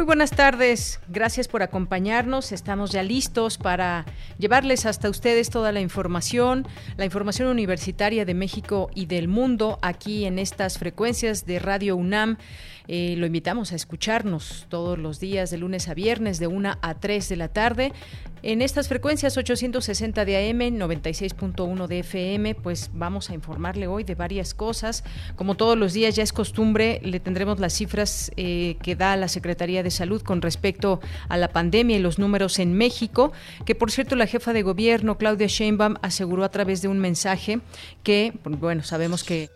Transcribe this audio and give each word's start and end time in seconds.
Muy 0.00 0.06
buenas 0.06 0.30
tardes, 0.30 0.98
gracias 1.08 1.46
por 1.46 1.62
acompañarnos. 1.62 2.52
Estamos 2.52 2.90
ya 2.90 3.02
listos 3.02 3.58
para 3.58 4.06
llevarles 4.38 4.86
hasta 4.86 5.10
ustedes 5.10 5.50
toda 5.50 5.72
la 5.72 5.82
información, 5.82 6.66
la 6.96 7.04
información 7.04 7.48
universitaria 7.48 8.24
de 8.24 8.32
México 8.32 8.88
y 8.94 9.04
del 9.04 9.28
mundo 9.28 9.78
aquí 9.82 10.24
en 10.24 10.38
estas 10.38 10.78
frecuencias 10.78 11.44
de 11.44 11.58
Radio 11.58 11.96
UNAM. 11.96 12.38
Eh, 12.88 13.14
lo 13.18 13.26
invitamos 13.26 13.72
a 13.72 13.76
escucharnos 13.76 14.66
todos 14.68 14.98
los 14.98 15.20
días 15.20 15.50
de 15.50 15.58
lunes 15.58 15.86
a 15.88 15.94
viernes 15.94 16.40
de 16.40 16.46
1 16.46 16.78
a 16.80 16.94
3 16.94 17.28
de 17.28 17.36
la 17.36 17.48
tarde. 17.48 17.92
En 18.42 18.62
estas 18.62 18.88
frecuencias 18.88 19.36
860 19.36 20.24
de 20.24 20.50
AM, 20.50 20.60
96.1 20.78 21.86
de 21.86 21.98
FM, 21.98 22.54
pues 22.54 22.90
vamos 22.94 23.28
a 23.28 23.34
informarle 23.34 23.86
hoy 23.86 24.02
de 24.02 24.14
varias 24.14 24.54
cosas. 24.54 25.04
Como 25.36 25.56
todos 25.56 25.76
los 25.76 25.92
días 25.92 26.16
ya 26.16 26.22
es 26.22 26.32
costumbre, 26.32 27.00
le 27.04 27.20
tendremos 27.20 27.60
las 27.60 27.74
cifras 27.74 28.32
eh, 28.36 28.76
que 28.82 28.96
da 28.96 29.14
la 29.16 29.28
Secretaría 29.28 29.82
de 29.82 29.89
Salud 29.90 30.22
con 30.22 30.42
respecto 30.42 31.00
a 31.28 31.36
la 31.36 31.48
pandemia 31.48 31.96
y 31.96 32.00
los 32.00 32.18
números 32.18 32.58
en 32.58 32.74
México, 32.74 33.32
que 33.64 33.74
por 33.74 33.90
cierto 33.90 34.16
la 34.16 34.26
jefa 34.26 34.52
de 34.52 34.62
gobierno, 34.62 35.18
Claudia 35.18 35.46
Sheinbaum, 35.46 35.96
aseguró 36.02 36.44
a 36.44 36.50
través 36.50 36.82
de 36.82 36.88
un 36.88 36.98
mensaje 36.98 37.60
que, 38.02 38.32
bueno, 38.44 38.82
sabemos 38.82 39.24
que 39.24 39.50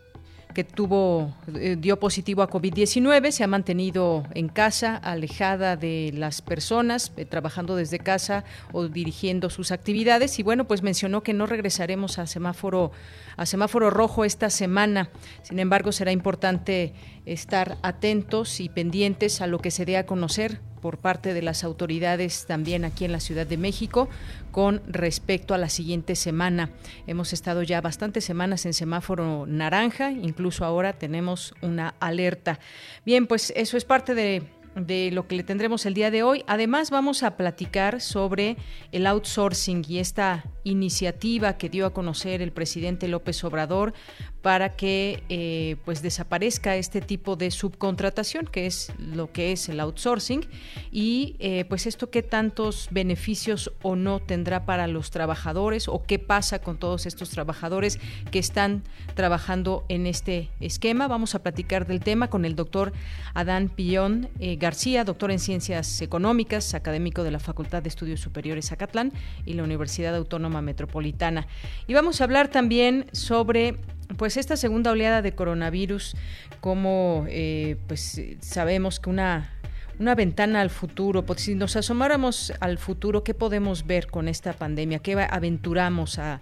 que 0.54 0.64
tuvo 0.64 1.34
eh, 1.54 1.76
dio 1.78 1.98
positivo 1.98 2.42
a 2.42 2.48
COVID-19, 2.48 3.32
se 3.32 3.44
ha 3.44 3.46
mantenido 3.46 4.24
en 4.34 4.48
casa, 4.48 4.96
alejada 4.96 5.76
de 5.76 6.12
las 6.14 6.40
personas, 6.40 7.12
eh, 7.16 7.26
trabajando 7.26 7.76
desde 7.76 7.98
casa 7.98 8.44
o 8.72 8.88
dirigiendo 8.88 9.50
sus 9.50 9.72
actividades. 9.72 10.38
Y 10.38 10.42
bueno, 10.42 10.66
pues 10.66 10.82
mencionó 10.82 11.22
que 11.22 11.34
no 11.34 11.46
regresaremos 11.46 12.18
a 12.18 12.26
semáforo 12.26 12.92
a 13.36 13.46
semáforo 13.46 13.90
rojo 13.90 14.24
esta 14.24 14.50
semana. 14.50 15.10
Sin 15.42 15.58
embargo, 15.58 15.92
será 15.92 16.12
importante 16.12 16.92
estar 17.26 17.78
atentos 17.82 18.60
y 18.60 18.68
pendientes 18.68 19.40
a 19.40 19.46
lo 19.46 19.58
que 19.58 19.70
se 19.70 19.84
dé 19.84 19.96
a 19.96 20.06
conocer 20.06 20.60
por 20.84 20.98
parte 20.98 21.32
de 21.32 21.40
las 21.40 21.64
autoridades 21.64 22.44
también 22.46 22.84
aquí 22.84 23.06
en 23.06 23.12
la 23.12 23.20
Ciudad 23.20 23.46
de 23.46 23.56
México 23.56 24.10
con 24.50 24.82
respecto 24.86 25.54
a 25.54 25.58
la 25.58 25.70
siguiente 25.70 26.14
semana. 26.14 26.72
Hemos 27.06 27.32
estado 27.32 27.62
ya 27.62 27.80
bastantes 27.80 28.26
semanas 28.26 28.66
en 28.66 28.74
semáforo 28.74 29.46
naranja, 29.46 30.10
incluso 30.12 30.62
ahora 30.62 30.92
tenemos 30.92 31.54
una 31.62 31.94
alerta. 32.00 32.58
Bien, 33.06 33.26
pues 33.26 33.50
eso 33.56 33.78
es 33.78 33.86
parte 33.86 34.14
de 34.14 34.42
de 34.74 35.10
lo 35.12 35.26
que 35.26 35.36
le 35.36 35.42
tendremos 35.44 35.86
el 35.86 35.94
día 35.94 36.10
de 36.10 36.22
hoy. 36.22 36.44
Además, 36.46 36.90
vamos 36.90 37.22
a 37.22 37.36
platicar 37.36 38.00
sobre 38.00 38.56
el 38.92 39.06
outsourcing 39.06 39.84
y 39.88 39.98
esta 39.98 40.44
iniciativa 40.64 41.56
que 41.56 41.68
dio 41.68 41.86
a 41.86 41.92
conocer 41.92 42.42
el 42.42 42.52
presidente 42.52 43.08
López 43.08 43.42
Obrador 43.44 43.94
para 44.44 44.76
que 44.76 45.22
eh, 45.30 45.76
pues 45.86 46.02
desaparezca 46.02 46.76
este 46.76 47.00
tipo 47.00 47.34
de 47.34 47.50
subcontratación 47.50 48.44
que 48.44 48.66
es 48.66 48.92
lo 48.98 49.32
que 49.32 49.52
es 49.52 49.70
el 49.70 49.80
outsourcing 49.80 50.46
y 50.92 51.34
eh, 51.38 51.64
pues 51.66 51.86
esto 51.86 52.10
qué 52.10 52.22
tantos 52.22 52.88
beneficios 52.90 53.72
o 53.80 53.96
no 53.96 54.20
tendrá 54.20 54.66
para 54.66 54.86
los 54.86 55.10
trabajadores 55.10 55.88
o 55.88 56.04
qué 56.04 56.18
pasa 56.18 56.58
con 56.58 56.76
todos 56.76 57.06
estos 57.06 57.30
trabajadores 57.30 57.98
que 58.30 58.38
están 58.38 58.82
trabajando 59.14 59.86
en 59.88 60.06
este 60.06 60.50
esquema. 60.60 61.08
Vamos 61.08 61.34
a 61.34 61.42
platicar 61.42 61.86
del 61.86 62.00
tema 62.00 62.28
con 62.28 62.44
el 62.44 62.54
doctor 62.54 62.92
Adán 63.32 63.70
Pillón 63.70 64.28
eh, 64.40 64.56
García 64.56 65.04
doctor 65.04 65.30
en 65.30 65.38
ciencias 65.38 66.02
económicas 66.02 66.74
académico 66.74 67.24
de 67.24 67.30
la 67.30 67.38
Facultad 67.38 67.82
de 67.82 67.88
Estudios 67.88 68.20
Superiores 68.20 68.68
Zacatlán 68.68 69.10
y 69.46 69.54
la 69.54 69.62
Universidad 69.62 70.14
Autónoma 70.14 70.60
Metropolitana. 70.60 71.46
Y 71.86 71.94
vamos 71.94 72.20
a 72.20 72.24
hablar 72.24 72.48
también 72.48 73.06
sobre 73.12 73.78
pues 74.16 74.36
esta 74.36 74.56
segunda 74.56 74.90
oleada 74.90 75.22
de 75.22 75.34
coronavirus, 75.34 76.16
como 76.60 77.26
eh, 77.28 77.76
pues 77.86 78.20
sabemos 78.40 79.00
que 79.00 79.10
una 79.10 79.53
una 79.98 80.14
ventana 80.14 80.60
al 80.60 80.70
futuro, 80.70 81.24
pues, 81.24 81.42
si 81.42 81.54
nos 81.54 81.76
asomáramos 81.76 82.52
al 82.60 82.78
futuro, 82.78 83.24
¿qué 83.24 83.34
podemos 83.34 83.86
ver 83.86 84.08
con 84.08 84.28
esta 84.28 84.52
pandemia? 84.52 84.98
¿Qué 84.98 85.14
aventuramos 85.14 86.18
a, 86.18 86.40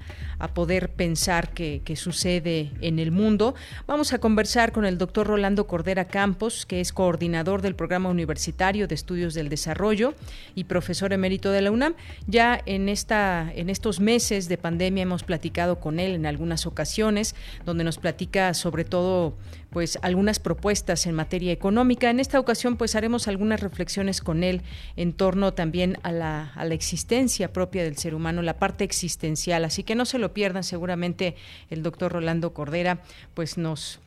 poder 0.55 0.91
pensar 0.91 1.51
que, 1.51 1.83
sucede 1.97 2.73
en 2.81 2.99
el 2.99 3.13
mundo? 3.13 3.55
Vamos 3.87 4.13
a 4.13 4.19
conversar 4.19 4.73
con 4.73 4.85
el 4.85 4.99
doctor 4.99 5.27
Rolando 5.27 5.67
Cordera 5.67 6.07
Campos, 6.07 6.67
que 6.67 6.81
es 6.81 6.93
coordinador 6.93 7.63
del 7.63 7.75
Programa 7.75 8.09
Universitario 8.09 8.89
de 8.89 8.95
Estudios 8.95 9.35
del 9.35 9.49
Desarrollo 9.49 10.15
y 10.55 10.65
profesor 10.65 11.13
emérito 11.13 11.51
de 11.51 11.63
la 11.63 11.71
UNAM. 11.71 11.95
Ya 12.27 12.61
en, 12.67 12.89
esta, 12.89 13.53
en 13.55 13.71
estos 13.71 14.01
meses 14.01 14.49
de 14.49 14.59
pandemia 14.59 15.03
hemos 15.03 15.23
platicado 15.23 15.79
con 15.79 16.01
él 16.01 16.15
en 16.15 16.27
algunas 16.27 16.67
ocasiones, 16.67 17.35
donde 17.65 17.85
nos 17.85 17.99
platica 17.99 18.55
sobre 18.55 18.85
todo 18.85 19.35
pues 19.73 19.99
algunas 20.03 20.39
propuestas 20.39 21.07
en 21.07 21.15
materia 21.15 21.53
económica. 21.53 22.11
En 22.11 22.21
esta 22.21 22.39
ocasión 22.39 22.77
pues 22.77 22.95
haremos 22.95 23.29
algunas 23.29 23.61
reflexiones 23.61 24.21
con 24.21 24.45
él 24.45 24.63
en 24.97 25.13
torno 25.13 25.55
también 25.55 25.99
a 26.03 26.13
la, 26.13 26.53
a 26.55 26.65
la 26.65 26.75
existencia 26.75 27.53
propia 27.53 27.83
del 27.83 27.97
ser 27.97 28.15
humano, 28.15 28.43
la 28.43 28.59
parte 28.59 28.85
existencial. 28.85 29.65
Así 29.65 29.83
que 29.83 29.95
no 29.95 30.05
se 30.05 30.19
lo 30.19 30.33
pierdan, 30.33 30.63
seguramente 30.63 31.35
el 31.71 31.83
doctor 31.83 32.13
Rolando 32.13 32.53
Cordera 32.53 33.03
pues 33.35 33.59
nos 33.59 34.01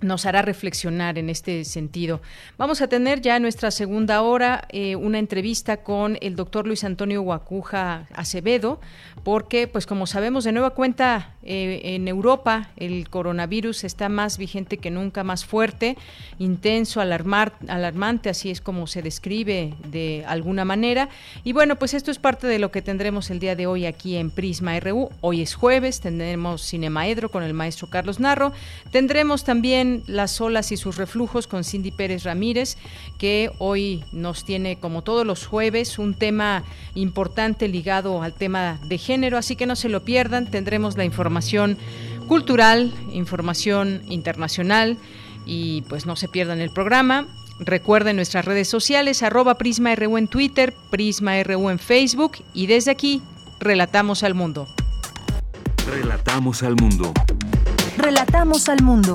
nos 0.00 0.26
hará 0.26 0.42
reflexionar 0.42 1.18
en 1.18 1.28
este 1.28 1.64
sentido. 1.64 2.20
Vamos 2.56 2.80
a 2.80 2.88
tener 2.88 3.20
ya 3.20 3.36
en 3.36 3.42
nuestra 3.42 3.70
segunda 3.70 4.22
hora 4.22 4.66
eh, 4.68 4.96
una 4.96 5.18
entrevista 5.18 5.78
con 5.78 6.18
el 6.20 6.36
doctor 6.36 6.66
Luis 6.66 6.84
Antonio 6.84 7.22
Guacuja 7.22 8.06
Acevedo, 8.14 8.80
porque, 9.28 9.66
pues 9.66 9.84
como 9.84 10.06
sabemos, 10.06 10.44
de 10.44 10.52
nueva 10.52 10.70
cuenta 10.70 11.34
eh, 11.42 11.82
en 11.84 12.08
Europa 12.08 12.70
el 12.78 13.10
coronavirus 13.10 13.84
está 13.84 14.08
más 14.08 14.38
vigente 14.38 14.78
que 14.78 14.90
nunca, 14.90 15.22
más 15.22 15.44
fuerte, 15.44 15.98
intenso, 16.38 17.02
alarmar, 17.02 17.52
alarmante, 17.68 18.30
así 18.30 18.50
es 18.50 18.62
como 18.62 18.86
se 18.86 19.02
describe 19.02 19.74
de 19.86 20.24
alguna 20.26 20.64
manera. 20.64 21.10
Y 21.44 21.52
bueno, 21.52 21.76
pues 21.76 21.92
esto 21.92 22.10
es 22.10 22.18
parte 22.18 22.46
de 22.46 22.58
lo 22.58 22.70
que 22.70 22.80
tendremos 22.80 23.30
el 23.30 23.38
día 23.38 23.54
de 23.54 23.66
hoy 23.66 23.84
aquí 23.84 24.16
en 24.16 24.30
Prisma 24.30 24.80
RU. 24.80 25.10
Hoy 25.20 25.42
es 25.42 25.54
jueves, 25.54 26.00
tendremos 26.00 26.66
Cinemaedro 26.66 27.30
con 27.30 27.42
el 27.42 27.52
maestro 27.52 27.90
Carlos 27.90 28.20
Narro, 28.20 28.52
tendremos 28.92 29.44
también 29.44 30.04
las 30.06 30.40
olas 30.40 30.72
y 30.72 30.78
sus 30.78 30.96
reflujos 30.96 31.46
con 31.46 31.64
Cindy 31.64 31.90
Pérez 31.90 32.24
Ramírez, 32.24 32.78
que 33.18 33.50
hoy 33.58 34.04
nos 34.10 34.46
tiene, 34.46 34.80
como 34.80 35.02
todos 35.02 35.26
los 35.26 35.46
jueves, 35.46 35.98
un 35.98 36.14
tema 36.14 36.64
importante 36.94 37.68
ligado 37.68 38.22
al 38.22 38.32
tema 38.32 38.80
de 38.88 38.96
género, 38.96 39.17
así 39.36 39.56
que 39.56 39.66
no 39.66 39.76
se 39.76 39.88
lo 39.88 40.04
pierdan, 40.04 40.50
tendremos 40.50 40.96
la 40.96 41.04
información 41.04 41.76
cultural, 42.26 42.92
información 43.12 44.02
internacional 44.08 44.98
y 45.46 45.82
pues 45.82 46.06
no 46.06 46.16
se 46.16 46.28
pierdan 46.28 46.60
el 46.60 46.70
programa. 46.70 47.26
Recuerden 47.60 48.16
nuestras 48.16 48.44
redes 48.44 48.68
sociales, 48.68 49.22
arroba 49.22 49.56
PrismaRU 49.56 50.16
en 50.16 50.28
Twitter, 50.28 50.74
PrismaRU 50.90 51.70
en 51.70 51.78
Facebook 51.78 52.38
y 52.54 52.66
desde 52.66 52.92
aquí, 52.92 53.20
relatamos 53.58 54.22
al 54.22 54.34
mundo. 54.34 54.68
Relatamos 55.88 56.62
al 56.62 56.76
mundo. 56.76 57.12
Relatamos 57.96 58.68
al 58.68 58.82
mundo. 58.82 59.14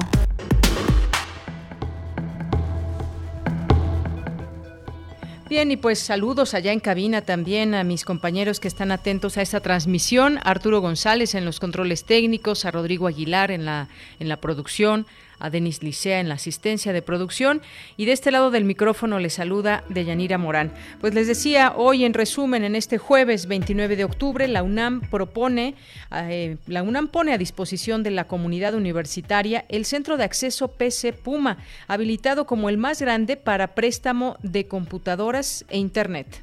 Bien, 5.54 5.70
y 5.70 5.78
pues 5.78 6.00
saludos 6.00 6.56
allá 6.56 6.72
en 6.72 6.80
cabina 6.80 7.22
también 7.22 7.76
a 7.76 7.84
mis 7.84 8.06
compañeros 8.06 8.60
que 8.60 8.68
están 8.68 8.92
atentos 8.92 9.38
a 9.38 9.44
esta 9.44 9.60
transmisión, 9.60 10.40
Arturo 10.44 10.82
González 10.82 11.36
en 11.36 11.46
los 11.46 11.60
controles 11.60 12.06
técnicos, 12.06 12.66
a 12.66 12.72
Rodrigo 12.72 13.06
Aguilar 13.06 13.52
en 13.52 13.64
la, 13.64 13.88
en 14.20 14.30
la 14.30 14.38
producción, 14.38 15.06
a 15.44 15.50
Denis 15.50 15.84
Licea 15.84 16.22
en 16.22 16.30
la 16.30 16.36
asistencia 16.36 16.94
de 16.94 17.02
producción 17.02 17.62
y 17.98 18.06
de 18.06 18.14
este 18.14 18.32
lado 18.32 18.50
del 18.50 18.64
micrófono 18.64 19.20
le 19.20 19.30
saluda 19.30 19.84
Deyanira 19.90 20.38
Morán. 20.38 20.72
Pues 21.02 21.14
les 21.14 21.28
decía, 21.28 21.74
hoy 21.76 22.06
en 22.06 22.14
resumen, 22.14 22.64
en 22.64 22.76
este 22.76 22.98
jueves 22.98 23.48
29 23.48 23.98
de 23.98 24.06
octubre, 24.06 24.48
la 24.48 24.64
UNAM 24.64 25.02
propone, 25.02 25.76
eh, 26.12 26.56
la 26.68 26.82
UNAM 26.82 27.10
pone 27.10 27.34
a 27.34 27.38
disposición 27.38 28.04
de 28.04 28.12
la 28.12 28.24
comunidad 28.24 28.74
universitaria 28.74 29.66
el 29.68 29.84
Centro 29.84 30.16
de 30.16 30.24
Acceso 30.24 30.70
PC 30.70 31.12
Puma, 31.12 31.58
habilitado 31.88 32.46
como 32.46 32.70
el 32.70 32.78
más 32.78 33.02
grande 33.02 33.36
para 33.36 33.76
préstamo 33.76 34.38
de 34.42 34.68
computadoras 34.68 35.66
e 35.68 35.78
Internet. 35.78 36.42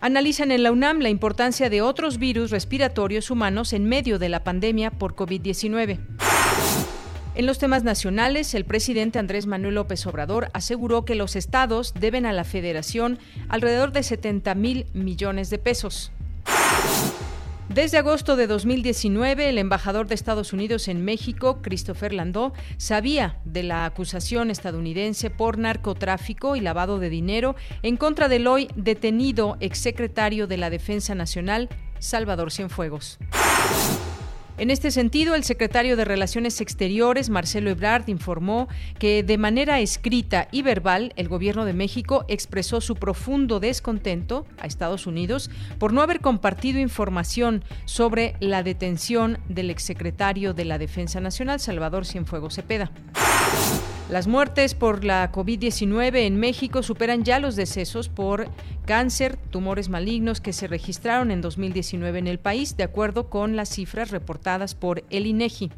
Analizan 0.00 0.50
en 0.50 0.62
la 0.62 0.72
UNAM 0.72 1.00
la 1.00 1.10
importancia 1.10 1.70
de 1.70 1.82
otros 1.82 2.18
virus 2.18 2.50
respiratorios 2.50 3.30
humanos 3.30 3.72
en 3.72 3.84
medio 3.84 4.18
de 4.18 4.30
la 4.30 4.42
pandemia 4.42 4.90
por 4.90 5.14
COVID-19. 5.14 6.00
En 7.34 7.46
los 7.46 7.58
temas 7.58 7.82
nacionales, 7.82 8.54
el 8.54 8.66
presidente 8.66 9.18
Andrés 9.18 9.46
Manuel 9.46 9.76
López 9.76 10.06
Obrador 10.06 10.50
aseguró 10.52 11.06
que 11.06 11.14
los 11.14 11.34
estados 11.34 11.94
deben 11.98 12.26
a 12.26 12.32
la 12.34 12.44
federación 12.44 13.18
alrededor 13.48 13.92
de 13.92 14.02
70 14.02 14.54
mil 14.54 14.86
millones 14.92 15.48
de 15.48 15.56
pesos. 15.56 16.12
Desde 17.70 17.96
agosto 17.96 18.36
de 18.36 18.46
2019, 18.46 19.48
el 19.48 19.56
embajador 19.56 20.06
de 20.06 20.14
Estados 20.14 20.52
Unidos 20.52 20.88
en 20.88 21.06
México, 21.06 21.62
Christopher 21.62 22.12
Landau, 22.12 22.52
sabía 22.76 23.38
de 23.46 23.62
la 23.62 23.86
acusación 23.86 24.50
estadounidense 24.50 25.30
por 25.30 25.56
narcotráfico 25.56 26.54
y 26.54 26.60
lavado 26.60 26.98
de 26.98 27.08
dinero 27.08 27.56
en 27.82 27.96
contra 27.96 28.28
del 28.28 28.46
hoy 28.46 28.68
detenido 28.76 29.56
exsecretario 29.60 30.46
de 30.46 30.58
la 30.58 30.68
Defensa 30.68 31.14
Nacional, 31.14 31.70
Salvador 31.98 32.52
Cienfuegos. 32.52 33.18
En 34.62 34.70
este 34.70 34.92
sentido, 34.92 35.34
el 35.34 35.42
secretario 35.42 35.96
de 35.96 36.04
Relaciones 36.04 36.60
Exteriores, 36.60 37.30
Marcelo 37.30 37.68
Ebrard, 37.68 38.08
informó 38.08 38.68
que 39.00 39.24
de 39.24 39.36
manera 39.36 39.80
escrita 39.80 40.46
y 40.52 40.62
verbal 40.62 41.12
el 41.16 41.26
gobierno 41.26 41.64
de 41.64 41.72
México 41.72 42.24
expresó 42.28 42.80
su 42.80 42.94
profundo 42.94 43.58
descontento 43.58 44.46
a 44.60 44.68
Estados 44.68 45.08
Unidos 45.08 45.50
por 45.80 45.92
no 45.92 46.00
haber 46.00 46.20
compartido 46.20 46.78
información 46.78 47.64
sobre 47.86 48.36
la 48.38 48.62
detención 48.62 49.38
del 49.48 49.68
exsecretario 49.68 50.54
de 50.54 50.64
la 50.64 50.78
Defensa 50.78 51.20
Nacional, 51.20 51.58
Salvador 51.58 52.06
Cienfuegos 52.06 52.54
Cepeda. 52.54 52.92
Las 54.10 54.26
muertes 54.26 54.74
por 54.74 55.04
la 55.04 55.30
COVID-19 55.32 56.26
en 56.26 56.36
México 56.36 56.82
superan 56.82 57.24
ya 57.24 57.38
los 57.38 57.56
decesos 57.56 58.08
por 58.08 58.48
cáncer, 58.84 59.36
tumores 59.50 59.88
malignos 59.88 60.40
que 60.40 60.52
se 60.52 60.66
registraron 60.66 61.30
en 61.30 61.40
2019 61.40 62.18
en 62.18 62.26
el 62.26 62.38
país, 62.38 62.76
de 62.76 62.84
acuerdo 62.84 63.30
con 63.30 63.56
las 63.56 63.70
cifras 63.70 64.10
reportadas 64.10 64.74
por 64.74 65.04
el 65.10 65.26
INEGI. 65.26 65.70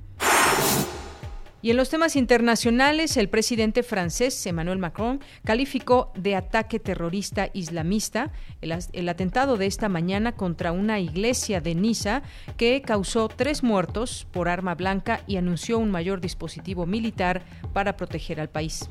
Y 1.64 1.70
en 1.70 1.78
los 1.78 1.88
temas 1.88 2.14
internacionales, 2.14 3.16
el 3.16 3.30
presidente 3.30 3.82
francés 3.82 4.44
Emmanuel 4.44 4.76
Macron 4.76 5.20
calificó 5.46 6.12
de 6.14 6.36
ataque 6.36 6.78
terrorista 6.78 7.48
islamista 7.54 8.32
el, 8.60 9.08
atentado 9.08 9.56
de 9.56 9.64
esta 9.64 9.88
mañana 9.88 10.32
contra 10.32 10.72
una 10.72 11.00
iglesia 11.00 11.62
de 11.62 11.74
Niza 11.74 12.22
que 12.58 12.82
causó 12.82 13.28
tres 13.28 13.62
muertos 13.62 14.26
por 14.30 14.50
arma 14.50 14.74
blanca 14.74 15.22
y 15.26 15.38
anunció 15.38 15.78
un 15.78 15.90
mayor 15.90 16.20
dispositivo 16.20 16.84
militar 16.84 17.40
para 17.72 17.96
proteger 17.96 18.42
al 18.42 18.50
país. 18.50 18.86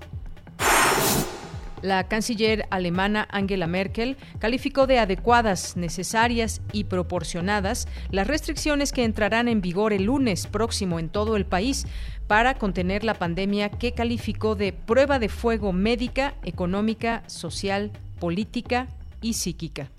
La 1.83 2.07
canciller 2.07 2.65
alemana 2.69 3.27
Angela 3.29 3.67
Merkel 3.67 4.15
calificó 4.39 4.87
de 4.87 4.99
adecuadas, 4.99 5.75
necesarias 5.75 6.61
y 6.71 6.85
proporcionadas 6.85 7.89
las 8.09 8.25
restricciones 8.25 8.93
que 8.93 9.03
entrarán 9.03 9.49
en 9.49 9.59
vigor 9.59 9.91
el 9.91 10.03
lunes 10.03 10.47
próximo 10.47 10.97
en 10.97 11.09
todo 11.09 11.35
el 11.35 11.45
país 11.45 11.85
para 12.25 12.53
contener 12.53 13.03
la 13.03 13.15
pandemia 13.15 13.69
que 13.69 13.91
calificó 13.91 14.55
de 14.55 14.71
prueba 14.71 15.19
de 15.19 15.27
fuego 15.27 15.73
médica, 15.73 16.35
económica, 16.43 17.21
social, 17.27 17.91
política 18.17 18.87
y 19.19 19.33
psíquica. 19.33 19.89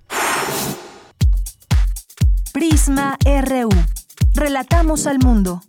Prisma 2.54 3.18
RU. 3.26 3.68
Relatamos 4.32 5.06
al 5.06 5.18
mundo. 5.18 5.60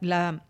la, 0.00 0.44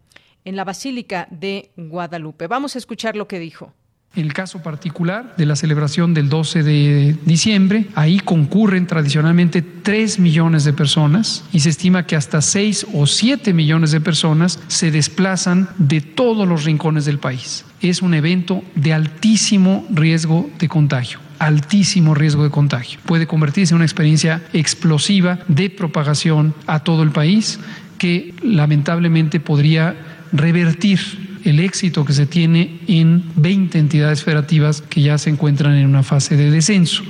en 0.45 0.57
la 0.57 0.65
Basílica 0.65 1.29
de 1.31 1.71
Guadalupe. 1.77 2.47
Vamos 2.47 2.75
a 2.75 2.79
escuchar 2.79 3.17
lo 3.17 3.29
que 3.29 3.39
dijo. 3.39 3.73
En 4.17 4.27
el 4.27 4.33
caso 4.33 4.61
particular 4.61 5.37
de 5.37 5.47
la 5.47 5.55
celebración 5.55 6.15
del 6.15 6.29
12 6.29 6.65
de 6.65 7.17
diciembre, 7.25 7.87
ahí 7.95 8.19
concurren 8.19 8.89
tradicionalmente 8.89 9.63
3 9.63 10.19
millones 10.19 10.65
de 10.65 10.73
personas 10.73 11.45
y 11.53 11.61
se 11.61 11.69
estima 11.69 12.05
que 12.07 12.17
hasta 12.17 12.43
6 12.43 12.89
o 12.93 13.07
7 13.07 13.53
millones 13.53 13.93
de 13.93 14.01
personas 14.01 14.59
se 14.67 14.91
desplazan 14.91 15.69
de 15.79 16.01
todos 16.01 16.49
los 16.49 16.65
rincones 16.65 17.05
del 17.05 17.21
país. 17.21 17.65
Es 17.81 18.03
un 18.03 18.15
evento 18.15 18.65
de 18.75 18.95
altísimo 18.95 19.87
riesgo 19.91 20.51
de 20.59 20.69
contagio 20.69 21.21
altísimo 21.41 22.15
riesgo 22.15 22.45
de 22.45 22.51
contagio. 22.51 23.01
Puede 23.07 23.27
convertirse 23.27 23.73
en 23.73 23.77
una 23.77 23.87
experiencia 23.87 24.43
explosiva 24.53 25.39
de 25.49 25.71
propagación 25.71 26.55
a 26.67 26.85
todo 26.85 27.03
el 27.03 27.11
país 27.13 27.59
que 28.01 28.33
lamentablemente 28.43 29.41
podría 29.41 29.95
revertir 30.33 30.99
el 31.45 31.61
éxito 31.61 32.07
que 32.07 32.15
se 32.15 32.25
tiene 32.25 32.81
en 32.89 33.23
20 33.37 33.79
entidades 33.79 34.25
federativas 34.25 34.81
que 34.81 35.03
ya 35.03 35.19
se 35.19 35.29
encuentran 35.29 35.77
en 35.77 35.87
una 35.87 36.03
fase 36.03 36.35
de 36.35 36.51
descenso. 36.51 37.05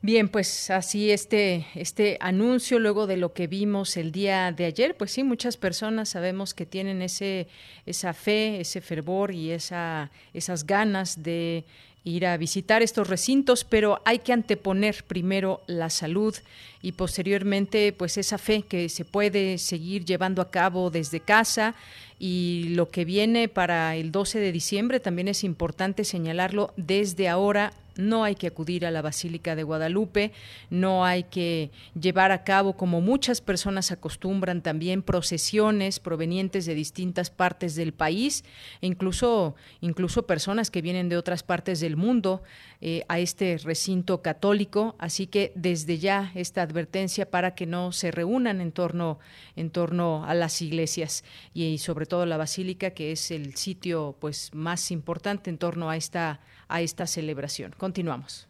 Bien, 0.00 0.28
pues 0.28 0.70
así 0.70 1.12
este, 1.12 1.66
este 1.76 2.18
anuncio 2.20 2.80
luego 2.80 3.06
de 3.06 3.16
lo 3.16 3.32
que 3.32 3.46
vimos 3.46 3.96
el 3.96 4.10
día 4.10 4.50
de 4.50 4.64
ayer, 4.64 4.96
pues 4.96 5.12
sí, 5.12 5.22
muchas 5.22 5.56
personas 5.56 6.08
sabemos 6.08 6.54
que 6.54 6.66
tienen 6.66 7.00
ese, 7.00 7.46
esa 7.86 8.14
fe, 8.14 8.60
ese 8.60 8.80
fervor 8.80 9.32
y 9.32 9.52
esa, 9.52 10.10
esas 10.34 10.66
ganas 10.66 11.22
de 11.22 11.64
ir 12.04 12.26
a 12.26 12.36
visitar 12.36 12.82
estos 12.82 13.08
recintos, 13.08 13.64
pero 13.64 14.00
hay 14.04 14.20
que 14.20 14.32
anteponer 14.32 15.04
primero 15.06 15.60
la 15.66 15.90
salud 15.90 16.34
y 16.80 16.92
posteriormente 16.92 17.92
pues 17.92 18.16
esa 18.16 18.38
fe 18.38 18.62
que 18.62 18.88
se 18.88 19.04
puede 19.04 19.58
seguir 19.58 20.04
llevando 20.04 20.42
a 20.42 20.50
cabo 20.50 20.90
desde 20.90 21.20
casa. 21.20 21.74
Y 22.18 22.70
lo 22.70 22.90
que 22.90 23.04
viene 23.04 23.48
para 23.48 23.94
el 23.96 24.10
12 24.10 24.40
de 24.40 24.52
diciembre 24.52 25.00
también 25.00 25.28
es 25.28 25.44
importante 25.44 26.04
señalarlo 26.04 26.72
desde 26.76 27.28
ahora 27.28 27.72
no 27.98 28.22
hay 28.24 28.36
que 28.36 28.46
acudir 28.46 28.86
a 28.86 28.90
la 28.90 29.02
Basílica 29.02 29.56
de 29.56 29.64
Guadalupe, 29.64 30.32
no 30.70 31.04
hay 31.04 31.24
que 31.24 31.70
llevar 32.00 32.30
a 32.30 32.44
cabo, 32.44 32.74
como 32.74 33.00
muchas 33.00 33.40
personas 33.40 33.90
acostumbran, 33.90 34.62
también 34.62 35.02
procesiones 35.02 35.98
provenientes 35.98 36.64
de 36.64 36.74
distintas 36.74 37.30
partes 37.30 37.74
del 37.74 37.92
país, 37.92 38.44
incluso, 38.80 39.56
incluso 39.80 40.26
personas 40.26 40.70
que 40.70 40.80
vienen 40.80 41.08
de 41.08 41.16
otras 41.16 41.42
partes 41.42 41.80
del 41.80 41.96
mundo 41.96 42.42
eh, 42.80 43.04
a 43.08 43.18
este 43.18 43.58
recinto 43.58 44.22
católico. 44.22 44.94
Así 45.00 45.26
que 45.26 45.50
desde 45.56 45.98
ya 45.98 46.30
esta 46.36 46.62
advertencia 46.62 47.28
para 47.28 47.56
que 47.56 47.66
no 47.66 47.90
se 47.90 48.12
reúnan 48.12 48.60
en 48.60 48.70
torno, 48.70 49.18
en 49.56 49.70
torno 49.70 50.24
a 50.24 50.34
las 50.34 50.62
iglesias 50.62 51.24
y, 51.52 51.78
sobre 51.78 52.06
todo 52.06 52.26
la 52.26 52.36
Basílica, 52.36 52.90
que 52.90 53.10
es 53.10 53.32
el 53.32 53.56
sitio 53.56 54.16
pues, 54.20 54.54
más 54.54 54.92
importante 54.92 55.50
en 55.50 55.58
torno 55.58 55.90
a 55.90 55.96
esta 55.96 56.38
a 56.68 56.80
esta 56.80 57.06
celebración. 57.06 57.74
Continuamos. 57.76 58.46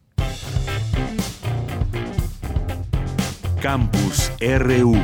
Campus 3.60 4.30
RU. 4.40 4.96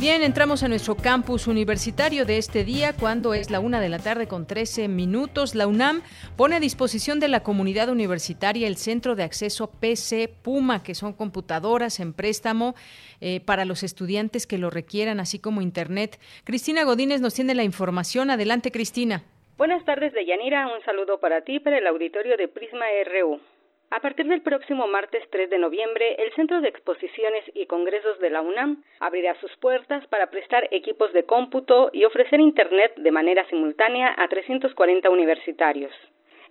Bien, 0.00 0.22
entramos 0.22 0.62
a 0.62 0.68
nuestro 0.68 0.94
campus 0.94 1.48
universitario 1.48 2.24
de 2.24 2.38
este 2.38 2.62
día 2.62 2.92
cuando 2.92 3.34
es 3.34 3.50
la 3.50 3.58
una 3.58 3.80
de 3.80 3.88
la 3.88 3.98
tarde 3.98 4.28
con 4.28 4.46
13 4.46 4.86
minutos. 4.86 5.56
La 5.56 5.66
UNAM 5.66 6.02
pone 6.36 6.54
a 6.54 6.60
disposición 6.60 7.18
de 7.18 7.26
la 7.26 7.42
comunidad 7.42 7.88
universitaria 7.88 8.68
el 8.68 8.76
centro 8.76 9.16
de 9.16 9.24
acceso 9.24 9.72
PC 9.80 10.28
Puma, 10.28 10.84
que 10.84 10.94
son 10.94 11.14
computadoras 11.14 11.98
en 11.98 12.12
préstamo 12.12 12.76
eh, 13.20 13.40
para 13.40 13.64
los 13.64 13.82
estudiantes 13.82 14.46
que 14.46 14.56
lo 14.56 14.70
requieran, 14.70 15.18
así 15.18 15.40
como 15.40 15.62
Internet. 15.62 16.20
Cristina 16.44 16.84
Godínez 16.84 17.20
nos 17.20 17.34
tiene 17.34 17.56
la 17.56 17.64
información. 17.64 18.30
Adelante, 18.30 18.70
Cristina. 18.70 19.24
Buenas 19.56 19.84
tardes, 19.84 20.12
Deyanira. 20.12 20.68
Un 20.72 20.80
saludo 20.84 21.18
para 21.18 21.40
ti, 21.40 21.58
para 21.58 21.76
el 21.76 21.86
auditorio 21.88 22.36
de 22.36 22.46
Prisma 22.46 22.84
RU. 23.04 23.40
A 23.90 24.00
partir 24.00 24.26
del 24.26 24.42
próximo 24.42 24.86
martes 24.86 25.22
3 25.30 25.48
de 25.48 25.56
noviembre, 25.56 26.14
el 26.18 26.30
Centro 26.34 26.60
de 26.60 26.68
Exposiciones 26.68 27.42
y 27.54 27.64
Congresos 27.64 28.18
de 28.18 28.28
la 28.28 28.42
UNAM 28.42 28.82
abrirá 29.00 29.34
sus 29.40 29.56
puertas 29.56 30.06
para 30.08 30.26
prestar 30.26 30.68
equipos 30.72 31.10
de 31.14 31.24
cómputo 31.24 31.88
y 31.94 32.04
ofrecer 32.04 32.38
Internet 32.38 32.92
de 32.98 33.10
manera 33.10 33.48
simultánea 33.48 34.14
a 34.18 34.28
340 34.28 35.08
universitarios. 35.08 35.92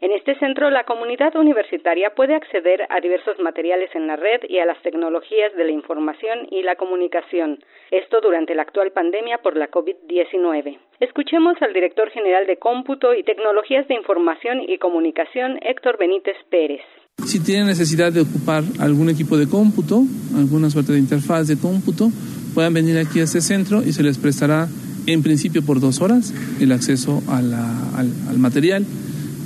En 0.02 0.12
este 0.14 0.34
centro, 0.40 0.72
la 0.72 0.86
comunidad 0.86 1.36
universitaria 1.36 2.16
puede 2.16 2.34
acceder 2.34 2.88
a 2.90 3.00
diversos 3.02 3.38
materiales 3.40 3.94
en 3.94 4.08
la 4.08 4.16
red 4.16 4.42
y 4.50 4.58
a 4.58 4.66
las 4.66 4.82
tecnologías 4.82 5.54
de 5.56 5.66
la 5.66 5.72
información 5.72 6.48
y 6.50 6.64
la 6.64 6.76
comunicación, 6.76 7.64
esto 7.92 8.20
durante 8.20 8.56
la 8.56 8.64
actual 8.64 8.92
pandemia 8.92 9.38
por 9.40 9.56
la 9.58 9.70
COVID-19. 9.70 10.80
Escuchemos 11.00 11.62
al 11.62 11.74
director 11.74 12.10
general 12.10 12.48
de 12.48 12.58
Cómputo 12.58 13.14
y 13.14 13.22
Tecnologías 13.24 13.88
de 13.88 13.94
Información 13.94 14.64
y 14.68 14.80
Comunicación, 14.80 15.60
Héctor 15.62 15.98
Benítez 15.98 16.38
Pérez. 16.50 16.82
Si 17.26 17.40
tienen 17.44 17.66
necesidad 17.68 18.14
de 18.14 18.22
ocupar 18.22 18.64
algún 18.80 19.10
equipo 19.10 19.36
de 19.38 19.50
cómputo, 19.50 20.04
alguna 20.36 20.70
suerte 20.70 20.94
de 20.94 21.00
interfaz 21.00 21.48
de 21.48 21.58
cómputo, 21.58 22.10
puedan 22.54 22.74
venir 22.74 22.98
aquí 22.98 23.20
a 23.20 23.24
este 23.24 23.42
centro 23.42 23.84
y 23.84 23.92
se 23.92 24.02
les 24.02 24.18
prestará 24.18 24.70
en 25.08 25.24
principio 25.24 25.62
por 25.66 25.82
dos 25.82 26.02
horas 26.02 26.34
el 26.62 26.72
acceso 26.72 27.22
al, 27.28 27.54
al 27.54 28.38
material 28.38 28.86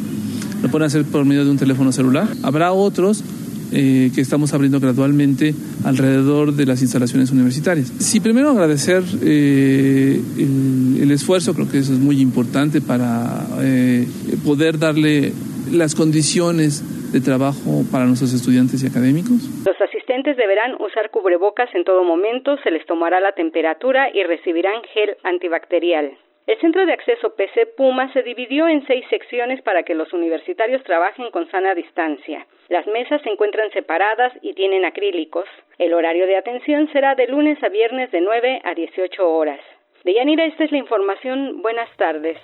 lo 0.62 0.71
pueden 0.71 0.87
hacer 0.87 1.04
por 1.04 1.25
medio 1.25 1.44
de 1.44 1.50
un 1.50 1.59
teléfono 1.59 1.90
celular. 1.90 2.28
Habrá 2.44 2.73
otros 2.73 3.25
eh, 3.73 4.12
que 4.14 4.21
estamos 4.21 4.54
abriendo 4.54 4.78
gradualmente 4.78 5.54
alrededor 5.85 6.54
de 6.54 6.66
las 6.66 6.82
instalaciones 6.82 7.32
universitarias. 7.32 7.92
Sí, 7.99 8.21
primero 8.21 8.50
agradecer 8.50 9.02
eh, 9.23 10.21
el, 10.38 11.11
esfuerzo, 11.11 11.52
creo 11.52 11.68
que 11.68 11.78
eso 11.78 11.92
es 11.92 11.99
muy 11.99 12.21
importante 12.21 12.80
para 12.80 13.47
eh, 13.61 14.06
poder 14.44 14.78
darle 14.78 15.32
las 15.71 15.94
condiciones 15.94 16.85
de 17.12 17.21
trabajo 17.21 17.85
para 17.92 18.07
nuestros 18.07 18.33
estudiantes 18.33 18.83
y 18.83 18.87
académicos. 18.88 19.38
Los 19.66 19.78
asistentes 19.81 20.37
deberán 20.37 20.81
usar 20.81 21.11
cubrebocas 21.11 21.69
en 21.75 21.85
todo 21.85 22.02
momento, 22.04 22.57
se 22.64 22.71
les 22.71 22.87
tomará 22.87 23.21
la 23.21 23.33
temperatura 23.33 24.11
y 24.12 24.25
recibirán 24.25 24.83
gel 24.95 25.16
antibacterial. 25.23 26.16
El 26.47 26.59
centro 26.59 26.85
de 26.85 26.92
acceso 26.92 27.37
PC 27.37 27.66
Puma 27.76 28.12
se 28.12 28.23
dividió 28.23 28.66
en 28.66 28.85
seis 28.87 29.04
secciones 29.11 29.62
para 29.62 29.85
que 29.85 29.95
los 29.95 30.12
universitarios 30.12 30.83
trabajen 30.83 31.31
con 31.31 31.49
sana 31.50 31.75
distancia. 31.75 32.47
Las 32.69 32.87
mesas 32.88 33.23
se 33.23 33.31
encuentran 33.31 33.71
separadas 33.71 34.33
y 34.42 34.54
tienen 34.54 34.85
acrílicos. 34.85 35.45
El 35.78 35.95
horario 35.95 36.26
de 36.26 36.37
atención 36.37 36.90
será 36.92 37.14
de 37.14 37.28
lunes 37.28 37.62
a 37.62 37.69
viernes 37.69 38.11
de 38.11 38.23
9 38.23 38.62
a 38.64 38.75
18 38.75 39.31
horas. 39.31 39.61
Deyanira, 40.04 40.45
esta 40.47 40.64
es 40.64 40.73
la 40.73 40.78
información. 40.78 41.62
Buenas 41.62 41.88
tardes. 41.97 42.38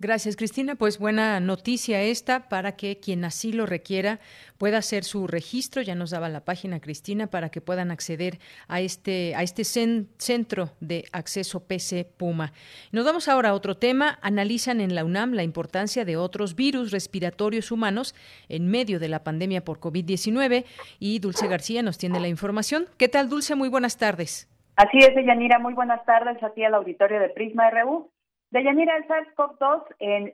Gracias, 0.00 0.34
Cristina. 0.34 0.74
Pues 0.74 0.98
buena 0.98 1.38
noticia 1.38 2.02
esta 2.02 2.48
para 2.48 2.72
que 2.72 2.98
quien 2.98 3.24
así 3.24 3.52
lo 3.52 3.64
requiera 3.64 4.18
pueda 4.58 4.78
hacer 4.78 5.04
su 5.04 5.28
registro. 5.28 5.82
Ya 5.82 5.94
nos 5.94 6.10
daba 6.10 6.28
la 6.28 6.44
página, 6.44 6.80
Cristina, 6.80 7.28
para 7.28 7.48
que 7.48 7.60
puedan 7.60 7.92
acceder 7.92 8.38
a 8.66 8.80
este, 8.80 9.34
a 9.36 9.42
este 9.44 9.62
centro 9.64 10.70
de 10.80 11.04
acceso 11.12 11.60
PC 11.60 12.04
Puma. 12.04 12.52
Nos 12.90 13.04
vamos 13.04 13.28
ahora 13.28 13.50
a 13.50 13.54
otro 13.54 13.76
tema. 13.76 14.18
Analizan 14.20 14.80
en 14.80 14.96
la 14.96 15.04
UNAM 15.04 15.32
la 15.32 15.44
importancia 15.44 16.04
de 16.04 16.16
otros 16.16 16.56
virus 16.56 16.90
respiratorios 16.90 17.70
humanos 17.70 18.16
en 18.48 18.68
medio 18.68 18.98
de 18.98 19.08
la 19.08 19.22
pandemia 19.22 19.64
por 19.64 19.78
COVID-19 19.78 20.64
y 20.98 21.20
Dulce 21.20 21.46
García 21.46 21.82
nos 21.82 21.98
tiene 21.98 22.18
la 22.18 22.28
información. 22.28 22.86
¿Qué 22.98 23.08
tal, 23.08 23.28
Dulce? 23.28 23.54
Muy 23.54 23.68
buenas 23.68 23.96
tardes. 23.96 24.50
Así 24.76 24.98
es, 24.98 25.14
Yanira. 25.24 25.60
Muy 25.60 25.72
buenas 25.72 26.04
tardes 26.04 26.42
a 26.42 26.50
ti 26.50 26.64
al 26.64 26.74
auditorio 26.74 27.20
de 27.20 27.28
Prisma 27.28 27.70
RU. 27.70 28.10
Deyanira, 28.54 28.96
el 28.96 29.08
SARS-CoV-2 29.08 29.82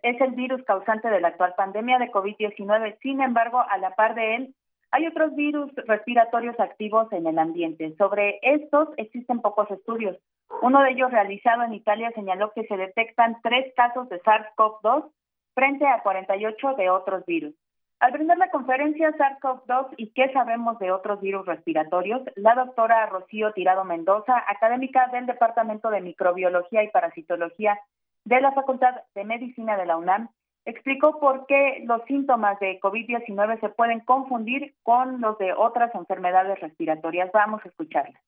es 0.02 0.20
el 0.20 0.32
virus 0.32 0.62
causante 0.64 1.08
de 1.08 1.22
la 1.22 1.28
actual 1.28 1.54
pandemia 1.56 1.98
de 1.98 2.12
COVID-19. 2.12 2.98
Sin 3.00 3.22
embargo, 3.22 3.64
a 3.66 3.78
la 3.78 3.94
par 3.94 4.14
de 4.14 4.34
él, 4.34 4.54
hay 4.90 5.06
otros 5.06 5.34
virus 5.36 5.74
respiratorios 5.86 6.60
activos 6.60 7.10
en 7.14 7.26
el 7.26 7.38
ambiente. 7.38 7.94
Sobre 7.96 8.38
estos 8.42 8.90
existen 8.98 9.40
pocos 9.40 9.70
estudios. 9.70 10.18
Uno 10.60 10.82
de 10.82 10.90
ellos 10.90 11.10
realizado 11.10 11.62
en 11.62 11.72
Italia 11.72 12.12
señaló 12.14 12.52
que 12.52 12.66
se 12.66 12.76
detectan 12.76 13.38
tres 13.42 13.72
casos 13.74 14.10
de 14.10 14.20
SARS-CoV-2 14.20 15.10
frente 15.54 15.86
a 15.86 16.02
48 16.02 16.74
de 16.74 16.90
otros 16.90 17.24
virus. 17.24 17.54
Al 18.00 18.12
brindar 18.12 18.36
la 18.36 18.50
conferencia 18.50 19.12
SARS-CoV-2 19.12 19.94
y 19.96 20.12
qué 20.12 20.30
sabemos 20.34 20.78
de 20.78 20.92
otros 20.92 21.22
virus 21.22 21.46
respiratorios, 21.46 22.20
la 22.36 22.54
doctora 22.54 23.06
Rocío 23.06 23.54
Tirado 23.54 23.84
Mendoza, 23.84 24.44
académica 24.46 25.08
del 25.10 25.24
Departamento 25.24 25.88
de 25.88 26.02
Microbiología 26.02 26.82
y 26.82 26.90
Parasitología 26.90 27.80
de 28.24 28.40
la 28.40 28.52
Facultad 28.52 28.94
de 29.14 29.24
Medicina 29.24 29.76
de 29.76 29.86
la 29.86 29.96
UNAM 29.96 30.28
explicó 30.64 31.18
por 31.18 31.46
qué 31.46 31.82
los 31.84 32.02
síntomas 32.04 32.58
de 32.60 32.78
COVID-19 32.80 33.60
se 33.60 33.68
pueden 33.70 34.00
confundir 34.00 34.74
con 34.82 35.20
los 35.20 35.38
de 35.38 35.52
otras 35.52 35.94
enfermedades 35.94 36.60
respiratorias. 36.60 37.30
Vamos 37.32 37.62
a 37.64 37.68
escucharla. 37.68 38.20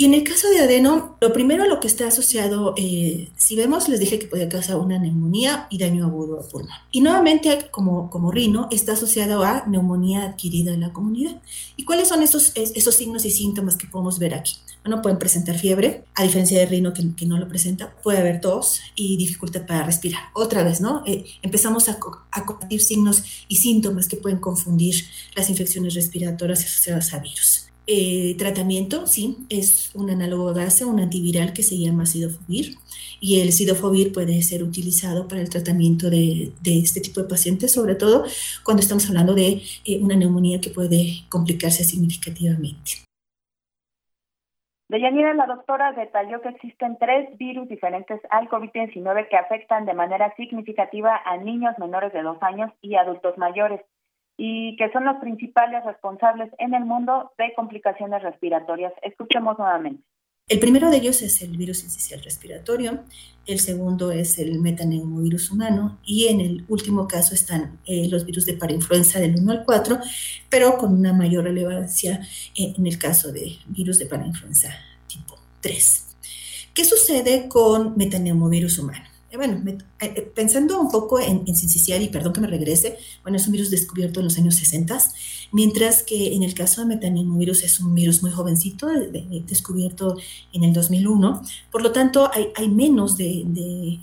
Y 0.00 0.04
en 0.04 0.14
el 0.14 0.22
caso 0.22 0.48
de 0.48 0.60
adeno, 0.60 1.16
lo 1.20 1.32
primero 1.32 1.66
lo 1.66 1.80
que 1.80 1.88
está 1.88 2.06
asociado, 2.06 2.72
eh, 2.76 3.30
si 3.36 3.56
vemos, 3.56 3.88
les 3.88 3.98
dije 3.98 4.20
que 4.20 4.28
podía 4.28 4.48
causar 4.48 4.76
una 4.76 4.96
neumonía 4.96 5.66
y 5.70 5.78
daño 5.78 6.04
agudo 6.06 6.38
a 6.38 6.48
pulmón. 6.48 6.70
Y 6.92 7.00
nuevamente, 7.00 7.66
como, 7.72 8.08
como 8.08 8.30
rino, 8.30 8.68
está 8.70 8.92
asociado 8.92 9.42
a 9.42 9.64
neumonía 9.66 10.22
adquirida 10.22 10.72
en 10.72 10.82
la 10.82 10.92
comunidad. 10.92 11.42
¿Y 11.74 11.84
cuáles 11.84 12.06
son 12.06 12.22
esos, 12.22 12.52
esos 12.54 12.94
signos 12.94 13.24
y 13.24 13.32
síntomas 13.32 13.76
que 13.76 13.88
podemos 13.88 14.20
ver 14.20 14.34
aquí? 14.34 14.58
Bueno, 14.84 15.02
pueden 15.02 15.18
presentar 15.18 15.58
fiebre, 15.58 16.04
a 16.14 16.22
diferencia 16.22 16.60
de 16.60 16.66
rino 16.66 16.92
que, 16.92 17.02
que 17.16 17.26
no 17.26 17.36
lo 17.36 17.48
presenta, 17.48 17.92
puede 18.04 18.18
haber 18.18 18.40
tos 18.40 18.80
y 18.94 19.16
dificultad 19.16 19.66
para 19.66 19.82
respirar. 19.82 20.22
Otra 20.32 20.62
vez, 20.62 20.80
¿no? 20.80 21.02
Eh, 21.06 21.24
empezamos 21.42 21.88
a, 21.88 21.98
a 22.30 22.46
compartir 22.46 22.80
signos 22.82 23.24
y 23.48 23.56
síntomas 23.56 24.06
que 24.06 24.16
pueden 24.16 24.38
confundir 24.38 24.94
las 25.34 25.50
infecciones 25.50 25.94
respiratorias 25.94 26.60
asociadas 26.60 27.12
a 27.14 27.18
virus. 27.18 27.67
Eh, 27.90 28.36
tratamiento, 28.36 29.06
sí, 29.06 29.38
es 29.48 29.94
un 29.94 30.10
análogo 30.10 30.52
base, 30.52 30.84
un 30.84 31.00
antiviral 31.00 31.54
que 31.54 31.62
se 31.62 31.78
llama 31.78 32.04
sidofovir 32.04 32.74
y 33.18 33.40
el 33.40 33.50
sidofovir 33.50 34.12
puede 34.12 34.42
ser 34.42 34.62
utilizado 34.62 35.26
para 35.26 35.40
el 35.40 35.48
tratamiento 35.48 36.10
de, 36.10 36.52
este 36.66 37.00
tipo 37.00 37.22
de 37.22 37.28
pacientes, 37.30 37.72
sobre 37.72 37.94
todo 37.94 38.24
cuando 38.62 38.82
estamos 38.82 39.08
hablando 39.08 39.34
de 39.34 39.62
eh, 39.86 40.00
una 40.02 40.16
neumonía 40.16 40.60
que 40.60 40.68
puede 40.68 41.24
complicarse 41.30 41.82
significativamente. 41.82 43.08
Deyanira, 44.90 45.32
la 45.32 45.46
doctora 45.46 45.92
detalló 45.92 46.42
que 46.42 46.50
existen 46.50 46.98
tres 46.98 47.38
virus 47.38 47.70
diferentes 47.70 48.20
al 48.28 48.50
COVID-19 48.50 49.28
que 49.30 49.36
afectan 49.38 49.86
de 49.86 49.94
manera 49.94 50.34
significativa 50.36 51.22
a 51.24 51.38
niños 51.38 51.74
menores 51.78 52.12
de 52.12 52.20
dos 52.20 52.36
años 52.42 52.70
y 52.82 52.96
adultos 52.96 53.38
mayores 53.38 53.80
y 54.38 54.76
que 54.76 54.90
son 54.92 55.04
los 55.04 55.16
principales 55.16 55.84
responsables 55.84 56.48
en 56.58 56.72
el 56.72 56.84
mundo 56.84 57.32
de 57.36 57.52
complicaciones 57.54 58.22
respiratorias. 58.22 58.92
Escuchemos 59.02 59.58
nuevamente. 59.58 60.02
El 60.48 60.60
primero 60.60 60.90
de 60.90 60.96
ellos 60.96 61.20
es 61.20 61.42
el 61.42 61.58
virus 61.58 61.82
incisional 61.84 62.24
respiratorio, 62.24 63.00
el 63.44 63.58
segundo 63.58 64.12
es 64.12 64.38
el 64.38 64.60
metaneumovirus 64.60 65.50
humano 65.50 65.98
y 66.06 66.28
en 66.28 66.40
el 66.40 66.64
último 66.68 67.06
caso 67.06 67.34
están 67.34 67.80
eh, 67.84 68.08
los 68.08 68.24
virus 68.24 68.46
de 68.46 68.54
parainfluenza 68.54 69.20
del 69.20 69.36
1 69.36 69.52
al 69.52 69.64
4, 69.66 69.98
pero 70.48 70.78
con 70.78 70.94
una 70.94 71.12
mayor 71.12 71.44
relevancia 71.44 72.20
en 72.56 72.86
el 72.86 72.96
caso 72.96 73.30
de 73.30 73.58
virus 73.66 73.98
de 73.98 74.06
parainfluenza 74.06 74.70
tipo 75.06 75.38
3. 75.60 76.16
¿Qué 76.72 76.84
sucede 76.84 77.48
con 77.48 77.98
metaneumovirus 77.98 78.78
humano? 78.78 79.17
Eh, 79.30 79.36
bueno, 79.36 79.62
eh, 79.66 79.78
eh, 80.00 80.32
pensando 80.34 80.80
un 80.80 80.90
poco 80.90 81.20
en, 81.20 81.44
en 81.46 82.02
y 82.02 82.08
perdón 82.08 82.32
que 82.32 82.40
me 82.40 82.46
regrese, 82.46 82.96
bueno, 83.22 83.36
es 83.36 83.46
un 83.46 83.52
virus 83.52 83.70
descubierto 83.70 84.20
en 84.20 84.24
los 84.24 84.38
años 84.38 84.54
60 84.54 84.98
mientras 85.52 86.02
que 86.02 86.34
en 86.34 86.42
el 86.42 86.54
caso 86.54 86.80
de 86.80 86.86
metanimovirus 86.86 87.62
es 87.62 87.80
un 87.80 87.94
virus 87.94 88.22
muy 88.22 88.30
jovencito, 88.30 88.88
descubierto 89.46 90.16
en 90.52 90.64
el 90.64 90.72
2001. 90.72 91.42
Por 91.70 91.82
lo 91.82 91.92
tanto, 91.92 92.30
hay, 92.32 92.68
menos 92.68 93.16
de, 93.16 93.40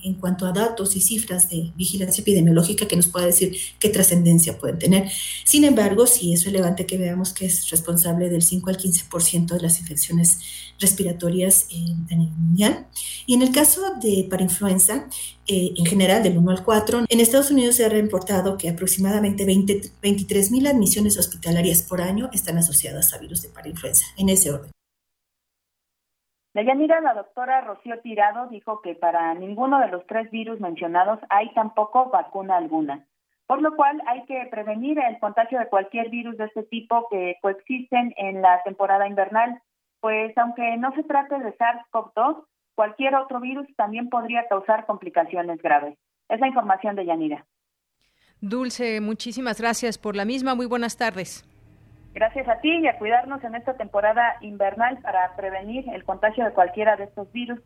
en 0.04 0.14
cuanto 0.16 0.46
a 0.46 0.52
datos 0.52 0.96
y 0.96 1.02
cifras 1.02 1.50
de 1.50 1.72
vigilancia 1.76 2.22
epidemiológica 2.22 2.88
que 2.88 2.96
nos 2.96 3.08
pueda 3.08 3.28
decir 3.28 3.56
qué 3.80 3.90
trascendencia 3.90 4.58
pueden 4.58 4.80
tener. 4.80 5.10
Sin 5.44 5.64
embargo, 5.64 6.08
sí 6.08 6.34
es 6.34 6.46
relevante 6.46 6.86
que 6.86 6.98
veamos 6.98 7.34
que 7.34 7.46
es 7.46 7.70
responsable 7.70 8.30
del 8.30 8.42
5 8.42 8.70
al 8.70 8.78
15% 8.78 9.48
de 9.48 9.62
las 9.62 9.80
infecciones 9.80 10.40
respiratorias 10.80 11.68
a 11.72 12.16
nivel 12.16 12.34
mundial. 12.38 12.88
Y 13.26 13.36
en 13.36 13.42
el 13.42 13.52
caso 13.52 13.82
de 14.02 14.28
para 14.30 14.44
influenza, 14.44 15.08
eh, 15.48 15.74
en 15.78 15.86
general 15.86 16.24
del 16.24 16.38
1 16.38 16.52
al 16.52 16.64
4, 16.64 17.06
en 17.08 17.20
Estados 17.20 17.52
Unidos 17.52 17.76
se 17.76 17.86
ha 17.86 17.90
reportado 17.90 18.58
que 18.58 18.70
aproximadamente 18.70 19.46
23 19.46 20.52
mil 20.52 20.68
admisiones 20.68 21.18
hospitalarias 21.18 21.84
por 21.84 22.02
año 22.02 22.30
están 22.34 22.58
asociadas 22.58 23.14
a 23.14 23.20
virus 23.20 23.42
de 23.42 23.50
parainfluenza, 23.50 24.06
en 24.18 24.30
ese 24.30 24.52
orden. 24.52 24.72
Deyanira, 26.56 27.02
la 27.02 27.14
doctora 27.14 27.60
Rocío 27.60 28.00
Tirado 28.00 28.48
dijo 28.48 28.82
que 28.82 28.96
para 28.96 29.34
ninguno 29.34 29.78
de 29.82 29.90
los 29.90 30.08
tres 30.08 30.32
virus 30.32 30.62
mencionados 30.62 31.20
hay 31.30 31.54
tampoco 31.54 32.10
vacuna 32.10 32.56
alguna, 32.56 33.06
por 33.46 33.62
lo 33.62 33.76
cual 33.76 34.02
hay 34.08 34.24
que 34.24 34.48
prevenir 34.50 34.98
el 34.98 35.20
contagio 35.20 35.60
de 35.60 35.68
cualquier 35.68 36.10
virus 36.10 36.38
de 36.38 36.46
este 36.46 36.64
tipo 36.64 37.10
que 37.12 37.36
coexisten 37.42 38.14
en 38.16 38.42
la 38.42 38.64
temporada 38.64 39.06
invernal 39.06 39.62
pues 40.06 40.38
aunque 40.38 40.78
no 40.78 40.94
se 40.94 41.02
trate 41.02 41.34
de 41.40 41.58
SARS-CoV-2, 41.58 42.46
cualquier 42.76 43.16
otro 43.16 43.40
virus 43.40 43.66
también 43.76 44.08
podría 44.08 44.48
causar 44.48 44.86
complicaciones 44.86 45.60
graves. 45.64 45.98
Es 46.30 46.40
la 46.40 46.48
información 46.48 46.96
de 46.96 47.08
Yanira. 47.08 47.44
Dulce, 48.40 49.02
muchísimas 49.02 49.60
gracias 49.60 49.98
por 49.98 50.16
la 50.16 50.24
misma. 50.24 50.54
Muy 50.54 50.68
buenas 50.68 50.96
tardes. 50.96 51.44
Gracias 52.14 52.48
a 52.48 52.60
ti 52.60 52.70
y 52.70 52.88
a 52.88 53.00
cuidarnos 53.00 53.44
en 53.44 53.56
esta 53.56 53.78
temporada 53.78 54.36
invernal 54.42 55.00
para 55.00 55.36
prevenir 55.36 55.90
el 55.90 56.04
contagio 56.04 56.46
de 56.46 56.52
cualquiera 56.52 56.96
de 56.98 57.06
estos 57.06 57.32
virus. 57.32 57.60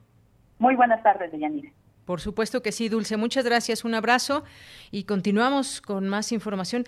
Muy 0.60 0.78
buenas 0.78 1.04
tardes, 1.04 1.34
Yanira. 1.38 1.74
Por 2.10 2.22
supuesto 2.22 2.64
que 2.64 2.72
sí, 2.72 2.90
Dulce. 2.90 3.18
Muchas 3.18 3.46
gracias. 3.46 3.86
Un 3.86 3.94
abrazo 3.94 4.44
y 4.90 5.04
continuamos 5.04 5.80
con 5.80 6.10
más 6.10 6.32
información. 6.32 6.88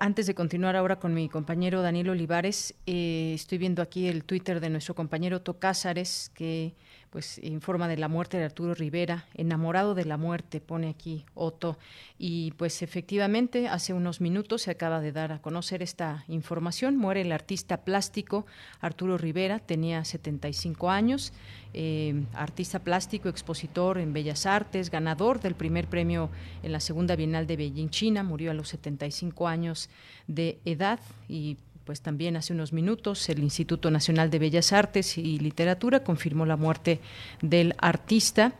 Antes 0.00 0.26
de 0.26 0.34
continuar 0.34 0.74
ahora 0.74 0.98
con 0.98 1.14
mi 1.14 1.28
compañero 1.28 1.80
Daniel 1.80 2.10
Olivares, 2.10 2.74
eh, 2.84 3.34
estoy 3.36 3.58
viendo 3.58 3.82
aquí 3.82 4.08
el 4.08 4.24
Twitter 4.24 4.58
de 4.58 4.68
nuestro 4.68 4.96
compañero 4.96 5.42
Tocázares 5.42 6.32
que 6.34 6.74
pues 7.10 7.38
informa 7.42 7.88
de 7.88 7.96
la 7.96 8.08
muerte 8.08 8.36
de 8.36 8.44
Arturo 8.44 8.74
Rivera, 8.74 9.26
enamorado 9.34 9.94
de 9.94 10.04
la 10.04 10.16
muerte, 10.16 10.60
pone 10.60 10.88
aquí 10.88 11.24
Otto. 11.34 11.78
Y 12.18 12.52
pues 12.52 12.82
efectivamente, 12.82 13.68
hace 13.68 13.92
unos 13.92 14.20
minutos 14.20 14.62
se 14.62 14.70
acaba 14.70 15.00
de 15.00 15.12
dar 15.12 15.32
a 15.32 15.40
conocer 15.40 15.82
esta 15.82 16.24
información. 16.28 16.96
Muere 16.96 17.22
el 17.22 17.32
artista 17.32 17.78
plástico 17.78 18.46
Arturo 18.80 19.18
Rivera, 19.18 19.58
tenía 19.58 20.04
75 20.04 20.90
años, 20.90 21.32
eh, 21.74 22.24
artista 22.34 22.80
plástico, 22.80 23.28
expositor 23.28 23.98
en 23.98 24.12
Bellas 24.12 24.46
Artes, 24.46 24.90
ganador 24.90 25.40
del 25.40 25.54
primer 25.54 25.86
premio 25.86 26.30
en 26.62 26.72
la 26.72 26.80
segunda 26.80 27.16
Bienal 27.16 27.46
de 27.46 27.56
Beijing, 27.56 27.90
China, 27.90 28.22
murió 28.22 28.50
a 28.50 28.54
los 28.54 28.68
75 28.68 29.48
años 29.48 29.88
de 30.26 30.58
edad 30.64 31.00
y 31.28 31.56
pues 31.88 32.02
también 32.02 32.36
hace 32.36 32.52
unos 32.52 32.74
minutos 32.74 33.30
el 33.30 33.38
Instituto 33.38 33.90
Nacional 33.90 34.28
de 34.28 34.38
Bellas 34.38 34.74
Artes 34.74 35.16
y 35.16 35.38
Literatura 35.38 36.04
confirmó 36.04 36.44
la 36.44 36.58
muerte 36.58 37.00
del 37.40 37.74
artista 37.78 38.52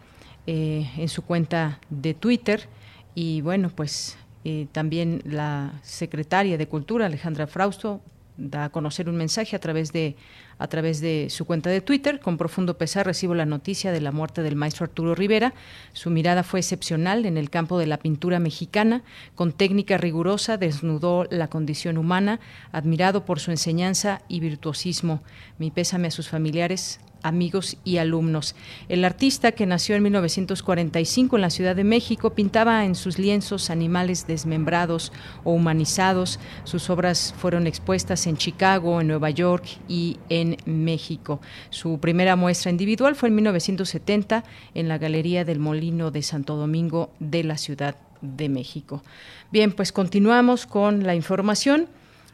eh, 0.47 0.91
en 0.97 1.11
su 1.11 1.21
cuenta 1.21 1.79
de 1.91 2.15
Twitter. 2.15 2.71
Y 3.15 3.43
bueno, 3.43 3.69
pues 3.69 4.17
eh, 4.47 4.67
también 4.73 5.21
la 5.27 5.79
secretaria 5.83 6.57
de 6.57 6.69
Cultura, 6.69 7.05
Alejandra 7.05 7.47
Frausto, 7.47 8.01
da 8.39 8.65
a 8.65 8.69
conocer 8.71 9.09
un 9.09 9.17
mensaje 9.17 9.57
a 9.57 9.59
través 9.59 9.93
de 9.93 10.17
a 10.59 10.67
través 10.67 11.01
de 11.01 11.29
su 11.31 11.45
cuenta 11.45 11.71
de 11.71 11.81
Twitter. 11.81 12.21
Con 12.21 12.37
profundo 12.37 12.79
pesar 12.79 13.07
recibo 13.07 13.35
la 13.35 13.47
noticia 13.47 13.93
de 13.93 14.01
la 14.01 14.13
muerte 14.13 14.43
del 14.43 14.57
maestro 14.57 14.85
Arturo 14.85 15.15
Rivera. 15.15 15.55
Su 15.93 16.11
mirada 16.11 16.43
fue 16.43 16.61
excepcional 16.61 17.27
en 17.27 17.37
el 17.37 17.51
campo 17.51 17.79
de 17.79 17.87
la 17.87 17.99
pintura 17.99 18.39
mexicana. 18.39 19.03
Con 19.35 19.53
técnica 19.53 19.99
rigurosa 19.99 20.57
desnudó 20.57 21.27
la 21.31 21.49
condición 21.49 21.99
humana, 21.99 22.41
admirado 22.73 23.25
por 23.25 23.39
su 23.41 23.51
enseñanza 23.51 24.23
y 24.29 24.41
virtuosismo. 24.41 25.23
Mi 25.59 25.71
pésame 25.71 26.09
a 26.09 26.13
sus 26.13 26.29
familiares, 26.29 27.01
amigos 27.23 27.77
y 27.85 27.99
alumnos. 27.99 28.55
El 28.89 29.05
artista 29.05 29.53
que 29.53 29.67
nació 29.67 29.97
en 29.97 30.03
1945 30.05 31.37
en 31.37 31.43
la 31.43 31.51
Ciudad 31.51 31.77
de 31.77 31.85
México 31.85 32.31
pintaba 32.31 32.85
en 32.85 32.95
sus 32.95 33.19
lienzos 33.19 33.71
animales 33.71 34.27
desmembrados 34.27 35.13
o 35.45 35.53
humanizados. 35.53 36.39
Sus 36.65 36.91
obras 36.91 37.35
fueron 37.37 37.67
expuestas 37.67 38.27
en 38.27 38.37
Chicago, 38.37 39.01
en 39.01 39.09
Nueva 39.09 39.31
York 39.31 39.67
y 39.89 40.19
en 40.29 40.57
México. 40.65 41.41
Su 41.71 41.99
primera 41.99 42.37
muestra 42.37 42.71
individual 42.71 43.15
fue 43.15 43.29
en 43.29 43.37
1970 43.37 44.45
en 44.75 44.89
la 44.89 44.99
Galería 44.99 45.45
del 45.45 45.59
Molino 45.59 46.11
de 46.11 46.23
Santo 46.23 46.57
Domingo 46.57 47.11
de 47.19 47.45
la 47.45 47.59
Ciudad 47.59 47.97
de 48.21 48.49
México. 48.49 49.03
Bien, 49.51 49.73
pues 49.73 49.93
continuamos 49.93 50.67
con 50.67 51.05
la 51.05 51.15
información. 51.15 51.89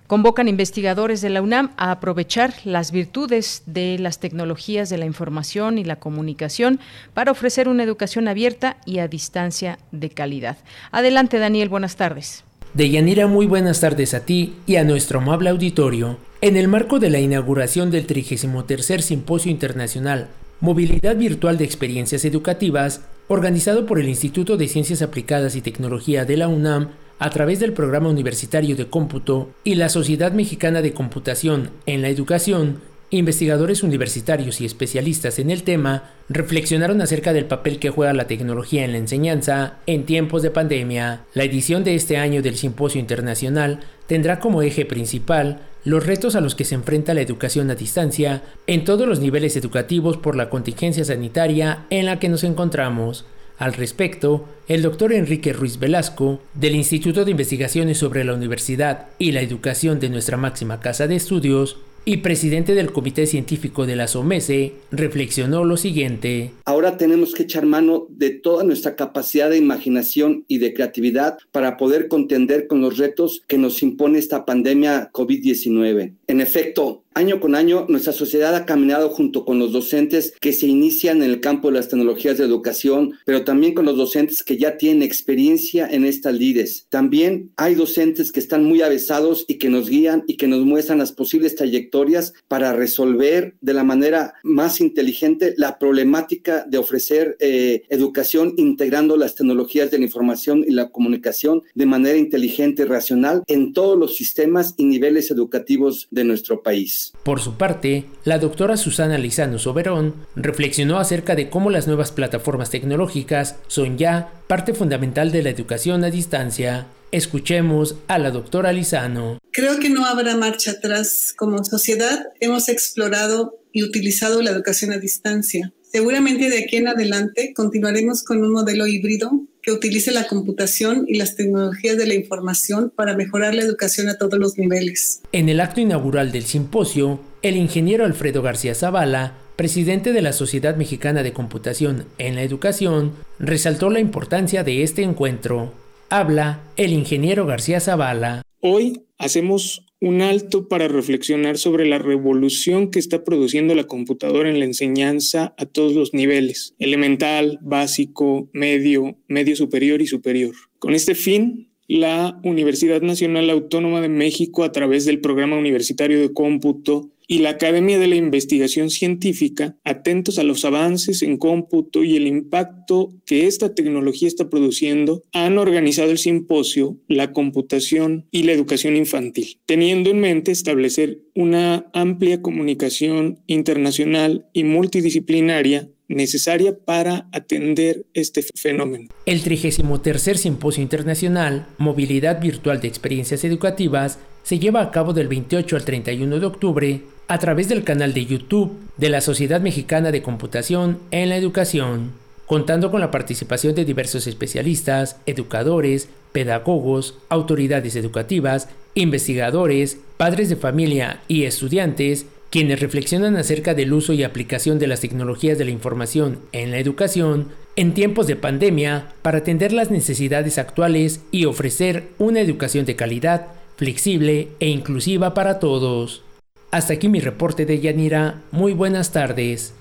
Convocan 0.06 0.48
investigadores 0.48 1.22
de 1.22 1.30
la 1.30 1.40
UNAM 1.40 1.72
a 1.76 1.90
aprovechar 1.90 2.52
las 2.64 2.92
virtudes 2.92 3.62
de 3.64 3.98
las 3.98 4.20
tecnologías 4.20 4.90
de 4.90 4.98
la 4.98 5.06
información 5.06 5.78
y 5.78 5.84
la 5.84 5.96
comunicación 5.96 6.78
para 7.14 7.32
ofrecer 7.32 7.68
una 7.68 7.84
educación 7.84 8.28
abierta 8.28 8.76
y 8.84 8.98
a 8.98 9.08
distancia 9.08 9.78
de 9.92 10.10
calidad. 10.10 10.58
Adelante, 10.90 11.38
Daniel, 11.38 11.70
buenas 11.70 11.96
tardes. 11.96 12.44
Deyanira, 12.74 13.28
muy 13.28 13.46
buenas 13.46 13.80
tardes 13.80 14.14
a 14.14 14.26
ti 14.26 14.56
y 14.66 14.76
a 14.76 14.84
nuestro 14.84 15.20
amable 15.20 15.48
auditorio. 15.48 16.18
En 16.42 16.56
el 16.56 16.68
marco 16.68 16.98
de 16.98 17.08
la 17.08 17.20
inauguración 17.20 17.90
del 17.90 18.06
33 18.06 19.04
Simposio 19.04 19.50
Internacional 19.50 20.28
Movilidad 20.60 21.16
Virtual 21.16 21.58
de 21.58 21.64
Experiencias 21.64 22.24
Educativas, 22.24 23.02
organizado 23.28 23.84
por 23.84 24.00
el 24.00 24.08
Instituto 24.08 24.56
de 24.56 24.68
Ciencias 24.68 25.02
Aplicadas 25.02 25.56
y 25.56 25.60
Tecnología 25.60 26.24
de 26.24 26.36
la 26.38 26.48
UNAM, 26.48 26.90
a 27.18 27.30
través 27.30 27.60
del 27.60 27.72
Programa 27.72 28.08
Universitario 28.08 28.76
de 28.76 28.88
Cómputo 28.88 29.50
y 29.62 29.76
la 29.76 29.88
Sociedad 29.88 30.32
Mexicana 30.32 30.82
de 30.82 30.92
Computación 30.92 31.70
en 31.86 32.02
la 32.02 32.08
Educación, 32.08 32.80
investigadores 33.10 33.82
universitarios 33.82 34.60
y 34.60 34.64
especialistas 34.64 35.38
en 35.38 35.50
el 35.50 35.62
tema 35.62 36.10
reflexionaron 36.28 37.00
acerca 37.00 37.32
del 37.32 37.44
papel 37.44 37.78
que 37.78 37.90
juega 37.90 38.12
la 38.12 38.26
tecnología 38.26 38.84
en 38.84 38.92
la 38.92 38.98
enseñanza 38.98 39.74
en 39.86 40.04
tiempos 40.04 40.42
de 40.42 40.50
pandemia. 40.50 41.20
La 41.34 41.44
edición 41.44 41.84
de 41.84 41.94
este 41.94 42.16
año 42.16 42.42
del 42.42 42.56
Simposio 42.56 43.00
Internacional 43.00 43.80
tendrá 44.06 44.40
como 44.40 44.62
eje 44.62 44.84
principal 44.84 45.60
los 45.84 46.06
retos 46.06 46.34
a 46.34 46.40
los 46.40 46.54
que 46.54 46.64
se 46.64 46.74
enfrenta 46.74 47.14
la 47.14 47.20
educación 47.20 47.70
a 47.70 47.74
distancia 47.74 48.42
en 48.66 48.84
todos 48.84 49.06
los 49.06 49.20
niveles 49.20 49.54
educativos 49.56 50.16
por 50.16 50.34
la 50.34 50.48
contingencia 50.48 51.04
sanitaria 51.04 51.84
en 51.90 52.06
la 52.06 52.18
que 52.18 52.30
nos 52.30 52.42
encontramos. 52.42 53.26
Al 53.58 53.72
respecto, 53.72 54.46
el 54.66 54.82
doctor 54.82 55.12
Enrique 55.12 55.52
Ruiz 55.52 55.78
Velasco, 55.78 56.40
del 56.54 56.74
Instituto 56.74 57.24
de 57.24 57.30
Investigaciones 57.30 57.98
sobre 57.98 58.24
la 58.24 58.34
Universidad 58.34 59.06
y 59.18 59.32
la 59.32 59.42
Educación 59.42 60.00
de 60.00 60.08
nuestra 60.08 60.36
máxima 60.36 60.80
casa 60.80 61.06
de 61.06 61.16
estudios, 61.16 61.78
y 62.06 62.18
presidente 62.18 62.74
del 62.74 62.92
Comité 62.92 63.26
Científico 63.26 63.86
de 63.86 63.96
la 63.96 64.08
SOMESE, 64.08 64.74
reflexionó 64.90 65.64
lo 65.64 65.76
siguiente. 65.76 66.52
Ahora 66.66 66.98
tenemos 66.98 67.32
que 67.34 67.44
echar 67.44 67.64
mano 67.64 68.06
de 68.10 68.30
toda 68.30 68.62
nuestra 68.64 68.94
capacidad 68.94 69.48
de 69.48 69.56
imaginación 69.56 70.44
y 70.46 70.58
de 70.58 70.74
creatividad 70.74 71.38
para 71.50 71.76
poder 71.76 72.08
contender 72.08 72.66
con 72.66 72.82
los 72.82 72.98
retos 72.98 73.42
que 73.46 73.56
nos 73.56 73.82
impone 73.82 74.18
esta 74.18 74.44
pandemia 74.44 75.10
COVID-19. 75.12 76.12
En 76.26 76.40
efecto, 76.40 77.03
Año 77.16 77.38
con 77.38 77.54
año, 77.54 77.86
nuestra 77.88 78.12
sociedad 78.12 78.56
ha 78.56 78.66
caminado 78.66 79.08
junto 79.08 79.44
con 79.44 79.60
los 79.60 79.70
docentes 79.70 80.34
que 80.40 80.52
se 80.52 80.66
inician 80.66 81.22
en 81.22 81.30
el 81.30 81.40
campo 81.40 81.68
de 81.68 81.74
las 81.74 81.86
tecnologías 81.86 82.38
de 82.38 82.44
educación, 82.44 83.12
pero 83.24 83.44
también 83.44 83.72
con 83.72 83.84
los 83.84 83.96
docentes 83.96 84.42
que 84.42 84.58
ya 84.58 84.76
tienen 84.78 85.04
experiencia 85.04 85.86
en 85.86 86.04
estas 86.06 86.34
lides. 86.34 86.88
También 86.88 87.52
hay 87.56 87.76
docentes 87.76 88.32
que 88.32 88.40
están 88.40 88.64
muy 88.64 88.82
avesados 88.82 89.44
y 89.46 89.58
que 89.58 89.70
nos 89.70 89.88
guían 89.88 90.24
y 90.26 90.36
que 90.36 90.48
nos 90.48 90.64
muestran 90.64 90.98
las 90.98 91.12
posibles 91.12 91.54
trayectorias 91.54 92.32
para 92.48 92.72
resolver 92.72 93.54
de 93.60 93.74
la 93.74 93.84
manera 93.84 94.34
más 94.42 94.80
inteligente 94.80 95.54
la 95.56 95.78
problemática 95.78 96.64
de 96.68 96.78
ofrecer 96.78 97.36
eh, 97.38 97.82
educación 97.90 98.54
integrando 98.56 99.16
las 99.16 99.36
tecnologías 99.36 99.88
de 99.92 99.98
la 99.98 100.04
información 100.06 100.64
y 100.66 100.72
la 100.72 100.90
comunicación 100.90 101.62
de 101.76 101.86
manera 101.86 102.18
inteligente 102.18 102.82
y 102.82 102.86
racional 102.86 103.44
en 103.46 103.72
todos 103.72 103.96
los 103.96 104.16
sistemas 104.16 104.74
y 104.76 104.84
niveles 104.84 105.30
educativos 105.30 106.08
de 106.10 106.24
nuestro 106.24 106.60
país. 106.60 107.03
Por 107.22 107.40
su 107.40 107.56
parte, 107.56 108.06
la 108.24 108.38
doctora 108.38 108.76
Susana 108.76 109.18
Lizano 109.18 109.58
Soberón 109.58 110.14
reflexionó 110.36 110.98
acerca 110.98 111.34
de 111.34 111.50
cómo 111.50 111.70
las 111.70 111.86
nuevas 111.86 112.12
plataformas 112.12 112.70
tecnológicas 112.70 113.56
son 113.66 113.98
ya 113.98 114.32
parte 114.46 114.74
fundamental 114.74 115.32
de 115.32 115.42
la 115.42 115.50
educación 115.50 116.04
a 116.04 116.10
distancia. 116.10 116.86
Escuchemos 117.12 117.96
a 118.08 118.18
la 118.18 118.30
doctora 118.30 118.72
Lizano. 118.72 119.38
Creo 119.52 119.78
que 119.78 119.90
no 119.90 120.04
habrá 120.04 120.36
marcha 120.36 120.72
atrás. 120.72 121.32
Como 121.36 121.64
sociedad 121.64 122.28
hemos 122.40 122.68
explorado 122.68 123.58
y 123.72 123.84
utilizado 123.84 124.42
la 124.42 124.50
educación 124.50 124.92
a 124.92 124.98
distancia. 124.98 125.72
Seguramente 125.82 126.50
de 126.50 126.64
aquí 126.64 126.76
en 126.76 126.88
adelante 126.88 127.52
continuaremos 127.54 128.24
con 128.24 128.42
un 128.42 128.52
modelo 128.52 128.86
híbrido 128.86 129.30
que 129.64 129.72
utilice 129.72 130.12
la 130.12 130.26
computación 130.26 131.06
y 131.08 131.16
las 131.16 131.36
tecnologías 131.36 131.96
de 131.96 132.06
la 132.06 132.14
información 132.14 132.92
para 132.94 133.16
mejorar 133.16 133.54
la 133.54 133.62
educación 133.62 134.08
a 134.08 134.18
todos 134.18 134.38
los 134.38 134.58
niveles. 134.58 135.22
En 135.32 135.48
el 135.48 135.60
acto 135.60 135.80
inaugural 135.80 136.32
del 136.32 136.44
simposio, 136.44 137.20
el 137.40 137.56
ingeniero 137.56 138.04
Alfredo 138.04 138.42
García 138.42 138.74
Zavala, 138.74 139.38
presidente 139.56 140.12
de 140.12 140.20
la 140.20 140.34
Sociedad 140.34 140.76
Mexicana 140.76 141.22
de 141.22 141.32
Computación 141.32 142.04
en 142.18 142.34
la 142.34 142.42
Educación, 142.42 143.12
resaltó 143.38 143.88
la 143.88 144.00
importancia 144.00 144.64
de 144.64 144.82
este 144.82 145.02
encuentro. 145.02 145.72
Habla 146.10 146.60
el 146.76 146.92
ingeniero 146.92 147.46
García 147.46 147.80
Zavala. 147.80 148.42
Hoy 148.60 149.06
hacemos 149.18 149.83
un 150.04 150.20
alto 150.20 150.68
para 150.68 150.86
reflexionar 150.86 151.56
sobre 151.56 151.86
la 151.86 151.98
revolución 151.98 152.90
que 152.90 152.98
está 152.98 153.24
produciendo 153.24 153.74
la 153.74 153.84
computadora 153.84 154.50
en 154.50 154.58
la 154.58 154.66
enseñanza 154.66 155.54
a 155.56 155.64
todos 155.64 155.94
los 155.94 156.12
niveles, 156.12 156.74
elemental, 156.78 157.58
básico, 157.62 158.50
medio, 158.52 159.16
medio 159.28 159.56
superior 159.56 160.02
y 160.02 160.06
superior. 160.06 160.54
Con 160.78 160.94
este 160.94 161.14
fin, 161.14 161.70
la 161.88 162.38
Universidad 162.44 163.00
Nacional 163.00 163.48
Autónoma 163.48 164.02
de 164.02 164.10
México, 164.10 164.62
a 164.62 164.72
través 164.72 165.06
del 165.06 165.22
Programa 165.22 165.56
Universitario 165.56 166.20
de 166.20 166.34
Cómputo, 166.34 167.10
y 167.26 167.38
la 167.38 167.50
Academia 167.50 167.98
de 167.98 168.08
la 168.08 168.16
Investigación 168.16 168.90
Científica, 168.90 169.76
atentos 169.84 170.38
a 170.38 170.42
los 170.42 170.64
avances 170.64 171.22
en 171.22 171.36
cómputo 171.36 172.04
y 172.04 172.16
el 172.16 172.26
impacto 172.26 173.14
que 173.26 173.46
esta 173.46 173.74
tecnología 173.74 174.28
está 174.28 174.48
produciendo, 174.48 175.22
han 175.32 175.58
organizado 175.58 176.10
el 176.10 176.18
simposio 176.18 176.98
La 177.08 177.32
computación 177.32 178.26
y 178.30 178.42
la 178.44 178.52
educación 178.52 178.96
infantil, 178.96 179.58
teniendo 179.66 180.10
en 180.10 180.20
mente 180.20 180.52
establecer 180.52 181.20
una 181.34 181.86
amplia 181.92 182.42
comunicación 182.42 183.40
internacional 183.46 184.46
y 184.52 184.64
multidisciplinaria 184.64 185.88
necesaria 186.08 186.76
para 186.78 187.28
atender 187.32 188.06
este 188.12 188.42
fenómeno. 188.54 189.08
El 189.26 189.42
33 189.42 190.40
Simposio 190.40 190.82
Internacional 190.82 191.66
Movilidad 191.78 192.40
Virtual 192.40 192.80
de 192.80 192.88
Experiencias 192.88 193.44
Educativas 193.44 194.18
se 194.44 194.58
lleva 194.58 194.82
a 194.82 194.90
cabo 194.90 195.12
del 195.12 195.26
28 195.26 195.74
al 195.74 195.84
31 195.84 196.38
de 196.38 196.46
octubre 196.46 197.00
a 197.26 197.38
través 197.38 197.68
del 197.68 197.82
canal 197.82 198.12
de 198.12 198.26
YouTube 198.26 198.78
de 198.98 199.08
la 199.08 199.20
Sociedad 199.20 199.60
Mexicana 199.60 200.12
de 200.12 200.22
Computación 200.22 200.98
en 201.10 201.30
la 201.30 201.36
Educación, 201.36 202.12
contando 202.46 202.90
con 202.90 203.00
la 203.00 203.10
participación 203.10 203.74
de 203.74 203.86
diversos 203.86 204.26
especialistas, 204.26 205.16
educadores, 205.24 206.08
pedagogos, 206.32 207.16
autoridades 207.30 207.96
educativas, 207.96 208.68
investigadores, 208.94 209.98
padres 210.18 210.50
de 210.50 210.56
familia 210.56 211.22
y 211.26 211.44
estudiantes, 211.44 212.26
quienes 212.50 212.80
reflexionan 212.80 213.36
acerca 213.36 213.74
del 213.74 213.92
uso 213.94 214.12
y 214.12 214.22
aplicación 214.22 214.78
de 214.78 214.86
las 214.86 215.00
tecnologías 215.00 215.58
de 215.58 215.64
la 215.64 215.70
información 215.70 216.38
en 216.52 216.70
la 216.70 216.78
educación 216.78 217.48
en 217.76 217.94
tiempos 217.94 218.26
de 218.26 218.36
pandemia 218.36 219.12
para 219.22 219.38
atender 219.38 219.72
las 219.72 219.90
necesidades 219.90 220.58
actuales 220.58 221.22
y 221.32 221.46
ofrecer 221.46 222.10
una 222.18 222.40
educación 222.40 222.84
de 222.84 222.94
calidad, 222.94 223.48
flexible 223.76 224.48
e 224.60 224.68
inclusiva 224.68 225.34
para 225.34 225.58
todos. 225.58 226.22
Hasta 226.70 226.94
aquí 226.94 227.08
mi 227.08 227.20
reporte 227.20 227.66
de 227.66 227.80
Yanira. 227.80 228.42
Muy 228.50 228.72
buenas 228.72 229.12
tardes. 229.12 229.74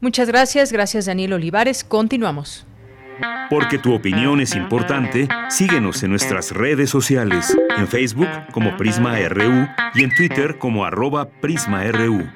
Muchas 0.00 0.28
gracias, 0.28 0.72
gracias 0.72 1.06
Daniel 1.06 1.34
Olivares. 1.34 1.84
Continuamos. 1.84 2.66
Porque 3.50 3.78
tu 3.78 3.94
opinión 3.94 4.40
es 4.40 4.56
importante, 4.56 5.28
síguenos 5.48 6.02
en 6.02 6.10
nuestras 6.10 6.50
redes 6.50 6.90
sociales, 6.90 7.56
en 7.76 7.86
Facebook 7.86 8.28
como 8.52 8.76
Prisma 8.76 9.16
RU 9.28 9.68
y 9.94 10.02
en 10.02 10.14
Twitter 10.16 10.58
como 10.58 10.84
arroba 10.84 11.28
PrismaRU. 11.28 12.26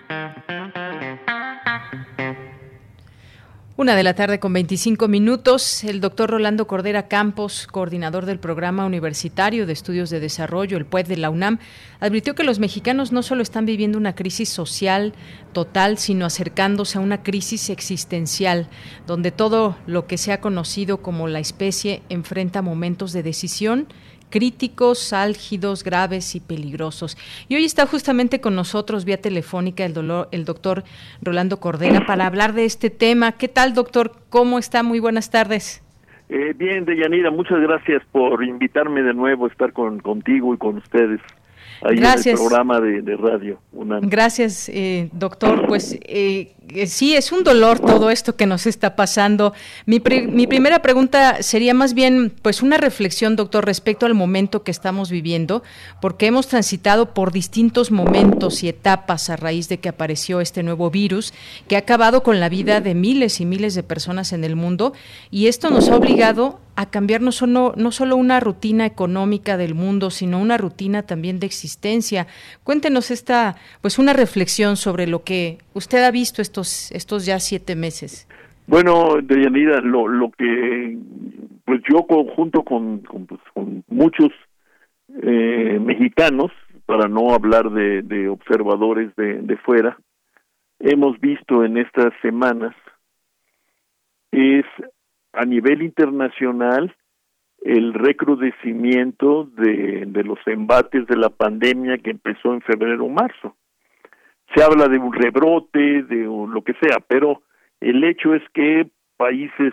Una 3.78 3.94
de 3.94 4.02
la 4.04 4.14
tarde 4.14 4.40
con 4.40 4.54
25 4.54 5.06
minutos, 5.06 5.84
el 5.84 6.00
doctor 6.00 6.30
Rolando 6.30 6.66
Cordera 6.66 7.08
Campos, 7.08 7.66
coordinador 7.70 8.24
del 8.24 8.38
Programa 8.38 8.86
Universitario 8.86 9.66
de 9.66 9.74
Estudios 9.74 10.08
de 10.08 10.18
Desarrollo, 10.18 10.78
el 10.78 10.86
PUED 10.86 11.04
de 11.08 11.18
la 11.18 11.28
UNAM, 11.28 11.58
advirtió 12.00 12.34
que 12.34 12.42
los 12.42 12.58
mexicanos 12.58 13.12
no 13.12 13.22
solo 13.22 13.42
están 13.42 13.66
viviendo 13.66 13.98
una 13.98 14.14
crisis 14.14 14.48
social 14.48 15.12
total, 15.52 15.98
sino 15.98 16.24
acercándose 16.24 16.96
a 16.96 17.02
una 17.02 17.22
crisis 17.22 17.68
existencial, 17.68 18.70
donde 19.06 19.30
todo 19.30 19.76
lo 19.86 20.06
que 20.06 20.16
se 20.16 20.32
ha 20.32 20.40
conocido 20.40 21.02
como 21.02 21.28
la 21.28 21.40
especie 21.40 22.00
enfrenta 22.08 22.62
momentos 22.62 23.12
de 23.12 23.22
decisión 23.22 23.88
críticos, 24.30 25.12
álgidos, 25.12 25.84
graves 25.84 26.34
y 26.34 26.40
peligrosos. 26.40 27.16
Y 27.48 27.56
hoy 27.56 27.64
está 27.64 27.86
justamente 27.86 28.40
con 28.40 28.54
nosotros 28.54 29.04
vía 29.04 29.20
telefónica 29.20 29.84
el, 29.84 29.94
dolor, 29.94 30.28
el 30.32 30.44
doctor 30.44 30.84
Rolando 31.22 31.58
Cordera 31.60 32.06
para 32.06 32.26
hablar 32.26 32.52
de 32.52 32.64
este 32.64 32.90
tema. 32.90 33.32
¿Qué 33.32 33.48
tal, 33.48 33.74
doctor? 33.74 34.12
¿Cómo 34.30 34.58
está? 34.58 34.82
Muy 34.82 35.00
buenas 35.00 35.30
tardes. 35.30 35.82
Eh, 36.28 36.54
bien, 36.56 36.84
Deyanira, 36.84 37.30
muchas 37.30 37.60
gracias 37.60 38.02
por 38.10 38.42
invitarme 38.42 39.02
de 39.02 39.14
nuevo 39.14 39.44
a 39.46 39.48
estar 39.48 39.72
con, 39.72 40.00
contigo 40.00 40.54
y 40.54 40.58
con 40.58 40.78
ustedes 40.78 41.20
ahí 41.82 41.96
Gracias. 41.96 42.26
en 42.26 42.32
el 42.32 42.38
programa 42.38 42.80
de, 42.80 43.16
radio. 43.16 43.58
Gracias, 44.02 44.68
eh, 44.68 45.08
doctor. 45.12 45.66
Pues 45.66 45.98
eh, 46.02 46.55
sí, 46.86 47.14
es 47.14 47.32
un 47.32 47.44
dolor 47.44 47.80
todo 47.80 48.10
esto 48.10 48.36
que 48.36 48.46
nos 48.46 48.66
está 48.66 48.96
pasando. 48.96 49.52
Mi, 49.84 50.00
mi, 50.00 50.46
primera 50.46 50.82
pregunta 50.82 51.42
sería 51.42 51.74
más 51.74 51.94
bien, 51.94 52.32
pues 52.42 52.62
una 52.62 52.76
reflexión, 52.76 53.36
doctor, 53.36 53.64
respecto 53.64 54.06
al 54.06 54.14
momento 54.14 54.62
que 54.62 54.70
estamos 54.70 55.10
viviendo, 55.10 55.62
porque 56.00 56.26
hemos 56.26 56.48
transitado 56.48 57.14
por 57.14 57.32
distintos 57.32 57.90
momentos 57.90 58.62
y 58.62 58.68
etapas 58.68 59.30
a 59.30 59.36
raíz 59.36 59.68
de 59.68 59.78
que 59.78 59.88
apareció 59.88 60.40
este 60.40 60.62
nuevo 60.62 60.90
virus 60.90 61.32
que 61.68 61.76
ha 61.76 61.80
acabado 61.80 62.22
con 62.22 62.40
la 62.40 62.48
vida 62.48 62.80
de 62.80 62.94
miles 62.94 63.40
y 63.40 63.46
miles 63.46 63.74
de 63.74 63.82
personas 63.82 64.32
en 64.32 64.44
el 64.44 64.56
mundo 64.56 64.92
y 65.30 65.46
esto 65.46 65.70
nos 65.70 65.88
ha 65.88 65.96
obligado 65.96 66.60
a 66.76 66.90
cambiar 66.90 67.22
no 67.22 67.32
solo, 67.32 67.72
no 67.76 67.90
solo 67.90 68.16
una 68.16 68.38
rutina 68.38 68.84
económica 68.86 69.56
del 69.56 69.74
mundo, 69.74 70.10
sino 70.10 70.40
una 70.40 70.58
rutina 70.58 71.02
también 71.02 71.40
de 71.40 71.46
existencia. 71.46 72.26
Cuéntenos 72.64 73.10
esta, 73.10 73.56
pues 73.80 73.98
una 73.98 74.12
reflexión 74.12 74.76
sobre 74.76 75.06
lo 75.06 75.24
que 75.24 75.58
usted 75.74 76.04
ha 76.04 76.10
visto 76.10 76.42
estos, 76.42 76.92
estos 76.92 77.24
ya 77.24 77.40
siete 77.40 77.74
meses. 77.76 78.28
Bueno, 78.66 79.16
Deyanira, 79.22 79.80
lo, 79.80 80.06
lo 80.06 80.30
que, 80.30 80.98
pues 81.64 81.80
yo 81.88 82.06
junto 82.34 82.62
con, 82.62 83.00
con, 83.00 83.26
pues, 83.26 83.40
muchos 83.88 84.30
eh, 85.22 85.78
mexicanos, 85.80 86.50
para 86.84 87.08
no 87.08 87.32
hablar 87.32 87.70
de, 87.70 88.02
de 88.02 88.28
observadores 88.28 89.14
de, 89.16 89.40
de 89.42 89.56
fuera, 89.56 89.98
hemos 90.78 91.18
visto 91.20 91.64
en 91.64 91.78
estas 91.78 92.12
semanas 92.22 92.74
es 94.30 94.64
a 95.36 95.44
nivel 95.44 95.82
internacional 95.82 96.94
el 97.62 97.94
recrudecimiento 97.94 99.44
de, 99.56 100.06
los 100.24 100.38
embates 100.46 101.06
de 101.06 101.16
la 101.16 101.30
pandemia 101.30 101.98
que 101.98 102.10
empezó 102.10 102.52
en 102.52 102.60
febrero 102.62 103.04
o 103.04 103.08
marzo. 103.08 103.56
Se 104.54 104.62
habla 104.62 104.88
de 104.88 104.98
un 104.98 105.12
rebrote, 105.12 106.02
de 106.04 106.24
lo 106.24 106.62
que 106.62 106.74
sea, 106.74 106.98
pero 107.08 107.42
el 107.80 108.04
hecho 108.04 108.34
es 108.34 108.42
que 108.54 108.88
países 109.16 109.72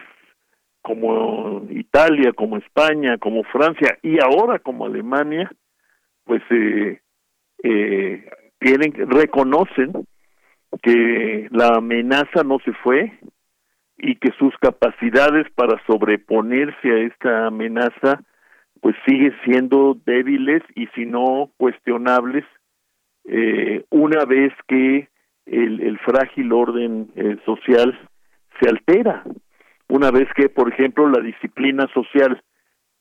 como 0.82 1.65
Italia, 1.69 2.34
como 2.34 2.58
España, 2.58 3.17
como 3.17 3.43
Francia 3.43 3.97
y 4.02 4.17
ahora 4.21 4.60
como 4.60 4.86
Alemania, 4.86 5.52
pues 6.26 6.41
eh, 6.49 6.99
eh, 7.63 8.30
reconocen 8.60 9.93
que 10.82 11.47
la 11.52 11.76
amenaza 11.78 12.43
no 12.43 12.58
se 12.65 12.73
fue, 12.73 13.13
y 14.03 14.17
que 14.17 14.31
sus 14.37 14.53
capacidades 14.57 15.49
para 15.55 15.81
sobreponerse 15.87 16.91
a 16.91 16.97
esta 16.99 17.47
amenaza 17.47 18.21
pues 18.81 18.97
sigue 19.05 19.31
siendo 19.45 19.97
débiles 20.05 20.61
y 20.75 20.87
si 20.87 21.05
no 21.05 21.51
cuestionables 21.55 22.43
eh, 23.23 23.85
una 23.89 24.25
vez 24.25 24.51
que 24.67 25.07
el, 25.45 25.97
frágil 25.99 26.51
orden 26.51 27.11
eh, 27.15 27.37
social 27.45 27.97
se 28.59 28.69
altera. 28.69 29.23
Una 29.87 30.11
vez 30.11 30.27
que 30.35 30.49
por 30.49 30.71
ejemplo 30.73 31.07
la 31.07 31.21
disciplina 31.21 31.87
social 31.93 32.43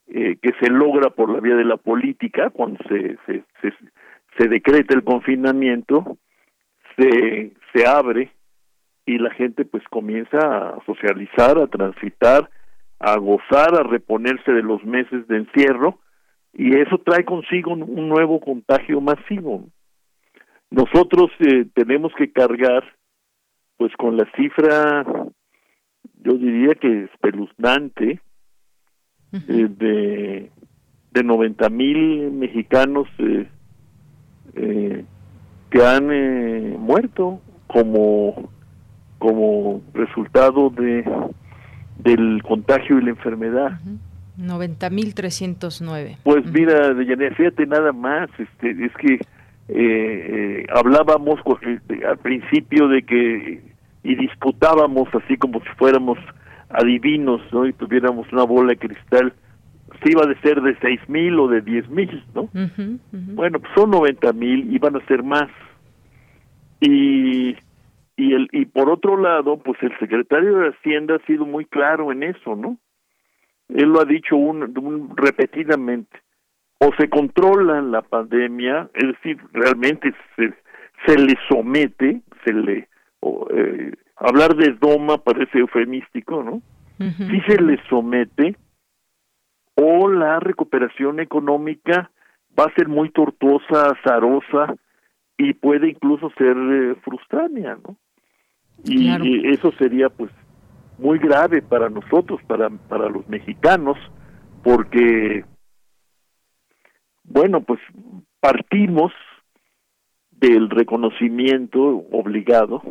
eh, 0.07 0.37
que 0.41 0.53
se 0.61 0.71
logra 0.71 1.11
por 1.11 1.31
la 1.31 1.41
vía 1.41 1.57
de 1.57 1.65
la 1.65 1.79
política 1.79 2.51
cuando 2.51 2.79
se 2.89 3.19
se, 3.27 3.43
se, 3.61 3.75
se 4.39 4.49
decreta 4.49 4.95
el 4.95 5.03
confinamiento 5.03 6.17
se 6.97 7.55
se 7.73 7.87
abre 7.87 8.31
y 9.07 9.19
la 9.19 9.31
gente 9.31 9.65
pues 9.65 9.83
comienza 9.91 10.39
a 10.39 10.85
socializar, 10.87 11.59
a 11.59 11.67
transitar, 11.67 12.49
a 12.99 13.17
gozar, 13.19 13.75
a 13.75 13.83
reponerse 13.83 14.53
de 14.53 14.63
los 14.63 14.85
meses 14.85 15.27
de 15.29 15.39
encierro 15.39 15.99
y 16.53 16.77
eso 16.77 16.99
trae 16.99 17.25
consigo 17.25 17.73
un 17.73 18.09
nuevo 18.09 18.41
contagio 18.41 19.01
masivo. 19.01 19.65
Nosotros 20.71 21.31
eh, 21.41 21.67
tenemos 21.75 22.13
que 22.17 22.31
cargar 22.33 22.85
pues 23.77 23.93
con 23.97 24.17
la 24.17 24.31
cifra, 24.37 25.05
yo 26.23 26.33
diría 26.35 26.75
que 26.75 27.05
espeluznante, 27.05 28.21
eh, 29.33 29.67
de, 29.79 30.51
de 31.11 31.23
90 31.25 31.71
mil 31.71 32.31
mexicanos 32.33 33.09
eh, 33.19 33.49
eh, 34.55 35.05
que 35.71 35.83
han 35.83 36.79
muerto 36.79 37.41
como 37.67 38.51
como 39.23 39.81
resultado 39.95 40.69
de 40.71 41.05
del 41.99 42.43
contagio 42.43 42.99
y 42.99 43.05
la 43.05 43.11
enfermedad. 43.11 43.79
90.309. 44.37 46.17
Pues 46.25 46.45
mira, 46.53 46.93
fíjate 47.37 47.65
nada 47.67 47.93
más, 47.93 48.29
este, 48.37 48.71
es 48.85 48.93
que 48.95 49.21
eh, 49.69 50.67
hablábamos 50.75 51.39
este, 51.61 52.05
al 52.05 52.19
principio 52.19 52.89
de 52.89 53.03
que 53.05 53.63
y 54.03 54.17
disputábamos 54.17 55.09
así 55.15 55.37
como 55.37 55.61
si 55.61 55.69
fuéramos 55.79 56.19
adivinos, 56.71 57.41
¿no? 57.53 57.65
Y 57.65 57.73
tuviéramos 57.75 58.27
una 58.33 58.43
bola 58.43 58.71
de 58.71 58.79
cristal, 58.79 59.33
si 60.03 60.11
iba 60.11 60.23
a 60.23 60.41
ser 60.41 60.61
de 60.63 60.77
seis 60.81 60.99
mil 61.07 61.39
o 61.39 61.47
de 61.47 61.61
diez 61.61 61.89
mil, 61.89 62.25
¿no? 62.35 62.49
Bueno, 63.13 63.61
pues 63.61 63.73
son 63.77 63.93
noventa 63.93 64.33
mil 64.33 64.75
y 64.75 64.79
van 64.81 64.97
a 64.97 65.07
ser 65.07 65.23
más. 65.23 65.49
Y 66.81 67.55
y 68.23 68.35
el 68.35 68.49
y 68.53 68.67
por 68.67 68.89
otro 68.89 69.17
lado, 69.17 69.57
pues 69.59 69.83
el 69.83 69.99
secretario 69.99 70.59
de 70.59 70.69
Hacienda 70.69 71.17
ha 71.17 71.27
sido 71.27 71.45
muy 71.45 71.65
claro 71.65 72.13
en 72.13 72.23
eso, 72.23 72.55
¿no? 72.55 72.79
Él 73.69 73.89
lo 73.89 74.01
ha 74.01 74.05
dicho 74.05 74.37
un, 74.37 75.17
repetidamente. 75.17 76.21
O 76.79 76.93
se 76.99 77.09
controla 77.09 77.81
la 77.81 78.03
pandemia, 78.03 78.89
es 78.95 79.09
decir, 79.09 79.39
realmente 79.53 80.15
se, 80.37 80.53
se 81.07 81.19
le 81.19 81.35
somete, 81.49 82.23
se 82.45 82.53
le 82.53 82.89
eh, 83.55 83.93
hablar 84.17 84.55
de 84.55 84.77
doma 84.81 85.19
parece 85.19 85.59
eufemístico, 85.59 86.43
¿no? 86.43 86.63
Si 86.99 87.41
se 87.49 87.61
le 87.61 87.81
somete 87.89 88.57
o 89.75 90.09
la 90.09 90.39
recuperación 90.39 91.19
económica 91.19 92.13
va 92.57 92.67
a 92.67 92.75
ser 92.75 92.87
muy 92.87 93.11
tortuosa, 93.11 93.91
azarosa 93.91 94.77
y 95.37 95.55
puede 95.55 95.89
incluso 95.89 96.31
ser 96.39 96.57
eh, 96.57 96.95
frustránea, 97.03 97.77
¿no? 97.85 97.97
Y, 98.85 99.49
eso 99.49 99.73
sería 99.79 100.09
pues 100.09 100.31
muy 100.99 101.19
grave 101.19 101.63
para 101.63 101.89
nosotros, 101.89 102.41
para 102.47 102.69
para 102.71 103.09
los 103.09 103.29
mexicanos, 103.29 103.97
porque 104.63 105.45
bueno, 107.25 107.63
pues 107.63 107.81
partimos 108.41 109.13
del 110.31 110.71
reconocimiento 110.71 111.81
obligado 112.11 112.83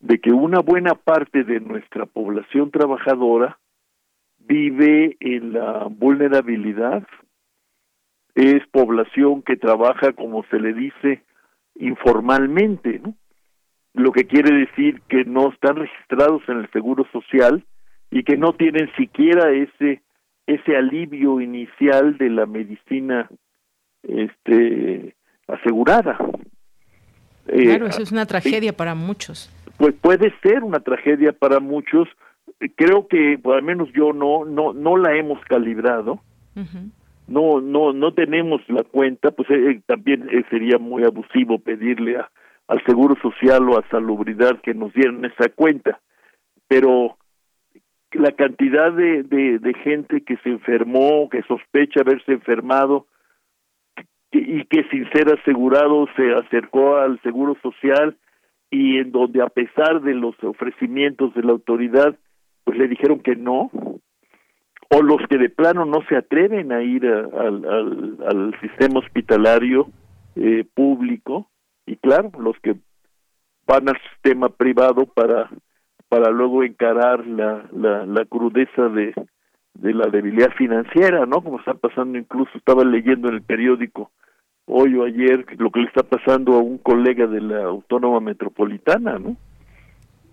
de 0.00 0.20
que 0.20 0.32
una 0.32 0.60
buena 0.60 0.94
parte 0.94 1.44
de 1.44 1.60
nuestra 1.60 2.06
población 2.06 2.70
trabajadora 2.70 3.58
vive 4.38 5.16
en 5.20 5.52
la 5.52 5.86
vulnerabilidad, 5.90 7.06
es 8.34 8.66
población 8.68 9.42
que 9.42 9.56
trabaja, 9.56 10.12
como 10.12 10.44
se 10.44 10.58
le 10.58 10.72
dice, 10.72 11.22
informalmente, 11.74 13.00
¿no? 13.00 13.14
Lo 13.94 14.12
que 14.12 14.26
quiere 14.26 14.54
decir 14.54 15.02
que 15.08 15.24
no 15.24 15.50
están 15.52 15.76
registrados 15.76 16.42
en 16.48 16.58
el 16.58 16.70
Seguro 16.70 17.06
Social 17.12 17.64
y 18.10 18.24
que 18.24 18.36
no 18.36 18.52
tienen 18.54 18.90
siquiera 18.96 19.50
ese 19.50 20.02
ese 20.46 20.76
alivio 20.76 21.40
inicial 21.40 22.18
de 22.18 22.28
la 22.28 22.46
medicina 22.46 23.28
este 24.02 25.14
asegurada. 25.46 26.18
Claro, 27.46 27.86
eso 27.86 28.02
es 28.02 28.12
una 28.12 28.26
tragedia 28.26 28.72
para 28.72 28.94
muchos 28.94 29.50
pues 29.82 29.96
puede 30.00 30.32
ser 30.42 30.62
una 30.62 30.78
tragedia 30.78 31.32
para 31.32 31.58
muchos. 31.58 32.08
Creo 32.76 33.08
que, 33.08 33.36
por 33.42 33.56
al 33.56 33.64
menos 33.64 33.88
yo 33.92 34.12
no, 34.12 34.44
no, 34.44 34.72
no 34.72 34.96
la 34.96 35.16
hemos 35.16 35.44
calibrado. 35.46 36.20
No, 37.26 37.60
no, 37.60 37.92
no 37.92 38.14
tenemos 38.14 38.60
la 38.68 38.84
cuenta. 38.84 39.32
Pues 39.32 39.50
eh, 39.50 39.70
eh, 39.70 39.80
también 39.84 40.28
eh, 40.30 40.44
sería 40.50 40.78
muy 40.78 41.02
abusivo 41.02 41.58
pedirle 41.58 42.18
a, 42.18 42.30
al 42.68 42.82
Seguro 42.84 43.16
Social 43.20 43.68
o 43.68 43.78
a 43.78 43.88
Salubridad 43.88 44.60
que 44.60 44.74
nos 44.74 44.92
dieran 44.92 45.24
esa 45.24 45.48
cuenta. 45.50 46.00
Pero 46.68 47.16
la 48.12 48.32
cantidad 48.32 48.92
de, 48.92 49.22
de, 49.22 49.58
de 49.58 49.74
gente 49.74 50.22
que 50.22 50.36
se 50.38 50.50
enfermó, 50.50 51.28
que 51.30 51.42
sospecha 51.42 52.00
haberse 52.00 52.32
enfermado 52.32 53.06
y 54.30 54.64
que 54.64 54.84
sin 54.84 55.08
ser 55.10 55.28
asegurado 55.32 56.06
se 56.16 56.32
acercó 56.34 56.96
al 56.96 57.20
Seguro 57.22 57.56
Social 57.62 58.16
y 58.70 58.98
en 58.98 59.12
donde 59.12 59.42
a 59.42 59.48
pesar 59.48 60.00
de 60.00 60.14
los 60.14 60.34
ofrecimientos 60.42 61.34
de 61.34 61.42
la 61.42 61.52
autoridad, 61.52 62.16
pues 62.64 62.78
le 62.78 62.88
dijeron 62.88 63.20
que 63.20 63.36
no, 63.36 63.70
o 64.88 65.02
los 65.02 65.20
que 65.28 65.36
de 65.36 65.50
plano 65.50 65.84
no 65.84 66.02
se 66.08 66.16
atreven 66.16 66.72
a 66.72 66.82
ir 66.82 67.06
al, 67.06 67.64
al, 68.26 68.60
sistema 68.60 69.00
hospitalario 69.00 69.88
eh, 70.36 70.64
público, 70.74 71.50
y 71.86 71.96
claro, 71.96 72.30
los 72.38 72.58
que 72.60 72.76
van 73.66 73.88
al 73.88 74.00
sistema 74.10 74.48
privado 74.48 75.06
para 75.06 75.50
para 76.12 76.30
luego 76.30 76.62
encarar 76.62 77.26
la, 77.26 77.64
la, 77.72 78.04
la 78.04 78.26
crudeza 78.26 78.90
de, 78.90 79.14
de 79.72 79.94
la 79.94 80.08
debilidad 80.08 80.50
financiera, 80.58 81.24
¿no? 81.24 81.40
Como 81.40 81.58
está 81.58 81.72
pasando 81.72 82.18
incluso, 82.18 82.50
estaba 82.54 82.84
leyendo 82.84 83.28
en 83.28 83.36
el 83.36 83.42
periódico 83.42 84.10
hoy 84.66 84.94
o 84.94 85.04
ayer 85.04 85.46
lo 85.58 85.70
que 85.70 85.80
le 85.80 85.86
está 85.86 86.02
pasando 86.02 86.52
a 86.52 86.58
un 86.58 86.76
colega 86.76 87.26
de 87.26 87.40
la 87.40 87.64
Autónoma 87.64 88.20
Metropolitana, 88.20 89.18
¿no? 89.18 89.36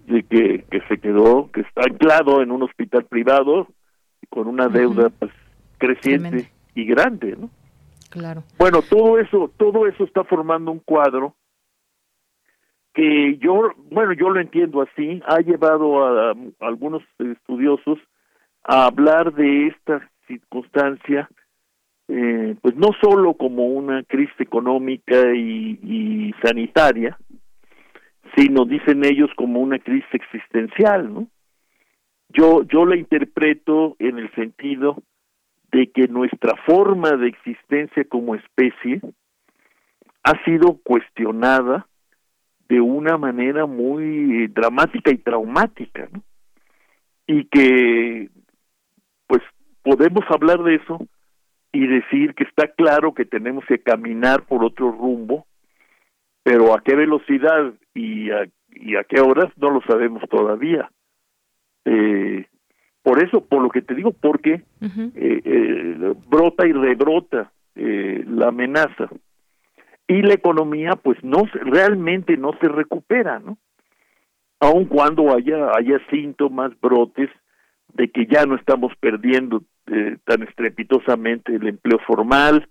De 0.05 0.23
que, 0.23 0.65
que 0.69 0.81
se 0.89 0.97
quedó, 0.97 1.49
que 1.51 1.61
está 1.61 1.83
anclado 1.83 2.41
en 2.41 2.51
un 2.51 2.63
hospital 2.63 3.05
privado 3.05 3.67
con 4.29 4.47
una 4.47 4.67
deuda 4.67 5.09
pues, 5.09 5.31
creciente 5.77 6.51
y 6.75 6.83
grande, 6.83 7.37
¿no? 7.39 7.49
Claro. 8.09 8.43
Bueno, 8.57 8.81
todo 8.81 9.17
eso, 9.17 9.49
todo 9.55 9.87
eso 9.87 10.03
está 10.03 10.25
formando 10.25 10.71
un 10.71 10.79
cuadro 10.79 11.35
yo, 13.39 13.73
bueno, 13.91 14.13
yo 14.13 14.29
lo 14.29 14.39
entiendo 14.39 14.81
así, 14.81 15.21
ha 15.25 15.39
llevado 15.39 16.05
a 16.05 16.35
algunos 16.59 17.03
estudiosos 17.19 17.99
a 18.63 18.85
hablar 18.85 19.33
de 19.33 19.67
esta 19.67 20.09
circunstancia 20.27 21.29
eh, 22.11 22.55
pues 22.63 22.75
no 22.75 22.89
solo 22.99 23.35
como 23.35 23.67
una 23.67 24.01
crisis 24.01 24.33
económica 24.39 25.31
y, 25.35 26.33
sanitaria, 26.43 27.15
sino 28.35 28.65
dicen 28.65 29.05
ellos 29.05 29.29
como 29.35 29.59
una 29.59 29.77
crisis 29.77 30.09
existencial, 30.13 31.13
¿no? 31.13 31.27
Yo 32.29 32.63
yo 32.63 32.85
la 32.85 32.95
interpreto 32.95 33.95
en 33.99 34.17
el 34.17 34.33
sentido 34.33 35.03
de 35.71 35.91
que 35.91 36.07
nuestra 36.07 36.55
forma 36.65 37.11
de 37.11 37.27
existencia 37.27 38.03
como 38.05 38.33
especie 38.33 39.01
ha 40.23 40.43
sido 40.45 40.79
cuestionada 40.83 41.85
de 42.69 42.79
una 42.79 43.17
manera 43.17 43.65
muy 43.65 44.47
dramática 44.47 45.11
y 45.11 45.17
traumática, 45.17 46.07
¿no? 46.13 46.23
Y 47.25 47.45
que 47.45 48.29
pues 49.27 49.41
podemos 49.83 50.23
hablar 50.29 50.63
de 50.63 50.75
eso 50.75 50.99
y 51.71 51.87
decir 51.87 52.33
que 52.35 52.43
está 52.43 52.67
claro 52.67 53.13
que 53.13 53.25
tenemos 53.25 53.65
que 53.65 53.79
caminar 53.79 54.43
por 54.43 54.63
otro 54.63 54.91
rumbo, 54.91 55.45
pero 56.43 56.73
a 56.73 56.81
qué 56.81 56.95
velocidad 56.95 57.73
y 57.93 58.31
a, 58.31 58.47
y 58.69 58.95
a 58.95 59.03
qué 59.03 59.19
horas 59.19 59.51
no 59.57 59.71
lo 59.71 59.81
sabemos 59.81 60.23
todavía. 60.29 60.89
Eh, 61.85 62.45
por 63.01 63.23
eso, 63.23 63.45
por 63.45 63.61
lo 63.61 63.69
que 63.69 63.81
te 63.81 63.95
digo, 63.95 64.11
porque 64.11 64.63
eh, 64.81 65.41
eh, 65.43 66.13
brota 66.27 66.67
y 66.67 66.71
rebrota 66.71 67.51
la 67.75 68.49
amenaza 68.49 69.09
y 70.09 70.23
la 70.23 70.33
economía, 70.33 70.95
pues 70.95 71.23
no 71.23 71.43
realmente 71.53 72.35
no 72.35 72.53
se 72.59 72.67
recupera, 72.67 73.37
¿no? 73.39 73.59
Aun 74.59 74.85
cuando 74.85 75.33
haya 75.33 75.69
haya 75.77 75.99
síntomas, 76.09 76.71
brotes 76.81 77.29
de 77.93 78.09
que 78.09 78.25
ya 78.25 78.45
no 78.45 78.55
estamos 78.55 78.91
perdiendo 78.99 79.61
eh, 79.85 80.17
tan 80.25 80.41
estrepitosamente 80.41 81.55
el 81.55 81.67
empleo 81.67 81.99
formal, 82.07 82.67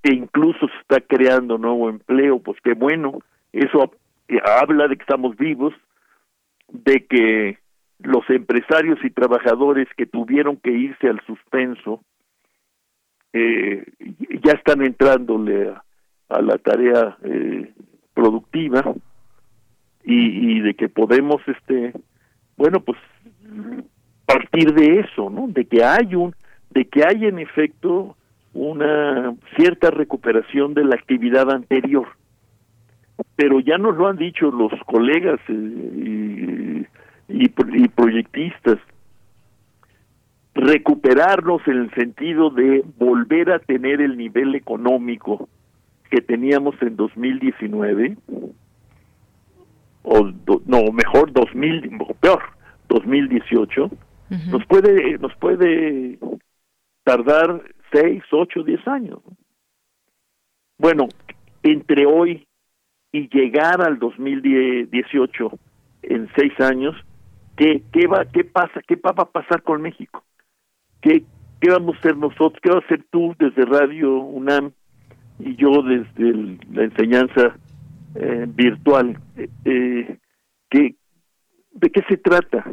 que 0.00 0.14
incluso 0.14 0.68
se 0.68 0.78
está 0.80 1.00
creando 1.00 1.58
nuevo 1.58 1.90
empleo, 1.90 2.38
pues 2.38 2.56
qué 2.62 2.74
bueno, 2.74 3.18
eso 3.52 3.92
eh, 4.28 4.38
habla 4.44 4.86
de 4.86 4.96
que 4.96 5.02
estamos 5.02 5.36
vivos, 5.36 5.74
de 6.68 7.04
que 7.04 7.58
los 7.98 8.30
empresarios 8.30 8.98
y 9.04 9.10
trabajadores 9.10 9.88
que 9.96 10.06
tuvieron 10.06 10.56
que 10.56 10.70
irse 10.70 11.08
al 11.08 11.20
suspenso 11.26 12.00
eh, 13.32 13.84
ya 14.44 14.52
están 14.52 14.82
entrándole 14.82 15.70
a, 15.70 15.85
la 16.28 16.58
tarea 16.58 17.16
productiva 18.14 18.94
y, 20.04 20.56
y 20.56 20.60
de 20.60 20.74
que 20.74 20.88
podemos 20.88 21.40
este 21.46 21.92
bueno 22.56 22.80
pues 22.80 22.98
partir 24.26 24.74
de 24.74 25.00
eso 25.00 25.30
no 25.30 25.46
de 25.48 25.64
que 25.66 25.84
hay 25.84 26.14
un 26.14 26.34
de 26.70 26.84
que 26.86 27.04
hay 27.06 27.26
en 27.26 27.38
efecto 27.38 28.16
una 28.56 29.34
cierta 29.56 29.90
recuperación 29.90 30.74
de 30.74 30.84
la 30.84 30.94
actividad 30.94 31.50
anterior. 31.50 32.08
Pero 33.36 33.60
ya 33.60 33.78
nos 33.78 33.96
lo 33.96 34.08
han 34.08 34.16
dicho 34.16 34.50
los 34.50 34.72
colegas 34.86 35.38
eh, 35.48 36.86
y, 37.28 37.44
y, 37.44 37.88
proyectistas, 37.88 38.78
recuperarnos 40.54 41.60
en 41.66 41.76
el 41.82 41.94
sentido 41.94 42.50
de 42.50 42.82
volver 42.98 43.52
a 43.52 43.58
tener 43.58 44.00
el 44.00 44.16
nivel 44.16 44.54
económico 44.54 45.48
que 46.10 46.20
teníamos 46.20 46.74
en 46.82 46.96
2019 46.96 48.16
o 50.02 50.32
no 50.66 50.92
mejor 50.92 51.32
2000 51.32 51.98
o 52.00 52.14
peor 52.14 52.42
2018 52.88 53.90
Nos 54.50 54.64
puede, 54.66 55.18
nos 55.18 55.34
puede 55.36 56.18
tardar 57.04 57.62
seis, 57.92 58.22
ocho, 58.32 58.62
diez 58.64 58.86
años. 58.88 59.20
Bueno, 60.78 61.08
entre 61.62 62.06
hoy 62.06 62.46
y 63.12 63.28
llegar 63.28 63.80
al 63.80 63.98
2018 63.98 65.50
en 66.02 66.28
seis 66.36 66.52
años, 66.60 66.96
¿qué, 67.56 67.82
qué 67.92 68.06
va, 68.06 68.24
qué 68.26 68.44
pasa, 68.44 68.80
qué 68.86 68.96
va 68.96 69.14
a 69.16 69.30
pasar 69.30 69.62
con 69.62 69.80
México? 69.80 70.24
¿Qué, 71.00 71.22
qué 71.60 71.70
vamos 71.70 71.96
a 71.96 71.98
hacer 72.00 72.16
nosotros? 72.16 72.58
¿Qué 72.62 72.70
vas 72.70 72.82
a 72.82 72.86
hacer 72.86 73.04
tú 73.10 73.34
desde 73.38 73.64
Radio 73.64 74.18
UNAM 74.18 74.72
y 75.38 75.56
yo 75.56 75.82
desde 75.82 76.58
la 76.72 76.84
enseñanza 76.84 77.56
eh, 78.14 78.46
virtual? 78.48 79.18
Eh, 79.64 80.16
¿qué, 80.70 80.94
¿De 81.72 81.90
qué 81.90 82.02
se 82.08 82.16
trata? 82.16 82.64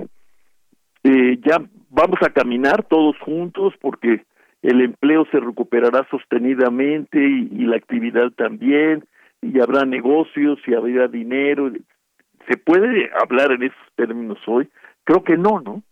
Eh, 1.04 1.38
ya 1.46 1.62
vamos 1.90 2.20
a 2.22 2.30
caminar 2.30 2.84
todos 2.84 3.18
juntos 3.20 3.74
porque 3.82 4.24
el 4.62 4.82
empleo 4.82 5.26
se 5.32 5.40
recuperará 5.40 6.08
sostenidamente 6.10 7.20
y, 7.20 7.66
la 7.66 7.76
actividad 7.76 8.32
también, 8.32 9.04
y 9.42 9.60
habrá 9.60 9.84
negocios 9.86 10.60
y 10.66 10.74
habrá 10.74 11.10
dinero. 11.10 11.70
¿Se 12.48 12.58
puede 12.58 13.10
hablar 13.22 13.52
en 13.52 13.64
esos 13.64 13.94
términos 13.96 14.38
hoy? 14.48 14.70
Creo 15.04 15.24
que 15.24 15.36
no, 15.36 15.60
¿no? 15.60 15.84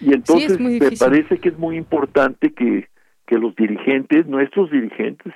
Y 0.00 0.12
entonces 0.12 0.58
me 0.58 0.80
parece 0.98 1.38
que 1.38 1.50
es 1.50 1.58
muy 1.58 1.76
importante 1.76 2.52
que, 2.52 2.88
que 3.26 3.38
los 3.38 3.54
dirigentes, 3.54 4.26
nuestros 4.26 4.68
dirigentes 4.72 5.32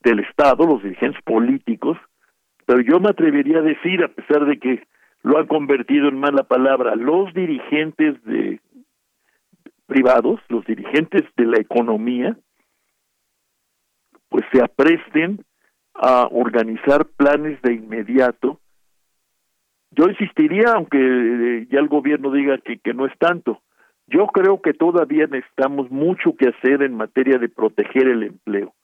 del 0.00 0.20
Estado, 0.20 0.66
los 0.66 0.82
dirigentes 0.82 1.22
políticos, 1.22 1.98
pero 2.66 2.80
yo 2.80 3.00
me 3.00 3.10
atrevería 3.10 3.58
a 3.58 3.62
decir, 3.62 4.04
a 4.04 4.08
pesar 4.08 4.44
de 4.46 4.58
que 4.58 4.86
lo 5.22 5.38
han 5.38 5.46
convertido 5.46 6.08
en 6.08 6.18
mala 6.18 6.44
palabra, 6.44 6.94
los 6.96 7.32
dirigentes 7.34 8.22
de 8.24 8.60
privados, 9.86 10.40
los 10.48 10.64
dirigentes 10.66 11.22
de 11.36 11.46
la 11.46 11.58
economía, 11.58 12.36
pues 14.28 14.44
se 14.52 14.62
apresten 14.62 15.44
a 15.94 16.28
organizar 16.30 17.06
planes 17.16 17.60
de 17.62 17.74
inmediato. 17.74 18.60
Yo 19.90 20.04
insistiría, 20.04 20.72
aunque 20.74 20.98
eh, 20.98 21.66
ya 21.70 21.80
el 21.80 21.88
gobierno 21.88 22.30
diga 22.30 22.58
que, 22.58 22.78
que 22.78 22.94
no 22.94 23.06
es 23.06 23.18
tanto, 23.18 23.62
yo 24.06 24.26
creo 24.28 24.60
que 24.62 24.74
todavía 24.74 25.26
necesitamos 25.26 25.90
mucho 25.90 26.36
que 26.36 26.48
hacer 26.48 26.82
en 26.82 26.94
materia 26.94 27.38
de 27.38 27.48
proteger 27.48 28.08
el 28.08 28.22
empleo, 28.22 28.74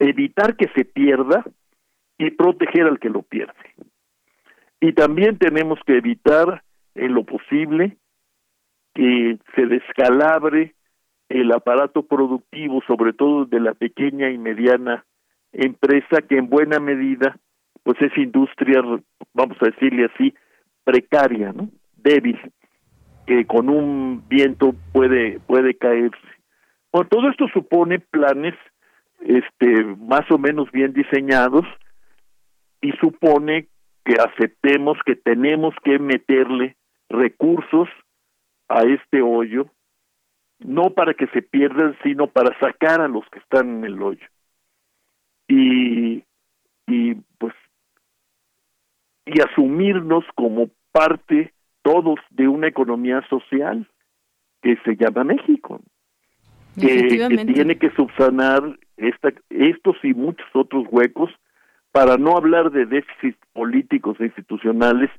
evitar 0.00 0.56
que 0.56 0.68
se 0.74 0.84
pierda 0.84 1.44
y 2.18 2.30
proteger 2.32 2.86
al 2.86 2.98
que 2.98 3.10
lo 3.10 3.22
pierde. 3.22 3.54
Y 4.80 4.92
también 4.94 5.38
tenemos 5.38 5.78
que 5.86 5.98
evitar 5.98 6.62
en 6.94 7.14
lo 7.14 7.24
posible 7.24 7.96
que 8.94 9.38
se 9.54 9.66
descalabre 9.66 10.74
el 11.28 11.52
aparato 11.52 12.02
productivo, 12.02 12.82
sobre 12.86 13.12
todo 13.12 13.44
de 13.44 13.60
la 13.60 13.74
pequeña 13.74 14.30
y 14.30 14.38
mediana 14.38 15.04
empresa, 15.52 16.22
que 16.28 16.38
en 16.38 16.48
buena 16.48 16.80
medida, 16.80 17.36
pues 17.82 18.00
es 18.02 18.16
industria, 18.16 18.82
vamos 19.32 19.56
a 19.60 19.66
decirle 19.66 20.10
así, 20.12 20.34
precaria, 20.82 21.52
¿no? 21.52 21.68
débil, 21.96 22.38
que 23.26 23.46
con 23.46 23.68
un 23.68 24.24
viento 24.28 24.74
puede 24.92 25.38
puede 25.40 25.74
caerse. 25.74 26.16
Bueno, 26.92 27.08
todo 27.08 27.28
esto 27.28 27.46
supone 27.52 28.00
planes 28.00 28.54
este 29.20 29.84
más 29.96 30.30
o 30.30 30.38
menos 30.38 30.70
bien 30.72 30.92
diseñados 30.92 31.64
y 32.80 32.92
supone 32.92 33.68
que 34.04 34.14
aceptemos 34.14 34.98
que 35.04 35.16
tenemos 35.16 35.74
que 35.84 35.98
meterle 35.98 36.76
recursos 37.08 37.88
a 38.68 38.82
este 38.82 39.20
hoyo, 39.20 39.66
no 40.58 40.90
para 40.90 41.14
que 41.14 41.26
se 41.28 41.42
pierdan, 41.42 41.96
sino 42.02 42.28
para 42.28 42.58
sacar 42.60 43.00
a 43.00 43.08
los 43.08 43.24
que 43.30 43.40
están 43.40 43.78
en 43.78 43.84
el 43.84 44.02
hoyo. 44.02 44.26
Y, 45.48 46.24
y 46.86 47.14
pues, 47.38 47.54
y 49.26 49.40
asumirnos 49.40 50.24
como 50.34 50.70
parte 50.92 51.52
todos 51.82 52.18
de 52.30 52.48
una 52.48 52.68
economía 52.68 53.26
social 53.28 53.88
que 54.62 54.76
se 54.84 54.96
llama 54.96 55.24
México, 55.24 55.80
que, 56.78 57.08
que 57.08 57.44
tiene 57.46 57.78
que 57.78 57.90
subsanar 57.90 58.78
esta, 59.00 59.32
estos 59.50 59.96
y 60.02 60.14
muchos 60.14 60.46
otros 60.54 60.86
huecos 60.90 61.30
para 61.92 62.16
no 62.16 62.36
hablar 62.36 62.70
de 62.70 62.86
déficits 62.86 63.38
políticos 63.52 64.16
e 64.20 64.26
institucionales 64.26 65.10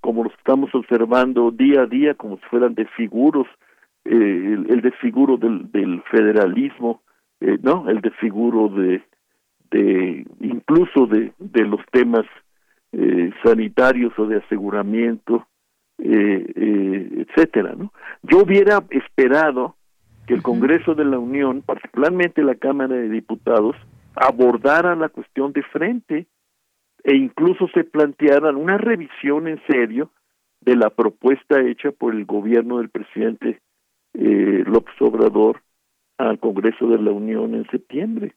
como 0.00 0.24
los 0.24 0.32
estamos 0.34 0.74
observando 0.74 1.50
día 1.50 1.82
a 1.82 1.86
día, 1.86 2.14
como 2.14 2.36
si 2.38 2.44
fueran 2.44 2.74
desfiguros, 2.74 3.46
eh, 4.04 4.56
el, 4.68 4.80
desfiguro 4.80 5.36
del, 5.36 6.02
federalismo, 6.10 7.02
eh, 7.40 7.58
¿no? 7.62 7.88
El 7.88 8.00
desfiguro 8.00 8.68
de, 8.68 9.02
incluso 10.40 11.06
de, 11.06 11.32
de 11.38 11.64
los 11.64 11.80
temas 11.92 12.24
eh, 12.92 13.30
sanitarios 13.44 14.18
o 14.18 14.26
de 14.26 14.38
aseguramiento, 14.38 15.46
eh, 15.98 16.52
eh, 16.56 17.26
etcétera, 17.28 17.74
¿no? 17.76 17.92
Yo 18.22 18.38
hubiera 18.38 18.82
esperado 18.90 19.76
que 20.30 20.36
el 20.36 20.42
Congreso 20.44 20.94
de 20.94 21.04
la 21.04 21.18
Unión, 21.18 21.60
particularmente 21.60 22.44
la 22.44 22.54
Cámara 22.54 22.94
de 22.94 23.08
Diputados, 23.08 23.74
abordara 24.14 24.94
la 24.94 25.08
cuestión 25.08 25.52
de 25.52 25.64
frente 25.64 26.28
e 27.02 27.16
incluso 27.16 27.66
se 27.74 27.82
plantearan 27.82 28.54
una 28.54 28.78
revisión 28.78 29.48
en 29.48 29.60
serio 29.66 30.12
de 30.60 30.76
la 30.76 30.90
propuesta 30.90 31.60
hecha 31.60 31.90
por 31.90 32.14
el 32.14 32.26
gobierno 32.26 32.78
del 32.78 32.90
presidente 32.90 33.60
eh, 34.14 34.62
López 34.68 34.94
Obrador 35.00 35.62
al 36.16 36.38
Congreso 36.38 36.86
de 36.86 37.02
la 37.02 37.10
Unión 37.10 37.56
en 37.56 37.68
septiembre. 37.68 38.36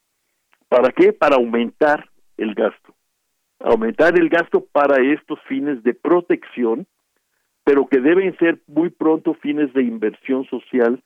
¿Para 0.69 0.91
qué? 0.93 1.13
Para 1.13 1.35
aumentar 1.35 2.09
el 2.37 2.55
gasto. 2.55 2.95
Aumentar 3.59 4.17
el 4.17 4.29
gasto 4.29 4.65
para 4.65 4.95
estos 5.13 5.39
fines 5.47 5.83
de 5.83 5.93
protección, 5.93 6.87
pero 7.63 7.85
que 7.85 7.99
deben 7.99 8.35
ser 8.39 8.61
muy 8.65 8.89
pronto 8.89 9.35
fines 9.35 9.71
de 9.73 9.83
inversión 9.83 10.43
social 10.45 10.99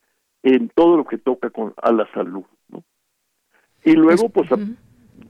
en 0.43 0.69
todo 0.69 0.97
lo 0.97 1.05
que 1.05 1.17
toca 1.17 1.49
con, 1.49 1.73
a 1.81 1.91
la 1.91 2.09
salud. 2.13 2.45
¿no? 2.69 2.83
Y 3.83 3.93
luego, 3.93 4.29
pues, 4.29 4.49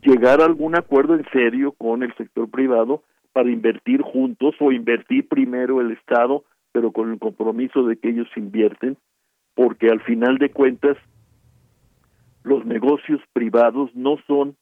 llegar 0.02 0.42
a 0.42 0.46
algún 0.46 0.76
acuerdo 0.76 1.16
en 1.16 1.26
serio 1.32 1.72
con 1.74 2.04
el 2.04 2.14
sector 2.16 2.50
privado 2.50 3.04
para 3.34 3.52
invertir 3.52 4.02
juntos 4.02 4.56
o 4.60 4.72
invertir 4.72 5.28
primero 5.28 5.82
el 5.82 5.92
Estado, 5.92 6.44
pero 6.72 6.92
con 6.92 7.12
el 7.12 7.20
compromiso 7.20 7.84
de 7.84 7.98
que 7.98 8.10
ellos 8.10 8.28
invierten, 8.36 8.98
porque 9.54 9.90
al 9.90 10.02
final 10.02 10.38
de 10.38 10.50
cuentas 10.52 10.98
los 12.44 12.66
negocios 12.66 13.22
privados 13.34 13.94
no 13.94 14.18
son 14.28 14.56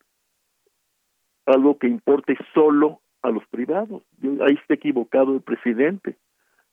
algo 1.45 1.77
que 1.77 1.87
importe 1.87 2.35
solo 2.53 3.01
a 3.21 3.29
los 3.29 3.45
privados. 3.47 4.03
Ahí 4.23 4.55
está 4.55 4.73
equivocado 4.73 5.33
el 5.33 5.41
presidente. 5.41 6.15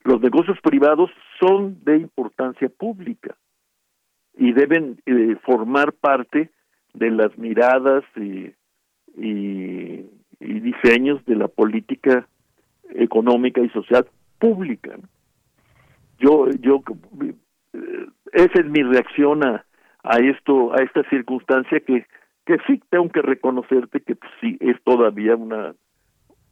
Los 0.04 0.20
negocios 0.20 0.58
privados 0.62 1.10
son 1.40 1.78
de 1.84 1.98
importancia 1.98 2.68
pública 2.68 3.36
y 4.36 4.52
deben 4.52 5.00
eh, 5.06 5.36
formar 5.44 5.92
parte 5.92 6.50
de 6.94 7.10
las 7.10 7.36
miradas 7.38 8.04
y, 8.16 8.52
y, 9.16 10.06
diseños 10.40 11.24
de 11.26 11.36
la 11.36 11.48
política 11.48 12.26
económica 12.94 13.60
y 13.60 13.68
social 13.70 14.06
pública. 14.38 14.96
Yo, 16.18 16.48
yo, 16.60 16.82
eh, 17.22 18.06
esa 18.32 18.60
es 18.60 18.66
mi 18.66 18.82
reacción 18.82 19.44
a, 19.44 19.64
a 20.02 20.18
esto, 20.18 20.72
a 20.72 20.82
esta 20.82 21.02
circunstancia 21.10 21.80
que, 21.80 22.06
que 22.46 22.58
sí 22.66 22.80
tengo 22.90 23.08
que 23.10 23.22
reconocerte 23.22 24.00
que 24.00 24.16
pues, 24.16 24.30
sí 24.40 24.56
es 24.60 24.76
todavía 24.84 25.36
una, 25.36 25.74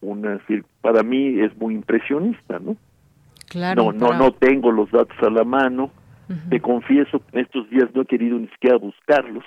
una, 0.01 0.40
para 0.81 1.03
mí 1.03 1.40
es 1.40 1.57
muy 1.57 1.75
impresionista, 1.75 2.59
¿no? 2.59 2.77
Claro, 3.49 3.93
no, 3.93 4.12
no, 4.12 4.19
no 4.19 4.33
tengo 4.33 4.71
los 4.71 4.90
datos 4.90 5.16
a 5.23 5.31
la 5.31 5.43
mano. 5.43 5.90
Te 6.49 6.61
confieso 6.61 7.19
que 7.19 7.38
en 7.38 7.45
estos 7.45 7.69
días 7.71 7.88
no 7.95 8.03
he 8.03 8.07
querido 8.07 8.38
ni 8.38 8.49
siquiera 8.49 8.77
buscarlos. 8.77 9.45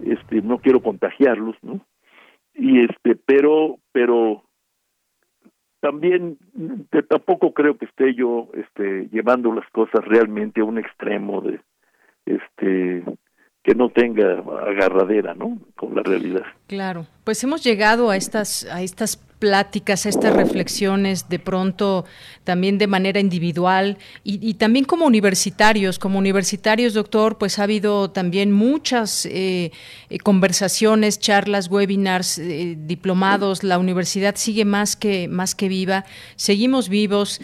Este 0.00 0.42
no 0.42 0.58
quiero 0.58 0.82
contagiarlos 0.82 1.56
no 1.62 1.80
y 2.54 2.84
este 2.84 3.16
pero 3.16 3.78
pero 3.92 4.44
también 5.80 6.38
tampoco 7.08 7.52
creo 7.52 7.76
que 7.76 7.86
esté 7.86 8.14
yo 8.14 8.48
este 8.54 9.08
llevando 9.12 9.52
las 9.52 9.68
cosas 9.70 10.04
realmente 10.04 10.60
a 10.60 10.64
un 10.64 10.78
extremo 10.78 11.40
de 11.42 11.60
este 12.24 13.04
que 13.62 13.74
no 13.74 13.90
tenga 13.90 14.38
agarradera 14.38 15.34
no 15.34 15.58
con 15.74 15.94
la 15.94 16.02
realidad. 16.02 16.44
Claro. 16.66 17.06
Pues 17.24 17.42
hemos 17.44 17.62
llegado 17.64 18.10
a 18.10 18.16
estas 18.16 18.66
a 18.70 18.82
estas 18.82 19.16
pláticas, 19.38 20.06
estas 20.06 20.34
reflexiones, 20.34 21.28
de 21.28 21.38
pronto 21.38 22.04
también 22.44 22.78
de 22.78 22.86
manera 22.86 23.20
individual 23.20 23.98
y, 24.22 24.54
también 24.54 24.84
como 24.84 25.06
universitarios. 25.06 25.98
Como 25.98 26.18
universitarios, 26.18 26.94
doctor, 26.94 27.38
pues 27.38 27.58
ha 27.58 27.64
habido 27.64 28.10
también 28.10 28.52
muchas 28.52 29.26
eh, 29.26 29.72
eh, 30.10 30.18
conversaciones, 30.18 31.18
charlas, 31.18 31.68
webinars, 31.68 32.38
eh, 32.38 32.76
diplomados. 32.78 33.64
La 33.64 33.78
universidad 33.78 34.36
sigue 34.36 34.64
más 34.64 34.96
que, 34.96 35.28
más 35.28 35.54
que 35.54 35.68
viva. 35.68 36.04
Seguimos 36.36 36.88
vivos, 36.88 37.40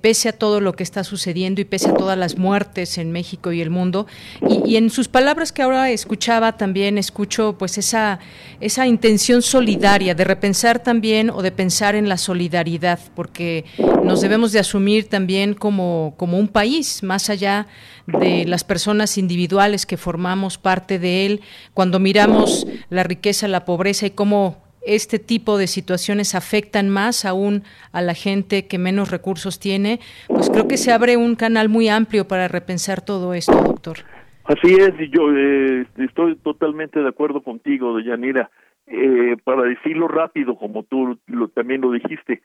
pese 0.00 0.28
a 0.28 0.32
todo 0.32 0.60
lo 0.60 0.74
que 0.74 0.82
está 0.82 1.04
sucediendo 1.04 1.60
y 1.60 1.64
pese 1.64 1.90
a 1.90 1.94
todas 1.94 2.18
las 2.18 2.36
muertes 2.36 2.98
en 2.98 3.10
México 3.10 3.52
y 3.52 3.60
el 3.60 3.70
mundo. 3.70 4.06
Y, 4.48 4.72
y 4.72 4.76
en 4.76 4.90
sus 4.90 5.08
palabras 5.08 5.52
que 5.52 5.62
ahora 5.62 5.90
escuchaba, 5.90 6.56
también 6.56 6.98
escucho 6.98 7.56
pues 7.58 7.78
esa, 7.78 8.20
esa 8.60 8.86
intención 8.86 9.42
solidaria 9.42 10.14
de 10.14 10.24
repensar 10.24 10.78
también 10.82 11.30
o 11.34 11.42
de 11.42 11.52
pensar 11.52 11.94
en 11.94 12.08
la 12.08 12.16
solidaridad, 12.16 12.98
porque 13.14 13.64
nos 14.04 14.20
debemos 14.20 14.52
de 14.52 14.60
asumir 14.60 15.08
también 15.08 15.54
como, 15.54 16.14
como 16.16 16.38
un 16.38 16.48
país, 16.48 17.02
más 17.02 17.30
allá 17.30 17.66
de 18.06 18.44
las 18.46 18.64
personas 18.64 19.18
individuales 19.18 19.86
que 19.86 19.96
formamos 19.96 20.58
parte 20.58 20.98
de 20.98 21.26
él, 21.26 21.40
cuando 21.74 21.98
miramos 21.98 22.66
la 22.90 23.02
riqueza, 23.02 23.48
la 23.48 23.64
pobreza 23.64 24.06
y 24.06 24.10
cómo 24.10 24.62
este 24.84 25.18
tipo 25.18 25.58
de 25.58 25.66
situaciones 25.66 26.34
afectan 26.34 26.88
más 26.88 27.24
aún 27.24 27.62
a 27.92 28.02
la 28.02 28.14
gente 28.14 28.66
que 28.66 28.78
menos 28.78 29.10
recursos 29.10 29.60
tiene, 29.60 30.00
pues 30.26 30.50
creo 30.50 30.66
que 30.66 30.76
se 30.76 30.92
abre 30.92 31.16
un 31.16 31.36
canal 31.36 31.68
muy 31.68 31.88
amplio 31.88 32.26
para 32.26 32.48
repensar 32.48 33.00
todo 33.00 33.34
esto, 33.34 33.54
doctor. 33.54 33.98
Así 34.44 34.74
es, 34.74 34.92
y 34.98 35.08
yo 35.08 35.30
eh, 35.32 35.86
estoy 35.98 36.34
totalmente 36.36 36.98
de 37.00 37.08
acuerdo 37.08 37.42
contigo, 37.42 38.00
Yanira. 38.00 38.50
Eh, 38.94 39.38
para 39.42 39.62
decirlo 39.62 40.06
rápido, 40.06 40.54
como 40.54 40.82
tú 40.82 41.18
lo, 41.26 41.48
también 41.48 41.80
lo 41.80 41.92
dijiste, 41.92 42.42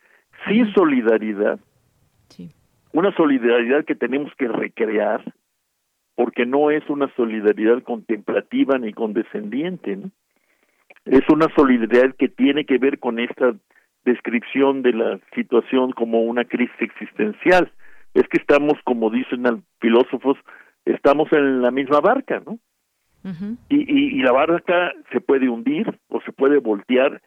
sin 0.47 0.73
solidaridad, 0.73 1.59
una 2.93 3.13
solidaridad 3.17 3.83
que 3.83 3.95
tenemos 3.95 4.33
que 4.37 4.47
recrear, 4.47 5.21
porque 6.15 6.45
no 6.45 6.71
es 6.71 6.89
una 6.89 7.13
solidaridad 7.17 7.83
contemplativa 7.83 8.77
ni 8.77 8.93
condescendiente, 8.93 9.97
¿no? 9.97 10.11
es 11.03 11.27
una 11.27 11.47
solidaridad 11.53 12.15
que 12.15 12.29
tiene 12.29 12.65
que 12.65 12.77
ver 12.77 12.99
con 12.99 13.19
esta 13.19 13.53
descripción 14.05 14.83
de 14.83 14.93
la 14.93 15.19
situación 15.35 15.91
como 15.91 16.21
una 16.21 16.45
crisis 16.45 16.79
existencial. 16.79 17.73
Es 18.13 18.25
que 18.29 18.37
estamos, 18.37 18.75
como 18.85 19.09
dicen 19.09 19.43
los 19.43 19.59
filósofos, 19.81 20.37
estamos 20.85 21.29
en 21.33 21.61
la 21.61 21.71
misma 21.71 21.99
barca, 21.99 22.41
¿no? 22.45 22.57
Y, 23.69 24.19
y, 24.19 24.21
la 24.21 24.31
barca 24.31 24.93
se 25.11 25.19
puede 25.19 25.49
hundir 25.49 25.99
o 26.07 26.21
se 26.21 26.31
puede 26.31 26.59
voltear 26.59 27.21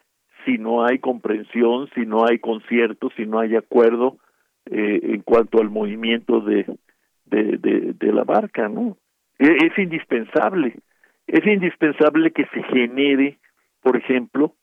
si 0.45 0.57
no 0.57 0.83
hay 0.85 0.99
comprensión, 0.99 1.89
si 1.93 2.05
no 2.05 2.25
hay 2.25 2.39
concierto, 2.39 3.09
si 3.15 3.25
no 3.25 3.39
hay 3.39 3.55
acuerdo 3.55 4.17
eh, 4.65 4.99
en 5.03 5.21
cuanto 5.21 5.59
al 5.59 5.69
movimiento 5.69 6.41
de, 6.41 6.65
de, 7.25 7.93
de, 7.93 8.13
la 8.13 8.23
barca, 8.23 8.67
¿no? 8.67 8.97
E, 9.39 9.65
es, 9.65 9.77
indispensable, 9.77 10.79
es 11.27 11.45
indispensable 11.45 12.31
que 12.31 12.45
se 12.47 12.63
genere, 12.63 13.39
por 13.81 13.97
ejemplo, 13.97 14.55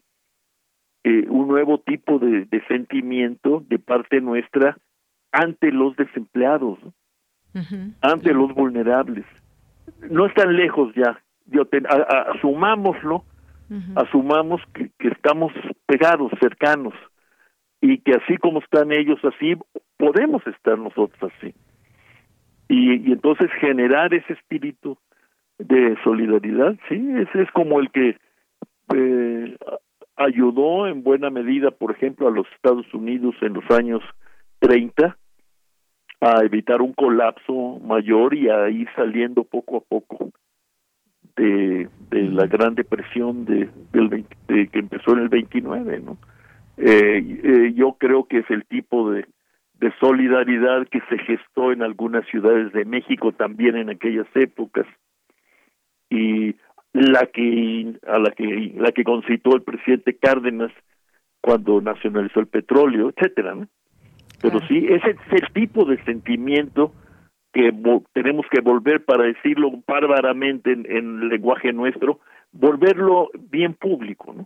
eh, 1.05 1.27
un 1.29 1.49
nuevo 1.49 1.79
tipo 1.79 2.19
de, 2.19 2.45
de 2.47 2.65
sentimiento 2.67 3.65
de 3.69 3.79
parte 3.79 4.21
nuestra 4.21 4.77
ante 5.33 5.71
los 5.73 5.97
desempleados, 5.97 6.79
ante 8.01 8.33
los 8.33 8.55
vulnerables. 8.55 9.25
No 10.11 10.27
están 10.27 10.55
lejos 10.57 10.95
ya, 10.95 11.21
yo 11.51 11.67
asumámoslo, 12.35 13.25
asumamos 13.97 14.63
que, 14.73 14.91
estamos 15.09 15.53
pegados, 15.87 16.33
cercanos, 16.41 16.95
y 17.81 17.99
que 17.99 18.13
así 18.13 18.37
como 18.39 18.61
están 18.61 18.93
ellos 18.93 19.19
así, 19.25 19.55
podemos 19.97 20.47
estar 20.47 20.79
nosotros 20.79 21.33
así. 21.37 21.55
Y, 22.69 23.13
entonces 23.13 23.51
generar 23.61 24.13
ese 24.13 24.33
espíritu 24.33 24.99
de 25.59 25.97
solidaridad, 26.05 26.77
sí, 26.89 27.13
ese 27.19 27.43
es 27.43 27.51
como 27.53 27.81
el 27.81 27.91
que 27.91 28.17
eh, 28.95 29.57
ayudó 30.17 30.87
en 30.87 31.03
buena 31.03 31.31
medida, 31.31 31.71
por 31.71 31.91
ejemplo, 31.93 32.29
a 32.29 32.31
los 32.31 32.47
Estados 32.55 32.93
Unidos 32.93 33.35
en 33.41 33.55
los 33.55 33.71
años 33.71 34.03
30 34.61 35.17
a 36.21 36.45
evitar 36.45 36.83
un 36.83 36.93
colapso 36.95 37.79
mayor 37.81 38.35
y 38.35 38.49
a 38.49 38.69
ir 38.69 38.89
saliendo 38.97 39.45
poco 39.45 39.77
a 39.77 39.81
poco 39.81 40.31
de, 41.39 41.89
de 42.11 42.23
la 42.25 42.47
Gran 42.47 42.75
Depresión 42.75 43.45
de, 43.45 43.71
del 43.93 44.25
que 44.71 44.79
empezó 44.79 45.13
en 45.13 45.21
el 45.21 45.29
29, 45.29 46.01
¿no? 46.01 46.19
Eh, 46.77 47.41
eh, 47.43 47.73
yo 47.75 47.97
creo 47.99 48.25
que 48.25 48.39
es 48.39 48.51
el 48.51 48.65
tipo 48.65 49.11
de, 49.11 49.27
de 49.81 49.93
solidaridad 50.01 50.87
que 50.89 51.01
se 51.09 51.19
gestó 51.19 51.73
en 51.73 51.83
algunas 51.83 52.27
ciudades 52.27 52.73
de 52.73 52.85
México 52.85 53.33
también 53.33 53.77
en 53.77 53.91
aquellas 53.91 54.29
épocas 54.35 54.87
y 56.11 56.55
la 56.93 57.27
que 57.27 57.95
a 58.07 58.19
la 58.19 58.31
que 58.31 58.73
la 58.77 58.93
que 58.93 59.05
concitó 59.05 59.55
el 59.55 59.63
presidente 59.63 60.17
Cárdenas 60.17 60.73
cuando 61.41 61.81
nacionalizó 61.81 62.41
el 62.41 62.47
petróleo, 62.47 63.11
etcétera, 63.11 63.55
¿no? 63.55 63.69
Pero 64.41 64.61
sí, 64.69 64.87
ese 64.89 65.11
es 65.11 65.43
el 65.43 65.53
tipo 65.53 65.85
de 65.85 66.03
sentimiento 66.05 66.93
que 67.53 67.73
tenemos 68.13 68.47
que 68.51 68.61
volver, 68.61 69.05
para 69.05 69.25
decirlo 69.25 69.73
bárbaramente 69.87 70.73
en, 70.73 70.87
en 70.91 71.29
lenguaje 71.29 71.73
nuestro, 71.73 72.21
volverlo 72.53 73.31
bien 73.51 73.75
público, 73.75 74.33
¿no? 74.33 74.45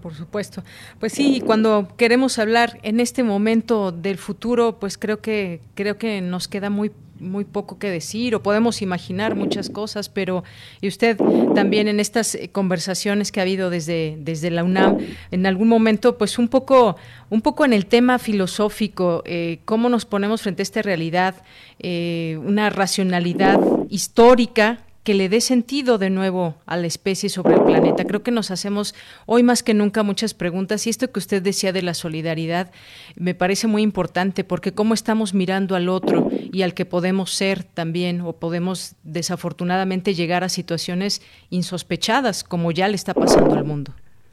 Por 0.00 0.14
supuesto. 0.14 0.62
Pues 0.98 1.12
sí, 1.12 1.42
cuando 1.44 1.88
queremos 1.96 2.38
hablar 2.38 2.78
en 2.82 3.00
este 3.00 3.22
momento 3.22 3.92
del 3.92 4.18
futuro, 4.18 4.78
pues 4.78 4.96
creo 4.96 5.20
que 5.20 5.60
creo 5.74 5.98
que 5.98 6.20
nos 6.20 6.48
queda 6.48 6.70
muy 6.70 6.90
muy 7.20 7.44
poco 7.44 7.78
que 7.78 7.90
decir 7.90 8.34
o 8.34 8.42
podemos 8.42 8.82
imaginar 8.82 9.34
muchas 9.34 9.68
cosas, 9.68 10.08
pero 10.08 10.42
y 10.80 10.88
usted 10.88 11.18
también 11.54 11.86
en 11.86 12.00
estas 12.00 12.36
conversaciones 12.52 13.30
que 13.30 13.40
ha 13.40 13.42
habido 13.42 13.70
desde, 13.70 14.16
desde 14.18 14.50
la 14.50 14.64
UNAM, 14.64 14.98
en 15.30 15.46
algún 15.46 15.68
momento, 15.68 16.16
pues 16.16 16.38
un 16.38 16.48
poco, 16.48 16.96
un 17.28 17.42
poco 17.42 17.64
en 17.64 17.72
el 17.72 17.86
tema 17.86 18.18
filosófico, 18.18 19.22
eh, 19.26 19.60
cómo 19.64 19.88
nos 19.88 20.06
ponemos 20.06 20.42
frente 20.42 20.62
a 20.62 20.64
esta 20.64 20.82
realidad, 20.82 21.34
eh, 21.78 22.38
una 22.42 22.70
racionalidad 22.70 23.60
histórica 23.90 24.80
que 25.04 25.14
le 25.14 25.28
dé 25.28 25.40
sentido 25.40 25.96
de 25.96 26.10
nuevo 26.10 26.56
a 26.66 26.76
la 26.76 26.86
especie 26.86 27.28
sobre 27.28 27.54
el 27.54 27.62
planeta. 27.62 28.04
Creo 28.04 28.22
que 28.22 28.30
nos 28.30 28.50
hacemos 28.50 28.94
hoy 29.26 29.42
más 29.42 29.62
que 29.62 29.72
nunca 29.72 30.02
muchas 30.02 30.34
preguntas 30.34 30.86
y 30.86 30.90
esto 30.90 31.10
que 31.10 31.18
usted 31.18 31.42
decía 31.42 31.72
de 31.72 31.82
la 31.82 31.94
solidaridad 31.94 32.70
me 33.18 33.34
parece 33.34 33.66
muy 33.66 33.82
importante 33.82 34.44
porque 34.44 34.72
cómo 34.72 34.92
estamos 34.94 35.32
mirando 35.32 35.74
al 35.74 35.88
otro 35.88 36.28
y 36.52 36.62
al 36.62 36.74
que 36.74 36.84
podemos 36.84 37.30
ser 37.30 37.64
también 37.64 38.20
o 38.20 38.34
podemos 38.34 38.96
desafortunadamente 39.02 40.12
llegar 40.12 40.44
a 40.44 40.48
situaciones 40.48 41.22
insospechadas 41.48 42.44
como 42.44 42.70
ya 42.70 42.88
le 42.88 42.94
está 42.94 43.14
pasando 43.14 43.54
al 43.54 43.64
mundo. 43.64 43.92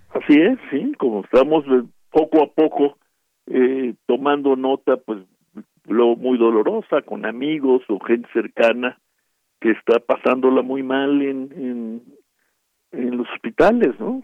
Así 0.09 0.33
es, 0.33 0.57
sí, 0.69 0.91
como 0.97 1.21
estamos 1.23 1.63
poco 2.11 2.43
a 2.43 2.47
poco 2.47 2.97
eh, 3.49 3.93
tomando 4.05 4.55
nota, 4.57 4.97
pues 4.97 5.19
lo 5.85 6.17
muy 6.17 6.37
dolorosa 6.37 7.01
con 7.03 7.25
amigos 7.25 7.83
o 7.87 7.99
gente 7.99 8.27
cercana 8.33 8.97
que 9.59 9.71
está 9.71 9.99
pasándola 9.99 10.61
muy 10.61 10.83
mal 10.83 11.21
en, 11.21 11.51
en, 11.55 12.03
en 12.91 13.17
los 13.17 13.27
hospitales, 13.33 13.99
¿no? 13.99 14.21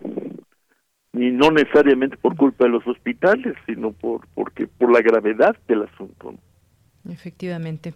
Y 1.14 1.30
no 1.32 1.52
necesariamente 1.52 2.18
por 2.18 2.36
culpa 2.36 2.66
de 2.66 2.72
los 2.72 2.88
hospitales, 2.88 3.56
sino 3.68 3.92
por 3.92 4.28
porque 4.34 4.68
por 4.68 4.92
la 4.92 5.02
gravedad 5.02 5.56
del 5.68 5.84
asunto. 5.84 6.34
Efectivamente. 7.10 7.94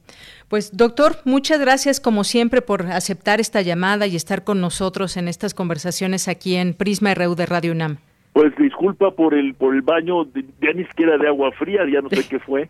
Pues 0.49 0.75
doctor, 0.75 1.13
muchas 1.23 1.59
gracias 1.59 1.99
como 1.99 2.23
siempre 2.23 2.61
por 2.61 2.85
aceptar 2.87 3.39
esta 3.39 3.61
llamada 3.61 4.05
y 4.05 4.15
estar 4.15 4.43
con 4.43 4.59
nosotros 4.59 5.15
en 5.17 5.27
estas 5.27 5.53
conversaciones 5.53 6.27
aquí 6.27 6.55
en 6.55 6.73
Prisma 6.73 7.13
RU 7.13 7.35
de 7.35 7.45
Radio 7.45 7.71
UNAM. 7.71 7.97
Pues 8.33 8.55
disculpa 8.57 9.11
por 9.11 9.33
el 9.33 9.55
por 9.55 9.73
el 9.73 9.81
baño, 9.81 10.25
ya 10.61 10.73
ni 10.75 10.83
siquiera 10.85 11.17
de 11.17 11.27
agua 11.27 11.51
fría, 11.53 11.81
ya 11.91 12.01
no 12.01 12.09
sé 12.09 12.23
qué 12.29 12.39
fue. 12.39 12.69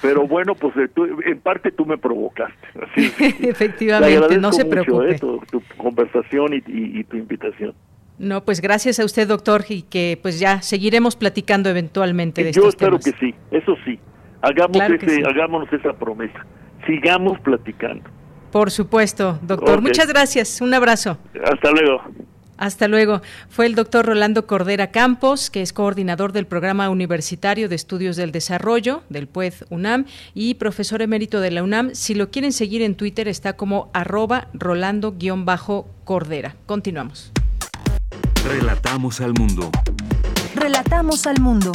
Pero 0.00 0.26
bueno, 0.26 0.54
pues 0.54 0.76
eh, 0.76 0.88
en 1.26 1.40
parte 1.40 1.70
tú 1.70 1.84
me 1.86 1.98
provocaste. 1.98 2.68
Así, 2.80 3.12
Efectivamente, 3.46 4.38
no 4.38 4.52
se 4.52 4.64
preocupe. 4.64 5.14
Eh, 5.14 5.18
tu, 5.18 5.62
conversación 5.76 6.54
y, 6.54 7.04
tu 7.04 7.16
invitación. 7.16 7.74
No, 8.18 8.44
pues 8.44 8.60
gracias 8.60 8.98
a 8.98 9.04
usted, 9.04 9.28
doctor, 9.28 9.64
y 9.68 9.82
que 9.82 10.18
pues 10.20 10.40
ya 10.40 10.60
seguiremos 10.62 11.14
platicando 11.16 11.68
eventualmente 11.70 12.42
de 12.42 12.52
Yo 12.52 12.68
espero 12.68 12.98
que 12.98 13.12
sí, 13.12 13.34
eso 13.50 13.76
sí. 13.84 13.98
Hagamos 14.42 14.80
ese, 14.80 15.22
Hagámonos 15.24 15.72
esa 15.72 15.92
promesa. 15.92 16.44
Sigamos 16.86 17.38
platicando. 17.40 18.08
Por 18.50 18.70
supuesto, 18.70 19.38
doctor. 19.42 19.80
Muchas 19.82 20.08
gracias. 20.08 20.60
Un 20.60 20.74
abrazo. 20.74 21.18
Hasta 21.44 21.70
luego. 21.70 22.02
Hasta 22.58 22.88
luego. 22.88 23.22
Fue 23.48 23.64
el 23.66 23.74
doctor 23.74 24.04
Rolando 24.04 24.46
Cordera 24.46 24.90
Campos, 24.90 25.48
que 25.48 25.62
es 25.62 25.72
coordinador 25.72 26.32
del 26.32 26.46
Programa 26.46 26.90
Universitario 26.90 27.68
de 27.68 27.76
Estudios 27.76 28.16
del 28.16 28.32
Desarrollo 28.32 29.04
del 29.08 29.28
PUED 29.28 29.54
UNAM 29.70 30.04
y 30.34 30.54
profesor 30.54 31.00
emérito 31.00 31.40
de 31.40 31.52
la 31.52 31.62
UNAM. 31.62 31.94
Si 31.94 32.14
lo 32.14 32.30
quieren 32.30 32.52
seguir 32.52 32.82
en 32.82 32.96
Twitter 32.96 33.28
está 33.28 33.54
como 33.54 33.88
arroba 33.94 34.48
rolando-cordera. 34.52 36.56
Continuamos. 36.66 37.32
Relatamos 38.44 39.20
al 39.20 39.34
mundo. 39.34 39.70
Relatamos 40.54 41.26
al 41.26 41.40
mundo. 41.40 41.72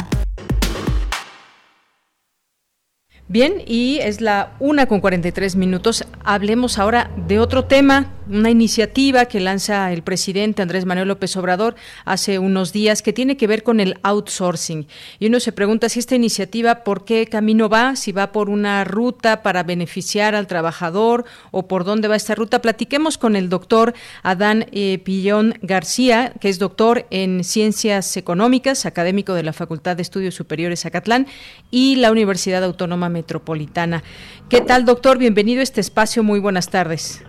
Bien, 3.26 3.62
y 3.66 4.00
es 4.02 4.20
la 4.20 4.52
una 4.60 4.86
con 4.86 5.00
43 5.00 5.56
minutos. 5.56 6.04
Hablemos 6.24 6.78
ahora 6.78 7.10
de 7.26 7.38
otro 7.38 7.64
tema, 7.64 8.12
una 8.28 8.50
iniciativa 8.50 9.26
que 9.26 9.40
lanza 9.40 9.92
el 9.92 10.02
presidente 10.02 10.62
Andrés 10.62 10.84
Manuel 10.86 11.08
López 11.08 11.36
Obrador 11.36 11.74
hace 12.04 12.38
unos 12.38 12.72
días 12.72 13.02
que 13.02 13.12
tiene 13.12 13.36
que 13.36 13.46
ver 13.46 13.62
con 13.62 13.80
el 13.80 13.98
outsourcing. 14.02 14.86
Y 15.18 15.26
uno 15.26 15.40
se 15.40 15.52
pregunta 15.52 15.88
si 15.88 15.98
esta 15.98 16.14
iniciativa 16.14 16.84
por 16.84 17.04
qué 17.04 17.26
camino 17.26 17.68
va, 17.68 17.96
si 17.96 18.12
va 18.12 18.32
por 18.32 18.48
una 18.48 18.84
ruta 18.84 19.42
para 19.42 19.62
beneficiar 19.62 20.34
al 20.34 20.46
trabajador 20.46 21.24
o 21.50 21.68
por 21.68 21.84
dónde 21.84 22.08
va 22.08 22.16
esta 22.16 22.34
ruta. 22.34 22.62
Platiquemos 22.62 23.18
con 23.18 23.36
el 23.36 23.48
doctor 23.48 23.94
Adán 24.22 24.66
eh, 24.72 24.98
Pillón 25.04 25.58
García, 25.62 26.32
que 26.40 26.48
es 26.48 26.58
doctor 26.58 27.06
en 27.10 27.44
Ciencias 27.44 28.16
Económicas, 28.16 28.86
académico 28.86 29.34
de 29.34 29.42
la 29.42 29.52
Facultad 29.52 29.96
de 29.96 30.02
Estudios 30.02 30.34
Superiores 30.34 30.86
Acatlán 30.86 31.26
y 31.70 31.96
la 31.96 32.10
Universidad 32.10 32.64
Autónoma 32.64 33.08
Metropolitana. 33.08 34.02
¿Qué 34.48 34.60
tal, 34.60 34.84
doctor? 34.84 35.18
Bienvenido 35.18 35.60
a 35.60 35.62
este 35.62 35.80
espacio. 35.80 36.22
Muy 36.22 36.40
buenas 36.40 36.70
tardes. 36.70 37.22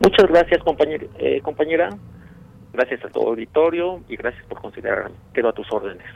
Muchas 0.00 0.28
gracias, 0.28 0.62
compañera. 0.62 1.06
Eh, 1.18 1.40
compañera. 1.42 1.90
Gracias 2.72 3.04
a 3.04 3.08
tu 3.08 3.20
auditorio 3.20 4.00
y 4.08 4.16
gracias 4.16 4.44
por 4.46 4.60
considerarme. 4.60 5.16
Quedo 5.32 5.48
a 5.48 5.52
tus 5.52 5.70
órdenes. 5.72 6.06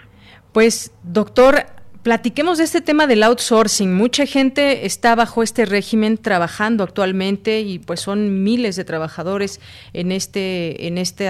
Pues, 0.53 0.93
doctor, 1.03 1.55
Platiquemos 2.03 2.57
de 2.57 2.65
este 2.65 2.81
tema 2.81 3.07
del 3.07 3.23
outsourcing. 3.23 3.95
Mucha 3.95 4.25
gente 4.25 4.87
está 4.87 5.15
bajo 5.15 5.43
este 5.43 5.67
régimen 5.67 6.17
trabajando 6.17 6.83
actualmente 6.83 7.61
y 7.61 7.79
pues 7.79 8.01
son 8.01 8.43
miles 8.43 8.77
de 8.77 8.87
trabajadores 8.87 9.61
en 9.93 10.11
este, 10.11 10.87
en 10.87 10.97
este, 10.97 11.29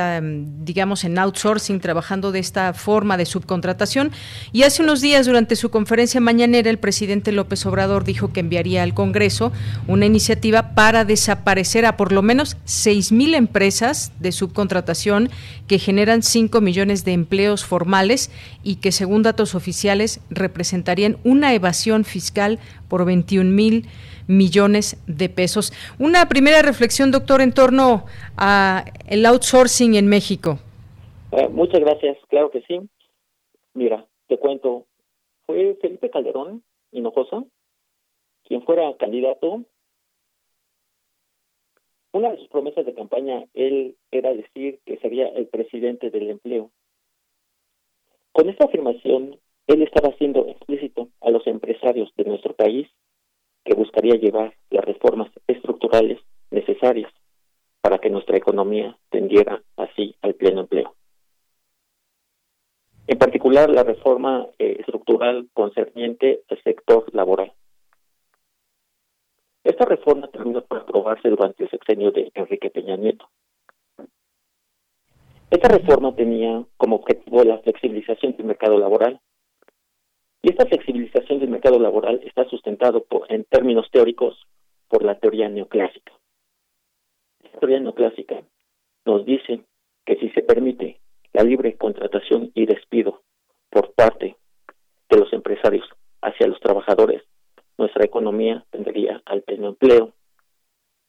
digamos, 0.63 1.03
en 1.03 1.19
outsourcing, 1.19 1.81
trabajando 1.81 2.31
de 2.31 2.39
esta 2.39 2.73
forma 2.73 3.17
de 3.17 3.27
subcontratación. 3.27 4.13
Y 4.53 4.63
hace 4.63 4.85
unos 4.85 5.01
días, 5.01 5.27
durante 5.27 5.57
su 5.57 5.71
conferencia 5.71 6.21
mañanera, 6.21 6.71
el 6.71 6.79
presidente 6.79 7.33
López 7.33 7.67
Obrador 7.67 8.05
dijo 8.05 8.33
que 8.33 8.39
enviaría 8.39 8.85
al 8.85 8.95
Congreso 8.95 9.51
una 9.89 10.07
iniciativa 10.07 10.77
para 10.77 11.05
desaparecer 11.05 11.85
a 11.85 11.97
por 11.97 12.13
lo 12.13 12.23
menos 12.23 12.57
seis 12.65 13.11
mil 13.11 13.35
empresas 13.35 14.13
de 14.21 14.31
subcontratación 14.31 15.31
que 15.67 15.81
generan 15.81 16.23
5 16.23 16.61
millones 16.61 17.05
de 17.05 17.13
empleos 17.13 17.65
formales 17.65 18.31
y 18.63 18.77
que, 18.77 18.93
según 18.93 19.23
datos 19.23 19.57
oficiales, 19.57 20.21
representan 20.31 20.60
presentarían 20.61 21.17
una 21.25 21.55
evasión 21.55 22.05
fiscal 22.05 22.59
por 22.91 23.07
21 23.07 23.51
mil 23.51 23.87
millones 24.29 25.03
de 25.07 25.31
pesos. 25.31 25.73
Una 25.99 26.29
primera 26.29 26.61
reflexión, 26.61 27.11
doctor, 27.11 27.41
en 27.41 27.55
torno 27.55 28.05
a 28.37 28.85
el 29.09 29.25
outsourcing 29.25 29.95
en 29.95 30.07
México. 30.07 30.59
Eh, 31.33 31.49
muchas 31.49 31.81
gracias, 31.81 32.19
claro 32.29 32.51
que 32.51 32.61
sí. 32.69 32.79
Mira, 33.73 34.05
te 34.29 34.37
cuento, 34.37 34.85
fue 35.47 35.79
Felipe 35.81 36.11
Calderón 36.11 36.63
Hinojosa 36.93 37.45
quien 38.45 38.63
fuera 38.63 38.95
candidato. 38.99 39.65
Una 42.13 42.33
de 42.33 42.39
sus 42.39 42.49
promesas 42.49 42.85
de 42.85 42.95
campaña, 42.95 43.47
él 43.55 43.97
era 44.11 44.35
decir 44.35 44.81
que 44.85 44.99
sería 44.99 45.29
el 45.29 45.47
presidente 45.47 46.11
del 46.11 46.31
empleo. 46.31 46.71
Con 48.33 48.51
esta 48.51 48.65
afirmación, 48.65 49.39
él 49.73 49.83
estaba 49.83 50.09
haciendo 50.09 50.47
explícito 50.47 51.09
a 51.21 51.31
los 51.31 51.47
empresarios 51.47 52.11
de 52.17 52.25
nuestro 52.25 52.55
país 52.55 52.89
que 53.65 53.75
buscaría 53.75 54.15
llevar 54.15 54.55
las 54.71 54.85
reformas 54.85 55.31
estructurales 55.47 56.19
necesarias 56.51 57.13
para 57.81 57.99
que 57.99 58.11
nuestra 58.11 58.37
economía 58.37 58.97
tendiera 59.11 59.63
así 59.77 60.15
al 60.23 60.35
pleno 60.35 60.63
empleo. 60.63 60.95
En 63.07 63.19
particular, 63.19 63.71
la 63.71 63.83
reforma 63.83 64.47
eh, 64.59 64.77
estructural 64.81 65.49
concerniente 65.53 66.43
al 66.49 66.63
sector 66.63 67.05
laboral. 67.13 67.53
Esta 69.65 69.85
reforma 69.85 70.29
terminó 70.29 70.63
por 70.63 70.79
aprobarse 70.79 71.29
durante 71.29 71.65
el 71.65 71.71
sexenio 71.71 72.13
de 72.13 72.31
Enrique 72.35 72.71
Peña 72.71 72.97
Nieto. 72.97 73.29
Esta 75.51 75.69
reforma 75.69 76.15
tenía 76.15 76.65
como 76.77 76.97
objetivo 76.97 77.43
la 77.45 77.59
flexibilización 77.59 78.37
del 78.37 78.47
mercado 78.47 78.79
laboral, 78.79 79.21
y 80.43 80.51
esta 80.51 80.67
flexibilización 80.67 81.39
del 81.41 81.51
mercado 81.51 81.79
laboral 81.79 82.21
está 82.25 82.49
sustentado 82.49 83.05
por, 83.05 83.31
en 83.33 83.45
términos 83.45 83.91
teóricos 83.91 84.47
por 84.89 85.05
la 85.05 85.19
teoría 85.19 85.49
neoclásica. 85.49 86.13
La 87.43 87.61
teoría 87.61 87.81
neoclásica 87.81 88.43
nos 89.05 89.25
dice 89.25 89.61
que 90.05 90.17
si 90.17 90.31
se 90.31 90.43
permite 90.43 91.01
la 91.33 91.43
libre 91.43 91.77
contratación 91.77 92.51
y 92.55 92.67
despido 92.67 93.23
por 93.71 93.93
parte 93.93 94.37
de 95.09 95.17
los 95.17 95.33
empresarios 95.33 95.87
hacia 96.23 96.47
los 96.47 96.61
trabajadores, 96.61 97.23
nuestra 97.79 98.05
economía 98.05 98.65
tendría 98.71 99.23
al 99.25 99.43
pleno 99.43 99.69
empleo. 99.69 100.13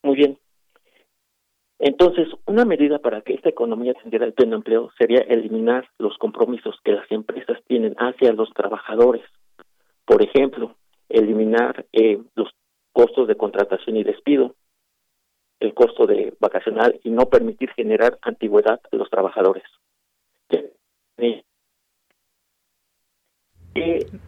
Muy 0.04 0.16
bien. 0.16 0.38
Entonces, 1.84 2.28
una 2.46 2.64
medida 2.64 3.00
para 3.00 3.22
que 3.22 3.34
esta 3.34 3.50
economía 3.50 3.96
tendiera 3.96 4.24
al 4.24 4.34
pleno 4.34 4.56
empleo 4.56 4.92
sería 5.00 5.22
eliminar 5.22 5.90
los 5.98 6.16
compromisos 6.20 6.80
que 6.84 6.92
las 6.92 7.12
empresas 7.12 7.58
tienen 7.66 7.96
hacia 7.98 8.34
los 8.34 8.54
trabajadores. 8.54 9.24
Por 10.06 10.22
ejemplo, 10.22 10.76
eliminar 11.10 11.88
eh, 11.92 12.22
los 12.36 12.50
costos 12.94 13.28
de 13.28 13.36
contratación 13.36 13.98
y 13.98 14.04
despido, 14.04 14.54
el 15.60 15.74
costo 15.74 16.06
de 16.06 16.36
vacacional 16.40 17.00
y 17.04 17.10
no 17.10 17.26
permitir 17.26 17.72
generar 17.72 18.20
antigüedad 18.22 18.80
a 18.92 18.96
los 18.96 19.10
trabajadores. 19.10 19.64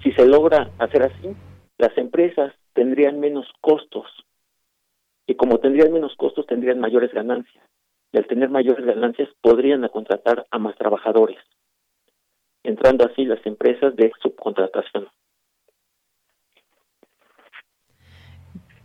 Si 0.03 0.11
se 0.11 0.25
logra 0.25 0.71
hacer 0.79 1.03
así, 1.03 1.35
las 1.77 1.95
empresas 1.99 2.51
tendrían 2.73 3.19
menos 3.19 3.45
costos 3.61 4.07
y 5.25 5.35
como 5.35 5.59
tendrían 5.59 5.91
menos 5.91 6.15
costos 6.15 6.45
tendrían 6.45 6.79
mayores 6.79 7.11
ganancias. 7.13 7.63
Y 8.11 8.17
al 8.17 8.27
tener 8.27 8.49
mayores 8.49 8.85
ganancias 8.85 9.29
podrían 9.41 9.87
contratar 9.87 10.45
a 10.51 10.59
más 10.59 10.75
trabajadores, 10.75 11.39
entrando 12.63 13.05
así 13.05 13.25
las 13.25 13.43
empresas 13.45 13.95
de 13.95 14.11
subcontratación. 14.21 15.07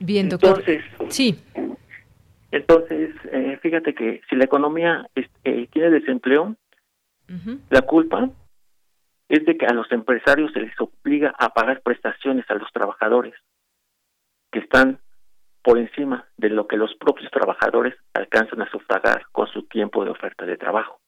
Bien, 0.01 0.28
doctor. 0.28 0.62
Entonces, 0.66 0.84
sí. 1.09 1.39
Entonces, 2.51 3.14
eh, 3.30 3.59
fíjate 3.61 3.95
que 3.95 4.22
si 4.30 4.36
la 4.36 4.45
economía 4.45 5.07
eh, 5.45 5.68
tiene 5.72 5.91
desempleo, 5.91 6.57
la 7.68 7.82
culpa 7.82 8.30
es 9.28 9.45
de 9.45 9.59
que 9.59 9.66
a 9.66 9.74
los 9.74 9.91
empresarios 9.93 10.51
se 10.53 10.61
les 10.61 10.72
obliga 10.80 11.34
a 11.39 11.53
pagar 11.53 11.82
prestaciones 11.82 12.49
a 12.49 12.55
los 12.55 12.72
trabajadores 12.72 13.34
que 14.51 14.61
están 14.61 14.99
por 15.68 15.76
encima 15.78 16.26
de 16.38 16.48
lo 16.48 16.66
que 16.66 16.78
los 16.78 16.94
propios 16.94 17.30
trabajadores 17.30 17.94
alcanzan 18.14 18.62
a 18.62 18.70
sufragar 18.70 19.26
con 19.32 19.46
su 19.48 19.64
tiempo 19.64 20.02
de 20.02 20.10
oferta 20.10 20.46
de 20.46 20.56
trabajo, 20.56 20.98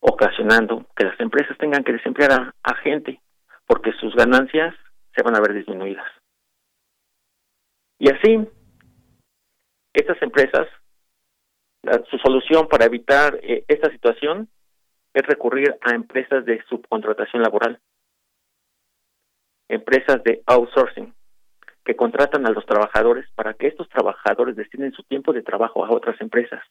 ocasionando 0.00 0.84
que 0.96 1.04
las 1.04 1.20
empresas 1.20 1.56
tengan 1.58 1.84
que 1.84 1.92
desemplear 1.92 2.52
a, 2.60 2.74
gente 2.82 3.20
porque 3.68 3.92
sus 4.00 4.12
ganancias 4.16 4.74
se 5.14 5.22
van 5.22 5.36
a 5.36 5.40
ver 5.40 5.54
disminuidas. 5.54 6.10
Y 8.00 8.10
así, 8.10 8.48
estas 9.92 10.20
empresas, 10.20 10.66
su 12.10 12.18
solución 12.18 12.66
para 12.66 12.86
evitar 12.86 13.38
eh, 13.44 13.64
esta 13.68 13.92
situación 13.92 14.48
es 15.14 15.24
recurrir 15.24 15.78
a 15.82 15.94
empresas 15.94 16.44
de 16.44 16.60
subcontratación 16.64 17.44
laboral, 17.44 17.78
empresas 19.68 20.20
de 20.24 20.42
outsourcing, 20.46 21.14
que 21.84 21.96
contratan 21.96 22.46
a 22.46 22.50
los 22.50 22.64
trabajadores 22.66 23.26
para 23.34 23.54
que 23.54 23.66
estos 23.66 23.88
trabajadores 23.88 24.56
destinen 24.56 24.92
su 24.92 25.02
tiempo 25.02 25.32
de 25.32 25.42
trabajo 25.42 25.84
a 25.84 25.90
otras 25.90 26.20
empresas, 26.20 26.62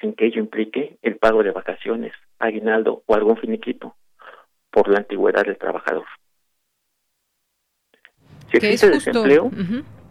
sin 0.00 0.14
que 0.14 0.26
ello 0.26 0.40
implique 0.40 0.98
el 1.02 1.16
pago 1.16 1.42
de 1.42 1.52
vacaciones, 1.52 2.12
aguinaldo 2.38 3.02
o 3.06 3.14
algún 3.14 3.36
finiquito 3.36 3.94
por 4.70 4.88
la 4.88 4.98
antigüedad 4.98 5.44
del 5.44 5.58
trabajador. 5.58 6.06
Si 8.50 8.56
existe 8.56 8.90
desempleo, 8.90 9.50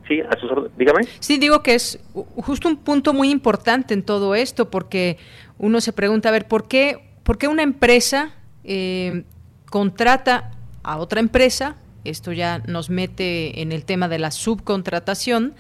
sí, 0.08 0.22
a 0.22 0.38
sus 0.40 0.76
dígame. 0.78 1.04
Sí, 1.20 1.38
digo 1.38 1.62
que 1.62 1.76
es 1.76 2.00
justo 2.14 2.68
un 2.70 2.78
punto 2.78 3.14
muy 3.14 3.30
importante 3.30 3.94
en 3.94 4.04
todo 4.04 4.34
esto, 4.34 4.70
porque 4.70 5.18
uno 5.58 5.82
se 5.82 5.94
pregunta, 5.94 6.30
a 6.30 6.32
ver, 6.32 6.48
¿por 6.48 6.68
qué, 6.68 6.98
por 7.24 7.38
qué 7.38 7.48
una 7.48 7.64
empresa 7.64 8.34
eh, 8.64 9.26
contrata 9.70 10.52
a 10.84 10.98
otra 10.98 11.20
empresa 11.20 11.76
esto 12.04 12.32
ya 12.32 12.60
nos 12.68 12.90
mete 12.90 13.62
en 13.62 13.72
el 13.72 13.86
tema 13.86 14.08
de 14.08 14.20
la 14.20 14.32
subcontratación, 14.32 15.54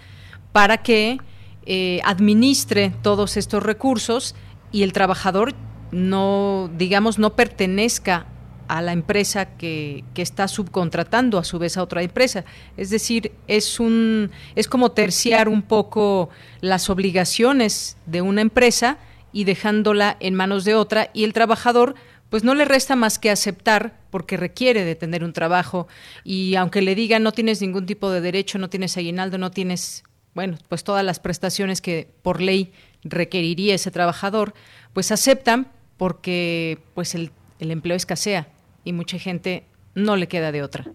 para 0.52 0.78
que 0.78 1.18
eh, 1.66 2.02
administre 2.04 2.92
todos 3.02 3.38
estos 3.38 3.64
recursos 3.64 4.36
y 4.72 4.84
el 4.84 4.94
trabajador 4.94 5.54
no, 5.92 6.70
digamos, 6.78 7.20
no 7.20 7.36
pertenezca 7.36 8.26
a 8.68 8.82
la 8.82 8.94
empresa 8.94 9.58
que, 9.58 10.06
que, 10.14 10.22
está 10.22 10.48
subcontratando 10.48 11.38
a 11.38 11.44
su 11.44 11.60
vez 11.60 11.76
a 11.78 11.84
otra 11.84 12.04
empresa. 12.04 12.46
Es 12.78 12.90
decir, 12.90 13.34
es 13.48 13.82
un 13.82 14.32
es 14.56 14.70
como 14.70 14.92
terciar 14.92 15.50
un 15.50 15.62
poco 15.62 16.30
las 16.62 16.90
obligaciones 16.90 17.98
de 18.06 18.22
una 18.22 18.40
empresa 18.40 18.98
y 19.34 19.44
dejándola 19.44 20.16
en 20.20 20.36
manos 20.36 20.64
de 20.64 20.76
otra 20.76 21.10
y 21.14 21.26
el 21.26 21.34
trabajador 21.34 21.96
pues 22.32 22.46
no 22.46 22.56
le 22.56 22.66
resta 22.66 22.96
más 22.96 23.20
que 23.20 23.30
aceptar 23.30 23.92
porque 24.10 24.38
requiere 24.38 24.86
de 24.86 24.96
tener 24.96 25.24
un 25.24 25.34
trabajo 25.34 25.88
y 26.24 26.56
aunque 26.56 26.82
le 26.82 26.96
digan 26.96 27.24
no 27.24 27.34
tienes 27.34 27.62
ningún 27.62 27.86
tipo 27.86 28.10
de 28.10 28.22
derecho, 28.22 28.58
no 28.58 28.70
tienes 28.70 28.98
aguinaldo, 28.98 29.38
no 29.38 29.52
tienes, 29.52 30.04
bueno, 30.34 30.58
pues 30.70 30.86
todas 30.86 31.04
las 31.04 31.20
prestaciones 31.20 31.82
que 31.82 32.08
por 32.24 32.42
ley 32.42 32.72
requeriría 33.04 33.76
ese 33.76 33.92
trabajador, 33.92 34.54
pues 34.94 35.12
aceptan 35.12 35.68
porque 35.98 36.80
pues 36.96 37.16
el, 37.16 37.32
el 37.60 37.70
empleo 37.70 37.98
escasea 37.98 38.48
y 38.86 38.94
mucha 38.94 39.20
gente 39.20 39.66
no 39.94 40.16
le 40.16 40.28
queda 40.28 40.54
de 40.54 40.64
otra. 40.64 40.86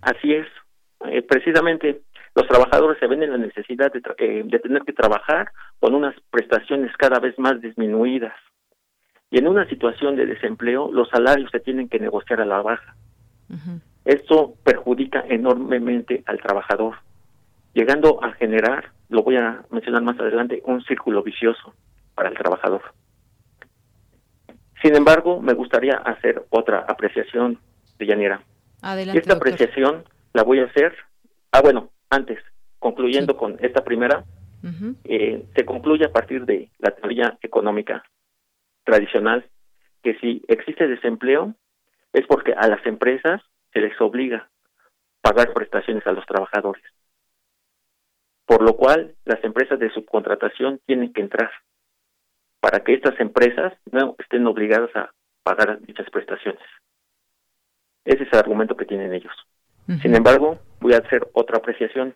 Así 0.00 0.32
es, 0.32 0.46
eh, 1.04 1.20
precisamente 1.20 2.00
los 2.34 2.48
trabajadores 2.48 2.98
se 2.98 3.06
ven 3.06 3.22
en 3.22 3.32
la 3.32 3.38
necesidad 3.38 3.92
de, 3.92 4.00
eh, 4.18 4.42
de 4.42 4.58
tener 4.60 4.82
que 4.82 4.94
trabajar 4.94 5.50
con 5.80 5.94
unas 5.94 6.14
prestaciones 6.30 6.96
cada 6.96 7.18
vez 7.20 7.38
más 7.38 7.60
disminuidas. 7.60 8.32
Y 9.30 9.38
en 9.38 9.46
una 9.46 9.68
situación 9.68 10.16
de 10.16 10.26
desempleo, 10.26 10.90
los 10.92 11.08
salarios 11.08 11.50
se 11.50 11.60
tienen 11.60 11.88
que 11.88 11.98
negociar 11.98 12.40
a 12.40 12.46
la 12.46 12.62
baja. 12.62 12.96
Esto 14.04 14.54
perjudica 14.64 15.24
enormemente 15.28 16.22
al 16.26 16.40
trabajador, 16.40 16.96
llegando 17.74 18.22
a 18.24 18.32
generar, 18.32 18.92
lo 19.08 19.22
voy 19.22 19.36
a 19.36 19.64
mencionar 19.70 20.02
más 20.02 20.18
adelante, 20.18 20.62
un 20.64 20.82
círculo 20.84 21.22
vicioso 21.22 21.74
para 22.14 22.30
el 22.30 22.36
trabajador. 22.36 22.82
Sin 24.82 24.94
embargo, 24.94 25.42
me 25.42 25.54
gustaría 25.54 25.96
hacer 25.96 26.44
otra 26.50 26.84
apreciación 26.88 27.58
de 27.98 28.06
Yanira. 28.06 28.40
Adelante, 28.80 29.20
esta 29.20 29.34
apreciación 29.34 30.04
la 30.32 30.42
voy 30.42 30.60
a 30.60 30.66
hacer, 30.66 30.94
ah 31.52 31.60
bueno, 31.60 31.90
antes, 32.10 32.38
concluyendo 32.78 33.36
con 33.36 33.56
esta 33.60 33.84
primera, 33.84 34.24
eh, 35.04 35.44
se 35.54 35.64
concluye 35.64 36.04
a 36.04 36.12
partir 36.12 36.44
de 36.44 36.68
la 36.78 36.90
teoría 36.90 37.38
económica 37.42 38.02
tradicional 38.88 39.44
que 40.02 40.14
si 40.18 40.42
existe 40.48 40.88
desempleo 40.88 41.54
es 42.14 42.26
porque 42.26 42.54
a 42.54 42.66
las 42.68 42.84
empresas 42.86 43.42
se 43.72 43.80
les 43.80 44.00
obliga 44.00 44.48
pagar 45.20 45.52
prestaciones 45.52 46.06
a 46.06 46.12
los 46.12 46.24
trabajadores. 46.24 46.82
Por 48.46 48.62
lo 48.62 48.76
cual, 48.76 49.14
las 49.26 49.44
empresas 49.44 49.78
de 49.78 49.90
subcontratación 49.90 50.80
tienen 50.86 51.12
que 51.12 51.20
entrar 51.20 51.50
para 52.60 52.80
que 52.80 52.94
estas 52.94 53.20
empresas 53.20 53.74
no 53.92 54.16
estén 54.18 54.46
obligadas 54.46 54.90
a 54.96 55.10
pagar 55.42 55.80
dichas 55.82 56.08
prestaciones. 56.10 56.62
Ese 58.06 58.22
es 58.22 58.32
el 58.32 58.38
argumento 58.38 58.74
que 58.74 58.86
tienen 58.86 59.12
ellos. 59.12 59.34
Sin 60.02 60.14
embargo, 60.14 60.58
voy 60.80 60.94
a 60.94 60.98
hacer 60.98 61.28
otra 61.32 61.58
apreciación. 61.58 62.14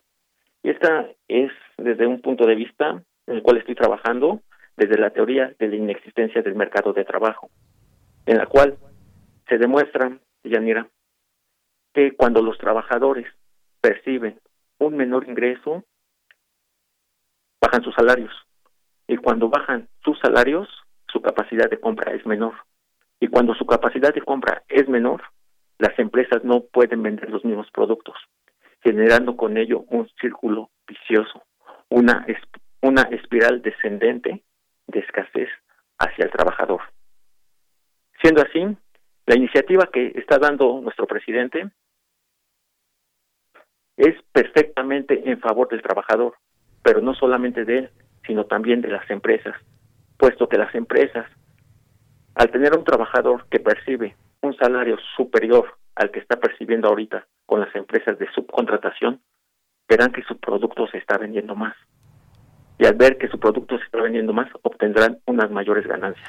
Y 0.62 0.70
esta 0.70 1.07
es 1.29 1.51
desde 1.77 2.07
un 2.07 2.20
punto 2.20 2.47
de 2.47 2.55
vista 2.55 3.03
en 3.27 3.35
el 3.37 3.43
cual 3.43 3.59
estoy 3.59 3.75
trabajando, 3.75 4.41
desde 4.87 5.01
la 5.01 5.11
teoría 5.11 5.55
de 5.59 5.68
la 5.68 5.76
inexistencia 5.76 6.43
del 6.43 6.57
mercado 6.57 6.93
de 6.93 7.05
trabajo, 7.05 7.51
en 8.26 8.39
la 8.39 8.47
cual 8.47 8.76
se 9.49 9.57
demuestra, 9.57 10.18
Yanira, 10.43 10.89
que 11.95 12.16
cuando 12.16 12.43
los 12.43 12.59
trabajadores 12.59 13.26
perciben 13.80 14.41
un 14.78 14.97
menor 14.97 15.28
ingreso, 15.28 15.85
bajan 17.61 17.83
sus 17.85 17.95
salarios. 17.95 18.33
Y 19.07 19.16
cuando 19.18 19.49
bajan 19.49 19.89
sus 20.05 20.18
salarios, 20.18 20.68
su 21.07 21.20
capacidad 21.20 21.70
de 21.70 21.78
compra 21.78 22.12
es 22.14 22.26
menor. 22.26 22.55
Y 23.20 23.28
cuando 23.28 23.55
su 23.55 23.66
capacidad 23.66 24.12
de 24.12 24.22
compra 24.22 24.64
es 24.68 24.89
menor, 24.89 25.22
las 25.78 25.97
empresas 25.99 26.43
no 26.43 26.64
pueden 26.64 27.03
vender 27.03 27.30
los 27.30 27.45
mismos 27.45 27.70
productos, 27.72 28.16
generando 28.83 29.37
con 29.37 29.57
ello 29.57 29.85
un 29.91 30.09
círculo 30.20 30.70
vicioso, 30.89 31.45
una, 31.89 32.26
una 32.80 33.03
espiral 33.03 33.62
descendente 33.62 34.43
de 34.87 35.01
escasez 35.01 35.49
hacia 35.99 36.24
el 36.24 36.30
trabajador. 36.30 36.80
Siendo 38.20 38.43
así, 38.43 38.76
la 39.26 39.37
iniciativa 39.37 39.89
que 39.93 40.12
está 40.16 40.39
dando 40.39 40.80
nuestro 40.80 41.07
presidente 41.07 41.70
es 43.97 44.14
perfectamente 44.33 45.30
en 45.30 45.41
favor 45.41 45.68
del 45.68 45.83
trabajador, 45.83 46.35
pero 46.83 47.01
no 47.01 47.14
solamente 47.14 47.64
de 47.64 47.78
él, 47.78 47.91
sino 48.26 48.47
también 48.47 48.80
de 48.80 48.89
las 48.89 49.09
empresas, 49.11 49.55
puesto 50.16 50.49
que 50.49 50.59
las 50.59 50.74
empresas, 50.74 51.26
al 52.35 52.51
tener 52.51 52.76
un 52.76 52.85
trabajador 52.85 53.47
que 53.49 53.61
percibe 53.61 54.16
un 54.41 54.57
salario 54.57 54.97
superior 55.16 55.76
al 55.95 56.11
que 56.11 56.20
está 56.20 56.37
percibiendo 56.37 56.89
ahorita 56.89 57.26
con 57.47 57.61
las 57.61 57.74
empresas 57.74 58.18
de 58.18 58.30
subcontratación, 58.33 59.20
verán 59.89 60.12
que 60.12 60.22
su 60.22 60.39
producto 60.39 60.87
se 60.89 60.99
está 60.99 61.18
vendiendo 61.18 61.55
más. 61.55 61.76
Y 62.83 62.85
al 62.85 62.95
ver 62.95 63.16
que 63.16 63.28
su 63.28 63.39
producto 63.39 63.78
se 63.78 63.85
está 63.85 64.03
vendiendo 64.03 64.33
más, 64.33 64.49
obtendrán 64.62 65.18
unas 65.26 65.49
mayores 65.53 65.87
ganancias. 65.87 66.28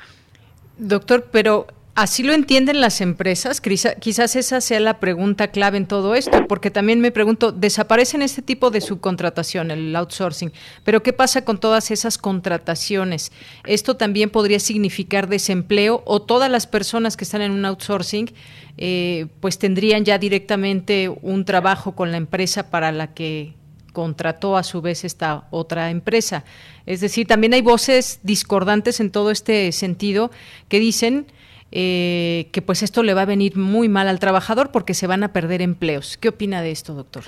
Doctor, 0.78 1.26
pero 1.32 1.66
¿Así 1.96 2.24
lo 2.24 2.34
entienden 2.34 2.82
las 2.82 3.02
empresas? 3.02 3.62
Quizás 3.62 4.36
esa 4.36 4.62
sea 4.62 4.80
la 4.80 5.00
pregunta 5.00 5.50
clave 5.50 5.78
en 5.78 5.86
todo 5.86 6.16
esto, 6.16 6.48
porque 6.48 6.72
también 6.72 7.00
me 7.02 7.12
pregunto, 7.12 7.52
desaparecen 7.52 8.24
este 8.24 8.42
tipo 8.42 8.72
de 8.72 8.82
subcontratación, 8.82 9.70
el 9.70 9.96
outsourcing, 9.96 10.52
pero 10.84 11.04
¿qué 11.04 11.14
pasa 11.14 11.46
con 11.46 11.60
todas 11.60 11.92
esas 11.92 12.18
contrataciones? 12.18 13.32
¿Esto 13.64 13.96
también 13.96 14.32
podría 14.32 14.60
significar 14.60 15.30
desempleo 15.30 16.02
o 16.06 16.20
todas 16.20 16.50
las 16.50 16.66
personas 16.66 17.16
que 17.16 17.26
están 17.26 17.44
en 17.44 17.52
un 17.52 17.64
outsourcing 17.64 18.34
eh, 18.78 19.28
pues 19.40 19.60
tendrían 19.60 20.04
ya 20.04 20.18
directamente 20.18 21.10
un 21.22 21.46
trabajo 21.46 21.92
con 21.92 22.10
la 22.10 22.18
empresa 22.18 22.72
para 22.72 22.92
la 22.92 23.14
que 23.14 23.54
contrató 23.94 24.58
a 24.58 24.64
su 24.64 24.82
vez 24.82 25.06
esta 25.06 25.44
otra 25.52 25.90
empresa? 25.90 26.44
Es 26.86 27.00
decir, 27.00 27.28
también 27.28 27.54
hay 27.54 27.62
voces 27.62 28.20
discordantes 28.24 29.00
en 29.00 29.12
todo 29.12 29.32
este 29.32 29.72
sentido 29.72 30.32
que 30.68 30.80
dicen 30.80 31.28
eh, 31.72 32.50
que 32.52 32.62
pues 32.62 32.84
esto 32.84 33.02
le 33.02 33.14
va 33.14 33.22
a 33.22 33.26
venir 33.26 33.56
muy 33.56 33.90
mal 33.90 34.08
al 34.08 34.20
trabajador 34.20 34.72
porque 34.72 34.94
se 34.94 35.08
van 35.08 35.24
a 35.24 35.34
perder 35.34 35.62
empleos. 35.62 36.18
¿Qué 36.18 36.30
opina 36.30 36.62
de 36.62 36.72
esto, 36.72 36.94
doctor? 36.94 37.24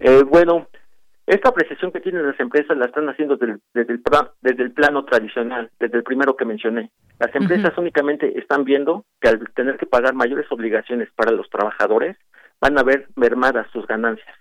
Eh, 0.00 0.24
bueno, 0.24 0.66
esta 1.26 1.50
apreciación 1.50 1.92
que 1.92 2.00
tienen 2.00 2.26
las 2.26 2.38
empresas 2.40 2.76
la 2.76 2.86
están 2.86 3.08
haciendo 3.08 3.36
desde, 3.36 3.52
el, 3.52 4.00
desde 4.42 4.62
el 4.62 4.72
plano 4.72 5.04
tradicional, 5.04 5.70
desde 5.78 5.98
el 5.98 6.02
primero 6.02 6.36
que 6.36 6.44
mencioné. 6.44 6.90
Las 7.18 7.34
empresas 7.36 7.72
únicamente 7.78 8.36
están 8.38 8.64
viendo 8.64 9.04
que 9.20 9.28
al 9.28 9.48
tener 9.54 9.76
que 9.76 9.86
pagar 9.86 10.14
mayores 10.14 10.50
obligaciones 10.50 11.08
para 11.14 11.30
los 11.30 11.48
trabajadores, 11.48 12.16
van 12.60 12.76
a 12.78 12.82
ver 12.82 13.08
mermadas 13.14 13.68
sus 13.72 13.86
ganancias 13.86 14.34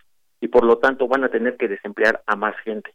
y 0.43 0.49
por 0.49 0.65
lo 0.65 0.77
tanto 0.77 1.07
van 1.07 1.23
a 1.23 1.29
tener 1.29 1.55
que 1.55 1.69
desemplear 1.69 2.21
a 2.27 2.35
más 2.35 2.53
gente. 2.65 2.93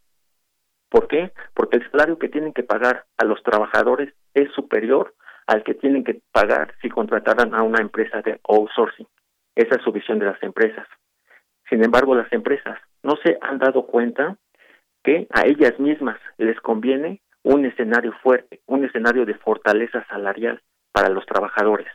¿Por 0.87 1.07
qué? 1.07 1.31
Porque 1.55 1.77
el 1.77 1.89
salario 1.89 2.19
que 2.19 2.29
tienen 2.29 2.53
que 2.53 2.61
pagar 2.61 3.05
a 3.17 3.25
los 3.25 3.41
trabajadores 3.41 4.13
es 4.35 4.51
superior 4.51 5.15
al 5.47 5.63
que 5.63 5.73
tienen 5.73 6.03
que 6.03 6.21
pagar 6.31 6.75
si 6.79 6.89
contrataran 6.89 7.55
a 7.55 7.63
una 7.63 7.81
empresa 7.81 8.21
de 8.21 8.39
outsourcing. 8.47 9.07
Esa 9.55 9.77
es 9.77 9.81
su 9.81 9.91
visión 9.91 10.19
de 10.19 10.27
las 10.27 10.43
empresas. 10.43 10.85
Sin 11.67 11.83
embargo, 11.83 12.13
las 12.13 12.31
empresas 12.31 12.77
no 13.01 13.15
se 13.23 13.39
han 13.41 13.57
dado 13.57 13.87
cuenta 13.87 14.37
que 15.03 15.25
a 15.31 15.47
ellas 15.47 15.79
mismas 15.79 16.19
les 16.37 16.59
conviene 16.61 17.19
un 17.41 17.65
escenario 17.65 18.13
fuerte, 18.21 18.61
un 18.67 18.85
escenario 18.85 19.25
de 19.25 19.33
fortaleza 19.33 20.05
salarial 20.07 20.61
para 20.91 21.09
los 21.09 21.25
trabajadores. 21.25 21.87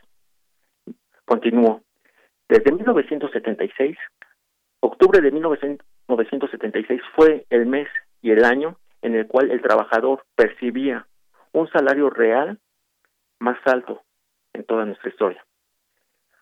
Continúo. 1.23 1.81
Desde 2.49 2.73
1976, 2.73 3.97
octubre 4.85 5.21
de 5.21 5.31
1976 5.31 7.01
fue 7.15 7.45
el 7.49 7.65
mes 7.65 7.87
y 8.21 8.31
el 8.31 8.45
año 8.45 8.77
en 9.01 9.15
el 9.15 9.27
cual 9.27 9.51
el 9.51 9.61
trabajador 9.61 10.23
percibía 10.35 11.05
un 11.51 11.69
salario 11.69 12.09
real 12.09 12.59
más 13.39 13.57
alto 13.65 14.01
en 14.53 14.63
toda 14.63 14.85
nuestra 14.85 15.09
historia. 15.09 15.45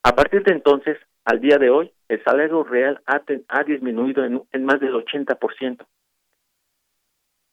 A 0.04 0.16
partir 0.16 0.44
de 0.44 0.54
entonces, 0.54 0.98
al 1.26 1.39
día 1.39 1.58
de 1.58 1.70
hoy, 1.70 1.91
el 2.10 2.24
salario 2.24 2.64
real 2.64 3.02
ha, 3.06 3.22
ha 3.48 3.64
disminuido 3.64 4.26
en, 4.26 4.41
en, 4.52 4.66
más 4.66 4.80
del 4.80 4.94
80%. 4.94 5.86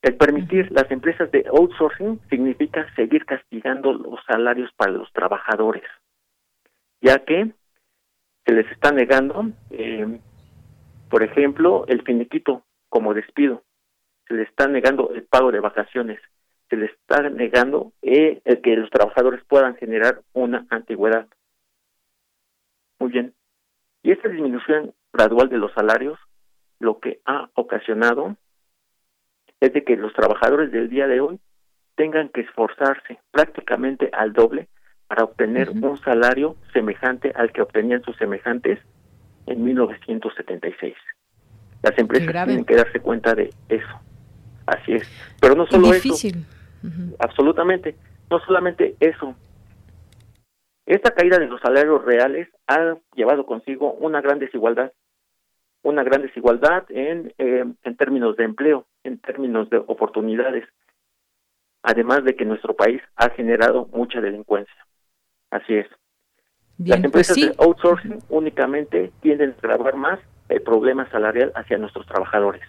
El 0.02 0.16
permitir 0.16 0.70
las 0.72 0.90
empresas 0.90 1.30
de 1.30 1.44
outsourcing 1.48 2.20
significa 2.30 2.86
seguir 2.94 3.24
castigando 3.26 3.92
los 3.92 4.18
salarios 4.26 4.70
para 4.76 4.92
los 4.92 5.12
trabajadores, 5.12 5.84
ya 7.00 7.18
que 7.24 7.52
se 8.46 8.54
les 8.54 8.70
está 8.72 8.92
negando, 8.92 9.50
eh, 9.70 10.20
por 11.10 11.24
ejemplo, 11.24 11.84
el 11.88 12.02
finiquito 12.02 12.64
como 12.88 13.14
despido, 13.14 13.64
se 14.28 14.34
les 14.34 14.48
está 14.48 14.68
negando 14.68 15.10
el 15.12 15.24
pago 15.24 15.50
de 15.50 15.58
vacaciones, 15.58 16.20
se 16.68 16.76
les 16.76 16.90
está 16.92 17.28
negando 17.28 17.92
eh, 18.00 18.40
el 18.44 18.60
que 18.60 18.76
los 18.76 18.88
trabajadores 18.90 19.42
puedan 19.44 19.74
generar 19.74 20.22
una 20.32 20.66
antigüedad. 20.70 21.26
Muy 23.00 23.10
bien. 23.10 23.34
Y 24.04 24.12
esta 24.12 24.28
disminución 24.28 24.94
gradual 25.12 25.48
de 25.48 25.58
los 25.58 25.72
salarios 25.72 26.18
lo 26.78 27.00
que 27.00 27.20
ha 27.26 27.50
ocasionado 27.54 28.36
es 29.58 29.72
de 29.72 29.84
que 29.84 29.96
los 29.96 30.12
trabajadores 30.14 30.70
del 30.70 30.88
día 30.88 31.08
de 31.08 31.20
hoy 31.20 31.40
tengan 31.96 32.28
que 32.28 32.42
esforzarse 32.42 33.18
prácticamente 33.32 34.10
al 34.12 34.32
doble 34.32 34.68
para 35.08 35.24
obtener 35.24 35.70
un 35.70 35.96
salario 35.98 36.56
semejante 36.72 37.32
al 37.34 37.52
que 37.52 37.62
obtenían 37.62 38.02
sus 38.02 38.16
semejantes 38.16 38.78
en 39.50 39.64
1976. 39.64 40.94
Las 41.82 41.98
empresas 41.98 42.46
tienen 42.46 42.64
que 42.64 42.76
darse 42.76 43.00
cuenta 43.00 43.34
de 43.34 43.50
eso. 43.68 44.00
Así 44.66 44.92
es. 44.92 45.10
Pero 45.40 45.54
no 45.54 45.66
solo 45.66 45.92
eso. 45.92 46.14
Absolutamente. 47.18 47.96
No 48.30 48.38
solamente 48.40 48.96
eso. 49.00 49.34
Esta 50.86 51.10
caída 51.12 51.38
de 51.38 51.46
los 51.46 51.60
salarios 51.60 52.04
reales 52.04 52.48
ha 52.66 52.96
llevado 53.14 53.46
consigo 53.46 53.92
una 53.92 54.20
gran 54.20 54.38
desigualdad, 54.38 54.92
una 55.82 56.02
gran 56.02 56.22
desigualdad 56.22 56.84
en, 56.88 57.32
eh, 57.38 57.64
en 57.82 57.96
términos 57.96 58.36
de 58.36 58.44
empleo, 58.44 58.86
en 59.04 59.18
términos 59.18 59.70
de 59.70 59.78
oportunidades, 59.78 60.64
además 61.82 62.24
de 62.24 62.34
que 62.34 62.44
nuestro 62.44 62.74
país 62.74 63.00
ha 63.16 63.30
generado 63.30 63.86
mucha 63.92 64.20
delincuencia. 64.20 64.86
Así 65.50 65.74
es. 65.74 65.86
Las 66.84 66.98
pues 67.00 67.04
empresas 67.04 67.36
de 67.36 67.54
outsourcing 67.58 68.20
únicamente 68.30 69.12
tienden 69.20 69.50
a 69.50 69.66
grabar 69.66 69.96
más 69.96 70.18
el 70.48 70.62
problema 70.62 71.08
salarial 71.10 71.52
hacia 71.54 71.76
nuestros 71.76 72.06
trabajadores. 72.06 72.62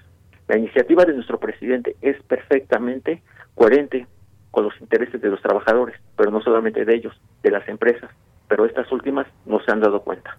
La 0.49 0.57
iniciativa 0.57 1.05
de 1.05 1.13
nuestro 1.13 1.39
presidente 1.39 1.95
es 2.01 2.21
perfectamente 2.23 3.21
coherente 3.55 4.07
con 4.51 4.65
los 4.65 4.73
intereses 4.81 5.21
de 5.21 5.29
los 5.29 5.41
trabajadores, 5.41 5.95
pero 6.17 6.29
no 6.29 6.41
solamente 6.41 6.83
de 6.83 6.93
ellos, 6.93 7.15
de 7.41 7.51
las 7.51 7.65
empresas. 7.69 8.11
Pero 8.49 8.65
estas 8.65 8.91
últimas 8.91 9.27
no 9.45 9.61
se 9.61 9.71
han 9.71 9.79
dado 9.79 10.01
cuenta. 10.01 10.35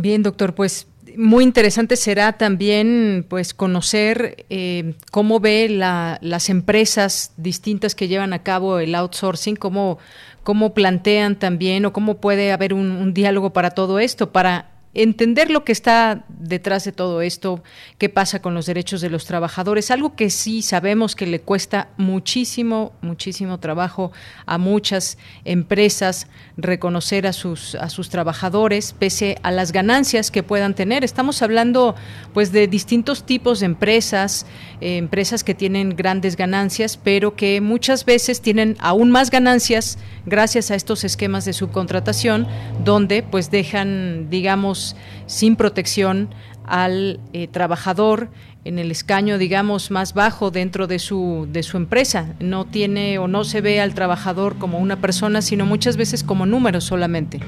Bien, 0.00 0.22
doctor, 0.22 0.54
pues 0.54 0.86
muy 1.16 1.42
interesante 1.42 1.96
será 1.96 2.34
también 2.34 3.26
pues 3.28 3.52
conocer 3.52 4.46
eh, 4.48 4.94
cómo 5.10 5.40
ve 5.40 5.68
la, 5.68 6.18
las 6.22 6.48
empresas 6.50 7.32
distintas 7.36 7.96
que 7.96 8.06
llevan 8.06 8.32
a 8.32 8.44
cabo 8.44 8.78
el 8.78 8.94
outsourcing, 8.94 9.56
cómo, 9.56 9.98
cómo 10.44 10.72
plantean 10.72 11.36
también 11.36 11.84
o 11.84 11.92
cómo 11.92 12.18
puede 12.18 12.52
haber 12.52 12.74
un, 12.74 12.92
un 12.92 13.12
diálogo 13.12 13.52
para 13.52 13.70
todo 13.70 13.98
esto, 13.98 14.30
para 14.30 14.77
entender 14.94 15.50
lo 15.50 15.64
que 15.64 15.72
está 15.72 16.24
detrás 16.28 16.84
de 16.84 16.92
todo 16.92 17.22
esto, 17.22 17.62
qué 17.98 18.08
pasa 18.08 18.40
con 18.40 18.54
los 18.54 18.66
derechos 18.66 19.00
de 19.00 19.10
los 19.10 19.26
trabajadores, 19.26 19.90
algo 19.90 20.16
que 20.16 20.30
sí 20.30 20.62
sabemos 20.62 21.14
que 21.14 21.26
le 21.26 21.40
cuesta 21.40 21.88
muchísimo, 21.96 22.92
muchísimo 23.00 23.58
trabajo 23.58 24.12
a 24.46 24.58
muchas 24.58 25.18
empresas 25.44 26.26
reconocer 26.56 27.26
a 27.26 27.32
sus 27.32 27.74
a 27.74 27.88
sus 27.90 28.08
trabajadores 28.08 28.94
pese 28.98 29.38
a 29.42 29.50
las 29.50 29.72
ganancias 29.72 30.30
que 30.30 30.42
puedan 30.42 30.74
tener. 30.74 31.04
Estamos 31.04 31.42
hablando 31.42 31.94
pues 32.32 32.52
de 32.52 32.66
distintos 32.66 33.24
tipos 33.24 33.60
de 33.60 33.66
empresas, 33.66 34.46
eh, 34.80 34.96
empresas 34.96 35.44
que 35.44 35.54
tienen 35.54 35.96
grandes 35.96 36.36
ganancias, 36.36 36.96
pero 36.96 37.36
que 37.36 37.60
muchas 37.60 38.04
veces 38.04 38.40
tienen 38.40 38.76
aún 38.80 39.10
más 39.10 39.30
ganancias 39.30 39.98
gracias 40.26 40.70
a 40.70 40.74
estos 40.74 41.04
esquemas 41.04 41.44
de 41.44 41.52
subcontratación 41.52 42.46
donde 42.84 43.22
pues 43.22 43.50
dejan 43.50 44.30
digamos 44.30 44.77
sin 45.26 45.56
protección 45.56 46.28
al 46.66 47.20
eh, 47.32 47.48
trabajador 47.48 48.28
en 48.64 48.78
el 48.78 48.90
escaño, 48.90 49.38
digamos, 49.38 49.90
más 49.90 50.14
bajo 50.14 50.50
dentro 50.50 50.86
de 50.86 50.98
su, 50.98 51.48
de 51.50 51.62
su 51.62 51.76
empresa. 51.76 52.34
No 52.40 52.66
tiene 52.66 53.18
o 53.18 53.28
no 53.28 53.44
se 53.44 53.60
ve 53.60 53.80
al 53.80 53.94
trabajador 53.94 54.58
como 54.58 54.78
una 54.78 54.96
persona, 54.96 55.40
sino 55.40 55.64
muchas 55.64 55.96
veces 55.96 56.22
como 56.22 56.44
números 56.44 56.84
solamente. 56.84 57.38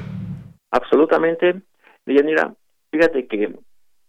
Absolutamente. 0.71 1.61
Yanira, 2.07 2.55
fíjate 2.91 3.27
que 3.27 3.55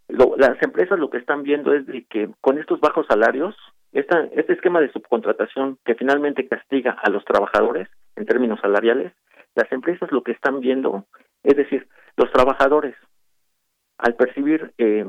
las 0.08 0.62
empresas 0.62 1.00
lo 1.00 1.10
que 1.10 1.18
están 1.18 1.44
viendo 1.44 1.74
es 1.74 1.86
de 1.86 2.06
que 2.10 2.30
con 2.42 2.58
estos 2.58 2.80
bajos 2.80 3.06
salarios, 3.08 3.56
esta, 3.92 4.26
este 4.36 4.54
esquema 4.54 4.80
de 4.80 4.92
subcontratación 4.92 5.78
que 5.86 5.96
finalmente 5.96 6.48
castiga 6.48 6.98
a 7.04 7.10
los 7.10 7.26
trabajadores 7.26 7.90
en 8.16 8.26
términos 8.26 8.60
salariales, 8.62 9.12
las 9.56 9.72
empresas 9.72 10.12
lo 10.12 10.24
que 10.24 10.32
están 10.32 10.60
viendo, 10.60 11.06
es 11.44 11.56
decir, 11.56 11.88
los 12.16 12.32
trabajadores 12.32 12.96
al 14.02 14.16
percibir 14.16 14.74
eh, 14.78 15.06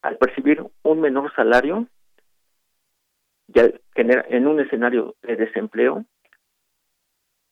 al 0.00 0.16
percibir 0.16 0.64
un 0.82 1.00
menor 1.00 1.32
salario 1.34 1.86
ya 3.46 3.70
genera 3.94 4.24
en 4.28 4.46
un 4.46 4.58
escenario 4.60 5.14
de 5.22 5.36
desempleo 5.36 6.04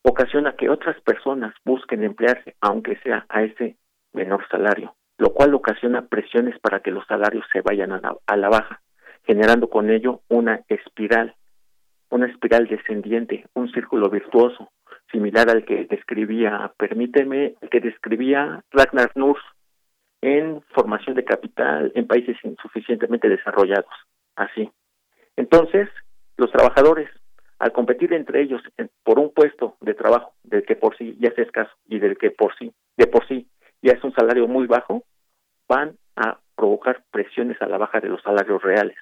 ocasiona 0.03 0.57
que 0.57 0.70
otras 0.70 1.01
personas 1.03 1.55
busquen 1.64 2.03
emplearse 2.03 2.57
aunque 2.61 2.97
sea 3.01 3.26
a 3.28 3.43
ese 3.43 3.76
menor 4.12 4.47
salario 4.49 4.97
lo 5.18 5.35
cual 5.35 5.55
ocasiona 5.55 6.07
presiones 6.07 6.59
para 6.61 6.81
que 6.81 6.91
los 6.91 7.07
salarios 7.07 7.45
se 7.53 7.61
vayan 7.61 7.93
a 7.93 8.01
la, 8.01 8.16
a 8.26 8.37
la 8.37 8.49
baja 8.49 8.81
generando 9.24 9.68
con 9.68 9.91
ello 9.91 10.22
una 10.28 10.64
espiral 10.68 11.35
una 12.09 12.26
espiral 12.26 12.66
descendiente 12.68 13.47
un 13.53 13.70
círculo 13.70 14.09
virtuoso 14.09 14.72
similar 15.12 15.51
al 15.51 15.66
que 15.66 15.85
describía 15.85 16.72
permíteme 16.78 17.57
que 17.70 17.81
describía 17.81 18.64
Ragnar 18.70 19.11
Nurs 19.14 19.43
en 20.23 20.62
formación 20.75 21.16
de 21.16 21.25
capital 21.25 21.93
en 21.95 22.07
países 22.07 22.37
insuficientemente 22.45 23.29
desarrollados. 23.29 23.93
Así. 24.37 24.71
Entonces, 25.37 25.89
los 26.37 26.51
trabajadores, 26.51 27.09
al 27.59 27.73
competir 27.73 28.12
entre 28.12 28.43
ellos 28.43 28.62
por 29.03 29.18
un 29.18 29.33
puesto 29.33 29.77
de 29.81 29.95
trabajo 29.95 30.33
del 30.43 30.64
que 30.64 30.77
por 30.77 30.97
sí 30.97 31.16
ya 31.21 31.29
es 31.29 31.39
escaso 31.39 31.73
y 31.87 31.99
del 31.99 32.16
que 32.18 32.31
por 32.31 32.57
sí, 32.57 32.73
de 32.97 33.07
por 33.07 33.27
sí 33.27 33.49
ya 33.83 33.93
es 33.93 34.05
un 34.05 34.14
salario 34.14 34.47
muy 34.47 34.66
bajo, 34.66 35.05
van 35.68 35.97
a 36.16 36.39
provocar 36.57 37.03
presiones 37.11 37.61
a 37.62 37.66
la 37.66 37.79
baja 37.79 38.01
de 38.01 38.09
los 38.09 38.23
salarios 38.23 38.62
reales. 38.62 38.97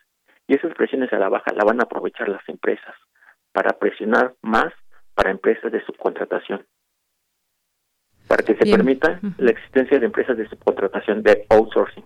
Y 0.47 0.55
esas 0.55 0.73
presiones 0.75 1.13
a 1.13 1.19
la 1.19 1.29
baja 1.29 1.53
la 1.55 1.65
van 1.65 1.81
a 1.81 1.85
aprovechar 1.85 2.29
las 2.29 2.49
empresas 2.49 2.95
para 3.53 3.79
presionar 3.79 4.35
más 4.43 4.73
para 5.15 5.31
empresas 5.31 5.73
de 5.73 5.85
subcontratación 5.85 6.65
para 8.29 8.43
que 8.43 8.55
se 8.55 8.71
permita 8.71 9.19
la 9.39 9.51
existencia 9.51 9.99
de 9.99 10.07
empresas 10.07 10.37
de 10.37 10.49
subcontratación 10.49 11.23
de 11.23 11.47
outsourcing 11.49 12.05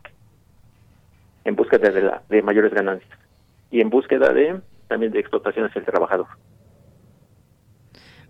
en 1.44 1.56
búsqueda 1.56 1.90
de, 1.90 2.02
la, 2.02 2.22
de 2.28 2.42
mayores 2.42 2.72
ganancias 2.72 3.18
y 3.70 3.80
en 3.80 3.90
búsqueda 3.90 4.32
de 4.32 4.60
también 4.86 5.12
de 5.12 5.18
explotación 5.18 5.66
hacia 5.66 5.80
el 5.80 5.84
trabajador. 5.84 6.26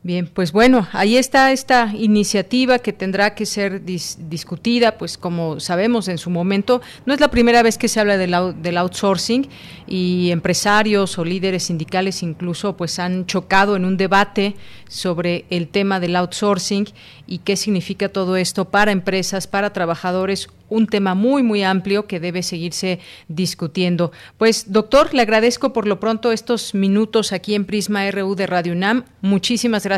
Bien, 0.05 0.26
pues 0.26 0.50
bueno, 0.50 0.88
ahí 0.90 1.16
está 1.16 1.53
esta 1.53 1.92
iniciativa 1.94 2.80
que 2.80 2.92
tendrá 2.92 3.36
que 3.36 3.46
ser 3.46 3.84
discutida, 3.84 4.98
pues 4.98 5.16
como 5.16 5.61
sabemos 5.61 6.09
en 6.09 6.18
su 6.18 6.28
momento, 6.28 6.82
no 7.07 7.14
es 7.14 7.20
la 7.20 7.30
primera 7.30 7.62
vez 7.62 7.78
que 7.78 7.86
se 7.86 8.00
habla 8.00 8.16
del, 8.16 8.34
outsourcing 8.78 9.48
y 9.86 10.32
empresarios 10.32 11.18
o 11.18 11.24
líderes 11.24 11.64
sindicales 11.64 12.24
incluso 12.24 12.76
pues 12.76 12.98
han 12.98 13.26
chocado 13.26 13.76
en 13.76 13.84
un 13.84 13.96
debate 13.96 14.57
sobre 14.88 15.44
el 15.50 15.68
tema 15.68 16.00
del 16.00 16.16
outsourcing 16.16 16.88
y 17.28 17.38
qué 17.38 17.57
significa 17.57 18.09
todo 18.09 18.36
esto 18.36 18.64
para 18.64 18.90
empresas, 18.90 19.46
para 19.46 19.72
trabajadores 19.72 20.48
un 20.68 20.86
tema 20.86 21.14
muy, 21.14 21.42
muy 21.42 21.62
amplio 21.62 22.07
que 22.07 22.18
debe 22.18 22.42
seguirse 22.42 22.98
discutiendo. 23.28 24.11
Pues, 24.38 24.72
doctor, 24.72 25.12
le 25.12 25.20
agradezco 25.20 25.74
por 25.74 25.86
lo 25.86 26.00
pronto 26.00 26.32
estos 26.32 26.74
minutos 26.74 27.32
aquí 27.32 27.55
en 27.55 27.66
Prisma 27.66 28.11
RU 28.11 28.34
de 28.34 28.46
Radio 28.46 28.72
UNAM. 28.72 29.05
Muchísimas 29.20 29.84
gracias. 29.84 29.91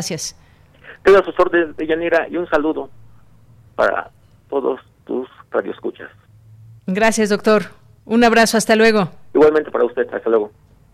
Quedo 1.03 1.19
a 1.19 1.23
sus 1.23 1.39
órdenes, 1.39 1.75
Yanira, 1.77 2.27
y 2.29 2.37
un 2.37 2.49
saludo 2.49 2.89
para 3.75 4.11
todos 4.49 4.79
tus 5.05 5.27
radioescuchas. 5.51 6.09
Gracias, 6.87 7.29
doctor. 7.29 7.63
Un 8.05 8.23
abrazo, 8.23 8.57
hasta 8.57 8.75
luego. 8.75 9.09
Igualmente 9.33 9.71
para 9.71 9.85
usted, 9.85 10.07
hasta 10.13 10.29
luego. 10.29 10.51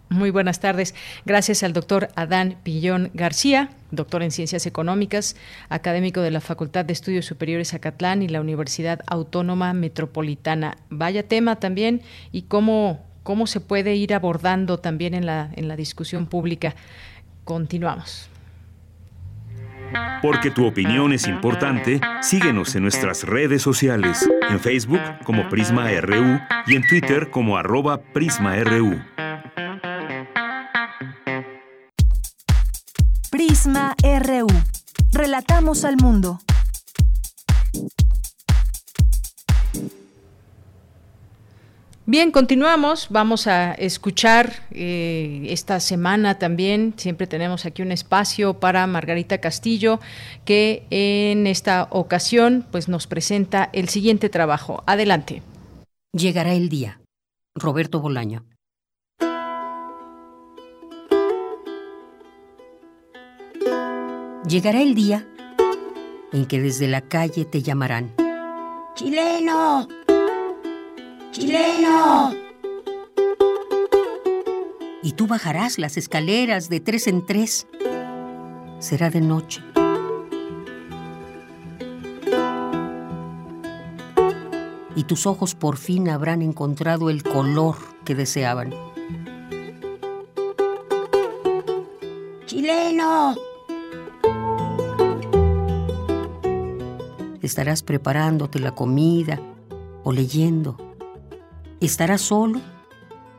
Muy 0.10 0.30
buenas 0.30 0.60
tardes. 0.60 0.94
Gracias 1.26 1.64
al 1.64 1.72
doctor 1.72 2.10
Adán 2.16 2.58
Pillón 2.64 3.12
García, 3.14 3.70
doctor 3.92 4.24
en 4.24 4.32
Ciencias 4.32 4.66
Económicas, 4.66 5.38
académico 5.70 6.20
de 6.20 6.32
la 6.32 6.42
Facultad 6.42 6.84
de 6.84 6.92
Estudios 6.92 7.26
Superiores 7.26 7.74
Acatlán 7.74 8.22
y 8.22 8.28
la 8.28 8.42
Universidad 8.42 9.00
Autónoma 9.08 9.72
Metropolitana. 9.72 10.76
Vaya 10.90 11.30
tema 11.30 11.58
también 11.58 12.02
y 12.34 12.42
cómo, 12.44 13.06
cómo 13.24 13.48
se 13.48 13.62
puede 13.62 13.96
ir 13.96 14.14
abordando 14.14 14.80
también 14.80 15.14
en 15.14 15.26
la, 15.26 15.50
en 15.56 15.70
la 15.70 15.78
discusión 15.78 16.26
pública. 16.26 16.76
Continuamos. 17.46 18.31
Porque 20.22 20.52
tu 20.52 20.66
opinión 20.66 21.14
es 21.14 21.28
importante, 21.28 22.00
síguenos 22.22 22.76
en 22.76 22.84
nuestras 22.84 23.24
redes 23.24 23.62
sociales, 23.62 24.30
en 24.50 24.60
Facebook 24.60 25.02
como 25.24 25.50
Prisma 25.50 25.90
RU 26.02 26.40
y 26.68 26.76
en 26.76 26.88
Twitter 26.88 27.30
como 27.32 27.58
arroba 27.58 28.02
PrismaRU. 28.02 29.02
Prisma 33.32 33.96
RU. 34.04 34.48
Relatamos 35.12 35.86
al 35.86 35.98
mundo. 35.98 36.40
Bien, 42.12 42.32
continuamos. 42.32 43.08
Vamos 43.10 43.48
a 43.48 43.72
escuchar 43.72 44.52
eh, 44.72 45.46
esta 45.48 45.80
semana 45.80 46.38
también. 46.38 46.94
Siempre 46.98 47.26
tenemos 47.26 47.66
aquí 47.66 47.84
un 47.84 47.94
espacio 47.94 48.60
para 48.60 48.86
Margarita 48.86 49.38
Castillo, 49.38 50.02
que 50.44 50.86
en 50.90 51.48
esta 51.48 51.88
ocasión 51.90 52.66
pues, 52.70 52.90
nos 52.90 53.08
presenta 53.08 53.70
el 53.72 53.88
siguiente 53.88 54.28
trabajo. 54.28 54.84
Adelante. 54.88 55.42
Llegará 56.12 56.52
el 56.52 56.68
día. 56.68 57.00
Roberto 57.56 58.02
Bolaño. 58.02 58.44
Llegará 64.46 64.82
el 64.82 64.96
día 64.96 65.26
en 66.34 66.46
que 66.46 66.60
desde 66.60 66.90
la 66.90 67.00
calle 67.00 67.46
te 67.46 67.62
llamarán. 67.62 68.14
¡Chileno! 68.96 69.88
¡Chileno! 71.32 72.34
Y 75.02 75.14
tú 75.14 75.28
bajarás 75.28 75.80
las 75.80 75.96
escaleras 75.96 76.68
de 76.68 76.82
tres 76.82 77.08
en 77.08 77.26
tres. 77.26 77.68
Será 78.80 79.10
de 79.10 79.22
noche. 79.22 79.64
Y 84.94 85.06
tus 85.06 85.26
ojos 85.26 85.56
por 85.56 85.78
fin 85.78 86.10
habrán 86.10 86.42
encontrado 86.42 87.10
el 87.10 87.24
color 87.24 87.78
que 88.04 88.14
deseaban. 88.14 88.74
¡Chileno! 92.46 93.36
Estarás 97.42 97.84
preparándote 97.84 98.60
la 98.60 98.76
comida 98.76 99.40
o 100.04 100.12
leyendo 100.12 100.91
Estarás 101.82 102.22
solo 102.22 102.62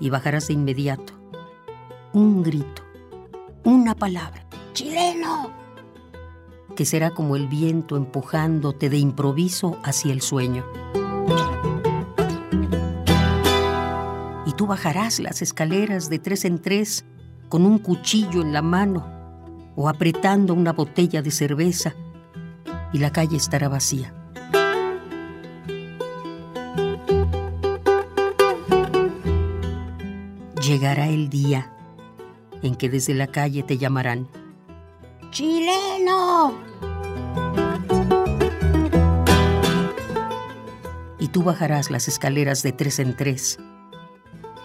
y 0.01 0.11
bajarás 0.11 0.49
de 0.49 0.55
inmediato. 0.55 1.13
Un 2.13 2.43
grito, 2.43 2.83
una 3.63 3.95
palabra. 3.95 4.45
¡Chileno! 4.73 5.53
Que 6.75 6.85
será 6.85 7.11
como 7.11 7.37
el 7.37 7.47
viento 7.47 7.97
empujándote 7.97 8.91
de 8.91 8.99
improviso 8.99 9.79
hacia 9.85 10.13
el 10.13 10.23
sueño. 10.23 10.67
Y 14.45 14.53
tú 14.55 14.67
bajarás 14.67 15.21
las 15.21 15.41
escaleras 15.41 16.11
de 16.11 16.19
tres 16.19 16.45
en 16.45 16.61
tres 16.61 17.05
con 17.49 17.65
un 17.65 17.79
cuchillo 17.79 18.43
en 18.43 18.53
la 18.53 18.61
mano 18.61 19.07
o 19.77 19.89
apretando 19.89 20.53
una 20.53 20.73
botella 20.73 21.23
de 21.23 21.31
cerveza 21.31 21.95
y 22.93 22.99
la 22.99 23.13
calle 23.13 23.37
estará 23.37 23.69
vacía. 23.69 24.13
Llegará 30.83 31.07
el 31.07 31.31
día 31.31 31.73
en 32.61 32.75
que 32.75 32.89
desde 32.89 33.15
la 33.15 33.29
calle 33.29 33.63
te 33.63 33.79
llamarán. 33.79 34.27
¡Chileno! 35.31 36.59
Y 41.21 41.29
tú 41.29 41.45
bajarás 41.45 41.93
las 41.93 42.09
escaleras 42.09 42.65
de 42.65 42.73
tres 42.73 42.99
en 42.99 43.17
tres. 43.17 43.61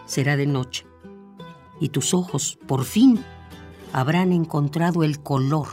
Será 0.07 0.37
de 0.37 0.47
noche. 0.47 0.87
Y 1.79 1.89
tus 1.89 2.15
ojos, 2.15 2.57
por 2.65 2.83
fin, 2.83 3.23
habrán 3.93 4.33
encontrado 4.33 5.03
el 5.03 5.21
color 5.21 5.67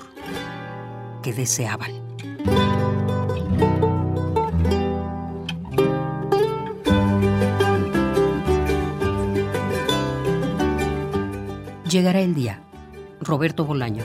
que 1.22 1.32
deseaban. 1.32 1.92
Llegará 11.94 12.22
el 12.22 12.34
día. 12.34 12.58
Roberto 13.20 13.64
Bolaño. 13.64 14.02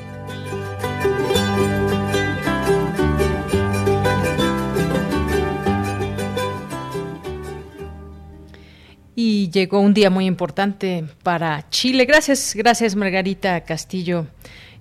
Y 9.15 9.49
llegó 9.49 9.79
un 9.79 9.95
día 9.95 10.11
muy 10.11 10.27
importante 10.27 11.03
para 11.23 11.67
Chile. 11.71 12.05
Gracias, 12.05 12.53
gracias 12.53 12.95
Margarita 12.95 13.61
Castillo. 13.61 14.27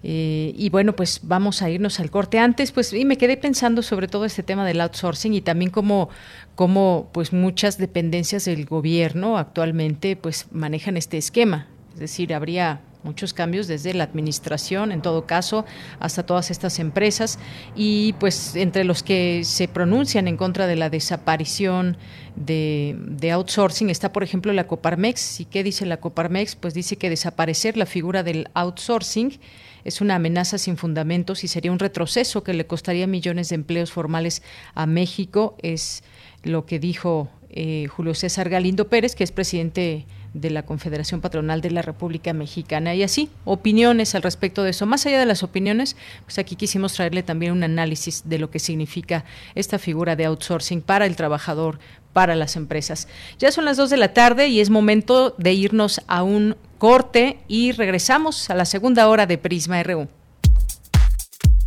Eh, 0.03 0.53
y 0.55 0.69
bueno, 0.69 0.95
pues 0.95 1.21
vamos 1.23 1.63
a 1.63 1.71
irnos 1.71 2.01
al 2.01 2.11
corte 2.11 2.39
antes, 2.39 2.73
pues 2.73 2.93
y 2.93 3.07
me 3.07 3.17
quedé 3.17 3.39
pensando 3.39 3.81
sobre 3.81 4.09
todo 4.09 4.27
este 4.27 4.43
tema 4.43 4.67
del 4.67 4.83
outsourcing 4.83 5.33
y 5.33 5.41
también 5.41 5.71
cómo, 5.71 6.11
cómo 6.55 7.09
pues 7.15 7.33
muchas 7.33 7.79
dependencias 7.79 8.45
del 8.45 8.67
gobierno 8.67 9.39
actualmente 9.39 10.15
pues 10.15 10.49
manejan 10.53 10.99
este 10.99 11.17
esquema. 11.17 11.69
Es 11.95 12.01
decir, 12.01 12.35
habría 12.35 12.83
muchos 13.09 13.33
cambios 13.33 13.67
desde 13.69 13.95
la 13.95 14.05
administración, 14.05 14.93
en 14.93 15.01
todo 15.01 15.25
caso, 15.25 15.65
hasta 15.99 16.27
todas 16.27 16.51
estas 16.51 16.79
empresas 16.79 17.39
y 17.75 18.13
pues 18.21 18.55
entre 18.55 18.85
los 18.85 19.03
que 19.03 19.45
se 19.45 19.67
pronuncian 19.67 20.29
en 20.29 20.37
contra 20.37 20.67
de 20.67 20.77
la 20.77 20.91
desaparición 20.91 21.97
de, 22.37 23.31
outsourcing 23.33 23.89
está, 23.89 24.13
por 24.13 24.23
ejemplo, 24.23 24.53
la 24.53 24.67
Coparmex. 24.67 25.41
¿Y 25.41 25.47
qué 25.47 25.65
dice 25.65 25.87
la 25.87 25.97
Coparmex? 25.97 26.55
Pues 26.55 26.75
dice 26.75 26.97
que 26.97 27.09
desaparecer 27.09 27.79
la 27.79 27.87
figura 27.87 28.23
del 28.23 28.49
outsourcing 28.53 29.41
es 29.85 30.03
una 30.03 30.17
amenaza 30.17 30.59
sin 30.59 30.77
fundamentos 30.77 31.45
y 31.45 31.49
sería 31.49 31.73
un 31.73 31.79
retroceso 31.79 32.43
que 32.43 32.53
le 32.53 32.67
costaría 32.67 33.07
millones 33.07 33.49
de 33.49 33.55
empleos 33.55 33.91
formales 33.91 34.43
a 34.75 34.85
México. 34.85 35.57
Es 35.63 36.05
lo 36.43 36.67
que 36.67 36.79
dijo 36.79 37.31
eh, 37.49 37.87
Julio 37.89 38.15
César 38.15 38.51
Galindo 38.51 38.89
Pérez, 38.89 39.15
que 39.15 39.25
es 39.25 39.33
presidente 39.33 40.07
de 40.41 40.51
la 40.51 40.65
Confederación 40.65 41.21
Patronal 41.21 41.61
de 41.61 41.71
la 41.71 41.83
República 41.83 42.33
Mexicana. 42.33 42.95
Y 42.95 43.03
así, 43.03 43.31
opiniones 43.45 44.15
al 44.15 44.23
respecto 44.23 44.63
de 44.63 44.71
eso. 44.71 44.87
Más 44.87 45.05
allá 45.07 45.19
de 45.19 45.27
las 45.27 45.43
opiniones, 45.43 45.97
pues 46.25 46.39
aquí 46.39 46.57
quisimos 46.57 46.95
traerle 46.95 47.23
también 47.23 47.53
un 47.53 47.63
análisis 47.63 48.23
de 48.27 48.39
lo 48.39 48.51
que 48.51 48.59
significa 48.59 49.25
esta 49.55 49.79
figura 49.79 50.17
de 50.17 50.27
outsourcing 50.27 50.83
para 50.83 51.07
el 51.07 51.17
trabajador, 51.17 51.79
para 52.13 52.35
las 52.35 52.57
empresas. 52.57 53.09
Ya 53.39 53.53
son 53.53 53.65
las 53.65 53.77
dos 53.77 53.91
de 53.91 53.97
la 53.97 54.15
tarde 54.15 54.49
y 54.49 54.61
es 54.61 54.71
momento 54.71 55.35
de 55.39 55.53
irnos 55.53 56.01
a 56.07 56.23
un 56.23 56.57
corte 56.79 57.39
y 57.49 57.73
regresamos 57.73 58.51
a 58.51 58.55
la 58.55 58.65
segunda 58.65 59.09
hora 59.09 59.27
de 59.27 59.39
Prisma 59.39 59.83
RU. 59.83 60.09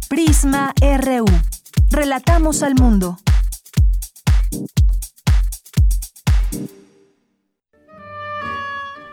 Prisma 0.09 0.73
RU. 0.81 1.25
Relatamos 1.89 2.63
al 2.63 2.75
mundo. 2.75 3.17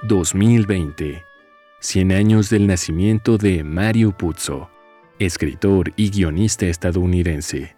...2020... 0.09 1.23
...100 1.81 2.17
años 2.17 2.49
del 2.49 2.67
nacimiento 2.67 3.37
de 3.37 3.63
Mario 3.63 4.17
Puzo... 4.17 4.71
...escritor 5.19 5.93
y 5.97 6.11
guionista 6.11 6.65
estadounidense. 6.67 7.77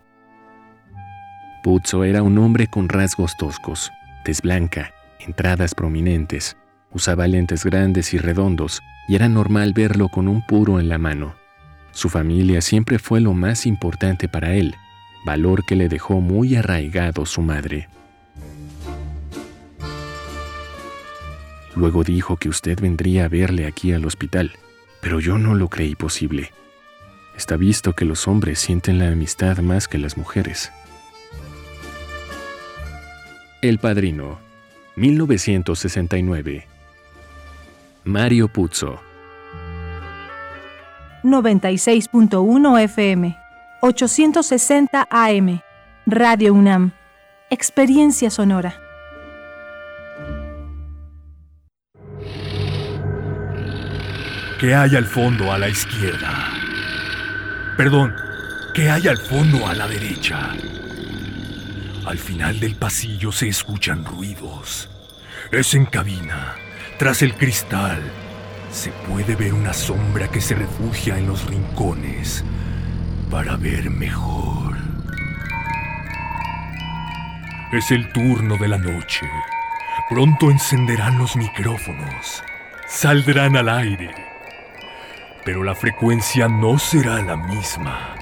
Puzo 1.64 2.04
era 2.04 2.22
un 2.22 2.38
hombre 2.38 2.68
con 2.68 2.88
rasgos 2.88 3.36
toscos, 3.36 3.90
tez 4.24 4.42
blanca, 4.42 4.94
entradas 5.18 5.74
prominentes, 5.74 6.56
usaba 6.92 7.26
lentes 7.26 7.64
grandes 7.64 8.14
y 8.14 8.18
redondos 8.18 8.80
y 9.08 9.16
era 9.16 9.28
normal 9.28 9.72
verlo 9.74 10.08
con 10.08 10.28
un 10.28 10.46
puro 10.46 10.78
en 10.78 10.88
la 10.88 10.98
mano. 10.98 11.34
Su 11.90 12.08
familia 12.08 12.60
siempre 12.60 13.00
fue 13.00 13.20
lo 13.20 13.34
más 13.34 13.66
importante 13.66 14.28
para 14.28 14.54
él, 14.54 14.76
valor 15.26 15.64
que 15.66 15.74
le 15.74 15.88
dejó 15.88 16.20
muy 16.20 16.54
arraigado 16.54 17.26
su 17.26 17.42
madre. 17.42 17.88
Luego 21.80 22.04
dijo 22.04 22.36
que 22.36 22.50
usted 22.50 22.78
vendría 22.78 23.24
a 23.24 23.28
verle 23.28 23.66
aquí 23.66 23.94
al 23.94 24.04
hospital, 24.04 24.52
pero 25.00 25.18
yo 25.18 25.38
no 25.38 25.54
lo 25.54 25.68
creí 25.68 25.94
posible. 25.94 26.52
Está 27.34 27.56
visto 27.56 27.94
que 27.94 28.04
los 28.04 28.28
hombres 28.28 28.58
sienten 28.58 28.98
la 28.98 29.08
amistad 29.08 29.56
más 29.60 29.88
que 29.88 29.96
las 29.96 30.18
mujeres. 30.18 30.70
El 33.62 33.78
Padrino, 33.78 34.38
1969. 34.96 36.66
Mario 38.04 38.48
Puzo. 38.48 39.00
96.1 41.22 42.78
FM, 42.82 43.38
860 43.80 45.08
AM, 45.10 45.62
Radio 46.04 46.52
UNAM. 46.52 46.92
Experiencia 47.48 48.28
sonora. 48.28 48.89
¿Qué 54.60 54.74
hay 54.74 54.94
al 54.94 55.06
fondo 55.06 55.50
a 55.50 55.58
la 55.58 55.70
izquierda? 55.70 56.50
Perdón, 57.78 58.14
¿qué 58.74 58.90
hay 58.90 59.08
al 59.08 59.16
fondo 59.16 59.66
a 59.66 59.72
la 59.72 59.88
derecha? 59.88 60.50
Al 62.04 62.18
final 62.18 62.60
del 62.60 62.74
pasillo 62.74 63.32
se 63.32 63.48
escuchan 63.48 64.04
ruidos. 64.04 64.90
Es 65.50 65.72
en 65.72 65.86
cabina, 65.86 66.56
tras 66.98 67.22
el 67.22 67.32
cristal. 67.36 68.02
Se 68.70 68.90
puede 69.08 69.34
ver 69.34 69.54
una 69.54 69.72
sombra 69.72 70.28
que 70.28 70.42
se 70.42 70.54
refugia 70.54 71.16
en 71.16 71.28
los 71.28 71.46
rincones 71.46 72.44
para 73.30 73.56
ver 73.56 73.88
mejor. 73.88 74.76
Es 77.72 77.90
el 77.90 78.12
turno 78.12 78.58
de 78.58 78.68
la 78.68 78.76
noche. 78.76 79.26
Pronto 80.10 80.50
encenderán 80.50 81.16
los 81.16 81.34
micrófonos. 81.34 82.44
Saldrán 82.86 83.56
al 83.56 83.70
aire. 83.70 84.29
Pero 85.44 85.64
la 85.64 85.74
frecuencia 85.74 86.48
no 86.48 86.78
será 86.78 87.22
la 87.22 87.36
misma. 87.36 88.14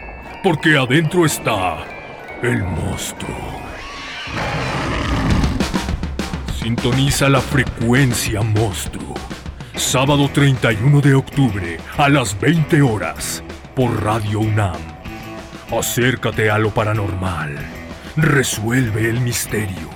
Porque 0.42 0.76
adentro 0.76 1.26
está 1.26 1.78
el 2.42 2.62
monstruo. 2.62 3.60
Sintoniza 6.60 7.28
la 7.28 7.40
frecuencia 7.40 8.42
monstruo. 8.42 9.14
Sábado 9.74 10.30
31 10.32 11.00
de 11.00 11.14
octubre 11.14 11.78
a 11.96 12.08
las 12.08 12.38
20 12.38 12.82
horas 12.82 13.42
por 13.74 14.04
Radio 14.04 14.40
UNAM. 14.40 14.78
Acércate 15.76 16.50
a 16.50 16.58
lo 16.58 16.70
paranormal. 16.70 17.56
Resuelve 18.16 19.08
el 19.08 19.20
misterio. 19.20 19.90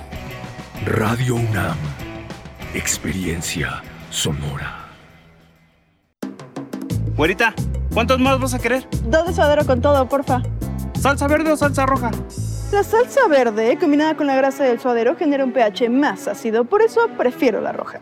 Radio 0.85 1.35
UNAM. 1.35 1.77
Experiencia 2.73 3.81
sonora. 4.09 4.82
Güerita, 7.15 7.53
¿cuántos 7.93 8.19
más 8.19 8.39
vas 8.39 8.53
a 8.55 8.59
querer? 8.59 8.87
Dos 9.05 9.27
de 9.27 9.33
suadero 9.33 9.65
con 9.65 9.81
todo, 9.81 10.09
porfa. 10.09 10.41
¿Salsa 10.99 11.27
verde 11.27 11.51
o 11.51 11.57
salsa 11.57 11.85
roja? 11.85 12.09
La 12.71 12.83
salsa 12.83 13.27
verde 13.27 13.77
combinada 13.79 14.17
con 14.17 14.25
la 14.25 14.35
grasa 14.35 14.63
del 14.63 14.79
suadero 14.79 15.15
genera 15.15 15.43
un 15.43 15.53
pH 15.53 15.89
más 15.89 16.27
ácido, 16.27 16.65
por 16.65 16.81
eso 16.81 17.07
prefiero 17.17 17.61
la 17.61 17.71
roja. 17.71 18.01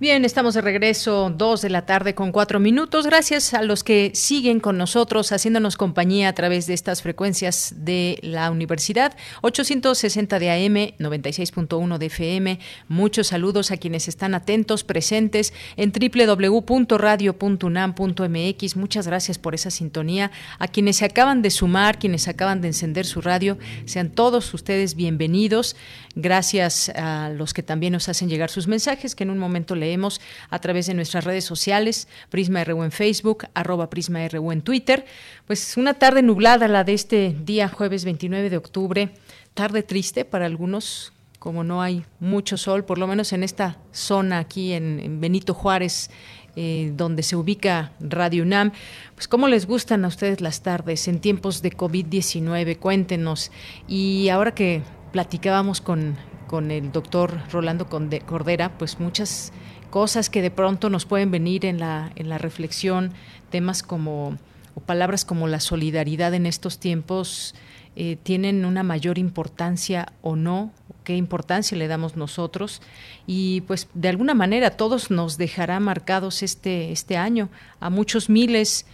Bien, 0.00 0.24
estamos 0.24 0.54
de 0.54 0.60
regreso, 0.60 1.28
dos 1.28 1.60
de 1.60 1.70
la 1.70 1.84
tarde 1.84 2.14
con 2.14 2.30
cuatro 2.30 2.60
minutos. 2.60 3.04
Gracias 3.04 3.52
a 3.52 3.62
los 3.62 3.82
que 3.82 4.12
siguen 4.14 4.60
con 4.60 4.78
nosotros, 4.78 5.32
haciéndonos 5.32 5.76
compañía 5.76 6.28
a 6.28 6.34
través 6.34 6.68
de 6.68 6.74
estas 6.74 7.02
frecuencias 7.02 7.74
de 7.78 8.16
la 8.22 8.48
universidad. 8.52 9.16
860 9.42 10.38
de 10.38 10.50
AM, 10.52 10.94
96.1 11.00 11.98
de 11.98 12.06
FM. 12.06 12.60
Muchos 12.86 13.26
saludos 13.26 13.72
a 13.72 13.76
quienes 13.76 14.06
están 14.06 14.36
atentos, 14.36 14.84
presentes 14.84 15.52
en 15.76 15.90
www.radio.unam.mx. 15.90 18.76
Muchas 18.76 19.08
gracias 19.08 19.38
por 19.38 19.56
esa 19.56 19.72
sintonía. 19.72 20.30
A 20.60 20.68
quienes 20.68 20.98
se 20.98 21.06
acaban 21.06 21.42
de 21.42 21.50
sumar, 21.50 21.98
quienes 21.98 22.28
acaban 22.28 22.60
de 22.60 22.68
encender 22.68 23.04
su 23.04 23.20
radio, 23.20 23.58
sean 23.84 24.10
todos 24.10 24.54
ustedes 24.54 24.94
bienvenidos. 24.94 25.74
Gracias 26.14 26.90
a 26.90 27.30
los 27.30 27.52
que 27.52 27.64
también 27.64 27.94
nos 27.94 28.08
hacen 28.08 28.28
llegar 28.28 28.50
sus 28.50 28.68
mensajes, 28.68 29.16
que 29.16 29.24
en 29.24 29.30
un 29.30 29.38
momento 29.38 29.74
leemos 29.88 30.20
a 30.50 30.58
través 30.58 30.86
de 30.86 30.94
nuestras 30.94 31.24
redes 31.24 31.44
sociales, 31.44 32.08
Prisma 32.28 32.62
RU 32.64 32.84
en 32.84 32.92
Facebook, 32.92 33.46
arroba 33.54 33.88
Prisma 33.88 34.26
RU 34.28 34.52
en 34.52 34.60
Twitter. 34.60 35.06
Pues 35.46 35.76
una 35.76 35.94
tarde 35.94 36.20
nublada 36.22 36.68
la 36.68 36.84
de 36.84 36.92
este 36.92 37.34
día, 37.44 37.68
jueves 37.68 38.04
29 38.04 38.50
de 38.50 38.56
octubre, 38.58 39.10
tarde 39.54 39.82
triste 39.82 40.26
para 40.26 40.44
algunos, 40.44 41.12
como 41.38 41.64
no 41.64 41.80
hay 41.80 42.04
mucho 42.20 42.58
sol, 42.58 42.84
por 42.84 42.98
lo 42.98 43.06
menos 43.06 43.32
en 43.32 43.42
esta 43.42 43.78
zona 43.92 44.40
aquí 44.40 44.72
en, 44.72 45.20
Benito 45.20 45.54
Juárez, 45.54 46.10
eh, 46.54 46.92
donde 46.94 47.22
se 47.22 47.36
ubica 47.36 47.92
Radio 47.98 48.42
UNAM. 48.42 48.72
Pues 49.14 49.26
cómo 49.26 49.48
les 49.48 49.66
gustan 49.66 50.04
a 50.04 50.08
ustedes 50.08 50.40
las 50.42 50.62
tardes 50.62 51.08
en 51.08 51.20
tiempos 51.20 51.62
de 51.62 51.72
COVID-19, 51.72 52.78
cuéntenos. 52.78 53.50
Y 53.86 54.28
ahora 54.28 54.52
que 54.54 54.82
platicábamos 55.12 55.80
con, 55.80 56.16
con 56.46 56.70
el 56.70 56.92
doctor 56.92 57.38
Rolando 57.50 57.88
Cordera, 57.88 58.76
pues 58.76 58.98
muchas 58.98 59.52
cosas 59.90 60.30
que 60.30 60.42
de 60.42 60.50
pronto 60.50 60.90
nos 60.90 61.04
pueden 61.04 61.30
venir 61.30 61.64
en 61.64 61.78
la, 61.78 62.12
en 62.16 62.28
la 62.28 62.38
reflexión, 62.38 63.12
temas 63.50 63.82
como, 63.82 64.36
o 64.74 64.80
palabras 64.80 65.24
como 65.24 65.48
la 65.48 65.60
solidaridad 65.60 66.34
en 66.34 66.46
estos 66.46 66.78
tiempos, 66.78 67.54
eh, 67.96 68.16
tienen 68.22 68.64
una 68.64 68.82
mayor 68.82 69.18
importancia 69.18 70.12
o 70.22 70.36
no, 70.36 70.70
qué 71.04 71.16
importancia 71.16 71.76
le 71.76 71.88
damos 71.88 72.16
nosotros. 72.16 72.80
Y 73.26 73.62
pues 73.62 73.88
de 73.94 74.08
alguna 74.08 74.34
manera 74.34 74.70
todos 74.70 75.10
nos 75.10 75.36
dejará 75.36 75.80
marcados 75.80 76.42
este, 76.42 76.92
este 76.92 77.16
año, 77.16 77.48
a 77.80 77.90
muchos 77.90 78.28
miles 78.28 78.86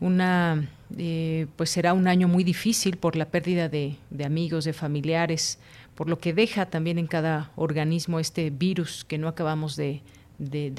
una 0.00 0.68
eh, 0.98 1.46
pues 1.56 1.70
será 1.70 1.94
un 1.94 2.08
año 2.08 2.28
muy 2.28 2.44
difícil 2.44 2.96
por 2.96 3.16
la 3.16 3.26
pérdida 3.26 3.68
de, 3.68 3.96
amigos, 4.24 4.64
de 4.64 4.72
familiares, 4.72 5.58
por 5.94 6.08
lo 6.08 6.18
que 6.18 6.32
deja 6.32 6.66
también 6.66 6.98
en 6.98 7.06
cada 7.06 7.50
organismo 7.56 8.18
este 8.18 8.50
virus 8.50 9.04
que 9.04 9.18
no 9.18 9.28
acabamos 9.28 9.76
de, 9.76 10.02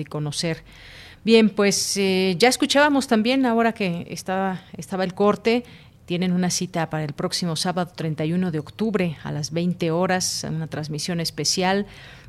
conocer. 0.09 0.63
Bien, 1.23 1.49
pues 1.49 1.95
eh, 1.97 2.35
ya 2.37 2.49
escuchábamos 2.49 3.07
también, 3.07 3.45
ahora 3.45 3.71
que 3.73 4.05
estaba, 4.09 4.61
estaba 4.75 5.03
el 5.03 5.13
corte, 5.13 5.63
tienen 6.05 6.33
una 6.33 6.49
cita 6.49 6.89
para 6.89 7.05
el 7.05 7.13
próximo 7.13 7.55
sábado 7.55 7.91
31 7.95 8.51
de 8.51 8.59
octubre 8.59 9.17
a 9.23 9.31
las 9.31 9.51
20 9.51 9.91
horas, 9.91 10.45
una 10.49 10.67
transmisión 10.67 11.19
especial 11.21 11.85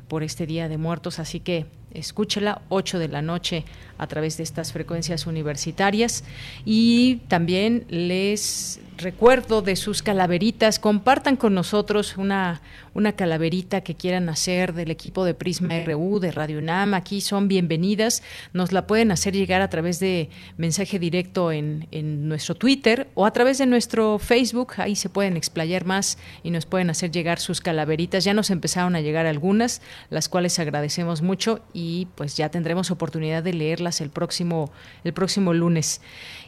por 0.07 0.23
este 0.23 0.45
Día 0.45 0.69
de 0.69 0.77
Muertos, 0.77 1.19
así 1.19 1.39
que 1.39 1.65
escúchela 1.93 2.61
8 2.69 2.99
de 2.99 3.07
la 3.07 3.21
noche 3.21 3.65
a 3.97 4.07
través 4.07 4.37
de 4.37 4.43
estas 4.43 4.71
frecuencias 4.71 5.27
universitarias 5.27 6.23
y 6.63 7.17
también 7.27 7.85
les 7.89 8.79
recuerdo 8.97 9.61
de 9.61 9.75
sus 9.75 10.01
calaveritas. 10.01 10.79
Compartan 10.79 11.35
con 11.35 11.53
nosotros 11.53 12.17
una, 12.17 12.61
una 12.93 13.13
calaverita 13.13 13.81
que 13.81 13.95
quieran 13.95 14.29
hacer 14.29 14.73
del 14.73 14.91
equipo 14.91 15.25
de 15.25 15.33
Prisma 15.33 15.73
RU, 15.85 16.19
de 16.19 16.31
Radio 16.31 16.59
UNAM. 16.59 16.93
Aquí 16.93 17.21
son 17.21 17.47
bienvenidas. 17.47 18.23
Nos 18.53 18.71
la 18.71 18.87
pueden 18.87 19.11
hacer 19.11 19.33
llegar 19.35 19.61
a 19.61 19.69
través 19.69 19.99
de 19.99 20.29
mensaje 20.57 20.99
directo 20.99 21.51
en, 21.51 21.87
en 21.91 22.27
nuestro 22.27 22.55
Twitter 22.55 23.09
o 23.13 23.25
a 23.25 23.31
través 23.31 23.57
de 23.57 23.65
nuestro 23.65 24.19
Facebook. 24.19 24.73
Ahí 24.77 24.95
se 24.95 25.09
pueden 25.09 25.37
explayar 25.37 25.85
más 25.85 26.17
y 26.43 26.51
nos 26.51 26.65
pueden 26.65 26.89
hacer 26.89 27.11
llegar 27.11 27.39
sus 27.39 27.61
calaveritas. 27.61 28.23
Ya 28.23 28.33
nos 28.33 28.49
empezaron 28.49 28.95
a 28.95 29.01
llegar 29.01 29.25
algunas, 29.25 29.81
las 30.09 30.29
cuales 30.29 30.57
agradecemos 30.59 31.21
mucho 31.21 31.61
y 31.73 32.07
pues 32.15 32.37
ya 32.37 32.49
tendremos 32.49 32.91
oportunidad 32.91 33.43
de 33.43 33.53
leerlas 33.53 34.01
el 34.01 34.09
próximo, 34.09 34.71
el 35.03 35.13
próximo 35.13 35.53
lunes. 35.53 36.01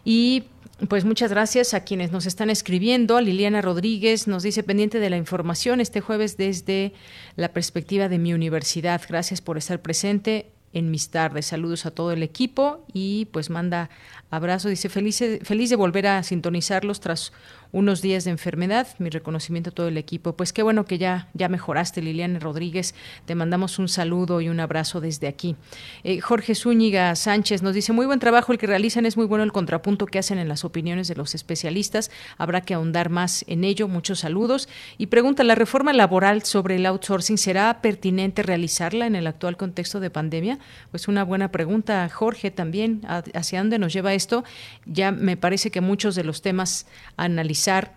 Y 0.06 0.46
pues 0.88 1.06
muchas 1.06 1.32
gracias 1.32 1.74
a 1.74 1.84
quienes 1.84 2.12
nos 2.12 2.28
están 2.28 2.52
escribiendo. 2.52 3.20
Liliana 3.20 3.62
Rodríguez 3.62 4.28
nos 4.28 4.44
dice 4.44 4.62
pendiente 4.62 5.00
de 5.00 5.10
la 5.10 5.18
información 5.18 5.82
este 5.82 6.02
jueves 6.02 6.38
desde 6.38 6.94
la 7.36 7.52
perspectiva 7.52 8.10
de 8.10 8.20
mi 8.20 8.34
universidad. 8.34 9.02
Gracias 9.08 9.42
por 9.42 9.58
estar 9.58 9.82
presente 9.82 10.52
en 10.74 10.92
mis 10.92 11.10
tardes. 11.10 11.48
Saludos 11.48 11.88
a 11.88 11.92
todo 11.92 12.12
el 12.12 12.22
equipo 12.22 12.86
y 12.94 13.26
pues 13.32 13.50
manda 13.50 13.90
abrazo. 14.30 14.70
Dice 14.70 14.90
feliz, 14.90 15.24
feliz 15.42 15.72
de 15.72 15.76
volver 15.76 16.06
a 16.06 16.22
sintonizarlos 16.22 17.00
tras 17.00 17.34
unos 17.72 18.02
días 18.02 18.24
de 18.24 18.32
enfermedad. 18.32 18.88
Mi 19.00 19.10
reconocimiento 19.10 19.70
a 19.70 19.74
todo 19.74 19.88
el 19.88 19.98
equipo. 19.98 20.36
Pues 20.36 20.54
qué 20.54 20.64
bueno 20.64 20.86
que 20.86 20.98
ya, 20.98 21.30
ya 21.34 21.50
mejoraste, 21.50 22.02
Liliana 22.02 22.40
Rodríguez. 22.40 22.96
Te 23.26 23.36
mandamos 23.36 23.80
un 23.80 23.88
saludo 23.90 24.42
y 24.42 24.50
un 24.50 24.60
abrazo 24.60 25.02
desde 25.02 25.28
aquí. 25.28 25.56
Eh, 26.04 26.22
Jorge 26.22 26.56
Zúñiga 26.56 27.16
Sánchez 27.16 27.62
nos 27.62 27.74
dice, 27.74 27.94
muy 27.94 28.06
buen 28.06 28.20
trabajo 28.20 28.52
el 28.52 28.58
que 28.58 28.68
realizan, 28.68 29.06
es 29.06 29.18
muy 29.18 29.26
bueno 29.26 29.44
el 29.44 29.52
contrapunto 29.52 30.06
que 30.06 30.20
hacen 30.20 30.40
en 30.40 30.48
las 30.48 30.64
opiniones 30.64 31.08
de 31.08 31.16
los 31.16 31.36
especialistas. 31.36 32.12
Habrá 32.38 32.62
que 32.62 32.74
ahondar 32.74 33.10
más 33.10 33.44
en 33.48 33.64
ello. 33.64 33.88
Muchos 33.88 34.20
saludos. 34.20 34.70
Y 34.98 35.08
pregunta, 35.08 35.44
¿la 35.44 35.56
reforma 35.56 35.94
laboral 35.94 36.44
sobre 36.44 36.78
el 36.78 36.86
outsourcing 36.86 37.38
será 37.38 37.82
pertinente 37.82 38.44
realizarla 38.44 39.08
en 39.08 39.16
el 39.16 39.28
actual 39.28 39.58
contexto 39.58 40.00
de 40.00 40.10
pandemia? 40.10 40.60
Pues 40.92 41.08
una 41.08 41.24
buena 41.24 41.52
pregunta, 41.52 42.08
Jorge, 42.10 42.52
también. 42.52 43.02
¿Hacia 43.34 43.60
dónde 43.60 43.80
nos 43.80 43.94
lleva 43.94 44.14
esto? 44.14 44.44
Ya 44.86 45.12
me 45.12 45.38
parece 45.38 45.72
que 45.72 45.82
muchos 45.82 46.16
de 46.16 46.24
los 46.24 46.42
temas 46.42 46.86
analizados 47.18 47.58
realizar 47.68 47.92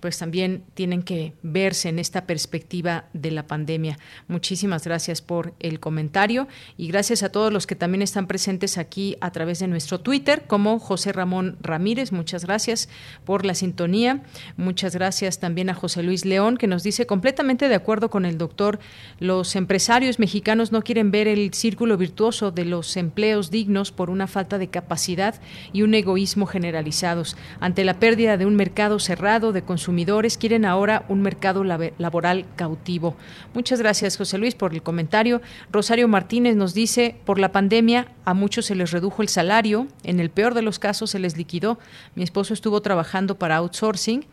pues 0.00 0.18
también 0.18 0.64
tienen 0.74 1.02
que 1.02 1.32
verse 1.42 1.88
en 1.88 1.98
esta 1.98 2.26
perspectiva 2.26 3.06
de 3.12 3.30
la 3.30 3.46
pandemia. 3.46 3.98
Muchísimas 4.28 4.84
gracias 4.84 5.22
por 5.22 5.54
el 5.60 5.80
comentario 5.80 6.48
y 6.76 6.88
gracias 6.88 7.22
a 7.22 7.30
todos 7.30 7.52
los 7.52 7.66
que 7.66 7.76
también 7.76 8.02
están 8.02 8.26
presentes 8.26 8.78
aquí 8.78 9.16
a 9.20 9.30
través 9.30 9.58
de 9.58 9.68
nuestro 9.68 10.00
Twitter, 10.00 10.44
como 10.46 10.78
José 10.78 11.12
Ramón 11.12 11.56
Ramírez, 11.60 12.12
muchas 12.12 12.44
gracias 12.44 12.88
por 13.24 13.44
la 13.44 13.54
sintonía. 13.54 14.22
Muchas 14.56 14.94
gracias 14.94 15.38
también 15.38 15.70
a 15.70 15.74
José 15.74 16.02
Luis 16.02 16.24
León, 16.24 16.56
que 16.56 16.66
nos 16.66 16.82
dice 16.82 17.06
completamente 17.06 17.68
de 17.68 17.74
acuerdo 17.74 18.10
con 18.10 18.24
el 18.24 18.38
doctor, 18.38 18.78
los 19.18 19.56
empresarios 19.56 20.18
mexicanos 20.18 20.72
no 20.72 20.82
quieren 20.82 21.10
ver 21.10 21.28
el 21.28 21.52
círculo 21.54 21.96
virtuoso 21.96 22.50
de 22.50 22.64
los 22.64 22.96
empleos 22.96 23.50
dignos 23.50 23.92
por 23.92 24.10
una 24.10 24.26
falta 24.26 24.58
de 24.58 24.68
capacidad 24.68 25.40
y 25.72 25.82
un 25.82 25.94
egoísmo 25.94 26.46
generalizados. 26.46 27.36
Ante 27.60 27.84
la 27.84 27.98
pérdida 27.98 28.36
de 28.36 28.46
un 28.46 28.56
mercado 28.56 28.98
cerrado 28.98 29.52
de 29.52 29.62
consumidores, 29.86 30.36
quieren 30.36 30.64
ahora 30.64 31.04
un 31.08 31.22
mercado 31.22 31.62
laboral 31.62 32.44
cautivo. 32.56 33.14
Muchas 33.54 33.78
gracias, 33.78 34.16
José 34.16 34.36
Luis, 34.36 34.56
por 34.56 34.74
el 34.74 34.82
comentario. 34.82 35.40
Rosario 35.70 36.08
Martínez 36.08 36.56
nos 36.56 36.74
dice, 36.74 37.14
por 37.24 37.38
la 37.38 37.52
pandemia 37.52 38.08
a 38.24 38.34
muchos 38.34 38.66
se 38.66 38.74
les 38.74 38.90
redujo 38.90 39.22
el 39.22 39.28
salario, 39.28 39.86
en 40.02 40.18
el 40.18 40.30
peor 40.30 40.54
de 40.54 40.62
los 40.62 40.80
casos 40.80 41.10
se 41.10 41.20
les 41.20 41.36
liquidó. 41.36 41.78
Mi 42.16 42.24
esposo 42.24 42.52
estuvo 42.52 42.82
trabajando 42.82 43.38
para 43.38 43.58
outsourcing 43.58 44.24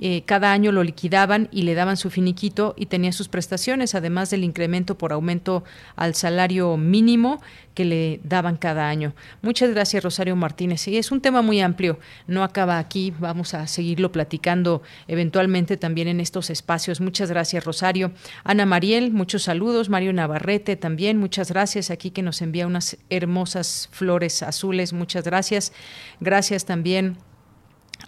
eh, 0.00 0.22
cada 0.26 0.52
año 0.52 0.72
lo 0.72 0.82
liquidaban 0.82 1.48
y 1.52 1.62
le 1.62 1.74
daban 1.74 1.96
su 1.96 2.10
finiquito 2.10 2.74
y 2.76 2.86
tenía 2.86 3.12
sus 3.12 3.28
prestaciones, 3.28 3.94
además 3.94 4.30
del 4.30 4.42
incremento 4.42 4.98
por 4.98 5.12
aumento 5.12 5.62
al 5.94 6.14
salario 6.14 6.76
mínimo 6.76 7.40
que 7.74 7.84
le 7.84 8.20
daban 8.24 8.56
cada 8.56 8.88
año. 8.88 9.14
Muchas 9.42 9.70
gracias, 9.70 10.02
Rosario 10.02 10.34
Martínez. 10.36 10.86
Y 10.88 10.96
es 10.96 11.12
un 11.12 11.20
tema 11.20 11.42
muy 11.42 11.60
amplio, 11.60 11.98
no 12.26 12.42
acaba 12.42 12.78
aquí, 12.78 13.12
vamos 13.18 13.54
a 13.54 13.66
seguirlo 13.66 14.10
platicando 14.10 14.82
eventualmente 15.06 15.76
también 15.76 16.08
en 16.08 16.20
estos 16.20 16.50
espacios. 16.50 17.00
Muchas 17.00 17.30
gracias, 17.30 17.64
Rosario. 17.64 18.12
Ana 18.42 18.66
Mariel, 18.66 19.12
muchos 19.12 19.44
saludos. 19.44 19.88
Mario 19.88 20.12
Navarrete 20.12 20.76
también, 20.76 21.18
muchas 21.18 21.50
gracias 21.50 21.90
aquí 21.90 22.10
que 22.10 22.22
nos 22.22 22.42
envía 22.42 22.66
unas 22.66 22.96
hermosas 23.10 23.88
flores 23.92 24.42
azules, 24.42 24.92
muchas 24.92 25.24
gracias. 25.24 25.72
Gracias 26.20 26.64
también 26.64 27.16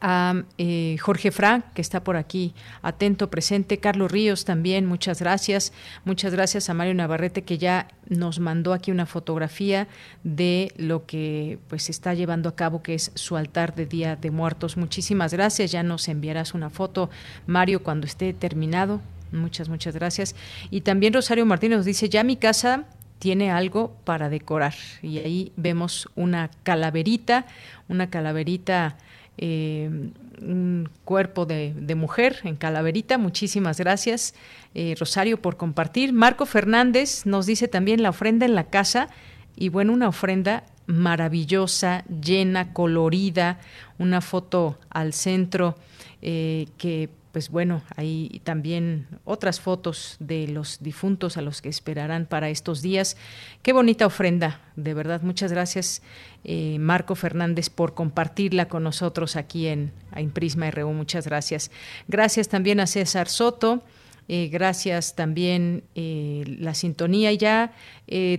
a 0.01 0.43
eh, 0.59 0.97
Jorge 1.01 1.31
Fra, 1.31 1.63
que 1.75 1.83
está 1.83 2.03
por 2.03 2.17
aquí 2.17 2.55
atento, 2.83 3.31
presente, 3.31 3.79
Carlos 3.79 4.11
Ríos 4.11 4.45
también, 4.45 4.87
muchas 4.87 5.21
gracias, 5.21 5.73
muchas 6.05 6.33
gracias 6.33 6.69
a 6.69 6.75
Mario 6.75 6.95
Navarrete 6.95 7.43
que 7.43 7.59
ya 7.59 7.89
nos 8.09 8.39
mandó 8.41 8.73
aquí 8.73 8.91
una 8.91 9.07
fotografía 9.07 9.89
de 10.25 10.73
lo 10.77 11.07
que 11.07 11.59
pues 11.69 11.91
está 11.91 12.15
llevando 12.15 12.49
a 12.49 12.57
cabo, 12.57 12.83
que 12.83 12.95
es 12.95 13.13
su 13.15 13.37
altar 13.37 13.75
de 13.75 13.87
Día 13.87 14.17
de 14.17 14.31
Muertos. 14.31 14.77
Muchísimas 14.77 15.33
gracias, 15.33 15.73
ya 15.73 15.83
nos 15.83 16.09
enviarás 16.09 16.55
una 16.55 16.71
foto, 16.71 17.11
Mario, 17.47 17.83
cuando 17.83 18.07
esté 18.07 18.33
terminado. 18.33 19.01
Muchas, 19.33 19.69
muchas 19.69 19.95
gracias. 19.95 20.37
Y 20.71 20.83
también 20.83 21.13
Rosario 21.13 21.45
Martínez 21.47 21.79
nos 21.79 21.87
dice, 21.87 22.09
ya 22.09 22.23
mi 22.23 22.37
casa 22.37 22.85
tiene 23.19 23.51
algo 23.51 23.97
para 24.05 24.29
decorar. 24.29 24.75
Y 25.03 25.19
ahí 25.19 25.53
vemos 25.57 26.09
una 26.15 26.51
calaverita, 26.63 27.47
una 27.89 28.11
calaverita 28.11 28.97
eh, 29.39 30.11
un 30.41 30.89
cuerpo 31.05 31.47
de, 31.47 31.95
mujer 31.97 32.41
en 32.45 32.57
Calaverita. 32.57 33.19
Muchísimas 33.19 33.79
gracias, 33.79 34.35
eh, 34.75 34.95
Rosario, 34.99 35.41
por 35.41 35.57
compartir. 35.57 36.13
Marco 36.13 36.47
Fernández 36.47 37.27
nos 37.27 37.47
dice 37.47 37.69
también 37.69 38.03
la 38.03 38.11
ofrenda 38.11 38.47
en 38.47 38.55
la 38.55 38.65
casa 38.65 39.09
y 39.57 39.71
bueno, 39.71 39.93
una 39.93 40.09
ofrenda 40.09 40.65
maravillosa, 40.87 42.05
llena, 42.05 42.73
colorida, 42.73 43.59
una 43.99 44.21
foto 44.21 44.79
al 44.91 45.13
centro 45.13 45.77
eh, 46.23 46.69
que 46.79 47.09
pues 47.37 47.51
bueno, 47.51 47.83
hay 47.97 48.41
también 48.45 49.09
otras 49.27 49.61
fotos 49.61 50.17
de 50.21 50.49
los 50.49 50.83
difuntos 50.83 51.37
a 51.37 51.43
los 51.43 51.61
que 51.61 51.69
esperarán 51.69 52.25
para 52.25 52.49
estos 52.49 52.81
días. 52.81 53.19
Qué 53.63 53.75
bonita 53.75 54.07
ofrenda, 54.07 54.63
de 54.75 54.95
verdad. 54.95 55.21
Muchas 55.21 55.53
gracias, 55.53 56.01
eh, 56.45 56.79
Marco 56.79 57.15
Fernández, 57.15 57.69
por 57.69 57.93
compartirla 57.93 58.69
con 58.69 58.85
nosotros 58.85 59.37
aquí 59.37 59.67
en, 59.67 59.93
Prisma 60.33 60.71
RU. 60.71 60.95
Muchas 60.95 61.27
gracias. 61.27 61.71
Gracias 62.09 62.49
también 62.49 62.81
a 62.81 62.87
César 62.87 63.29
Soto. 63.29 63.83
Eh, 64.29 64.49
gracias 64.51 65.15
también 65.15 65.85
eh, 65.95 66.43
la 66.59 66.73
sintonía 66.73 67.33
y 67.33 67.37
ya 67.37 67.75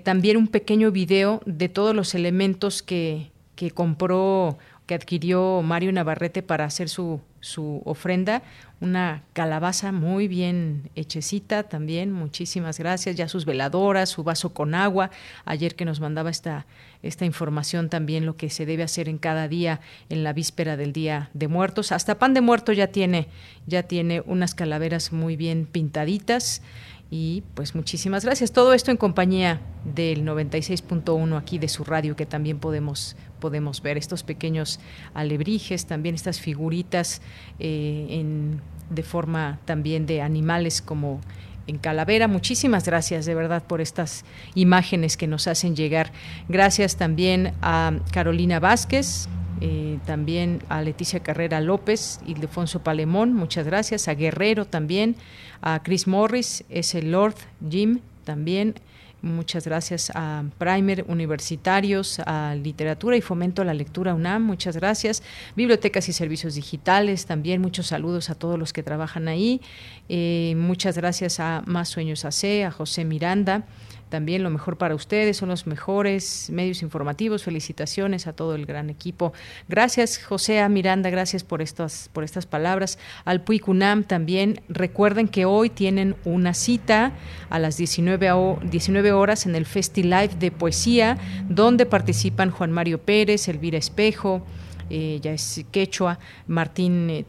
también 0.03 0.37
un 0.37 0.47
pequeño 0.47 0.89
video 0.89 1.43
de 1.45 1.69
todos 1.69 1.95
los 1.95 2.15
elementos 2.15 2.81
que, 2.81 3.29
que 3.55 3.69
compró 3.69 4.57
que 4.87 4.95
adquirió 4.95 5.61
Mario 5.61 5.91
Navarrete 5.91 6.41
para 6.41 6.63
hacer 6.63 6.87
su, 6.87 7.19
su 7.41 7.81
ofrenda, 7.85 8.41
una 8.79 9.23
calabaza 9.33 9.91
muy 9.91 10.27
bien 10.27 10.89
hechecita 10.95 11.63
también, 11.63 12.11
muchísimas 12.11 12.79
gracias, 12.79 13.17
ya 13.17 13.27
sus 13.27 13.45
veladoras, 13.45 14.09
su 14.09 14.23
vaso 14.23 14.53
con 14.53 14.73
agua, 14.75 15.11
ayer 15.43 15.75
que 15.75 15.83
nos 15.83 15.99
mandaba 15.99 16.29
esta, 16.29 16.65
esta 17.03 17.25
información 17.25 17.89
también 17.89 18.25
lo 18.25 18.37
que 18.37 18.49
se 18.49 18.65
debe 18.65 18.83
hacer 18.83 19.09
en 19.09 19.17
cada 19.17 19.49
día 19.49 19.81
en 20.09 20.23
la 20.23 20.31
víspera 20.31 20.77
del 20.77 20.93
Día 20.93 21.29
de 21.33 21.49
Muertos, 21.49 21.91
hasta 21.91 22.17
pan 22.17 22.33
de 22.33 22.41
muerto 22.41 22.71
ya 22.71 22.87
tiene, 22.87 23.27
ya 23.65 23.83
tiene 23.83 24.21
unas 24.25 24.55
calaveras 24.55 25.11
muy 25.11 25.35
bien 25.35 25.65
pintaditas 25.65 26.61
y 27.09 27.43
pues 27.53 27.75
muchísimas 27.75 28.25
gracias. 28.25 28.51
Todo 28.51 28.73
esto 28.73 28.91
en 28.91 28.97
compañía 28.97 29.61
del 29.85 30.25
96.1 30.25 31.37
aquí 31.37 31.57
de 31.57 31.69
su 31.69 31.83
radio 31.83 32.15
que 32.15 32.25
también 32.25 32.59
podemos 32.59 33.15
podemos 33.39 33.81
ver 33.81 33.97
estos 33.97 34.23
pequeños 34.23 34.79
alebrijes, 35.13 35.85
también 35.85 36.15
estas 36.15 36.39
figuritas 36.39 37.21
eh, 37.59 38.07
en, 38.09 38.61
de 38.89 39.03
forma 39.03 39.59
también 39.65 40.05
de 40.05 40.21
animales 40.21 40.81
como 40.81 41.21
en 41.67 41.77
Calavera. 41.77 42.27
Muchísimas 42.27 42.85
gracias 42.85 43.25
de 43.25 43.35
verdad 43.35 43.63
por 43.63 43.81
estas 43.81 44.25
imágenes 44.55 45.17
que 45.17 45.27
nos 45.27 45.47
hacen 45.47 45.75
llegar. 45.75 46.11
Gracias 46.49 46.95
también 46.95 47.53
a 47.61 47.93
Carolina 48.11 48.59
Vázquez, 48.59 49.27
eh, 49.61 49.99
también 50.05 50.61
a 50.69 50.81
Leticia 50.81 51.21
Carrera 51.21 51.61
López 51.61 52.19
Ildefonso 52.25 52.83
Palemón, 52.83 53.33
muchas 53.33 53.65
gracias, 53.65 54.07
a 54.07 54.15
Guerrero 54.15 54.65
también, 54.65 55.15
a 55.61 55.81
Chris 55.83 56.07
Morris, 56.07 56.63
es 56.69 56.95
el 56.95 57.11
Lord 57.11 57.35
Jim 57.69 57.99
también, 58.23 58.75
Muchas 59.23 59.65
gracias 59.65 60.11
a 60.13 60.43
Primer 60.59 61.03
Universitarios, 61.07 62.19
a 62.19 62.53
Literatura 62.53 63.17
y 63.17 63.21
Fomento 63.21 63.63
a 63.63 63.65
la 63.65 63.73
Lectura 63.73 64.13
UNAM. 64.13 64.43
Muchas 64.43 64.77
gracias. 64.77 65.23
Bibliotecas 65.55 66.07
y 66.07 66.13
Servicios 66.13 66.53
Digitales, 66.53 67.25
también 67.25 67.59
muchos 67.59 67.87
saludos 67.87 68.29
a 68.29 68.35
todos 68.35 68.59
los 68.59 68.73
que 68.73 68.83
trabajan 68.83 69.27
ahí. 69.27 69.59
Eh, 70.07 70.53
muchas 70.55 70.97
gracias 70.97 71.39
a 71.39 71.63
Más 71.65 71.89
Sueños 71.89 72.25
AC, 72.25 72.63
a 72.63 72.69
José 72.69 73.05
Miranda 73.05 73.65
también 74.09 74.43
lo 74.43 74.49
mejor 74.49 74.77
para 74.77 74.95
ustedes, 74.95 75.37
son 75.37 75.49
los 75.49 75.67
mejores 75.67 76.49
medios 76.51 76.81
informativos. 76.81 77.43
Felicitaciones 77.43 78.27
a 78.27 78.33
todo 78.33 78.55
el 78.55 78.65
gran 78.65 78.89
equipo. 78.89 79.33
Gracias, 79.67 80.17
José 80.17 80.61
A. 80.61 80.69
Miranda, 80.69 81.09
gracias 81.09 81.43
por 81.43 81.61
estas, 81.61 82.09
por 82.13 82.23
estas 82.23 82.45
palabras. 82.45 82.97
Al 83.25 83.41
Puicunam 83.41 84.03
también. 84.03 84.61
Recuerden 84.69 85.27
que 85.27 85.45
hoy 85.45 85.69
tienen 85.69 86.15
una 86.23 86.53
cita 86.53 87.11
a 87.49 87.59
las 87.59 87.77
19, 87.77 88.29
19 88.63 89.11
horas 89.11 89.45
en 89.45 89.55
el 89.55 89.65
Festi 89.65 90.03
Live 90.03 90.35
de 90.39 90.51
Poesía, 90.51 91.17
donde 91.49 91.85
participan 91.85 92.51
Juan 92.51 92.71
Mario 92.71 92.99
Pérez, 92.99 93.47
Elvira 93.47 93.77
Espejo. 93.77 94.45
Eh, 94.89 95.19
ya 95.21 95.33
es 95.33 95.65
quechua, 95.69 96.17
Martín 96.47 97.09
eh, 97.09 97.25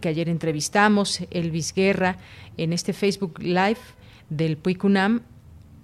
que 0.00 0.08
ayer 0.08 0.30
entrevistamos, 0.30 1.20
Elvis 1.30 1.74
Guerra, 1.74 2.16
en 2.56 2.72
este 2.72 2.94
Facebook 2.94 3.38
Live 3.38 3.80
del 4.30 4.56
Puicunam 4.56 5.20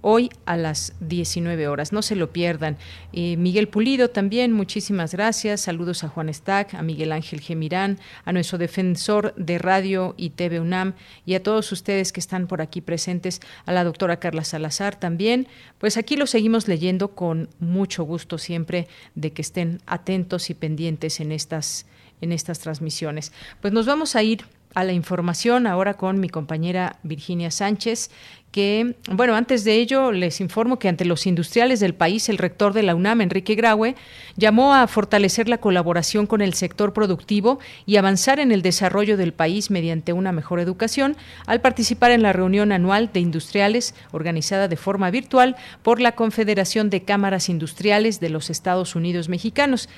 hoy 0.09 0.29
a 0.45 0.55
las 0.55 0.93
19 1.01 1.67
horas. 1.67 1.91
No 1.91 2.01
se 2.01 2.15
lo 2.15 2.31
pierdan. 2.31 2.77
Eh, 3.11 3.35
Miguel 3.35 3.67
Pulido 3.67 4.09
también, 4.09 4.53
muchísimas 4.53 5.11
gracias. 5.11 5.59
Saludos 5.59 6.05
a 6.05 6.07
Juan 6.07 6.33
Stack, 6.33 6.75
a 6.75 6.81
Miguel 6.81 7.11
Ángel 7.11 7.41
Gemirán, 7.41 7.99
a 8.23 8.31
nuestro 8.31 8.57
defensor 8.57 9.35
de 9.35 9.57
radio 9.57 10.15
y 10.15 10.29
TV 10.29 10.61
UNAM 10.61 10.93
y 11.25 11.33
a 11.33 11.43
todos 11.43 11.73
ustedes 11.73 12.13
que 12.13 12.21
están 12.21 12.47
por 12.47 12.61
aquí 12.61 12.79
presentes, 12.79 13.41
a 13.65 13.73
la 13.73 13.83
doctora 13.83 14.17
Carla 14.17 14.45
Salazar 14.45 14.97
también. 14.97 15.49
Pues 15.77 15.97
aquí 15.97 16.15
lo 16.15 16.25
seguimos 16.25 16.69
leyendo 16.69 17.09
con 17.09 17.49
mucho 17.59 18.05
gusto 18.05 18.37
siempre 18.37 18.87
de 19.15 19.33
que 19.33 19.41
estén 19.41 19.81
atentos 19.87 20.49
y 20.49 20.53
pendientes 20.53 21.19
en 21.19 21.33
estas 21.33 21.85
en 22.21 22.31
estas 22.31 22.59
transmisiones. 22.59 23.31
Pues 23.61 23.73
nos 23.73 23.85
vamos 23.85 24.15
a 24.15 24.23
ir 24.23 24.45
a 24.77 24.83
la 24.83 24.93
información 24.93 25.65
ahora 25.65 25.95
con 25.95 26.19
mi 26.19 26.29
compañera 26.29 26.97
Virginia 27.01 27.49
Sánchez, 27.49 28.11
que, 28.51 28.93
bueno, 29.11 29.35
antes 29.35 29.63
de 29.63 29.73
ello 29.73 30.11
les 30.11 30.39
informo 30.39 30.77
que 30.77 30.87
ante 30.87 31.03
los 31.03 31.25
industriales 31.25 31.79
del 31.79 31.95
país, 31.95 32.29
el 32.29 32.37
rector 32.37 32.73
de 32.73 32.83
la 32.83 32.93
UNAM, 32.93 33.21
Enrique 33.21 33.55
Graue, 33.55 33.95
llamó 34.35 34.75
a 34.75 34.85
fortalecer 34.85 35.49
la 35.49 35.57
colaboración 35.57 36.27
con 36.27 36.41
el 36.41 36.53
sector 36.53 36.93
productivo 36.93 37.57
y 37.87 37.95
avanzar 37.95 38.39
en 38.39 38.51
el 38.51 38.61
desarrollo 38.61 39.17
del 39.17 39.33
país 39.33 39.71
mediante 39.71 40.13
una 40.13 40.31
mejor 40.31 40.59
educación 40.59 41.17
al 41.47 41.59
participar 41.59 42.11
en 42.11 42.21
la 42.21 42.31
reunión 42.31 42.71
anual 42.71 43.09
de 43.11 43.19
industriales 43.19 43.95
organizada 44.11 44.67
de 44.67 44.77
forma 44.77 45.09
virtual 45.09 45.55
por 45.81 45.99
la 45.99 46.11
Confederación 46.11 46.91
de 46.91 47.01
Cámaras 47.01 47.49
Industriales 47.49 48.19
de 48.19 48.29
los 48.29 48.51
Estados 48.51 48.95
Unidos 48.95 49.27
Mexicanos. 49.27 49.89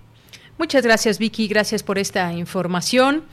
Muchas 0.61 0.85
gracias 0.85 1.19
Vicky, 1.19 1.49
gracias 1.49 1.83
por 1.83 1.99
esta 1.99 2.31
información. 2.35 3.25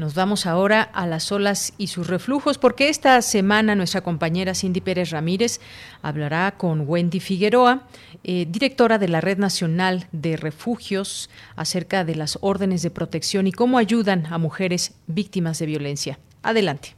Nos 0.00 0.14
vamos 0.14 0.46
ahora 0.46 0.80
a 0.80 1.06
las 1.06 1.30
olas 1.30 1.74
y 1.76 1.88
sus 1.88 2.06
reflujos, 2.06 2.56
porque 2.56 2.88
esta 2.88 3.20
semana 3.20 3.74
nuestra 3.74 4.00
compañera 4.00 4.54
Cindy 4.54 4.80
Pérez 4.80 5.10
Ramírez 5.10 5.60
hablará 6.00 6.54
con 6.56 6.88
Wendy 6.88 7.20
Figueroa, 7.20 7.82
eh, 8.24 8.46
directora 8.48 8.96
de 8.96 9.08
la 9.08 9.20
Red 9.20 9.36
Nacional 9.36 10.06
de 10.10 10.38
Refugios, 10.38 11.28
acerca 11.54 12.02
de 12.06 12.14
las 12.14 12.38
órdenes 12.40 12.80
de 12.80 12.90
protección 12.90 13.46
y 13.46 13.52
cómo 13.52 13.76
ayudan 13.76 14.24
a 14.30 14.38
mujeres 14.38 14.94
víctimas 15.06 15.58
de 15.58 15.66
violencia. 15.66 16.18
Adelante. 16.42 16.96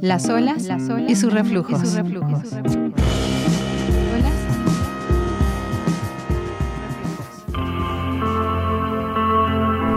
Las 0.00 0.26
olas, 0.30 0.66
y 1.06 1.16
sus 1.16 1.34
reflujos. 1.34 1.82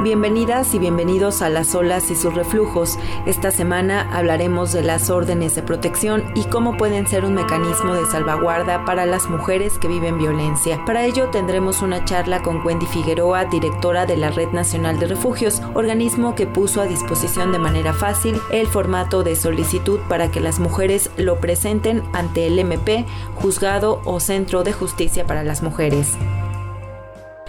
Bienvenidas 0.04 0.74
y 0.74 0.80
bienvenidos 0.80 1.44
a 1.44 1.50
Las 1.50 1.76
olas 1.76 2.10
y 2.10 2.16
sus 2.16 2.34
reflujos. 2.34 2.98
Esta 3.28 3.52
semana 3.52 4.10
hablaremos 4.12 4.74
de 4.74 4.82
las 4.82 5.12
órdenes 5.12 5.54
de 5.54 5.62
protección 5.62 6.24
y 6.34 6.44
cómo 6.46 6.76
pueden 6.76 7.06
ser 7.06 7.24
un 7.24 7.36
mecanismo 7.36 7.94
de 7.94 8.08
salvaguarda 8.08 8.84
para 8.84 9.06
las 9.06 9.30
mujeres 9.30 9.78
que 9.78 9.88
viven 9.88 10.18
violencia. 10.18 10.84
Para 10.86 11.06
ello 11.06 11.30
tendremos 11.30 11.84
una 11.84 12.04
charla 12.04 12.42
con 12.42 12.66
Wendy 12.66 12.88
Figueroa, 12.88 13.46
directora 13.46 14.08
de 14.08 14.18
la 14.18 14.32
Red 14.32 14.54
Nacional 14.54 15.00
de 15.00 15.06
Refugios, 15.06 15.62
organismo 15.76 16.34
que 16.34 16.48
puso 16.48 16.82
a 16.82 16.88
disposición 16.88 17.52
de 17.52 17.60
manera 17.60 17.94
fácil 17.94 18.42
el 18.52 18.66
formato 18.66 19.22
de 19.22 19.36
solicitud 19.36 20.00
para 20.10 20.32
que 20.32 20.40
las 20.40 20.60
mujeres 20.60 21.12
lo 21.18 21.40
presenten 21.40 22.02
ante 22.12 22.48
el 22.48 22.58
MP, 22.58 23.06
juzgado 23.36 24.02
o 24.06 24.20
Centro 24.20 24.64
de 24.64 24.74
Justicia 24.74 25.28
para 25.28 25.44
las 25.44 25.62
Mujeres. 25.62 26.18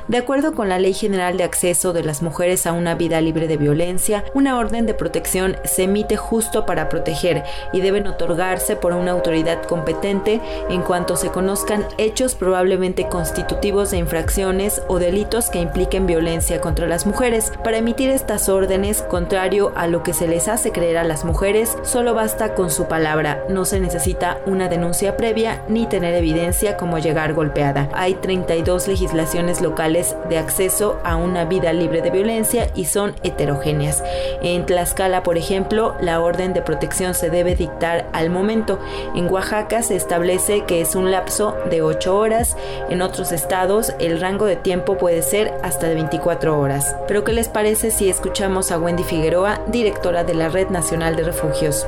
De 0.09 0.19
acuerdo 0.19 0.53
con 0.55 0.69
la 0.69 0.81
Ley 0.81 0.95
General 0.95 1.37
de 1.37 1.45
Acceso 1.45 1.93
de 1.93 2.03
las 2.03 2.23
Mujeres 2.23 2.67
a 2.67 2.73
una 2.73 2.97
Vida 2.97 3.21
Libre 3.21 3.47
de 3.47 3.57
Violencia, 3.57 4.25
una 4.35 4.59
orden 4.59 4.85
de 4.85 4.95
protección 4.95 5.57
se 5.65 5.85
emite 5.85 6.17
justo 6.17 6.67
para 6.67 6.89
proteger 6.89 7.45
y 7.73 7.81
deben 7.81 8.09
otorgarse 8.09 8.75
por 8.75 8.95
una 8.95 9.13
autoridad 9.13 9.63
competente 9.63 10.41
en 10.69 10.83
cuanto 10.83 11.15
se 11.15 11.31
conozcan 11.31 11.87
hechos 11.99 12.35
probablemente 12.35 13.09
constitutivos 13.09 13.93
de 13.93 13.99
infracciones 13.99 14.83
o 14.89 14.99
delitos 14.99 15.51
que 15.51 15.61
impliquen 15.61 16.07
violencia 16.07 16.61
contra 16.61 16.89
las 16.89 17.07
mujeres. 17.07 17.53
Para 17.63 17.79
emitir 17.79 18.11
estas 18.11 18.49
órdenes, 18.49 19.03
contrario 19.03 19.73
a 19.77 19.87
lo 19.87 20.03
que 20.03 20.15
se 20.15 20.27
les 20.27 20.49
hace 20.49 20.73
creer 20.73 20.99
a 20.99 21.05
las 21.05 21.25
mujeres, 21.25 21.79
solo 21.83 22.13
basta 22.13 22.55
con 22.55 22.73
su 22.73 22.87
palabra, 22.87 23.45
no 23.49 23.65
se 23.65 23.79
necesita 23.79 24.41
una 24.47 24.69
denuncia 24.69 25.17
previa 25.17 25.63
ni 25.69 25.87
tener 25.87 26.15
evidencia 26.15 26.77
como 26.77 26.99
llegar 26.99 27.35
golpeada. 27.35 27.89
Hay 27.95 28.15
32 28.15 28.89
legislaciones 28.89 29.61
locales 29.61 29.92
de 30.29 30.39
acceso 30.39 30.99
a 31.05 31.17
una 31.17 31.45
vida 31.45 31.73
libre 31.73 32.03
de 32.03 32.11
violencia 32.11 32.71
y 32.75 32.87
son 32.87 33.15
heterogéneas. 33.23 34.03
En 34.43 34.67
Tlaxcala, 34.67 35.23
por 35.23 35.37
ejemplo, 35.37 35.95
la 36.01 36.21
orden 36.21 36.53
de 36.53 36.63
protección 36.63 37.15
se 37.15 37.31
debe 37.31 37.55
dictar 37.55 38.07
al 38.13 38.31
momento. 38.31 38.79
En 39.15 39.31
Oaxaca 39.31 39.83
se 39.83 39.97
establece 39.97 40.65
que 40.65 40.81
es 40.81 40.95
un 40.95 41.11
lapso 41.11 41.57
de 41.71 41.83
8 41.83 42.17
horas. 42.17 42.57
En 42.89 43.03
otros 43.03 43.33
estados 43.33 43.93
el 43.99 44.21
rango 44.21 44.47
de 44.47 44.57
tiempo 44.57 44.97
puede 44.97 45.23
ser 45.23 45.53
hasta 45.63 45.89
de 45.89 45.95
24 45.95 46.59
horas. 46.59 46.97
Pero 47.07 47.25
¿qué 47.25 47.33
les 47.33 47.49
parece 47.49 47.91
si 47.91 48.09
escuchamos 48.09 48.71
a 48.71 48.79
Wendy 48.79 49.05
Figueroa, 49.05 49.61
directora 49.69 50.25
de 50.25 50.35
la 50.35 50.49
Red 50.49 50.69
Nacional 50.69 51.17
de 51.17 51.25
Refugios? 51.25 51.87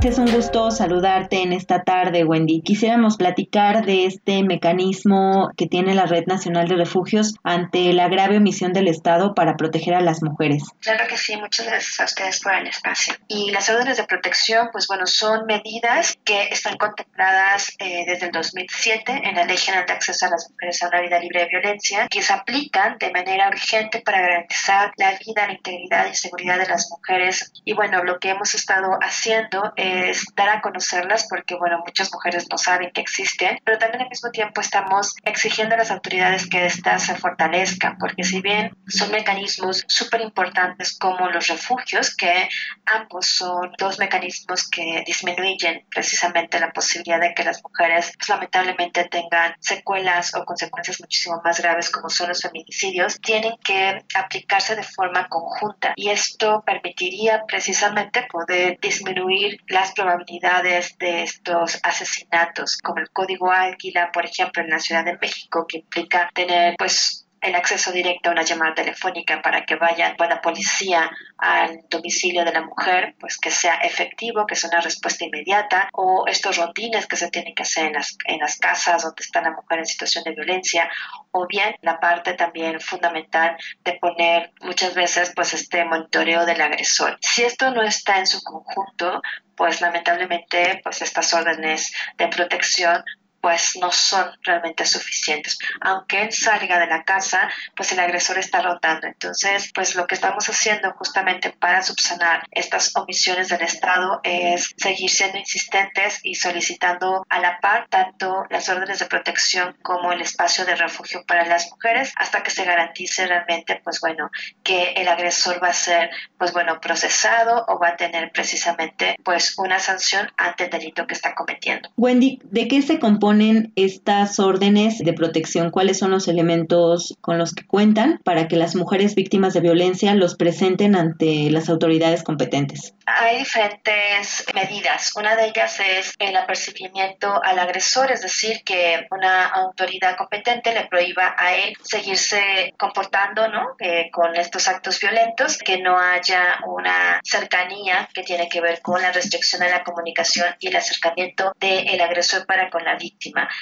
Es 0.00 0.16
un 0.16 0.30
gusto 0.30 0.70
saludarte 0.70 1.42
en 1.42 1.52
esta 1.52 1.82
tarde, 1.82 2.24
Wendy. 2.24 2.62
Quisiéramos 2.62 3.16
platicar 3.16 3.84
de 3.84 4.06
este 4.06 4.44
mecanismo 4.44 5.50
que 5.56 5.66
tiene 5.66 5.92
la 5.92 6.06
Red 6.06 6.26
Nacional 6.26 6.68
de 6.68 6.76
Refugios 6.76 7.34
ante 7.42 7.92
la 7.92 8.08
grave 8.08 8.36
omisión 8.36 8.72
del 8.72 8.86
Estado 8.86 9.34
para 9.34 9.56
proteger 9.56 9.94
a 9.94 10.00
las 10.00 10.22
mujeres. 10.22 10.62
Claro 10.80 11.04
que 11.08 11.16
sí, 11.16 11.36
muchas 11.36 11.66
gracias 11.66 11.98
a 11.98 12.04
ustedes 12.04 12.40
por 12.40 12.54
el 12.54 12.68
espacio. 12.68 13.14
Y 13.26 13.50
las 13.50 13.68
órdenes 13.70 13.96
de 13.96 14.04
protección, 14.04 14.68
pues 14.70 14.86
bueno, 14.86 15.04
son 15.04 15.46
medidas 15.46 16.16
que 16.24 16.44
están 16.44 16.76
contempladas 16.76 17.74
eh, 17.80 18.04
desde 18.06 18.26
el 18.26 18.32
2007 18.32 19.22
en 19.24 19.34
la 19.34 19.46
Ley 19.46 19.56
General 19.56 19.84
de 19.84 19.94
Acceso 19.94 20.26
a 20.26 20.30
las 20.30 20.48
Mujeres 20.48 20.80
a 20.80 20.88
una 20.88 21.00
Vida 21.00 21.18
Libre 21.18 21.40
de 21.40 21.48
Violencia, 21.48 22.06
que 22.08 22.22
se 22.22 22.32
aplican 22.32 22.98
de 22.98 23.10
manera 23.10 23.48
urgente 23.48 24.00
para 24.00 24.20
garantizar 24.20 24.92
la 24.96 25.10
vida, 25.10 25.48
la 25.48 25.54
integridad 25.54 26.06
y 26.06 26.14
seguridad 26.14 26.56
de 26.56 26.68
las 26.68 26.88
mujeres. 26.88 27.52
Y 27.64 27.74
bueno, 27.74 28.04
lo 28.04 28.20
que 28.20 28.30
hemos 28.30 28.54
estado 28.54 28.96
haciendo 29.02 29.72
es 29.74 29.87
es 29.88 30.24
dar 30.34 30.48
a 30.48 30.60
conocerlas 30.60 31.26
porque, 31.28 31.54
bueno, 31.56 31.82
muchas 31.84 32.12
mujeres 32.12 32.46
no 32.50 32.58
saben 32.58 32.90
que 32.92 33.00
existen, 33.00 33.58
pero 33.64 33.78
también 33.78 34.02
al 34.02 34.08
mismo 34.08 34.30
tiempo 34.30 34.60
estamos 34.60 35.14
exigiendo 35.24 35.74
a 35.74 35.78
las 35.78 35.90
autoridades 35.90 36.48
que 36.48 36.66
éstas 36.66 37.04
se 37.04 37.14
fortalezcan, 37.14 37.98
porque 37.98 38.24
si 38.24 38.40
bien 38.40 38.76
son 38.86 39.10
mecanismos 39.10 39.84
súper 39.88 40.20
importantes 40.20 40.96
como 40.98 41.28
los 41.28 41.46
refugios, 41.48 42.14
que 42.14 42.48
ambos 42.86 43.26
son 43.26 43.72
dos 43.78 43.98
mecanismos 43.98 44.68
que 44.68 45.02
disminuyen 45.06 45.86
precisamente 45.90 46.60
la 46.60 46.72
posibilidad 46.72 47.20
de 47.20 47.34
que 47.34 47.44
las 47.44 47.62
mujeres 47.62 48.12
pues, 48.16 48.28
lamentablemente 48.28 49.04
tengan 49.04 49.54
secuelas 49.60 50.34
o 50.34 50.44
consecuencias 50.44 51.00
muchísimo 51.00 51.40
más 51.44 51.60
graves 51.60 51.90
como 51.90 52.08
son 52.08 52.28
los 52.28 52.42
feminicidios, 52.42 53.20
tienen 53.20 53.54
que 53.64 54.04
aplicarse 54.14 54.76
de 54.76 54.82
forma 54.82 55.28
conjunta 55.28 55.92
y 55.96 56.08
esto 56.10 56.62
permitiría 56.64 57.44
precisamente 57.46 58.26
poder 58.30 58.78
disminuir 58.80 59.60
la 59.68 59.77
las 59.80 59.92
probabilidades 59.92 60.96
de 60.98 61.22
estos 61.22 61.78
asesinatos, 61.82 62.78
como 62.78 63.00
el 63.00 63.10
código 63.10 63.50
Águila, 63.50 64.10
por 64.12 64.24
ejemplo, 64.24 64.62
en 64.62 64.70
la 64.70 64.80
Ciudad 64.80 65.04
de 65.04 65.16
México, 65.18 65.66
que 65.68 65.78
implica 65.78 66.30
tener 66.34 66.74
pues 66.76 67.17
el 67.40 67.54
acceso 67.54 67.92
directo 67.92 68.28
a 68.28 68.32
una 68.32 68.42
llamada 68.42 68.74
telefónica 68.74 69.40
para 69.42 69.64
que 69.64 69.76
vaya 69.76 70.14
la 70.18 70.40
policía 70.40 71.10
al 71.38 71.84
domicilio 71.88 72.44
de 72.44 72.52
la 72.52 72.62
mujer, 72.62 73.14
pues 73.18 73.38
que 73.38 73.50
sea 73.50 73.76
efectivo, 73.76 74.46
que 74.46 74.56
sea 74.56 74.70
una 74.70 74.80
respuesta 74.80 75.24
inmediata, 75.24 75.88
o 75.92 76.24
estos 76.26 76.56
rondines 76.56 77.06
que 77.06 77.16
se 77.16 77.30
tienen 77.30 77.54
que 77.54 77.62
hacer 77.62 77.86
en 77.86 77.92
las, 77.94 78.16
en 78.26 78.38
las 78.38 78.58
casas 78.58 79.02
donde 79.02 79.22
está 79.22 79.40
la 79.40 79.52
mujer 79.52 79.78
en 79.78 79.86
situación 79.86 80.24
de 80.24 80.32
violencia, 80.32 80.90
o 81.30 81.46
bien 81.46 81.74
la 81.82 82.00
parte 82.00 82.34
también 82.34 82.80
fundamental 82.80 83.56
de 83.84 83.92
poner 83.94 84.52
muchas 84.60 84.94
veces 84.94 85.32
pues 85.34 85.54
este 85.54 85.84
monitoreo 85.84 86.44
del 86.44 86.60
agresor. 86.60 87.18
Si 87.20 87.42
esto 87.42 87.70
no 87.70 87.82
está 87.82 88.18
en 88.18 88.26
su 88.26 88.42
conjunto, 88.42 89.22
pues 89.56 89.80
lamentablemente 89.80 90.80
pues 90.84 91.02
estas 91.02 91.34
órdenes 91.34 91.92
de 92.16 92.28
protección 92.28 93.04
pues 93.40 93.76
no 93.80 93.92
son 93.92 94.30
realmente 94.42 94.84
suficientes. 94.84 95.58
Aunque 95.80 96.22
él 96.22 96.32
salga 96.32 96.78
de 96.78 96.86
la 96.86 97.04
casa, 97.04 97.48
pues 97.76 97.92
el 97.92 98.00
agresor 98.00 98.38
está 98.38 98.60
rotando. 98.62 99.06
Entonces, 99.06 99.70
pues 99.74 99.94
lo 99.94 100.06
que 100.06 100.14
estamos 100.14 100.48
haciendo 100.48 100.92
justamente 100.94 101.50
para 101.50 101.82
subsanar 101.82 102.44
estas 102.50 102.94
omisiones 102.96 103.48
del 103.48 103.62
Estado 103.62 104.20
es 104.22 104.74
seguir 104.76 105.10
siendo 105.10 105.38
insistentes 105.38 106.20
y 106.22 106.34
solicitando 106.34 107.24
a 107.28 107.40
la 107.40 107.60
par 107.60 107.86
tanto 107.88 108.44
las 108.50 108.68
órdenes 108.68 108.98
de 108.98 109.06
protección 109.06 109.76
como 109.82 110.12
el 110.12 110.20
espacio 110.20 110.64
de 110.64 110.74
refugio 110.74 111.24
para 111.26 111.46
las 111.46 111.70
mujeres 111.70 112.12
hasta 112.16 112.42
que 112.42 112.50
se 112.50 112.64
garantice 112.64 113.26
realmente, 113.26 113.80
pues 113.82 114.00
bueno, 114.00 114.30
que 114.62 114.92
el 114.92 115.08
agresor 115.08 115.62
va 115.62 115.68
a 115.68 115.72
ser, 115.72 116.10
pues 116.38 116.52
bueno, 116.52 116.80
procesado 116.80 117.64
o 117.68 117.78
va 117.78 117.88
a 117.88 117.96
tener 117.96 118.30
precisamente, 118.32 119.16
pues 119.22 119.56
una 119.58 119.78
sanción 119.78 120.30
ante 120.36 120.64
el 120.64 120.70
delito 120.70 121.06
que 121.06 121.14
está 121.14 121.34
cometiendo. 121.34 121.88
Wendy, 121.96 122.40
¿de 122.44 122.68
qué 122.68 122.82
se 122.82 122.98
compone 122.98 123.27
ponen 123.28 123.74
estas 123.76 124.38
órdenes 124.38 125.00
de 125.00 125.12
protección? 125.12 125.70
¿Cuáles 125.70 125.98
son 125.98 126.12
los 126.12 126.28
elementos 126.28 127.14
con 127.20 127.36
los 127.36 127.54
que 127.54 127.66
cuentan 127.66 128.22
para 128.24 128.48
que 128.48 128.56
las 128.56 128.74
mujeres 128.74 129.14
víctimas 129.14 129.52
de 129.52 129.60
violencia 129.60 130.14
los 130.14 130.34
presenten 130.34 130.96
ante 130.96 131.50
las 131.50 131.68
autoridades 131.68 132.22
competentes? 132.22 132.94
Hay 133.04 133.40
diferentes 133.40 134.46
medidas. 134.54 135.12
Una 135.14 135.36
de 135.36 135.48
ellas 135.48 135.78
es 135.78 136.14
el 136.18 136.34
apercibimiento 136.38 137.42
al 137.44 137.58
agresor, 137.58 138.10
es 138.10 138.22
decir, 138.22 138.62
que 138.64 139.06
una 139.10 139.44
autoridad 139.46 140.16
competente 140.16 140.72
le 140.72 140.86
prohíba 140.86 141.34
a 141.36 141.54
él 141.54 141.74
seguirse 141.82 142.72
comportando 142.78 143.48
¿no? 143.48 143.74
Eh, 143.78 144.08
con 144.10 144.36
estos 144.36 144.68
actos 144.68 145.00
violentos, 145.00 145.58
que 145.58 145.82
no 145.82 145.98
haya 145.98 146.60
una 146.66 147.20
cercanía 147.22 148.08
que 148.14 148.22
tiene 148.22 148.48
que 148.48 148.62
ver 148.62 148.80
con 148.80 149.02
la 149.02 149.12
restricción 149.12 149.62
a 149.62 149.68
la 149.68 149.84
comunicación 149.84 150.54
y 150.60 150.68
el 150.68 150.76
acercamiento 150.76 151.52
del 151.60 152.00
agresor 152.00 152.46
para 152.46 152.70
con 152.70 152.84
la 152.84 152.96
víctima 152.96 153.17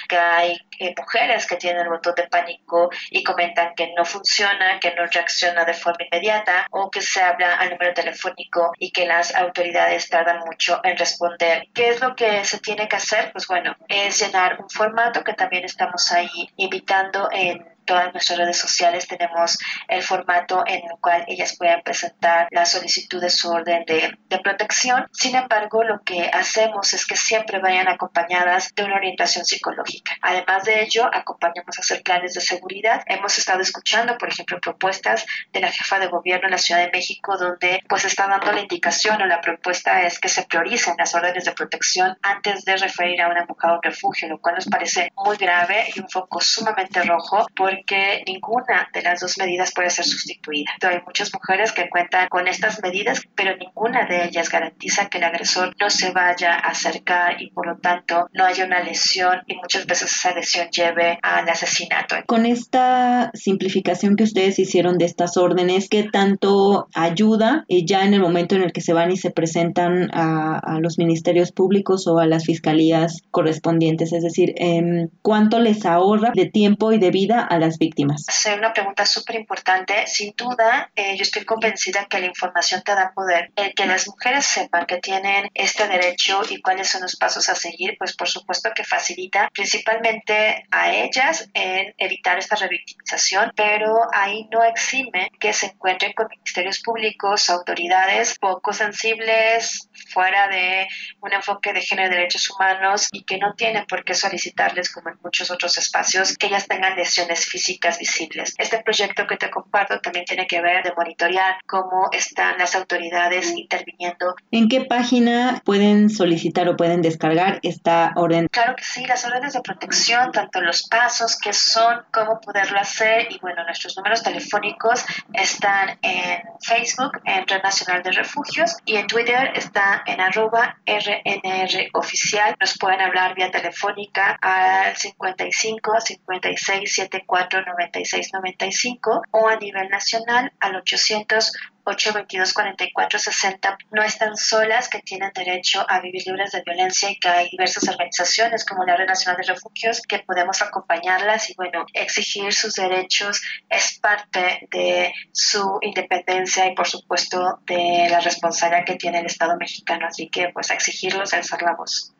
que 0.07 0.17
hay 0.17 0.57
eh, 0.79 0.93
mujeres 0.97 1.45
que 1.47 1.55
tienen 1.55 1.83
el 1.83 1.89
botón 1.89 2.15
de 2.15 2.27
pánico 2.27 2.89
y 3.09 3.23
comentan 3.23 3.73
que 3.75 3.93
no 3.95 4.05
funciona, 4.05 4.79
que 4.79 4.93
no 4.95 5.05
reacciona 5.05 5.65
de 5.65 5.73
forma 5.73 6.05
inmediata 6.09 6.67
o 6.71 6.89
que 6.89 7.01
se 7.01 7.21
habla 7.21 7.55
al 7.55 7.71
número 7.71 7.93
telefónico 7.93 8.73
y 8.77 8.91
que 8.91 9.05
las 9.05 9.35
autoridades 9.35 10.09
tardan 10.09 10.39
mucho 10.45 10.79
en 10.83 10.97
responder. 10.97 11.67
¿Qué 11.73 11.89
es 11.89 12.01
lo 12.01 12.15
que 12.15 12.43
se 12.45 12.59
tiene 12.59 12.87
que 12.87 12.95
hacer? 12.95 13.31
Pues 13.31 13.47
bueno, 13.47 13.75
es 13.87 14.19
llenar 14.19 14.59
un 14.59 14.69
formato 14.69 15.23
que 15.23 15.33
también 15.33 15.65
estamos 15.65 16.11
ahí 16.11 16.49
invitando 16.57 17.29
en 17.31 17.76
todas 17.87 18.13
nuestras 18.13 18.37
redes 18.37 18.57
sociales 18.57 19.07
tenemos 19.07 19.57
el 19.87 20.03
formato 20.03 20.63
en 20.67 20.83
el 20.83 20.97
cual 21.01 21.25
ellas 21.27 21.55
pueden 21.57 21.81
presentar 21.81 22.47
la 22.51 22.65
solicitud 22.65 23.19
de 23.19 23.31
su 23.31 23.49
orden 23.49 23.83
de, 23.85 24.15
de, 24.29 24.39
protección. 24.39 25.07
Sin 25.11 25.35
embargo, 25.35 25.83
lo 25.83 26.03
que 26.03 26.29
hacemos 26.31 26.93
es 26.93 27.07
que 27.07 27.17
siempre 27.17 27.59
vayan 27.59 27.87
acompañadas 27.87 28.73
de 28.75 28.83
una 28.83 28.97
orientación 28.97 29.45
psicológica. 29.45 30.13
Además 30.21 30.63
de 30.65 30.83
ello, 30.83 31.09
acompañamos 31.11 31.77
a 31.77 31.81
hacer 31.81 32.03
planes 32.03 32.35
de 32.35 32.41
seguridad. 32.41 33.01
Hemos 33.07 33.37
estado 33.39 33.61
escuchando, 33.61 34.17
por 34.17 34.29
ejemplo, 34.29 34.59
propuestas 34.61 35.25
de 35.51 35.61
la 35.61 35.71
jefa 35.71 35.97
de 35.97 36.07
gobierno 36.07 36.47
en 36.47 36.51
la 36.51 36.57
Ciudad 36.57 36.81
de 36.81 36.91
México 36.91 37.07
donde 37.37 37.83
pues 37.87 38.05
está 38.05 38.27
dando 38.27 38.51
la 38.51 38.61
indicación 38.61 39.21
o 39.21 39.25
la 39.25 39.41
propuesta 39.41 40.03
es 40.03 40.19
que 40.19 40.29
se 40.29 40.43
prioricen 40.43 40.95
las 40.97 41.15
órdenes 41.15 41.45
de 41.45 41.53
protección 41.53 42.17
antes 42.21 42.65
de 42.65 42.77
referir 42.77 43.21
a 43.21 43.29
una 43.29 43.45
mujer 43.45 43.69
a 43.69 43.73
un 43.75 43.83
refugio, 43.83 44.27
lo 44.27 44.39
cual 44.39 44.55
nos 44.55 44.65
parece 44.65 45.11
muy 45.15 45.37
grave 45.37 45.85
y 45.95 45.99
un 45.99 46.09
foco 46.09 46.41
sumamente 46.41 47.01
rojo 47.03 47.47
porque 47.55 47.76
en 47.77 47.83
que 47.85 48.23
ninguna 48.25 48.89
de 48.93 49.01
las 49.01 49.19
dos 49.19 49.37
medidas 49.37 49.71
puede 49.73 49.89
ser 49.89 50.05
sustituida. 50.05 50.71
hay 50.81 51.01
muchas 51.05 51.31
mujeres 51.33 51.71
que 51.71 51.89
cuentan 51.89 52.27
con 52.29 52.47
estas 52.47 52.81
medidas, 52.81 53.21
pero 53.35 53.55
ninguna 53.57 54.05
de 54.05 54.25
ellas 54.25 54.49
garantiza 54.49 55.09
que 55.09 55.17
el 55.17 55.23
agresor 55.23 55.75
no 55.79 55.89
se 55.89 56.11
vaya 56.11 56.53
a 56.53 56.69
acercar 56.69 57.41
y 57.41 57.49
por 57.51 57.67
lo 57.67 57.77
tanto 57.77 58.27
no 58.33 58.45
haya 58.45 58.65
una 58.65 58.81
lesión 58.81 59.41
y 59.47 59.55
muchas 59.55 59.85
veces 59.85 60.11
esa 60.11 60.33
lesión 60.33 60.67
lleve 60.69 61.19
al 61.21 61.47
asesinato. 61.49 62.15
Con 62.25 62.45
esta 62.45 63.31
simplificación 63.33 64.15
que 64.15 64.23
ustedes 64.23 64.59
hicieron 64.59 64.97
de 64.97 65.05
estas 65.05 65.37
órdenes, 65.37 65.89
¿qué 65.89 66.03
tanto 66.03 66.87
ayuda 66.93 67.65
eh, 67.67 67.85
ya 67.85 68.05
en 68.05 68.13
el 68.13 68.21
momento 68.21 68.55
en 68.55 68.63
el 68.63 68.71
que 68.71 68.81
se 68.81 68.93
van 68.93 69.11
y 69.11 69.17
se 69.17 69.31
presentan 69.31 70.09
a, 70.13 70.59
a 70.59 70.79
los 70.79 70.97
ministerios 70.97 71.51
públicos 71.51 72.07
o 72.07 72.19
a 72.19 72.25
las 72.25 72.45
fiscalías 72.45 73.21
correspondientes? 73.31 74.13
Es 74.13 74.23
decir, 74.23 74.53
eh, 74.57 75.07
¿cuánto 75.21 75.59
les 75.59 75.85
ahorra 75.85 76.31
de 76.33 76.45
tiempo 76.45 76.91
y 76.91 76.99
de 76.99 77.11
vida 77.11 77.41
a 77.41 77.59
las 77.67 77.77
víctimas? 77.77 78.25
Es 78.27 78.45
una 78.57 78.73
pregunta 78.73 79.05
súper 79.05 79.35
importante. 79.35 80.07
Sin 80.07 80.33
duda, 80.35 80.91
eh, 80.95 81.15
yo 81.15 81.21
estoy 81.21 81.45
convencida 81.45 82.05
que 82.05 82.19
la 82.19 82.27
información 82.27 82.81
te 82.83 82.93
da 82.93 83.11
poder. 83.13 83.51
El 83.55 83.73
que 83.73 83.85
las 83.85 84.07
mujeres 84.07 84.45
sepan 84.45 84.85
que 84.85 84.97
tienen 84.97 85.49
este 85.53 85.87
derecho 85.87 86.41
y 86.49 86.61
cuáles 86.61 86.89
son 86.89 87.01
los 87.01 87.15
pasos 87.15 87.49
a 87.49 87.55
seguir, 87.55 87.95
pues 87.97 88.15
por 88.15 88.29
supuesto 88.29 88.69
que 88.75 88.83
facilita 88.83 89.49
principalmente 89.53 90.65
a 90.71 90.91
ellas 90.91 91.49
en 91.53 91.93
evitar 91.97 92.37
esta 92.37 92.55
revictimización, 92.55 93.51
pero 93.55 93.95
ahí 94.13 94.47
no 94.51 94.63
exime 94.63 95.31
que 95.39 95.53
se 95.53 95.67
encuentren 95.67 96.13
con 96.13 96.27
ministerios 96.29 96.79
públicos, 96.79 97.49
autoridades 97.49 98.37
poco 98.39 98.73
sensibles, 98.73 99.89
fuera 100.11 100.47
de 100.47 100.87
un 101.21 101.33
enfoque 101.33 101.73
de 101.73 101.81
género 101.81 102.07
y 102.07 102.15
derechos 102.15 102.49
humanos 102.49 103.09
y 103.11 103.23
que 103.23 103.37
no 103.37 103.53
tienen 103.55 103.85
por 103.85 104.03
qué 104.03 104.13
solicitarles, 104.13 104.91
como 104.91 105.09
en 105.09 105.17
muchos 105.23 105.51
otros 105.51 105.77
espacios, 105.77 106.37
que 106.37 106.47
ellas 106.47 106.67
tengan 106.67 106.95
lesiones 106.95 107.45
físicas 107.45 107.56
visibles. 107.99 108.53
Este 108.57 108.79
proyecto 108.83 109.25
que 109.27 109.37
te 109.37 109.49
comparto 109.49 109.99
también 109.99 110.25
tiene 110.25 110.47
que 110.47 110.61
ver 110.61 110.83
de 110.83 110.93
monitorear 110.95 111.57
cómo 111.65 112.09
están 112.11 112.57
las 112.57 112.75
autoridades 112.75 113.53
interviniendo. 113.55 114.35
¿En 114.51 114.67
qué 114.67 114.85
página 114.85 115.61
pueden 115.65 116.09
solicitar 116.09 116.67
o 116.69 116.75
pueden 116.75 117.01
descargar 117.01 117.59
esta 117.63 118.13
orden? 118.15 118.47
Claro 118.51 118.75
que 118.75 118.83
sí, 118.83 119.05
las 119.05 119.25
órdenes 119.25 119.53
de 119.53 119.61
protección, 119.61 120.31
tanto 120.31 120.61
los 120.61 120.87
pasos 120.87 121.37
que 121.37 121.53
son, 121.53 122.03
cómo 122.11 122.39
poderlo 122.39 122.79
hacer 122.79 123.27
y 123.31 123.39
bueno, 123.39 123.63
nuestros 123.63 123.95
números 123.97 124.23
telefónicos 124.23 125.05
están 125.33 125.97
en 126.01 126.41
Facebook, 126.61 127.21
en 127.25 127.47
Red 127.47 127.63
Nacional 127.63 128.03
de 128.03 128.11
Refugios 128.11 128.77
y 128.85 128.95
en 128.95 129.07
Twitter 129.07 129.51
está 129.55 130.03
en 130.05 130.21
arroba 130.21 130.77
RNR 130.85 131.89
oficial. 131.93 132.55
Nos 132.59 132.77
pueden 132.77 133.01
hablar 133.01 133.35
vía 133.35 133.51
telefónica 133.51 134.37
al 134.41 134.95
55 134.95 136.01
56 136.01 136.93
74 136.93 137.36
96 137.45 138.33
95 138.33 139.21
o 139.31 139.47
a 139.47 139.55
nivel 139.57 139.89
nacional 139.89 140.51
al 140.59 140.75
800 140.75 141.51
822 141.87 142.53
44 142.53 143.19
60 143.19 143.77
no 143.91 144.03
están 144.03 144.35
solas, 144.35 144.89
que 144.89 144.99
tienen 144.99 145.31
derecho 145.33 145.85
a 145.87 146.01
vivir 146.01 146.23
libres 146.25 146.51
de 146.51 146.61
violencia 146.65 147.09
y 147.09 147.17
que 147.17 147.29
hay 147.29 147.49
diversas 147.49 147.87
organizaciones 147.87 148.65
como 148.65 148.83
la 148.83 148.97
Red 148.97 149.07
Nacional 149.07 149.41
de 149.41 149.53
Refugios 149.53 150.01
que 150.01 150.19
podemos 150.19 150.61
acompañarlas 150.61 151.49
y 151.49 151.53
bueno, 151.55 151.85
exigir 151.93 152.53
sus 152.53 152.73
derechos. 152.73 153.41
Es 153.69 153.99
parte 153.99 154.67
de 154.69 155.13
su 155.31 155.79
independencia 155.81 156.67
y 156.67 156.75
por 156.75 156.87
supuesto 156.87 157.59
de 157.65 158.07
la 158.09 158.19
responsabilidad 158.19 158.85
que 158.85 158.95
tiene 158.95 159.19
el 159.19 159.25
Estado 159.25 159.55
mexicano, 159.57 160.07
así 160.07 160.29
que 160.29 160.49
pues 160.49 160.69
exigirlos, 160.71 161.33
alzar 161.33 161.61
la 161.61 161.75
voz. 161.75 162.13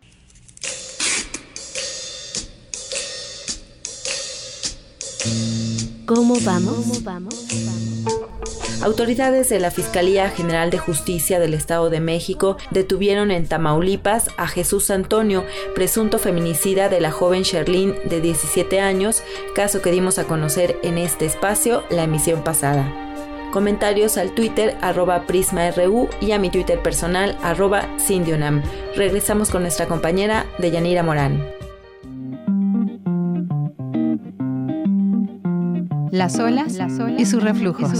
¿Cómo 6.07 6.35
vamos? 6.45 6.73
¿Cómo 6.73 7.01
vamos? 7.03 7.35
Autoridades 8.81 9.49
de 9.49 9.59
la 9.59 9.71
Fiscalía 9.71 10.29
General 10.29 10.69
de 10.69 10.77
Justicia 10.77 11.37
del 11.37 11.53
Estado 11.53 11.89
de 11.89 11.99
México 11.99 12.55
detuvieron 12.71 13.29
en 13.29 13.45
Tamaulipas 13.45 14.29
a 14.37 14.47
Jesús 14.47 14.89
Antonio, 14.89 15.43
presunto 15.75 16.17
feminicida 16.17 16.87
de 16.87 17.01
la 17.01 17.11
joven 17.11 17.43
Sherlyn 17.43 17.93
de 18.05 18.21
17 18.21 18.79
años, 18.79 19.21
caso 19.53 19.81
que 19.81 19.91
dimos 19.91 20.17
a 20.17 20.23
conocer 20.23 20.79
en 20.81 20.97
este 20.97 21.25
espacio 21.25 21.83
la 21.89 22.03
emisión 22.03 22.41
pasada. 22.41 22.89
Comentarios 23.51 24.17
al 24.17 24.33
Twitter 24.33 24.77
arroba 24.81 25.23
PrismaRU 25.27 26.07
y 26.21 26.31
a 26.31 26.39
mi 26.39 26.49
Twitter 26.49 26.81
personal 26.81 27.37
arroba 27.43 27.85
Sindionam. 27.99 28.63
Regresamos 28.95 29.49
con 29.49 29.63
nuestra 29.63 29.87
compañera 29.87 30.45
Deyanira 30.57 31.03
Morán. 31.03 31.56
Las 36.17 36.39
olas, 36.39 36.73
y 37.15 37.25
sus 37.27 37.43
reflujos. 37.43 37.91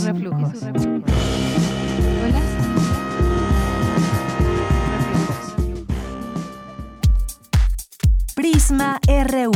Prisma 8.34 9.00
RU. 9.08 9.52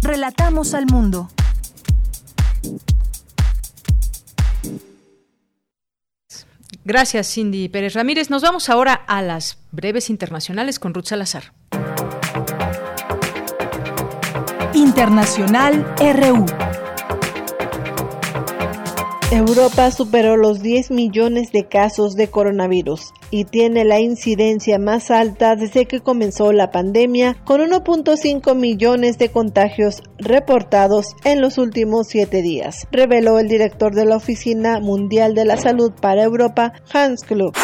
Relatamos 0.00 0.74
al 0.74 0.86
mundo. 0.86 1.28
Gracias, 6.84 7.32
Cindy 7.32 7.68
Pérez 7.68 7.94
Ramírez. 7.94 8.30
Nos 8.30 8.42
vamos 8.42 8.68
ahora 8.68 8.94
a 8.94 9.22
las 9.22 9.58
breves 9.70 10.10
internacionales 10.10 10.80
con 10.80 10.92
Ruth 10.92 11.06
Salazar. 11.06 11.52
Internacional 14.74 15.86
RU. 16.00 16.46
Europa 19.32 19.90
superó 19.90 20.36
los 20.36 20.60
10 20.60 20.90
millones 20.90 21.52
de 21.52 21.66
casos 21.66 22.16
de 22.16 22.28
coronavirus 22.28 23.14
y 23.32 23.46
tiene 23.46 23.84
la 23.84 23.98
incidencia 23.98 24.78
más 24.78 25.10
alta 25.10 25.56
desde 25.56 25.86
que 25.86 26.00
comenzó 26.00 26.52
la 26.52 26.70
pandemia, 26.70 27.36
con 27.44 27.62
1.5 27.62 28.54
millones 28.54 29.18
de 29.18 29.30
contagios 29.30 30.02
reportados 30.18 31.16
en 31.24 31.40
los 31.40 31.58
últimos 31.58 32.06
siete 32.08 32.42
días, 32.42 32.86
reveló 32.92 33.38
el 33.40 33.48
director 33.48 33.94
de 33.94 34.04
la 34.04 34.16
Oficina 34.16 34.78
Mundial 34.78 35.34
de 35.34 35.46
la 35.46 35.56
Salud 35.56 35.92
para 36.00 36.22
Europa, 36.22 36.74
Hans 36.92 37.24
Klug. 37.24 37.54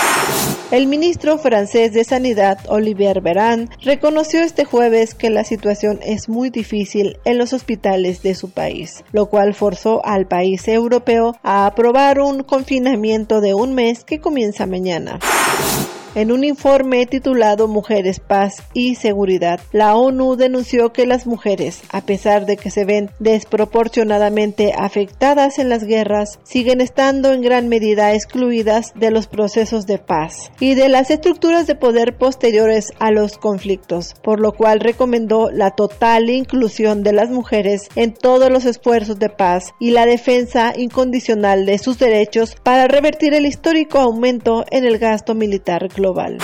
El 0.70 0.86
ministro 0.86 1.38
francés 1.38 1.94
de 1.94 2.04
Sanidad, 2.04 2.58
Olivier 2.68 3.22
Veran, 3.22 3.70
reconoció 3.82 4.40
este 4.40 4.66
jueves 4.66 5.14
que 5.14 5.30
la 5.30 5.42
situación 5.42 5.98
es 6.02 6.28
muy 6.28 6.50
difícil 6.50 7.16
en 7.24 7.38
los 7.38 7.54
hospitales 7.54 8.22
de 8.22 8.34
su 8.34 8.50
país, 8.50 9.02
lo 9.12 9.30
cual 9.30 9.54
forzó 9.54 10.04
al 10.04 10.26
país 10.26 10.68
europeo 10.68 11.34
a 11.42 11.64
aprobar 11.64 12.20
un 12.20 12.42
confinamiento 12.42 13.40
de 13.40 13.54
un 13.54 13.74
mes 13.74 14.04
que 14.04 14.20
comienza 14.20 14.66
mañana. 14.66 15.18
Yeah. 15.58 15.97
En 16.14 16.32
un 16.32 16.42
informe 16.42 17.04
titulado 17.04 17.68
Mujeres, 17.68 18.18
Paz 18.18 18.62
y 18.72 18.94
Seguridad, 18.94 19.60
la 19.72 19.94
ONU 19.94 20.36
denunció 20.36 20.92
que 20.92 21.06
las 21.06 21.26
mujeres, 21.26 21.82
a 21.90 22.00
pesar 22.00 22.46
de 22.46 22.56
que 22.56 22.70
se 22.70 22.86
ven 22.86 23.10
desproporcionadamente 23.18 24.72
afectadas 24.76 25.58
en 25.58 25.68
las 25.68 25.84
guerras, 25.84 26.38
siguen 26.44 26.80
estando 26.80 27.32
en 27.32 27.42
gran 27.42 27.68
medida 27.68 28.14
excluidas 28.14 28.92
de 28.94 29.10
los 29.10 29.26
procesos 29.26 29.86
de 29.86 29.98
paz 29.98 30.50
y 30.58 30.74
de 30.74 30.88
las 30.88 31.10
estructuras 31.10 31.66
de 31.66 31.74
poder 31.74 32.16
posteriores 32.16 32.92
a 32.98 33.10
los 33.10 33.36
conflictos, 33.36 34.14
por 34.22 34.40
lo 34.40 34.52
cual 34.52 34.80
recomendó 34.80 35.50
la 35.50 35.72
total 35.72 36.30
inclusión 36.30 37.02
de 37.02 37.12
las 37.12 37.28
mujeres 37.28 37.88
en 37.96 38.14
todos 38.14 38.50
los 38.50 38.64
esfuerzos 38.64 39.18
de 39.18 39.28
paz 39.28 39.74
y 39.78 39.90
la 39.90 40.06
defensa 40.06 40.72
incondicional 40.74 41.66
de 41.66 41.78
sus 41.78 41.98
derechos 41.98 42.56
para 42.62 42.88
revertir 42.88 43.34
el 43.34 43.44
histórico 43.44 43.98
aumento 43.98 44.64
en 44.70 44.86
el 44.86 44.98
gasto 44.98 45.34
militar 45.34 45.88
global. 45.98 46.38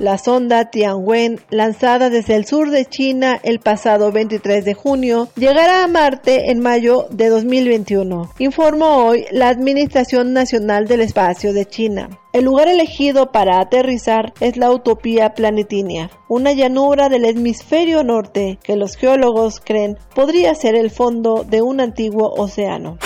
La 0.00 0.18
sonda 0.18 0.70
Tianwen, 0.70 1.40
lanzada 1.50 2.10
desde 2.10 2.34
el 2.34 2.46
sur 2.46 2.70
de 2.70 2.84
China 2.84 3.38
el 3.44 3.60
pasado 3.60 4.10
23 4.10 4.64
de 4.64 4.74
junio, 4.74 5.28
llegará 5.36 5.84
a 5.84 5.86
Marte 5.86 6.50
en 6.50 6.58
mayo 6.58 7.06
de 7.10 7.28
2021, 7.28 8.30
informó 8.38 9.06
hoy 9.06 9.24
la 9.30 9.48
Administración 9.48 10.32
Nacional 10.32 10.88
del 10.88 11.00
Espacio 11.00 11.52
de 11.52 11.64
China. 11.66 12.10
El 12.32 12.44
lugar 12.44 12.66
elegido 12.66 13.30
para 13.30 13.60
aterrizar 13.60 14.34
es 14.40 14.56
la 14.56 14.72
Utopía 14.72 15.34
Planetinia, 15.34 16.10
una 16.28 16.52
llanura 16.52 17.08
del 17.08 17.24
hemisferio 17.24 18.02
norte 18.02 18.58
que 18.64 18.74
los 18.74 18.96
geólogos 18.96 19.60
creen 19.60 19.96
podría 20.12 20.56
ser 20.56 20.74
el 20.74 20.90
fondo 20.90 21.46
de 21.48 21.62
un 21.62 21.80
antiguo 21.80 22.34
océano. 22.36 22.98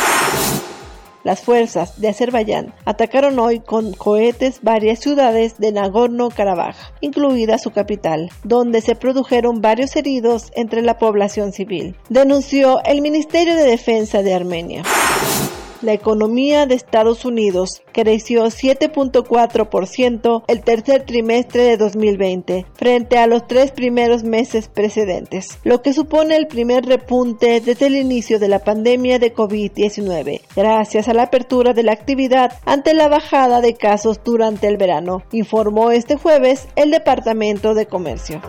Las 1.29 1.43
fuerzas 1.43 2.01
de 2.01 2.09
Azerbaiyán 2.09 2.73
atacaron 2.87 3.39
hoy 3.39 3.61
con 3.61 3.93
cohetes 3.93 4.61
varias 4.63 5.01
ciudades 5.01 5.59
de 5.59 5.73
Nagorno-Karabaj, 5.73 6.75
incluida 7.03 7.59
su 7.59 7.71
capital, 7.71 8.31
donde 8.45 8.81
se 8.81 8.95
produjeron 8.95 9.61
varios 9.61 9.95
heridos 9.97 10.51
entre 10.55 10.81
la 10.81 10.97
población 10.97 11.53
civil, 11.53 11.97
denunció 12.09 12.83
el 12.87 13.03
Ministerio 13.03 13.57
de 13.57 13.65
Defensa 13.65 14.23
de 14.23 14.33
Armenia. 14.33 14.85
La 15.81 15.93
economía 15.93 16.67
de 16.67 16.75
Estados 16.75 17.25
Unidos 17.25 17.83
creció 17.93 18.45
7.4% 18.47 20.43
el 20.49 20.63
tercer 20.63 21.05
trimestre 21.05 21.63
de 21.63 21.77
2020 21.77 22.67
frente 22.75 23.19
a 23.19 23.29
los 23.29 23.47
tres 23.47 23.71
primeros 23.71 24.25
meses 24.25 24.67
precedentes, 24.67 25.59
lo 25.63 25.81
que 25.81 25.93
supone 25.93 26.35
el 26.35 26.49
primer 26.49 26.85
repunte 26.85 27.61
desde 27.61 27.87
el 27.87 27.97
inicio 27.97 28.41
de 28.41 28.49
la 28.49 28.59
pandemia 28.59 29.21
de 29.21 29.33
COVID-19, 29.33 30.41
gracias 30.57 31.09
a 31.09 31.15
la 31.15 31.25
apertura 31.25 31.75
de 31.75 31.85
la 31.85 31.93
actividad 31.93 32.55
ante 32.65 32.93
la 32.93 33.07
bajada 33.07 33.61
de 33.61 33.75
casos 33.75 34.21
durante 34.25 34.67
el 34.67 34.79
verano, 34.79 35.23
informó 35.31 35.93
este 35.93 36.17
jueves 36.17 36.67
el 36.75 36.91
Departamento 36.91 37.75
de 37.75 37.87
Comercio. 37.87 38.43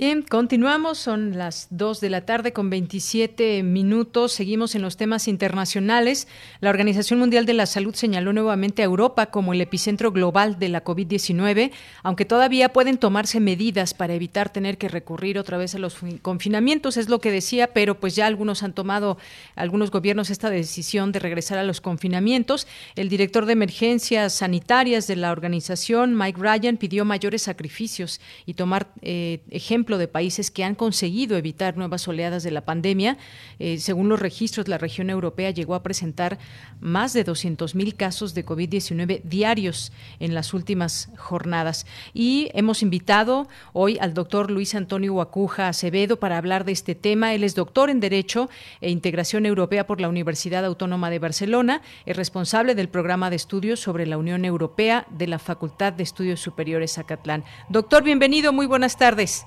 Bien, 0.00 0.22
continuamos, 0.22 0.96
son 0.96 1.36
las 1.36 1.66
2 1.68 2.00
de 2.00 2.08
la 2.08 2.24
tarde 2.24 2.54
con 2.54 2.70
27 2.70 3.62
minutos, 3.62 4.32
seguimos 4.32 4.74
en 4.74 4.80
los 4.80 4.96
temas 4.96 5.28
internacionales. 5.28 6.26
La 6.60 6.70
Organización 6.70 7.18
Mundial 7.18 7.44
de 7.44 7.52
la 7.52 7.66
Salud 7.66 7.94
señaló 7.94 8.32
nuevamente 8.32 8.80
a 8.80 8.86
Europa 8.86 9.26
como 9.26 9.52
el 9.52 9.60
epicentro 9.60 10.10
global 10.10 10.58
de 10.58 10.70
la 10.70 10.82
COVID-19, 10.82 11.70
aunque 12.02 12.24
todavía 12.24 12.70
pueden 12.70 12.96
tomarse 12.96 13.40
medidas 13.40 13.92
para 13.92 14.14
evitar 14.14 14.50
tener 14.50 14.78
que 14.78 14.88
recurrir 14.88 15.38
otra 15.38 15.58
vez 15.58 15.74
a 15.74 15.78
los 15.78 15.98
confinamientos, 16.22 16.96
es 16.96 17.10
lo 17.10 17.18
que 17.18 17.30
decía, 17.30 17.74
pero 17.74 18.00
pues 18.00 18.16
ya 18.16 18.26
algunos 18.26 18.62
han 18.62 18.72
tomado, 18.72 19.18
algunos 19.54 19.90
gobiernos, 19.90 20.30
esta 20.30 20.48
decisión 20.48 21.12
de 21.12 21.18
regresar 21.18 21.58
a 21.58 21.62
los 21.62 21.82
confinamientos. 21.82 22.66
El 22.96 23.10
director 23.10 23.44
de 23.44 23.52
emergencias 23.52 24.32
sanitarias 24.32 25.06
de 25.06 25.16
la 25.16 25.30
organización, 25.30 26.16
Mike 26.16 26.40
Ryan, 26.40 26.78
pidió 26.78 27.04
mayores 27.04 27.42
sacrificios 27.42 28.22
y 28.46 28.54
tomar 28.54 28.94
eh, 29.02 29.42
ejemplos 29.50 29.89
de 29.98 30.08
países 30.08 30.50
que 30.50 30.64
han 30.64 30.74
conseguido 30.74 31.36
evitar 31.36 31.76
nuevas 31.76 32.06
oleadas 32.08 32.42
de 32.42 32.50
la 32.50 32.64
pandemia. 32.64 33.18
Eh, 33.58 33.78
según 33.78 34.08
los 34.08 34.20
registros, 34.20 34.68
la 34.68 34.78
región 34.78 35.10
europea 35.10 35.50
llegó 35.50 35.74
a 35.74 35.82
presentar 35.82 36.38
más 36.80 37.12
de 37.12 37.24
200.000 37.24 37.96
casos 37.96 38.34
de 38.34 38.44
COVID-19 38.44 39.22
diarios 39.22 39.92
en 40.18 40.34
las 40.34 40.54
últimas 40.54 41.10
jornadas. 41.16 41.86
Y 42.14 42.50
hemos 42.54 42.82
invitado 42.82 43.48
hoy 43.72 43.98
al 44.00 44.14
doctor 44.14 44.50
Luis 44.50 44.74
Antonio 44.74 45.12
Guacuja 45.12 45.68
Acevedo 45.68 46.18
para 46.18 46.38
hablar 46.38 46.64
de 46.64 46.72
este 46.72 46.94
tema. 46.94 47.34
Él 47.34 47.44
es 47.44 47.54
doctor 47.54 47.90
en 47.90 48.00
Derecho 48.00 48.48
e 48.80 48.90
Integración 48.90 49.46
Europea 49.46 49.86
por 49.86 50.00
la 50.00 50.08
Universidad 50.08 50.64
Autónoma 50.64 51.10
de 51.10 51.18
Barcelona. 51.18 51.82
Es 52.06 52.16
responsable 52.16 52.74
del 52.74 52.88
programa 52.88 53.30
de 53.30 53.36
estudios 53.36 53.80
sobre 53.80 54.06
la 54.06 54.18
Unión 54.18 54.44
Europea 54.44 55.06
de 55.10 55.26
la 55.26 55.38
Facultad 55.38 55.92
de 55.92 56.02
Estudios 56.02 56.40
Superiores 56.40 56.94
Zacatlán. 56.94 57.44
Doctor, 57.68 58.02
bienvenido. 58.02 58.52
Muy 58.52 58.66
buenas 58.66 58.96
tardes. 58.96 59.44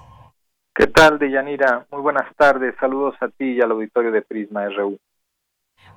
¿Qué 0.75 0.87
tal, 0.87 1.19
Deyanira? 1.19 1.85
Muy 1.91 2.01
buenas 2.01 2.35
tardes. 2.35 2.73
Saludos 2.79 3.15
a 3.21 3.27
ti 3.27 3.51
y 3.51 3.61
al 3.61 3.71
auditorio 3.71 4.11
de 4.11 4.23
Prisma 4.23 4.67
RU. 4.69 4.97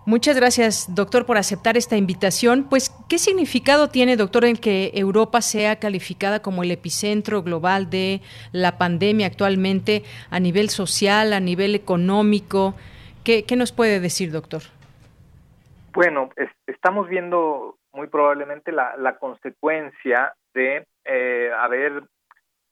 Muchas 0.05 0.37
gracias, 0.37 0.95
doctor, 0.95 1.25
por 1.25 1.39
aceptar 1.39 1.77
esta 1.77 1.97
invitación. 1.97 2.69
Pues, 2.69 2.91
¿qué 3.09 3.19
significado 3.19 3.89
tiene, 3.89 4.17
doctor, 4.17 4.45
el 4.45 4.61
que 4.61 4.93
Europa 4.95 5.41
sea 5.41 5.81
calificada 5.81 6.43
como 6.43 6.63
el 6.63 6.71
epicentro 6.71 7.43
global 7.43 7.89
de 7.89 8.21
la 8.53 8.77
pandemia 8.77 9.27
actualmente 9.27 10.03
a 10.31 10.41
nivel 10.41 10.69
social, 10.69 11.33
a 11.33 11.41
nivel 11.41 11.75
económico? 11.75 12.75
¿Qué, 13.25 13.45
nos 13.57 13.73
puede 13.73 13.99
decir, 13.99 14.31
doctor? 14.31 14.63
Bueno, 15.93 16.29
estamos 16.67 17.09
viendo 17.09 17.79
muy 17.93 18.09
probablemente 18.09 18.71
la, 18.71 19.17
consecuencia 19.19 20.35
de 20.55 20.87
eh, 21.05 21.51
haber 21.59 22.05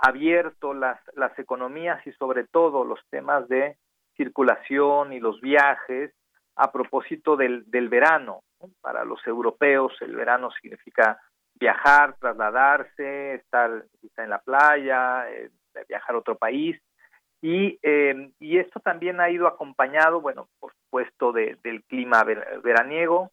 abierto 0.05 0.75
las, 0.75 1.01
las 1.15 1.37
economías 1.39 2.07
y 2.07 2.13
sobre 2.13 2.45
todo 2.45 2.85
los 2.85 3.01
temas 3.11 3.49
de 3.49 3.77
circulación 4.17 5.13
y 5.13 5.21
los 5.21 5.41
viajes 5.41 6.13
a 6.57 6.71
propósito 6.71 7.37
del, 7.37 7.65
del 7.71 7.89
verano. 7.89 8.43
Para 8.81 9.05
los 9.05 9.27
europeos 9.27 9.93
el 10.01 10.15
verano 10.15 10.51
significa 10.61 11.19
viajar, 11.55 12.17
trasladarse, 12.19 13.35
estar 13.35 13.85
en 14.17 14.31
la 14.31 14.39
playa, 14.39 15.31
eh, 15.31 15.51
viajar 15.89 16.15
a 16.15 16.19
otro 16.19 16.37
país. 16.37 16.81
Y, 17.41 17.79
eh, 17.83 18.31
y 18.39 18.59
esto 18.59 18.81
también 18.81 19.21
ha 19.21 19.31
ido 19.31 19.47
acompañado, 19.47 20.21
bueno, 20.21 20.49
por 20.61 20.73
supuesto, 20.73 21.33
de, 21.33 21.59
del 21.63 21.83
clima 21.85 22.25
veraniego 22.63 23.31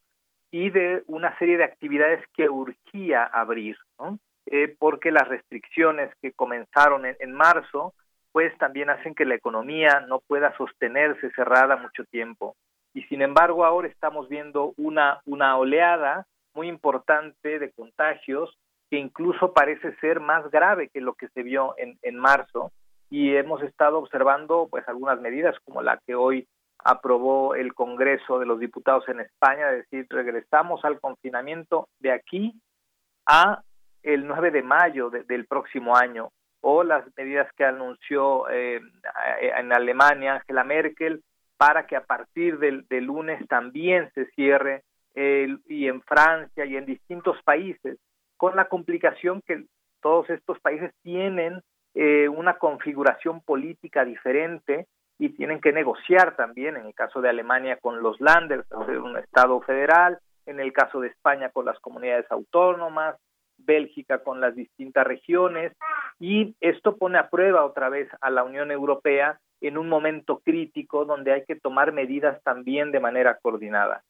y 0.52 0.70
de 0.70 1.04
una 1.08 1.38
serie 1.38 1.58
de 1.58 1.64
actividades 1.64 2.26
que 2.34 2.50
urgía 2.50 3.24
abrir. 3.24 3.78
¿no? 4.00 4.20
Eh, 4.48 4.76
porque 4.80 5.12
las 5.12 5.28
restricciones 5.28 6.14
que 6.22 6.32
comenzaron 6.32 7.06
en, 7.06 7.32
marzo, 7.32 7.94
pues 8.32 8.58
también 8.58 8.90
hacen 8.90 9.14
que 9.14 9.26
la 9.26 9.36
economía 9.36 10.00
no 10.08 10.20
pueda 10.20 10.56
sostenerse 10.58 11.32
cerrada 11.32 11.78
mucho 11.78 12.04
tiempo. 12.06 12.56
Y 12.94 13.04
sin 13.04 13.22
embargo, 13.22 13.66
ahora 13.66 13.88
estamos 13.88 14.28
viendo 14.30 14.74
una, 14.78 15.22
una 15.26 15.58
oleada 15.58 16.26
muy 16.54 16.68
importante 16.68 17.60
de 17.60 17.72
contagios 17.72 18.58
que 18.90 18.98
incluso 18.98 19.54
parece 19.54 19.96
ser 19.98 20.20
más 20.20 20.50
grave 20.52 20.90
que 20.90 21.00
lo 21.00 21.14
que 21.14 21.30
se 21.30 21.44
vio 21.44 21.76
en, 21.78 21.98
en 22.02 22.18
marzo. 22.18 22.72
Y 23.10 23.36
hemos 23.36 23.62
estado 23.64 24.00
observando 24.00 24.68
pues 24.70 24.88
algunas 24.88 25.22
medidas 25.22 25.56
como 25.64 25.82
la 25.82 26.00
que 26.06 26.16
hoy 26.16 26.48
aprobó 26.84 27.56
el 27.56 27.74
Congreso 27.74 28.40
de 28.40 28.46
los 28.46 28.60
Diputados 28.60 29.08
en 29.08 29.20
España, 29.20 29.72
es 29.72 29.90
decir, 29.90 30.08
regresamos 30.10 30.84
al 30.84 31.00
confinamiento 31.00 31.88
de 32.00 32.12
aquí 32.12 32.54
a 33.26 33.62
el 34.04 34.28
9 34.28 34.52
de 34.52 34.64
mayo 34.64 35.10
del 35.10 35.46
próximo 35.46 35.96
año 35.96 36.32
o 36.62 36.84
las 36.84 37.06
medidas 37.18 37.52
que 37.54 37.66
anunció 37.66 38.50
eh, 38.50 38.82
en 39.42 39.74
Alemania 39.74 40.36
Angela 40.36 40.64
Merkel 40.64 41.24
para 41.58 41.86
que 41.86 41.96
a 41.96 42.06
partir 42.06 42.60
del, 42.60 42.86
lunes 42.90 43.48
también 43.48 44.12
se 44.14 44.26
cierre 44.32 44.84
y 45.14 45.88
en 45.88 46.02
Francia 46.04 46.66
y 46.66 46.78
en 46.78 46.86
distintos 46.86 47.38
países, 47.44 48.00
con 48.38 48.56
la 48.56 48.70
complicación 48.70 49.42
que 49.46 49.66
todos 50.02 50.30
estos 50.30 50.60
países 50.60 50.94
tienen 51.04 51.62
eh, 51.94 52.28
una 52.30 52.58
configuración 52.58 53.42
política 53.42 54.06
diferente 54.06 54.88
y 55.20 55.30
tienen 55.30 55.62
que 55.62 55.72
negociar 55.72 56.36
también, 56.36 56.78
en 56.78 56.88
el 56.88 56.96
caso 56.96 57.22
de 57.22 57.30
Alemania 57.30 57.78
con 57.80 58.02
los 58.02 58.20
Länders, 58.20 58.66
un 58.72 59.18
Estado 59.18 59.62
federal, 59.62 60.18
en 60.46 60.60
el 60.60 60.74
caso 60.74 61.00
de 61.00 61.10
España 61.10 61.50
con 61.50 61.66
las 61.66 61.80
comunidades 61.80 62.26
autónomas, 62.32 63.18
Bélgica 63.66 64.24
con 64.24 64.42
las 64.42 64.56
distintas 64.56 65.06
regiones 65.06 65.74
y 66.20 66.56
esto 66.60 66.98
pone 66.98 67.18
a 67.18 67.30
prueba 67.30 67.66
otra 67.66 67.90
vez 67.90 68.10
a 68.22 68.30
la 68.30 68.44
Unión 68.44 68.72
Europea 68.72 69.40
en 69.62 69.78
un 69.78 69.90
momento 69.90 70.40
crítico 70.44 71.06
donde 71.06 71.34
hay 71.34 71.46
que 71.46 71.56
tomar 71.56 71.92
medidas 71.92 72.42
también 72.44 72.92
de 72.92 73.00
manera 73.00 73.38
coordinada. 73.42 74.04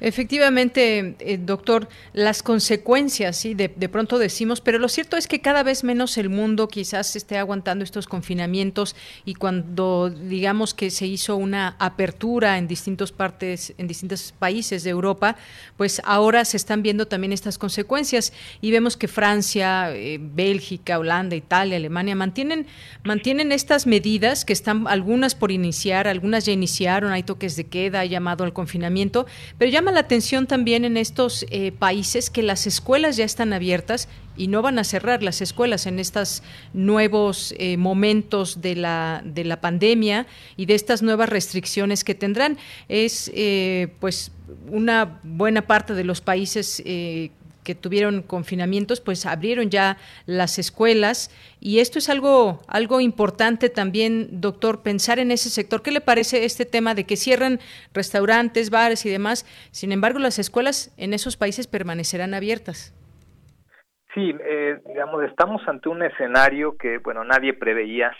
Efectivamente, 0.00 1.16
eh, 1.18 1.38
doctor, 1.38 1.88
las 2.12 2.42
consecuencias, 2.42 3.36
sí, 3.36 3.54
de, 3.54 3.68
pronto 3.68 4.18
decimos, 4.18 4.60
pero 4.60 4.78
lo 4.78 4.88
cierto 4.88 5.16
es 5.16 5.26
que 5.26 5.40
cada 5.40 5.62
vez 5.62 5.84
menos 5.84 6.18
el 6.18 6.28
mundo 6.28 6.68
quizás 6.68 7.14
esté 7.16 7.38
aguantando 7.38 7.84
estos 7.84 8.06
confinamientos 8.06 8.96
y 9.24 9.34
cuando 9.34 10.10
digamos 10.10 10.74
que 10.74 10.90
se 10.90 11.06
hizo 11.06 11.36
una 11.36 11.76
apertura 11.78 12.58
en 12.58 12.66
distintas 12.66 13.12
partes, 13.12 13.74
en 13.78 13.86
distintos 13.86 14.34
países 14.38 14.82
de 14.82 14.90
Europa, 14.90 15.36
pues 15.76 16.02
ahora 16.04 16.44
se 16.44 16.56
están 16.56 16.82
viendo 16.82 17.06
también 17.06 17.32
estas 17.32 17.58
consecuencias 17.58 18.32
y 18.60 18.70
vemos 18.70 18.96
que 18.96 19.08
Francia, 19.08 19.94
eh, 19.94 20.18
Bélgica, 20.20 20.98
Holanda, 20.98 21.36
Italia, 21.36 21.76
Alemania 21.76 22.16
mantienen 22.16 22.66
mantienen 23.04 23.52
estas 23.52 23.86
medidas 23.86 24.44
que 24.44 24.52
están 24.52 24.86
algunas 24.88 25.34
por 25.34 25.52
iniciar, 25.52 26.08
algunas 26.08 26.46
ya 26.46 26.52
iniciaron, 26.52 27.12
hay 27.12 27.22
toques 27.22 27.56
de 27.56 27.64
queda, 27.64 28.00
hay 28.00 28.08
llamado 28.08 28.44
al 28.44 28.52
confinamiento, 28.52 29.26
pero 29.58 29.70
ya 29.70 29.82
llama 29.84 29.92
la 29.92 30.00
atención 30.00 30.46
también 30.46 30.86
en 30.86 30.96
estos 30.96 31.44
eh, 31.50 31.70
países 31.70 32.30
que 32.30 32.42
las 32.42 32.66
escuelas 32.66 33.18
ya 33.18 33.26
están 33.26 33.52
abiertas 33.52 34.08
y 34.34 34.48
no 34.48 34.62
van 34.62 34.78
a 34.78 34.84
cerrar 34.84 35.22
las 35.22 35.42
escuelas 35.42 35.84
en 35.84 35.98
estos 35.98 36.42
nuevos 36.72 37.54
eh, 37.58 37.76
momentos 37.76 38.62
de 38.62 38.76
la, 38.76 39.20
de 39.26 39.44
la 39.44 39.60
pandemia 39.60 40.26
y 40.56 40.64
de 40.64 40.74
estas 40.74 41.02
nuevas 41.02 41.28
restricciones 41.28 42.02
que 42.02 42.14
tendrán. 42.14 42.56
Es 42.88 43.30
eh, 43.34 43.88
pues 44.00 44.32
una 44.70 45.20
buena 45.22 45.66
parte 45.66 45.92
de 45.92 46.04
los 46.04 46.22
países 46.22 46.82
que 47.64 47.74
tuvieron 47.74 48.22
confinamientos, 48.22 49.00
pues 49.00 49.26
abrieron 49.26 49.70
ya 49.70 49.96
las 50.26 50.58
escuelas 50.58 51.30
y 51.60 51.80
esto 51.80 51.98
es 51.98 52.08
algo 52.08 52.60
algo 52.68 53.00
importante 53.00 53.68
también, 53.68 54.40
doctor, 54.40 54.82
pensar 54.82 55.18
en 55.18 55.30
ese 55.30 55.50
sector. 55.50 55.82
¿Qué 55.82 55.90
le 55.90 56.00
parece 56.00 56.44
este 56.44 56.66
tema 56.66 56.94
de 56.94 57.04
que 57.04 57.16
cierran 57.16 57.58
restaurantes, 57.92 58.70
bares 58.70 59.06
y 59.06 59.10
demás? 59.10 59.44
Sin 59.72 59.90
embargo, 59.90 60.18
las 60.18 60.38
escuelas 60.38 60.94
en 60.98 61.14
esos 61.14 61.36
países 61.36 61.66
permanecerán 61.66 62.34
abiertas. 62.34 62.94
Sí, 64.14 64.32
eh, 64.44 64.78
digamos, 64.86 65.24
estamos 65.24 65.66
ante 65.66 65.88
un 65.88 66.02
escenario 66.04 66.76
que, 66.76 66.98
bueno, 66.98 67.24
nadie 67.24 67.52
preveía, 67.52 68.16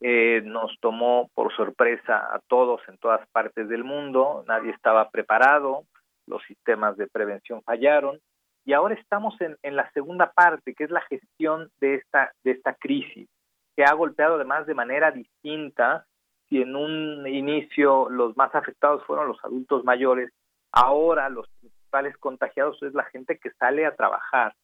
eh, 0.00 0.42
nos 0.44 0.72
tomó 0.80 1.30
por 1.34 1.54
sorpresa 1.54 2.16
a 2.16 2.40
todos 2.48 2.80
en 2.88 2.98
todas 2.98 3.24
partes 3.28 3.68
del 3.68 3.84
mundo, 3.84 4.44
nadie 4.48 4.72
estaba 4.72 5.10
preparado, 5.10 5.84
los 6.26 6.42
sistemas 6.48 6.96
de 6.96 7.06
prevención 7.06 7.62
fallaron, 7.62 8.18
y 8.64 8.72
ahora 8.72 8.94
estamos 8.94 9.40
en, 9.40 9.56
en, 9.62 9.76
la 9.76 9.90
segunda 9.92 10.32
parte, 10.32 10.74
que 10.74 10.84
es 10.84 10.90
la 10.90 11.00
gestión 11.02 11.70
de 11.80 11.96
esta, 11.96 12.32
de 12.44 12.52
esta 12.52 12.74
crisis, 12.74 13.28
que 13.76 13.84
ha 13.84 13.92
golpeado 13.92 14.36
además 14.36 14.66
de 14.66 14.74
manera 14.74 15.10
distinta 15.10 16.06
si 16.48 16.60
en 16.60 16.76
un 16.76 17.26
inicio 17.26 18.08
los 18.10 18.36
más 18.36 18.54
afectados 18.54 19.02
fueron 19.06 19.28
los 19.28 19.42
adultos 19.42 19.84
mayores, 19.84 20.30
ahora 20.70 21.28
los 21.28 21.48
principales 21.60 22.16
contagiados 22.18 22.82
es 22.82 22.94
la 22.94 23.04
gente 23.04 23.38
que 23.38 23.50
sale 23.52 23.86
a 23.86 23.96
trabajar. 23.96 24.54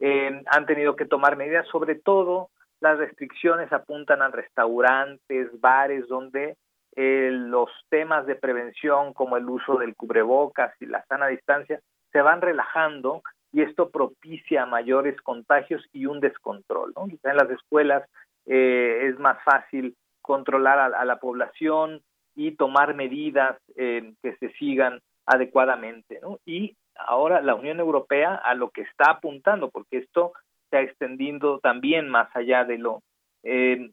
Han 0.00 0.66
tenido 0.66 0.96
que 0.96 1.04
tomar 1.04 1.36
medidas, 1.36 1.66
sobre 1.68 1.96
todo 1.96 2.50
las 2.80 2.98
restricciones 2.98 3.72
apuntan 3.72 4.22
a 4.22 4.28
restaurantes, 4.28 5.48
bares, 5.60 6.06
donde 6.08 6.56
eh, 6.96 7.30
los 7.32 7.70
temas 7.90 8.26
de 8.26 8.36
prevención 8.36 9.12
como 9.12 9.36
el 9.36 9.48
uso 9.48 9.76
del 9.76 9.96
cubrebocas 9.96 10.72
y 10.80 10.86
la 10.86 11.04
sana 11.06 11.26
distancia 11.26 11.80
se 12.12 12.22
van 12.22 12.40
relajando 12.40 13.22
y 13.52 13.62
esto 13.62 13.90
propicia 13.90 14.66
mayores 14.66 15.20
contagios 15.22 15.84
y 15.92 16.06
un 16.06 16.20
descontrol. 16.20 16.92
¿no? 16.94 17.06
en 17.06 17.36
las 17.36 17.50
escuelas 17.50 18.08
eh, 18.46 19.08
es 19.10 19.18
más 19.18 19.42
fácil 19.44 19.96
controlar 20.20 20.94
a, 20.94 21.04
la 21.04 21.16
población 21.16 22.02
y 22.34 22.52
tomar 22.52 22.94
medidas 22.94 23.58
eh, 23.76 24.12
que 24.22 24.36
se 24.36 24.50
sigan 24.52 25.00
adecuadamente. 25.26 26.20
¿no? 26.20 26.38
Y 26.44 26.76
ahora 26.94 27.40
la 27.40 27.54
Unión 27.54 27.80
Europea 27.80 28.34
a 28.34 28.54
lo 28.54 28.70
que 28.70 28.82
está 28.82 29.12
apuntando, 29.12 29.70
porque 29.70 29.98
esto 29.98 30.32
se 30.70 30.76
ha 30.76 30.82
extendido 30.82 31.60
también 31.60 32.08
más 32.08 32.28
allá 32.34 32.64
de 32.64 32.78
lo 32.78 33.02
eh, 33.42 33.90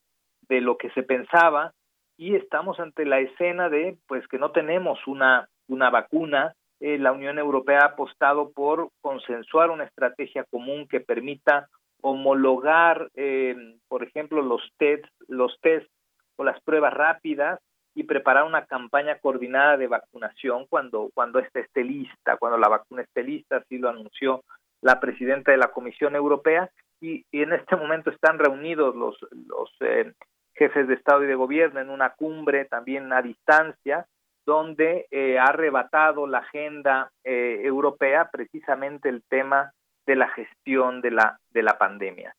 de 0.49 0.61
lo 0.61 0.77
que 0.77 0.89
se 0.91 1.03
pensaba 1.03 1.71
y 2.17 2.35
estamos 2.35 2.79
ante 2.79 3.05
la 3.05 3.19
escena 3.19 3.69
de 3.69 3.97
pues 4.07 4.27
que 4.27 4.37
no 4.37 4.51
tenemos 4.51 4.99
una 5.07 5.47
una 5.67 5.89
vacuna 5.89 6.53
eh, 6.85 6.99
la 6.99 7.11
Unión 7.11 7.39
Europea 7.39 7.79
ha 7.79 7.85
apostado 7.93 8.51
por 8.51 8.89
consensuar 9.01 9.71
una 9.71 9.85
estrategia 9.85 10.43
común 10.43 10.87
que 10.87 10.99
permita 10.99 11.67
homologar 12.01 13.09
eh, 13.15 13.55
por 13.87 14.03
ejemplo 14.03 14.43
los 14.43 14.61
test 14.77 15.05
los 15.27 15.59
test 15.61 15.89
o 16.35 16.43
las 16.43 16.61
pruebas 16.61 16.93
rápidas 16.93 17.59
y 17.95 18.03
preparar 18.03 18.43
una 18.43 18.65
campaña 18.65 19.17
coordinada 19.17 19.77
de 19.77 19.87
vacunación 19.87 20.67
cuando 20.69 21.09
cuando 21.15 21.39
esta 21.39 21.59
esté 21.59 21.83
lista 21.83 22.37
cuando 22.37 22.59
la 22.59 22.67
vacuna 22.67 23.01
esté 23.01 23.23
lista 23.23 23.57
así 23.57 23.79
lo 23.79 23.89
anunció 23.89 24.43
la 24.81 24.99
presidenta 24.99 25.51
de 25.51 25.57
la 25.57 25.71
Comisión 25.71 26.15
Europea. 26.15 26.69
Y, 27.01 27.25
en 27.31 27.53
este 27.53 27.75
momento 27.75 28.11
están 28.11 28.37
reunidos 28.37 28.95
los, 28.95 29.17
los 29.31 29.75
eh, 29.79 30.13
jefes 30.53 30.87
de 30.87 30.93
Estado 30.93 31.23
y 31.23 31.27
de 31.27 31.33
Gobierno 31.33 31.79
en 31.79 31.89
una 31.89 32.11
cumbre 32.11 32.65
también 32.65 33.11
a 33.11 33.23
distancia 33.23 34.05
donde 34.45 35.07
eh, 35.11 35.37
ha 35.39 35.45
arrebatado 35.45 36.27
la 36.27 36.39
agenda 36.39 37.11
eh, 37.23 37.61
europea 37.63 38.29
precisamente 38.31 39.09
el 39.09 39.23
tema 39.27 39.71
de 40.05 40.15
la 40.15 40.29
gestión 40.29 41.01
de 41.01 41.11
la 41.11 41.39
de 41.51 41.63
la 41.63 41.77
pandemia. 41.77 42.35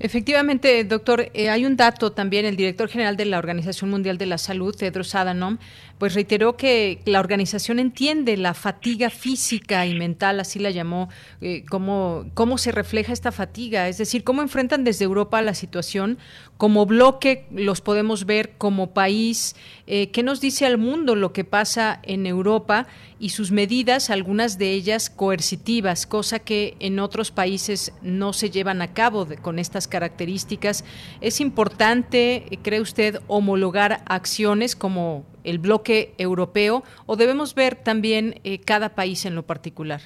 Efectivamente, 0.00 0.82
doctor, 0.84 1.30
eh, 1.34 1.50
hay 1.50 1.64
un 1.64 1.76
dato 1.76 2.10
también, 2.10 2.44
el 2.44 2.56
director 2.56 2.88
general 2.88 3.16
de 3.16 3.26
la 3.26 3.38
Organización 3.38 3.90
Mundial 3.90 4.18
de 4.18 4.26
la 4.26 4.38
Salud, 4.38 4.74
Tedros 4.74 5.14
Adhanom, 5.14 5.58
pues 5.98 6.14
reiteró 6.14 6.56
que 6.56 7.00
la 7.04 7.20
organización 7.20 7.78
entiende 7.78 8.36
la 8.36 8.54
fatiga 8.54 9.10
física 9.10 9.86
y 9.86 9.94
mental, 9.94 10.40
así 10.40 10.58
la 10.58 10.70
llamó, 10.70 11.08
eh, 11.40 11.64
cómo, 11.68 12.58
se 12.58 12.72
refleja 12.72 13.12
esta 13.12 13.32
fatiga, 13.32 13.88
es 13.88 13.98
decir, 13.98 14.24
cómo 14.24 14.42
enfrentan 14.42 14.84
desde 14.84 15.04
Europa 15.04 15.40
la 15.42 15.54
situación, 15.54 16.18
como 16.56 16.86
bloque 16.86 17.46
los 17.50 17.80
podemos 17.80 18.26
ver 18.26 18.52
como 18.58 18.92
país, 18.92 19.56
eh, 19.86 20.10
qué 20.10 20.22
nos 20.22 20.40
dice 20.40 20.66
al 20.66 20.78
mundo 20.78 21.14
lo 21.14 21.32
que 21.32 21.44
pasa 21.44 22.00
en 22.02 22.26
Europa 22.26 22.86
y 23.18 23.30
sus 23.30 23.50
medidas, 23.50 24.10
algunas 24.10 24.58
de 24.58 24.72
ellas 24.72 25.10
coercitivas, 25.10 26.06
cosa 26.06 26.38
que 26.38 26.76
en 26.80 26.98
otros 26.98 27.30
países 27.30 27.92
no 28.02 28.32
se 28.32 28.50
llevan 28.50 28.82
a 28.82 28.92
cabo 28.92 29.26
con 29.42 29.58
estas 29.58 29.88
características. 29.88 30.84
¿Es 31.20 31.40
importante, 31.40 32.58
cree 32.62 32.80
usted, 32.80 33.20
homologar 33.26 34.02
acciones 34.06 34.76
como 34.76 35.24
el 35.44 35.58
bloque 35.58 36.14
europeo 36.18 36.82
o 37.06 37.16
debemos 37.16 37.54
ver 37.54 37.76
también 37.76 38.40
eh, 38.44 38.60
cada 38.60 38.94
país 38.94 39.24
en 39.26 39.34
lo 39.34 39.44
particular? 39.44 40.00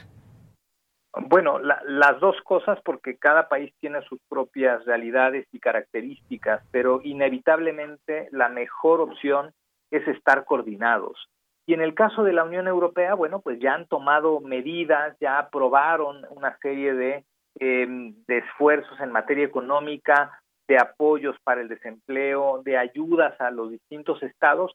Bueno, 1.20 1.58
las 1.58 2.20
dos 2.20 2.36
cosas 2.42 2.78
porque 2.84 3.16
cada 3.16 3.48
país 3.48 3.72
tiene 3.80 4.02
sus 4.02 4.20
propias 4.28 4.84
realidades 4.84 5.46
y 5.52 5.58
características, 5.58 6.62
pero 6.70 7.00
inevitablemente 7.02 8.28
la 8.30 8.48
mejor 8.48 9.00
opción 9.00 9.52
es 9.90 10.06
estar 10.06 10.44
coordinados. 10.44 11.28
Y 11.66 11.74
en 11.74 11.80
el 11.80 11.94
caso 11.94 12.24
de 12.24 12.32
la 12.32 12.44
Unión 12.44 12.68
Europea, 12.68 13.14
bueno, 13.14 13.40
pues 13.40 13.58
ya 13.58 13.74
han 13.74 13.86
tomado 13.88 14.40
medidas, 14.40 15.16
ya 15.20 15.38
aprobaron 15.38 16.24
una 16.30 16.56
serie 16.58 16.94
de, 16.94 17.24
em, 17.58 18.14
de 18.26 18.38
esfuerzos 18.38 18.98
en 19.00 19.10
materia 19.10 19.44
económica, 19.44 20.40
de 20.68 20.78
apoyos 20.78 21.36
para 21.42 21.60
el 21.60 21.68
desempleo, 21.68 22.62
de 22.64 22.76
ayudas 22.78 23.38
a 23.40 23.50
los 23.50 23.70
distintos 23.70 24.22
estados, 24.22 24.72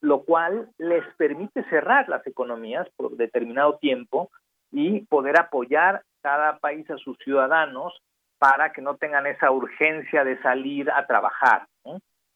lo 0.00 0.22
cual 0.22 0.68
les 0.78 1.04
permite 1.16 1.64
cerrar 1.64 2.08
las 2.08 2.26
economías 2.26 2.88
por 2.96 3.16
determinado 3.16 3.78
tiempo 3.78 4.30
y 4.70 5.00
poder 5.06 5.38
apoyar 5.38 6.02
cada 6.22 6.58
país 6.58 6.88
a 6.90 6.98
sus 6.98 7.16
ciudadanos 7.18 7.92
para 8.38 8.72
que 8.72 8.82
no 8.82 8.96
tengan 8.96 9.26
esa 9.26 9.50
urgencia 9.50 10.24
de 10.24 10.40
salir 10.42 10.90
a 10.90 11.06
trabajar, 11.06 11.66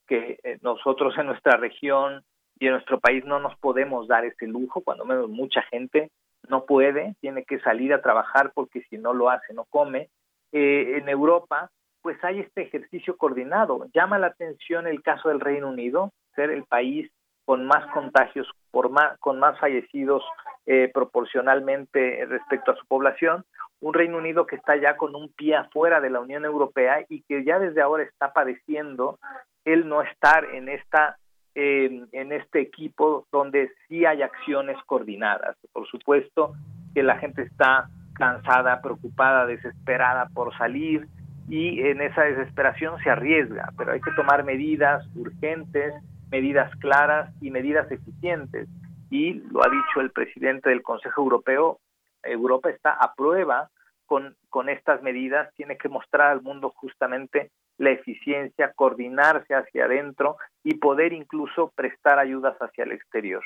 que 0.07 0.39
eh, 0.43 0.59
nosotros 0.63 1.17
en 1.17 1.27
nuestra 1.27 1.57
región 1.57 2.25
y 2.59 2.67
en 2.67 2.73
nuestro 2.73 2.99
país 2.99 3.25
no 3.25 3.39
nos 3.39 3.57
podemos 3.59 4.09
dar 4.09 4.25
ese 4.25 4.47
lujo, 4.47 4.81
cuando 4.81 5.05
menos 5.05 5.29
mucha 5.29 5.63
gente 5.63 6.11
no 6.49 6.65
puede, 6.65 7.15
tiene 7.21 7.45
que 7.45 7.61
salir 7.61 7.95
a 7.95 8.03
trabajar 8.03 8.51
porque 8.55 8.83
si 8.91 8.99
no 8.99 9.13
lo 9.13 9.31
hace 9.31 9.55
no 9.55 9.65
come. 9.65 10.09
Eh, 10.51 10.99
en 10.99 11.09
Europa, 11.09 11.71
pues 12.03 12.23
hay 12.25 12.41
este 12.41 12.63
ejercicio 12.63 13.17
coordinado. 13.17 13.87
Llama 13.95 14.19
la 14.19 14.27
atención 14.29 14.87
el 14.87 15.03
caso 15.03 15.29
del 15.29 15.41
Reino 15.41 15.69
Unido, 15.69 16.13
ser 16.35 16.51
el 16.51 16.65
país 16.65 17.11
con 17.53 17.67
más 17.67 17.85
contagios, 17.93 18.49
por 18.71 18.89
más, 18.89 19.19
con 19.19 19.39
más 19.39 19.59
fallecidos 19.61 20.23
eh, 20.65 20.91
proporcionalmente 20.95 22.25
respecto 22.25 22.71
a 22.71 22.77
su 22.77 22.87
población, 22.87 23.45
un 23.81 23.93
Reino 23.93 24.17
Unido 24.17 24.47
que 24.47 24.57
está 24.57 24.75
ya 24.77 24.97
con 24.97 25.15
un 25.15 25.29
pie 25.29 25.57
afuera 25.57 26.01
de 26.01 26.09
la 26.09 26.21
Unión 26.21 26.47
Europea 26.47 27.05
y 27.11 27.21
que 27.25 27.45
ya 27.45 27.59
desde 27.59 27.83
ahora 27.83 28.05
está 28.05 28.33
padeciendo 28.33 29.19
el 29.67 29.87
no 29.87 30.01
estar 30.01 30.47
en 30.55 30.71
esta 30.71 31.19
en 31.55 32.33
este 32.33 32.63
equipo 32.63 33.27
donde 33.31 33.71
sí 33.87 34.07
hay 34.07 34.23
acciones 34.23 34.79
coordinadas. 34.87 35.55
Por 35.75 35.87
supuesto 35.87 36.55
que 36.95 37.03
la 37.03 37.19
gente 37.19 37.43
está 37.43 37.91
cansada, 38.15 38.81
preocupada, 38.81 39.45
desesperada 39.45 40.31
por 40.33 40.57
salir 40.57 41.07
y 41.51 41.83
en 41.83 42.01
esa 42.01 42.23
desesperación 42.23 42.99
se 43.03 43.11
arriesga, 43.11 43.75
pero 43.77 43.93
hay 43.93 44.01
que 44.01 44.13
tomar 44.13 44.43
medidas 44.43 45.05
urgentes, 45.15 45.93
medidas 46.33 46.75
claras 46.77 47.31
y 47.43 47.51
medidas 47.51 47.91
eficientes 47.93 48.67
y 49.11 49.35
lo 49.35 49.63
ha 49.63 49.69
dicho 49.69 50.01
el 50.01 50.11
presidente 50.11 50.71
del 50.71 50.83
Consejo 50.83 51.21
Europeo, 51.21 51.79
Europa 52.23 52.71
está 52.71 52.93
a 52.93 53.15
prueba 53.15 53.69
con, 54.07 54.35
con 54.49 54.71
estas 54.71 55.03
medidas, 55.03 55.53
tiene 55.55 55.77
que 55.77 55.91
mostrar 55.91 56.31
al 56.31 56.41
mundo 56.41 56.73
justamente 56.75 57.51
la 57.77 57.91
eficiencia, 57.91 58.73
coordinarse 58.75 59.55
hacia 59.55 59.85
adentro 59.85 60.39
y 60.65 60.77
poder 60.77 61.13
incluso 61.13 61.71
prestar 61.77 62.19
ayudas 62.19 62.57
hacia 62.61 62.85
el 62.85 62.93
exterior. 62.93 63.45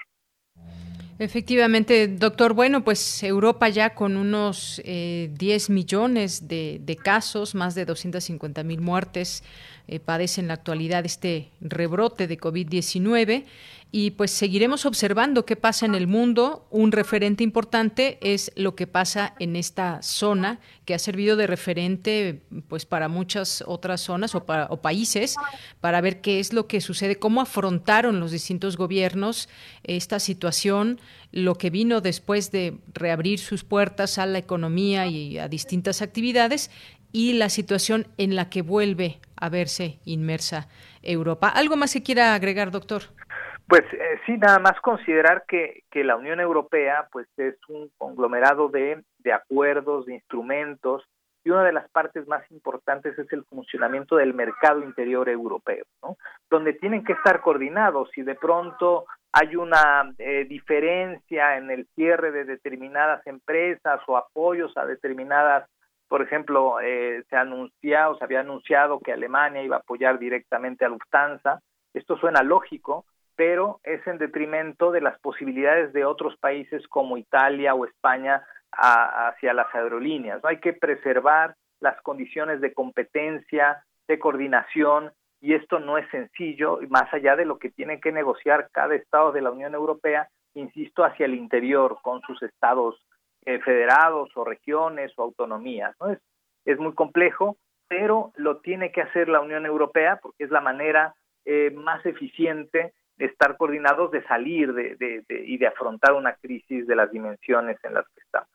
Efectivamente, 1.18 2.08
doctor. 2.08 2.52
Bueno, 2.52 2.84
pues 2.84 3.22
Europa 3.22 3.70
ya 3.70 3.94
con 3.94 4.18
unos 4.18 4.82
eh, 4.84 5.30
10 5.32 5.70
millones 5.70 6.46
de, 6.46 6.98
casos, 7.02 7.54
más 7.54 7.74
de 7.74 7.86
250 7.86 8.62
mil 8.64 8.82
muertes, 8.82 9.42
eh, 9.88 9.98
padece 9.98 10.42
en 10.42 10.48
la 10.48 10.54
actualidad 10.54 11.06
este 11.06 11.48
rebrote 11.60 12.26
de 12.26 12.38
COVID-19 12.38 13.44
y 13.98 14.10
pues 14.10 14.30
seguiremos 14.30 14.84
observando 14.84 15.46
qué 15.46 15.56
pasa 15.56 15.86
en 15.86 15.94
el 15.94 16.06
mundo. 16.06 16.66
Un 16.70 16.92
referente 16.92 17.42
importante 17.42 18.18
es 18.20 18.52
lo 18.54 18.74
que 18.74 18.86
pasa 18.86 19.34
en 19.38 19.56
esta 19.56 20.02
zona 20.02 20.60
que 20.84 20.92
ha 20.92 20.98
servido 20.98 21.34
de 21.34 21.46
referente 21.46 22.42
pues 22.68 22.84
para 22.84 23.08
muchas 23.08 23.64
otras 23.66 24.02
zonas 24.02 24.34
o, 24.34 24.44
o 24.68 24.82
países 24.82 25.36
para 25.80 26.02
ver 26.02 26.20
qué 26.20 26.40
es 26.40 26.52
lo 26.52 26.66
que 26.66 26.82
sucede, 26.82 27.18
cómo 27.18 27.40
afrontaron 27.40 28.20
los 28.20 28.32
distintos 28.32 28.76
gobiernos 28.76 29.48
esta 29.82 30.20
situación, 30.20 31.00
lo 31.32 31.54
que 31.54 31.70
vino 31.70 32.02
después 32.02 32.52
de 32.52 32.76
reabrir 32.92 33.38
sus 33.38 33.64
puertas 33.64 34.18
a 34.18 34.26
la 34.26 34.36
economía 34.36 35.06
y 35.06 35.38
a 35.38 35.48
distintas 35.48 36.02
actividades 36.02 36.70
y 37.12 37.32
la 37.32 37.48
situación 37.48 38.08
en 38.18 38.36
la 38.36 38.50
que 38.50 38.60
vuelve 38.60 39.20
a 39.36 39.48
verse 39.48 40.00
inmersa 40.04 40.68
Europa. 41.00 41.48
¿Algo 41.48 41.76
más 41.76 41.94
que 41.94 42.02
quiera 42.02 42.34
agregar, 42.34 42.70
doctor? 42.70 43.15
Pues 43.68 43.82
eh, 43.92 44.20
sí, 44.26 44.36
nada 44.38 44.58
más 44.58 44.80
considerar 44.80 45.44
que, 45.48 45.82
que 45.90 46.04
la 46.04 46.16
Unión 46.16 46.38
Europea 46.40 47.08
pues 47.10 47.26
es 47.36 47.56
un 47.68 47.90
conglomerado 47.98 48.68
de, 48.68 49.02
de 49.18 49.32
acuerdos, 49.32 50.06
de 50.06 50.14
instrumentos, 50.14 51.04
y 51.46 51.50
una 51.50 51.62
de 51.62 51.72
las 51.72 51.88
partes 51.90 52.26
más 52.26 52.42
importantes 52.50 53.16
es 53.16 53.32
el 53.32 53.44
funcionamiento 53.44 54.16
del 54.16 54.34
mercado 54.34 54.82
interior 54.82 55.28
europeo, 55.28 55.84
¿no? 56.02 56.16
donde 56.50 56.72
tienen 56.72 57.04
que 57.04 57.12
estar 57.12 57.40
coordinados. 57.40 58.10
Si 58.12 58.22
de 58.22 58.34
pronto 58.34 59.06
hay 59.30 59.54
una 59.54 60.12
eh, 60.18 60.44
diferencia 60.48 61.56
en 61.56 61.70
el 61.70 61.86
cierre 61.94 62.32
de 62.32 62.46
determinadas 62.46 63.24
empresas 63.28 64.00
o 64.08 64.16
apoyos 64.16 64.76
a 64.76 64.86
determinadas 64.86 65.68
por 66.08 66.22
ejemplo, 66.22 66.80
eh, 66.80 67.24
se 67.28 67.36
ha 67.36 67.40
anunciado, 67.40 68.16
se 68.16 68.24
había 68.24 68.40
anunciado 68.40 69.00
que 69.00 69.12
Alemania 69.12 69.62
iba 69.62 69.76
a 69.76 69.80
apoyar 69.80 70.20
directamente 70.20 70.84
a 70.84 70.88
Lufthansa. 70.88 71.60
Esto 71.94 72.16
suena 72.16 72.44
lógico, 72.44 73.06
pero 73.36 73.80
es 73.84 74.04
en 74.06 74.18
detrimento 74.18 74.90
de 74.90 75.02
las 75.02 75.18
posibilidades 75.20 75.92
de 75.92 76.04
otros 76.04 76.36
países 76.38 76.86
como 76.88 77.18
Italia 77.18 77.74
o 77.74 77.84
España 77.84 78.42
hacia 78.72 79.54
las 79.54 79.72
aerolíneas. 79.74 80.44
Hay 80.44 80.58
que 80.58 80.72
preservar 80.72 81.54
las 81.80 82.00
condiciones 82.02 82.60
de 82.60 82.72
competencia, 82.72 83.84
de 84.08 84.18
coordinación, 84.18 85.12
y 85.40 85.54
esto 85.54 85.78
no 85.78 85.98
es 85.98 86.08
sencillo, 86.10 86.80
más 86.88 87.12
allá 87.12 87.36
de 87.36 87.44
lo 87.44 87.58
que 87.58 87.70
tiene 87.70 88.00
que 88.00 88.12
negociar 88.12 88.68
cada 88.72 88.94
estado 88.94 89.32
de 89.32 89.42
la 89.42 89.50
Unión 89.50 89.74
Europea, 89.74 90.28
insisto, 90.54 91.04
hacia 91.04 91.26
el 91.26 91.34
interior, 91.34 91.98
con 92.02 92.22
sus 92.22 92.42
estados 92.42 92.96
eh, 93.44 93.60
federados 93.60 94.30
o 94.34 94.44
regiones 94.44 95.12
o 95.16 95.22
autonomías. 95.22 95.94
¿no? 96.00 96.10
Es, 96.10 96.18
es 96.64 96.78
muy 96.78 96.94
complejo, 96.94 97.56
pero 97.86 98.32
lo 98.36 98.58
tiene 98.58 98.90
que 98.90 99.02
hacer 99.02 99.28
la 99.28 99.40
Unión 99.40 99.66
Europea 99.66 100.18
porque 100.20 100.44
es 100.44 100.50
la 100.50 100.60
manera 100.60 101.14
eh, 101.44 101.70
más 101.70 102.04
eficiente 102.04 102.92
de 103.16 103.26
estar 103.26 103.56
coordinados, 103.56 104.10
de 104.10 104.22
salir 104.24 104.72
de, 104.72 105.24
y 105.28 105.58
de 105.58 105.66
afrontar 105.66 106.12
una 106.12 106.34
crisis 106.34 106.86
de 106.86 106.96
las 106.96 107.10
dimensiones 107.10 107.78
en 107.82 107.94
las 107.94 108.04
que 108.08 108.20
estamos. 108.20 108.48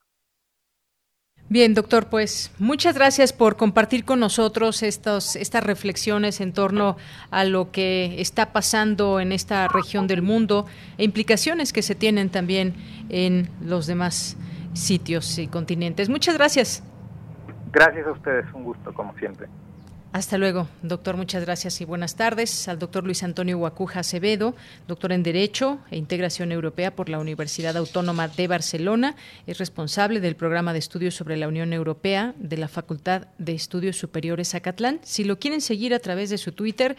Bien, 1.50 1.74
doctor, 1.74 2.08
pues 2.10 2.56
muchas 2.60 2.96
gracias 2.96 3.34
por 3.34 3.58
compartir 3.58 4.06
con 4.06 4.22
nosotros 4.22 4.84
estos, 4.84 5.36
estas 5.36 5.62
reflexiones 5.66 6.40
en 6.40 6.54
torno 6.54 6.96
a 7.30 7.44
lo 7.44 7.72
que 7.72 8.22
está 8.22 8.54
pasando 8.54 9.20
en 9.20 9.34
esta 9.34 9.68
región 9.68 10.08
del 10.08 10.22
mundo 10.22 10.66
e 10.98 11.04
implicaciones 11.04 11.74
que 11.74 11.82
se 11.82 11.94
tienen 11.94 12.30
también 12.30 12.76
en 13.10 13.50
los 13.62 13.86
demás 13.86 14.38
sitios 14.74 15.38
y 15.40 15.48
continentes. 15.48 16.08
Muchas 16.08 16.38
gracias. 16.38 16.84
Gracias 17.74 18.08
a 18.08 18.12
ustedes, 18.12 18.46
un 18.54 18.64
gusto 18.64 18.94
como 18.94 19.14
siempre. 19.18 19.48
Hasta 20.14 20.38
luego, 20.38 20.68
doctor. 20.82 21.16
Muchas 21.16 21.46
gracias 21.46 21.80
y 21.80 21.86
buenas 21.86 22.18
tardes. 22.18 22.68
Al 22.68 22.80
doctor 22.80 23.06
Luis 23.06 23.24
Antonio 23.24 23.58
Guacuja 23.58 24.02
Acevedo, 24.02 24.54
doctor 24.86 25.14
en 25.14 25.24
Derecho 25.24 25.80
e 25.90 25.98
Integración 25.98 26.52
Europea 26.52 26.94
por 26.94 27.08
la 27.08 27.18
Universidad 27.18 27.78
Autónoma 27.78 28.28
de 28.28 28.50
Barcelona. 28.50 29.16
Es 29.48 29.58
responsable 29.58 30.20
del 30.20 30.36
programa 30.36 30.74
de 30.74 30.80
estudios 30.80 31.16
sobre 31.16 31.38
la 31.38 31.48
Unión 31.48 31.72
Europea 31.72 32.34
de 32.38 32.58
la 32.58 32.68
Facultad 32.68 33.28
de 33.38 33.54
Estudios 33.54 33.98
Superiores 33.98 34.54
Acatlán. 34.54 35.00
Si 35.04 35.24
lo 35.24 35.40
quieren 35.40 35.62
seguir 35.62 35.94
a 35.94 36.00
través 36.00 36.30
de 36.30 36.38
su 36.38 36.52
Twitter, 36.52 36.98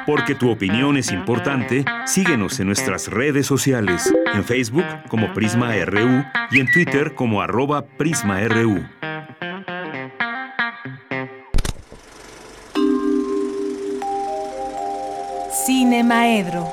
Porque 0.07 0.35
tu 0.35 0.51
opinión 0.51 0.97
es 0.97 1.13
importante, 1.13 1.85
síguenos 2.07 2.59
en 2.61 2.67
nuestras 2.67 3.09
redes 3.09 3.47
sociales, 3.47 4.13
en 4.35 4.45
Facebook 4.45 4.85
como 5.09 5.33
Prisma 5.35 5.75
RU 5.85 6.25
y 6.51 6.61
en 6.61 6.71
Twitter 6.73 7.15
como 7.15 7.43
arroba 7.43 7.85
PrismaRU. 7.87 8.85
Cine 15.53 16.03
Maedro. 16.03 16.73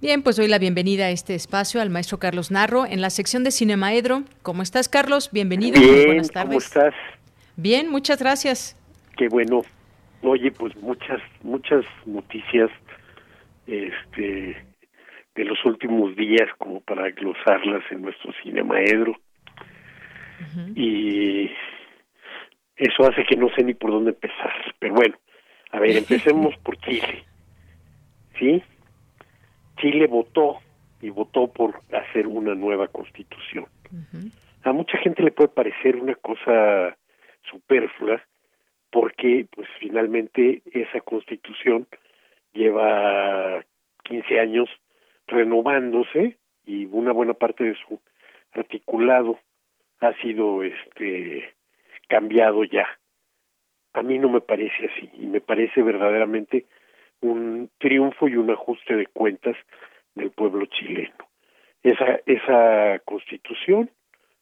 Bien, 0.00 0.22
pues 0.22 0.36
doy 0.36 0.46
la 0.46 0.58
bienvenida 0.58 1.06
a 1.06 1.10
este 1.10 1.34
espacio 1.34 1.80
al 1.80 1.90
maestro 1.90 2.18
Carlos 2.20 2.52
Narro 2.52 2.86
en 2.86 3.00
la 3.00 3.10
sección 3.10 3.42
de 3.42 3.50
Cine 3.50 3.76
Maedro. 3.76 4.22
¿Cómo 4.42 4.62
estás, 4.62 4.88
Carlos? 4.88 5.30
Bienvenido. 5.32 5.80
buenas 5.80 6.30
tardes. 6.30 6.48
¿Cómo 6.48 6.58
estás? 6.58 6.94
Bien, 7.58 7.90
muchas 7.90 8.20
gracias. 8.20 8.76
Qué 9.16 9.28
bueno. 9.28 9.62
Oye, 10.22 10.52
pues 10.52 10.76
muchas, 10.76 11.20
muchas 11.42 11.84
noticias 12.06 12.70
este, 13.66 14.64
de 15.34 15.44
los 15.44 15.64
últimos 15.64 16.14
días 16.14 16.48
como 16.58 16.80
para 16.82 17.10
glosarlas 17.10 17.82
en 17.90 18.02
nuestro 18.02 18.32
cine 18.44 18.62
maedro. 18.62 19.16
Y 20.76 21.50
eso 22.76 23.08
hace 23.08 23.24
que 23.24 23.34
no 23.34 23.48
sé 23.56 23.64
ni 23.64 23.74
por 23.74 23.90
dónde 23.90 24.10
empezar. 24.10 24.52
Pero 24.78 24.94
bueno, 24.94 25.16
a 25.72 25.80
ver, 25.80 25.96
empecemos 25.96 26.56
por 26.58 26.78
Chile. 26.78 27.24
¿Sí? 28.38 28.62
Chile 29.80 30.06
votó 30.06 30.58
y 31.00 31.10
votó 31.10 31.48
por 31.48 31.82
hacer 31.92 32.28
una 32.28 32.54
nueva 32.54 32.86
constitución. 32.86 33.66
A 34.62 34.72
mucha 34.72 34.96
gente 34.98 35.24
le 35.24 35.32
puede 35.32 35.48
parecer 35.48 35.96
una 35.96 36.14
cosa 36.14 36.96
superfluas 37.50 38.22
porque 38.90 39.46
pues 39.54 39.68
finalmente 39.80 40.62
esa 40.72 41.00
constitución 41.00 41.86
lleva 42.52 43.64
15 44.04 44.40
años 44.40 44.68
renovándose 45.26 46.38
y 46.64 46.86
una 46.86 47.12
buena 47.12 47.34
parte 47.34 47.64
de 47.64 47.74
su 47.74 48.00
articulado 48.52 49.38
ha 50.00 50.14
sido 50.14 50.62
este 50.62 51.54
cambiado 52.08 52.64
ya. 52.64 52.86
A 53.92 54.02
mí 54.02 54.18
no 54.18 54.28
me 54.28 54.40
parece 54.40 54.86
así 54.86 55.10
y 55.14 55.26
me 55.26 55.40
parece 55.40 55.82
verdaderamente 55.82 56.66
un 57.20 57.70
triunfo 57.78 58.28
y 58.28 58.36
un 58.36 58.50
ajuste 58.50 58.96
de 58.96 59.06
cuentas 59.06 59.56
del 60.14 60.30
pueblo 60.30 60.66
chileno. 60.66 61.14
Esa 61.82 62.20
esa 62.26 63.00
constitución, 63.04 63.90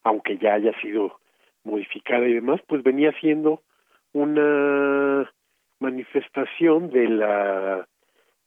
aunque 0.03 0.37
ya 0.37 0.53
haya 0.53 0.79
sido 0.81 1.19
modificada 1.67 2.27
y 2.27 2.33
demás, 2.33 2.61
pues 2.67 2.81
venía 2.81 3.11
siendo 3.19 3.61
una 4.13 5.29
manifestación 5.79 6.89
de 6.89 7.07
la 7.09 7.87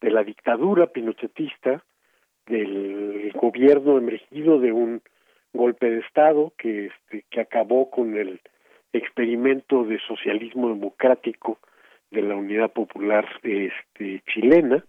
de 0.00 0.10
la 0.10 0.24
dictadura 0.24 0.86
pinochetista, 0.86 1.84
del 2.46 3.32
gobierno 3.34 3.98
emergido 3.98 4.58
de 4.58 4.72
un 4.72 5.02
golpe 5.52 5.90
de 5.90 6.00
estado 6.00 6.52
que 6.56 6.86
este 6.86 7.24
que 7.30 7.40
acabó 7.40 7.90
con 7.90 8.16
el 8.16 8.40
experimento 8.92 9.84
de 9.84 10.00
socialismo 10.00 10.68
democrático 10.68 11.58
de 12.10 12.22
la 12.22 12.34
Unidad 12.34 12.72
Popular 12.72 13.26
este 13.42 14.22
chilena 14.32 14.84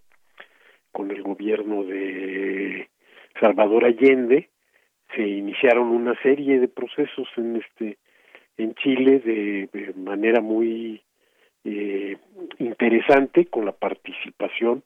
con 0.90 1.10
el 1.10 1.22
gobierno 1.22 1.84
de 1.84 2.88
Salvador 3.38 3.84
Allende 3.84 4.48
se 5.14 5.22
iniciaron 5.22 5.88
una 5.88 6.14
serie 6.22 6.58
de 6.58 6.68
procesos 6.68 7.28
en 7.36 7.56
este 7.56 7.98
en 8.56 8.74
Chile 8.74 9.18
de, 9.20 9.92
manera 9.96 10.40
muy 10.40 11.02
eh, 11.64 12.16
interesante 12.58 13.46
con 13.46 13.64
la 13.64 13.72
participación 13.72 14.82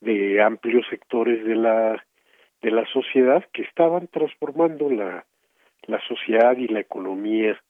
de 0.00 0.42
amplios 0.42 0.86
sectores 0.88 1.44
de 1.44 1.56
la 1.56 2.04
de 2.62 2.70
la 2.70 2.86
sociedad 2.86 3.44
que 3.52 3.62
estaban 3.62 4.08
transformando 4.08 4.88
la 4.90 5.24
la 5.86 6.00
sociedad 6.08 6.56
y 6.56 6.68
la 6.68 6.80
economía 6.80 7.62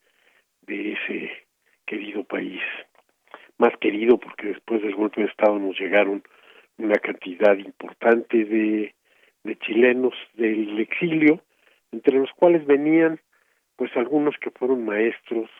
de 0.63 0.93
ese 0.93 1.31
querido 1.85 2.23
país. 2.25 2.63
Más 3.59 3.77
querido 3.79 4.19
porque 4.19 4.49
después 4.49 4.83
del 4.83 4.95
golpe 4.95 5.21
de 5.21 5.27
estado 5.29 5.59
nos 5.59 5.79
llegaron 5.79 6.23
una 6.79 6.97
cantidad 6.97 7.57
importante 7.57 8.45
de 8.45 8.95
de 9.45 9.57
chilenos 9.59 10.15
del 10.35 10.79
exilio 10.81 11.41
entre 11.93 12.19
los 12.19 12.31
cuales 12.33 12.67
venían 12.67 13.21
pues 13.77 13.91
algunos 13.97 14.37
que 14.39 14.51
fueron 14.51 14.85
maestros 14.85 15.51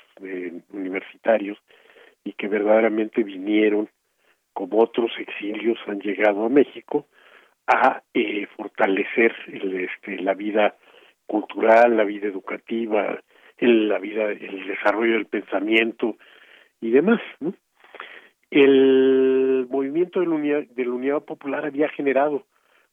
universitarios 0.73 1.59
y 2.23 2.33
que 2.33 2.49
verdaderamente 2.49 3.23
vinieron 3.23 3.89
como 4.53 4.79
otros 4.81 5.11
exilios 5.19 5.79
han 5.87 6.01
llegado 6.01 6.45
a 6.45 6.49
México 6.49 7.07
a 7.67 8.03
eh, 8.13 8.47
fortalecer 8.57 9.35
el, 9.49 9.81
este, 9.81 10.19
la 10.21 10.35
vida 10.35 10.77
cultural, 11.27 11.97
la 11.97 12.05
vida 12.05 12.29
educativa, 12.29 13.21
el, 13.59 13.89
la 13.89 13.99
vida, 13.99 14.31
el 14.31 14.67
desarrollo 14.67 15.15
del 15.15 15.27
pensamiento 15.27 16.17
y 16.81 16.91
demás. 16.91 17.21
¿no? 17.41 17.55
El 18.51 19.67
movimiento 19.69 20.21
de 20.21 20.27
la, 20.27 20.35
unidad, 20.35 20.63
de 20.63 20.85
la 20.85 20.93
Unidad 20.93 21.25
Popular 21.25 21.67
había 21.67 21.89
generado 21.89 22.47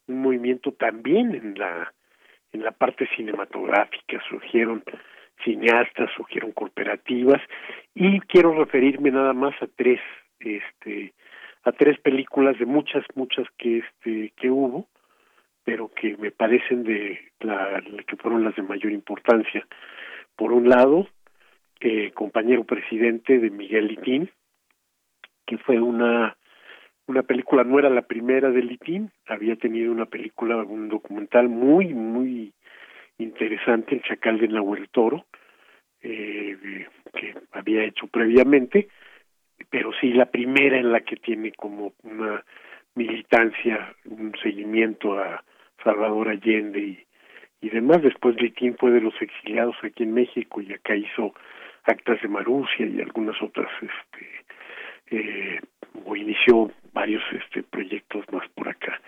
un 0.07 0.21
movimiento 0.21 0.71
también 0.71 1.35
en 1.35 1.59
la 1.59 1.93
en 2.53 2.63
la 2.63 2.71
parte 2.71 3.07
cinematográfica 3.15 4.21
surgieron 4.29 4.83
cineastas, 5.43 6.09
surgieron 6.15 6.51
cooperativas 6.51 7.41
y 7.93 8.19
quiero 8.21 8.53
referirme 8.53 9.11
nada 9.11 9.33
más 9.33 9.53
a 9.61 9.67
tres 9.67 9.99
este 10.39 11.13
a 11.63 11.71
tres 11.71 11.99
películas 11.99 12.57
de 12.57 12.65
muchas 12.65 13.03
muchas 13.15 13.47
que 13.57 13.79
este 13.79 14.33
que 14.37 14.49
hubo 14.49 14.87
pero 15.63 15.89
que 15.89 16.17
me 16.17 16.31
parecen 16.31 16.83
de 16.83 17.19
la 17.39 17.81
que 18.07 18.15
fueron 18.17 18.43
las 18.43 18.55
de 18.55 18.63
mayor 18.63 18.91
importancia. 18.91 19.67
Por 20.35 20.53
un 20.53 20.69
lado 20.69 21.07
eh, 21.79 22.11
compañero 22.13 22.63
presidente 22.63 23.37
de 23.39 23.49
Miguel 23.49 23.87
Litín 23.87 24.29
que 25.45 25.57
fue 25.57 25.79
una 25.79 26.37
una 27.07 27.23
película 27.23 27.63
no 27.63 27.77
era 27.77 27.89
la 27.89 28.03
primera 28.03 28.49
de 28.49 28.63
Litín 28.63 29.11
había 29.27 29.55
tenido 29.55 29.91
una 29.91 30.05
película 30.05 30.57
un 30.57 30.89
documental 30.89 31.49
muy 31.49 31.93
muy 31.93 32.53
interesante 33.17 33.95
el 33.95 34.01
chacal 34.03 34.39
de 34.39 34.47
Nahuel 34.47 34.89
Toro 34.89 35.25
eh, 36.03 36.87
que 37.13 37.35
había 37.51 37.83
hecho 37.83 38.07
previamente, 38.07 38.87
pero 39.69 39.91
sí 39.99 40.13
la 40.13 40.25
primera 40.25 40.77
en 40.77 40.91
la 40.91 41.01
que 41.01 41.17
tiene 41.17 41.51
como 41.51 41.93
una 42.03 42.43
militancia, 42.95 43.95
un 44.05 44.33
seguimiento 44.41 45.17
a 45.19 45.43
Salvador 45.83 46.29
Allende 46.29 47.05
y 47.61 47.69
demás. 47.69 48.01
Después 48.01 48.35
Litín 48.41 48.75
fue 48.77 48.91
de 48.91 49.01
los 49.01 49.13
exiliados 49.21 49.75
aquí 49.83 50.03
en 50.03 50.13
México 50.13 50.61
y 50.61 50.73
acá 50.73 50.95
hizo 50.95 51.33
actas 51.83 52.21
de 52.21 52.27
Marusia 52.27 52.85
y 52.85 53.01
algunas 53.01 53.41
otras, 53.41 53.69
este, 53.81 54.27
eh, 55.11 55.59
o 56.05 56.15
inició 56.15 56.71
varios 56.93 57.23
este, 57.31 57.63
proyectos 57.63 58.25
más 58.31 58.47
por 58.49 58.69
acá. 58.69 58.99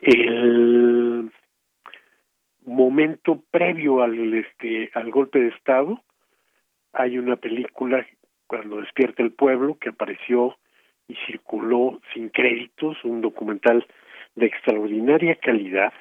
El 0.00 1.30
momento 2.64 3.42
previo 3.50 4.02
al 4.02 4.34
este 4.34 4.90
al 4.94 5.10
golpe 5.10 5.40
de 5.40 5.48
estado 5.48 6.02
hay 6.92 7.18
una 7.18 7.36
película 7.36 8.06
cuando 8.46 8.80
despierta 8.80 9.22
el 9.22 9.32
pueblo 9.32 9.78
que 9.78 9.90
apareció 9.90 10.56
y 11.08 11.16
circuló 11.26 12.00
sin 12.12 12.28
créditos 12.28 13.02
un 13.04 13.20
documental 13.20 13.86
de 14.34 14.46
extraordinaria 14.46 15.36
calidad 15.36 15.92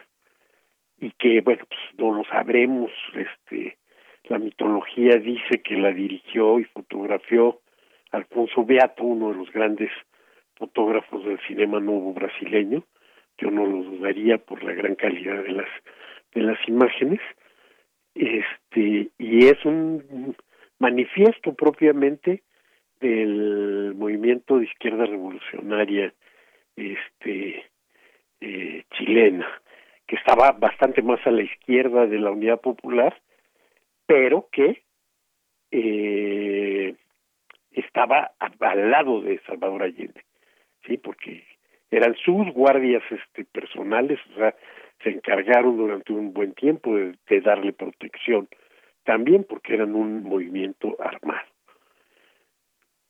y 1.00 1.12
que 1.12 1.42
bueno 1.42 1.64
pues 1.68 1.80
no 1.98 2.14
lo 2.14 2.24
sabremos 2.26 2.92
este 3.16 3.78
la 4.26 4.38
mitología 4.38 5.18
dice 5.18 5.62
que 5.64 5.76
la 5.76 5.92
dirigió 5.92 6.60
y 6.60 6.66
fotografió 6.66 7.60
Alfonso 8.12 8.66
Beato 8.66 9.04
uno 9.04 9.30
de 9.30 9.36
los 9.38 9.52
grandes 9.52 9.92
fotógrafos 10.56 11.26
del 11.26 11.40
cinema 11.48 11.80
nuevo 11.80 12.14
brasileño. 12.14 12.84
Yo 13.38 13.50
no 13.50 13.66
lo 13.66 13.84
dudaría 13.84 14.38
por 14.38 14.64
la 14.64 14.74
gran 14.74 14.96
calidad 14.96 15.42
de 15.44 15.54
las 15.54 15.70
de 16.34 16.42
las 16.42 16.58
imágenes 16.68 17.20
este 18.16 19.10
y 19.18 19.46
es 19.48 19.64
un 19.66 20.36
manifiesto 20.80 21.54
propiamente 21.54 22.44
del 23.00 23.94
movimiento 23.96 24.58
de 24.58 24.66
izquierda 24.66 25.06
revolucionaria 25.06 26.14
este 26.76 27.66
eh, 28.42 28.84
chilena 28.92 29.48
que 30.08 30.16
estaba 30.16 30.52
bastante 30.52 31.02
más 31.02 31.26
a 31.26 31.32
la 31.32 31.44
izquierda 31.44 32.06
de 32.06 32.20
la 32.20 32.32
Unidad 32.32 32.60
Popular 32.60 33.20
pero 34.06 34.50
que 34.52 34.84
eh, 35.72 36.96
estaba 37.72 38.32
al 38.40 38.92
lado 38.92 39.22
de 39.22 39.40
Salvador 39.48 39.84
Allende 39.84 40.26
sí 40.86 40.98
porque 40.98 41.46
eran 41.90 42.16
sus 42.16 42.52
guardias 42.54 43.04
este 43.10 43.46
personales 43.46 44.20
o 44.34 44.36
sea 44.36 44.56
se 45.04 45.10
encargaron 45.10 45.78
durante 45.78 46.14
un 46.14 46.34
buen 46.34 46.54
tiempo 46.54 46.96
de, 46.96 47.42
darle 47.42 47.74
protección, 47.74 48.48
también 49.04 49.46
porque 49.48 49.74
eran 49.74 49.96
un 49.96 50.24
movimiento 50.24 50.96
armado, 51.00 51.48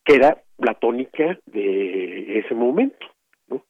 que 0.06 0.16
era 0.16 0.42
la 0.58 0.74
tónica 0.76 1.38
de 1.46 2.40
ese 2.40 2.54
momento. 2.56 3.08
¿no? 3.48 3.64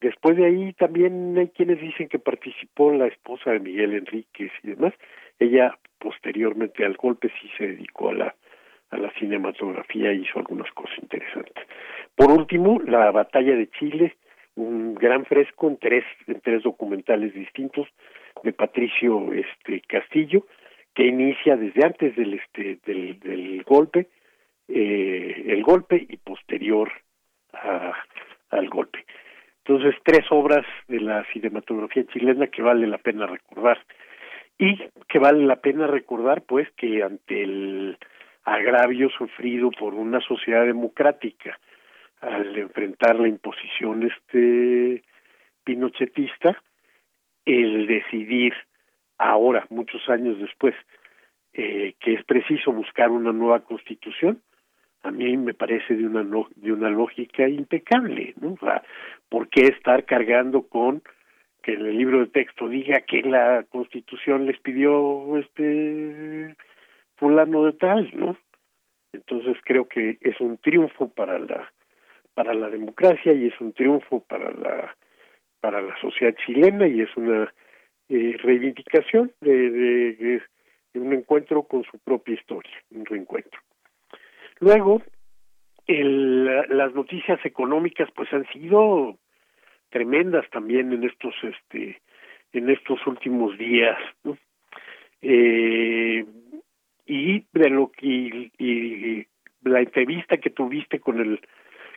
Después 0.00 0.36
de 0.36 0.46
ahí 0.46 0.72
también 0.74 1.36
hay 1.38 1.48
quienes 1.48 1.80
dicen 1.80 2.08
que 2.08 2.18
participó 2.18 2.92
la 2.92 3.06
esposa 3.06 3.52
de 3.52 3.60
Miguel 3.60 3.94
Enríquez 3.94 4.52
y 4.62 4.68
demás. 4.68 4.94
Ella 5.38 5.78
posteriormente 5.98 6.84
al 6.84 6.96
golpe 6.96 7.30
sí 7.40 7.50
se 7.56 7.68
dedicó 7.68 8.10
a 8.10 8.14
la 8.14 8.34
a 8.94 8.98
la 8.98 9.10
cinematografía 9.18 10.12
hizo 10.12 10.38
algunas 10.38 10.70
cosas 10.72 10.96
interesantes. 11.02 11.66
Por 12.14 12.30
último, 12.30 12.80
la 12.86 13.10
batalla 13.10 13.56
de 13.56 13.68
Chile, 13.70 14.16
un 14.56 14.94
gran 14.94 15.24
fresco 15.24 15.68
en 15.68 15.78
tres, 15.78 16.04
en 16.26 16.40
tres 16.40 16.62
documentales 16.62 17.34
distintos 17.34 17.88
de 18.42 18.52
Patricio 18.52 19.32
este 19.32 19.80
Castillo, 19.82 20.46
que 20.94 21.06
inicia 21.06 21.56
desde 21.56 21.84
antes 21.84 22.14
del 22.16 22.34
este 22.34 22.78
del, 22.86 23.18
del 23.20 23.62
golpe, 23.64 24.08
eh, 24.68 25.44
el 25.48 25.62
golpe 25.62 26.06
y 26.08 26.16
posterior 26.18 26.90
a, 27.52 27.92
al 28.50 28.68
golpe. 28.68 29.04
Entonces, 29.66 29.94
tres 30.04 30.26
obras 30.30 30.66
de 30.88 31.00
la 31.00 31.24
cinematografía 31.32 32.04
chilena 32.12 32.48
que 32.48 32.62
vale 32.62 32.86
la 32.86 32.98
pena 32.98 33.26
recordar. 33.26 33.78
Y 34.58 34.76
que 35.08 35.18
vale 35.18 35.44
la 35.46 35.56
pena 35.56 35.86
recordar, 35.86 36.42
pues, 36.42 36.70
que 36.76 37.02
ante 37.02 37.42
el 37.42 37.96
agravio 38.44 39.08
sufrido 39.08 39.70
por 39.70 39.94
una 39.94 40.20
sociedad 40.20 40.64
democrática, 40.64 41.58
al 42.20 42.56
enfrentar 42.56 43.18
la 43.18 43.28
imposición 43.28 44.02
este 44.04 45.02
pinochetista, 45.64 46.62
el 47.44 47.86
decidir 47.86 48.54
ahora, 49.18 49.66
muchos 49.70 50.08
años 50.08 50.38
después, 50.38 50.74
eh, 51.52 51.94
que 52.00 52.14
es 52.14 52.24
preciso 52.24 52.72
buscar 52.72 53.10
una 53.10 53.32
nueva 53.32 53.60
constitución, 53.60 54.42
a 55.02 55.10
mí 55.10 55.36
me 55.36 55.52
parece 55.54 55.94
de 55.94 56.06
una 56.06 56.24
de 56.56 56.72
una 56.72 56.88
lógica 56.88 57.46
impecable, 57.46 58.34
¿no? 58.40 58.54
O 58.54 58.58
sea, 58.58 58.82
¿por 59.28 59.48
qué 59.48 59.66
estar 59.66 60.04
cargando 60.04 60.62
con 60.66 61.02
que 61.64 61.74
en 61.74 61.86
el 61.86 61.96
libro 61.96 62.20
de 62.20 62.26
texto 62.26 62.68
diga 62.68 63.00
que 63.00 63.22
la 63.22 63.64
Constitución 63.70 64.46
les 64.46 64.58
pidió 64.60 65.36
este 65.38 66.56
fulano 67.16 67.64
de 67.64 67.72
tal, 67.72 68.10
¿no? 68.14 68.36
Entonces 69.12 69.56
creo 69.64 69.88
que 69.88 70.18
es 70.20 70.40
un 70.40 70.58
triunfo 70.58 71.08
para 71.08 71.38
la 71.38 71.72
para 72.34 72.54
la 72.54 72.68
democracia 72.68 73.32
y 73.32 73.46
es 73.46 73.60
un 73.60 73.72
triunfo 73.72 74.20
para 74.24 74.50
la 74.52 74.96
para 75.60 75.80
la 75.80 75.98
sociedad 75.98 76.34
chilena 76.44 76.86
y 76.86 77.00
es 77.00 77.16
una 77.16 77.50
eh, 78.10 78.36
reivindicación 78.42 79.32
de, 79.40 79.70
de, 79.70 80.42
un 80.94 81.12
encuentro 81.12 81.62
con 81.62 81.84
su 81.84 81.98
propia 81.98 82.34
historia, 82.34 82.70
un 82.90 83.06
reencuentro. 83.06 83.58
Luego, 84.60 85.02
el, 85.86 86.44
las 86.44 86.94
noticias 86.94 87.40
económicas 87.44 88.10
pues 88.14 88.30
han 88.32 88.46
sido 88.52 89.18
tremendas 89.88 90.44
también 90.50 90.92
en 90.92 91.04
estos 91.04 91.34
este 91.42 92.00
en 92.52 92.68
estos 92.68 93.04
últimos 93.06 93.56
días 93.56 93.98
eh, 95.22 96.24
y 97.06 97.46
de 97.52 97.70
lo 97.70 97.90
que 97.90 98.50
y 98.58 99.26
la 99.62 99.80
entrevista 99.80 100.36
que 100.36 100.50
tuviste 100.50 101.00
con 101.00 101.20
el 101.20 101.40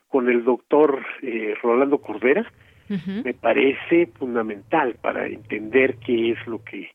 con 0.08 0.30
el 0.30 0.44
doctor 0.44 1.06
eh, 1.22 1.56
Rolando 1.62 2.00
Cordera 2.00 2.52
me 2.90 3.34
parece 3.34 4.08
fundamental 4.18 4.96
para 5.02 5.28
entender 5.28 5.98
qué 5.98 6.32
es 6.32 6.48
lo 6.48 6.64
que 6.64 6.90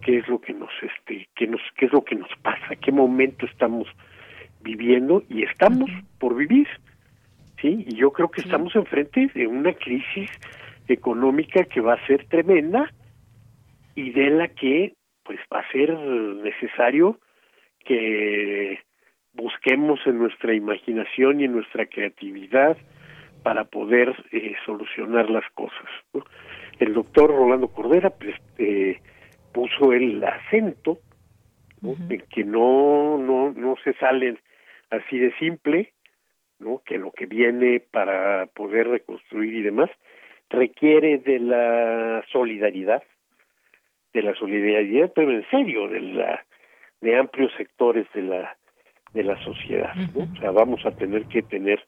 qué 0.00 0.18
es 0.18 0.26
lo 0.26 0.40
que 0.40 0.52
nos 0.52 0.70
este 0.82 1.28
qué 1.36 1.46
nos 1.46 1.60
qué 1.76 1.86
es 1.86 1.92
lo 1.92 2.02
que 2.02 2.16
nos 2.16 2.30
pasa 2.42 2.74
qué 2.74 2.90
momento 2.90 3.46
estamos 3.46 3.86
viviendo 4.62 5.22
y 5.28 5.44
estamos 5.44 5.88
por 6.18 6.34
vivir 6.34 6.66
sí 7.60 7.84
y 7.86 7.94
yo 7.94 8.10
creo 8.10 8.30
que 8.32 8.40
estamos 8.40 8.74
enfrente 8.74 9.30
de 9.32 9.46
una 9.46 9.72
crisis 9.74 10.28
económica 10.88 11.64
que 11.64 11.80
va 11.80 11.94
a 11.94 12.06
ser 12.06 12.26
tremenda 12.26 12.92
y 13.94 14.10
de 14.10 14.30
la 14.30 14.48
que 14.48 14.94
pues 15.22 15.38
va 15.52 15.60
a 15.60 15.70
ser 15.70 15.96
necesario 15.96 17.20
que 17.84 18.80
busquemos 19.34 20.00
en 20.06 20.18
nuestra 20.18 20.54
imaginación 20.54 21.40
y 21.40 21.44
en 21.44 21.52
nuestra 21.52 21.86
creatividad 21.86 22.76
para 23.42 23.64
poder 23.64 24.14
eh, 24.30 24.54
solucionar 24.64 25.30
las 25.30 25.48
cosas. 25.52 25.88
El 26.78 26.94
doctor 26.94 27.30
Rolando 27.30 27.68
Cordera 27.68 28.10
pues, 28.10 28.36
eh, 28.58 29.00
puso 29.52 29.92
el 29.92 30.22
acento 30.22 30.98
en 31.82 32.22
que 32.30 32.44
no, 32.44 33.18
no, 33.18 33.52
no 33.52 33.76
se 33.82 33.92
salen 33.94 34.38
así 34.90 35.18
de 35.18 35.32
simple, 35.38 35.92
¿no? 36.60 36.80
que 36.84 36.98
lo 36.98 37.10
que 37.10 37.26
viene 37.26 37.80
para 37.80 38.46
poder 38.46 38.88
reconstruir 38.88 39.54
y 39.54 39.62
demás 39.62 39.90
requiere 40.48 41.18
de 41.18 41.40
la 41.40 42.24
solidaridad, 42.30 43.02
de 44.12 44.22
la 44.22 44.34
solidaridad, 44.34 45.12
pero 45.14 45.32
en 45.32 45.48
serio, 45.50 45.88
de 45.88 46.00
la 46.00 46.44
de 47.00 47.16
amplios 47.18 47.52
sectores 47.56 48.06
de 48.14 48.22
la 48.22 48.56
de 49.12 49.24
la 49.24 49.42
sociedad. 49.44 49.94
¿no? 50.14 50.24
O 50.24 50.36
sea, 50.40 50.50
vamos 50.50 50.84
a 50.86 50.92
tener 50.92 51.24
que 51.26 51.42
tener 51.42 51.84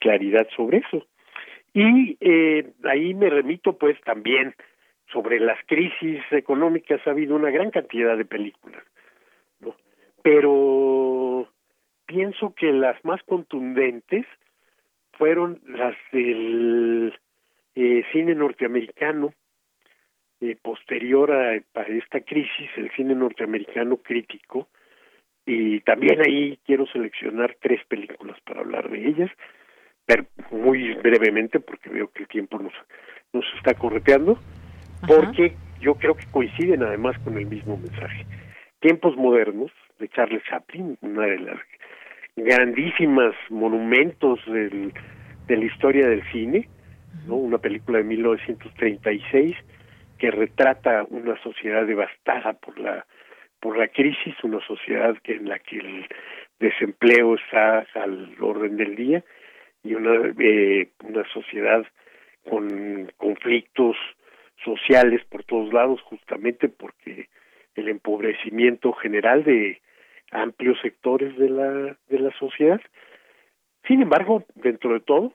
claridad 0.00 0.46
sobre 0.56 0.78
eso. 0.78 1.06
Y 1.72 2.16
eh, 2.20 2.72
ahí 2.84 3.14
me 3.14 3.28
remito 3.28 3.76
pues 3.76 4.00
también 4.02 4.54
sobre 5.12 5.38
las 5.40 5.58
crisis 5.66 6.20
económicas, 6.30 7.00
ha 7.06 7.10
habido 7.10 7.36
una 7.36 7.50
gran 7.50 7.70
cantidad 7.70 8.16
de 8.16 8.24
películas, 8.24 8.82
¿no? 9.60 9.74
Pero 10.22 11.48
pienso 12.06 12.54
que 12.54 12.72
las 12.72 13.02
más 13.04 13.22
contundentes 13.22 14.26
fueron 15.12 15.60
las 15.66 15.94
del 16.12 17.14
eh, 17.74 18.04
cine 18.12 18.34
norteamericano, 18.34 19.32
eh, 20.40 20.56
posterior 20.60 21.30
a, 21.32 21.52
a, 21.52 21.82
esta 21.82 22.20
crisis, 22.20 22.70
el 22.76 22.90
cine 22.92 23.14
norteamericano 23.14 23.98
crítico, 23.98 24.68
y 25.46 25.80
también 25.80 26.20
ahí 26.20 26.58
quiero 26.66 26.86
seleccionar 26.88 27.56
tres 27.60 27.80
películas 27.86 28.36
para 28.44 28.60
hablar 28.60 28.90
de 28.90 29.06
ellas, 29.08 29.30
pero 30.04 30.26
muy 30.50 30.94
brevemente 30.94 31.60
porque 31.60 31.88
veo 31.88 32.10
que 32.10 32.24
el 32.24 32.28
tiempo 32.28 32.58
nos, 32.58 32.72
nos 33.32 33.44
está 33.56 33.74
correteando, 33.74 34.38
porque 35.06 35.54
yo 35.80 35.94
creo 35.94 36.16
que 36.16 36.26
coinciden 36.32 36.82
además 36.82 37.16
con 37.20 37.38
el 37.38 37.46
mismo 37.46 37.76
mensaje. 37.76 38.26
Tiempos 38.80 39.16
modernos 39.16 39.70
de 40.00 40.08
Charles 40.08 40.42
Chaplin, 40.50 40.98
una 41.00 41.26
de 41.26 41.38
las 41.38 41.60
grandísimas 42.34 43.34
monumentos 43.48 44.40
del, 44.46 44.92
de 45.46 45.56
la 45.56 45.64
historia 45.64 46.08
del 46.08 46.22
cine, 46.32 46.68
¿no? 47.26 47.36
una 47.36 47.58
película 47.58 47.98
de 47.98 48.04
1936 48.04 49.56
que 50.18 50.30
retrata 50.30 51.06
una 51.08 51.40
sociedad 51.42 51.86
devastada 51.86 52.54
por 52.54 52.78
la 52.78 53.06
por 53.66 53.78
la 53.78 53.88
crisis, 53.88 54.32
una 54.44 54.64
sociedad 54.64 55.16
en 55.24 55.48
la 55.48 55.58
que 55.58 55.78
el 55.78 56.06
desempleo 56.60 57.34
está 57.34 57.84
al 57.94 58.36
orden 58.40 58.76
del 58.76 58.94
día 58.94 59.24
y 59.82 59.94
una 59.94 60.32
eh, 60.38 60.90
una 61.02 61.24
sociedad 61.32 61.84
con 62.48 63.10
conflictos 63.16 63.96
sociales 64.64 65.20
por 65.24 65.42
todos 65.42 65.72
lados 65.72 66.00
justamente 66.02 66.68
porque 66.68 67.28
el 67.74 67.88
empobrecimiento 67.88 68.92
general 68.92 69.42
de 69.42 69.80
amplios 70.30 70.78
sectores 70.80 71.36
de 71.36 71.50
la 71.50 71.96
de 72.06 72.18
la 72.20 72.30
sociedad. 72.38 72.80
Sin 73.88 74.00
embargo 74.00 74.44
dentro 74.54 74.92
de 74.92 75.00
todo 75.00 75.32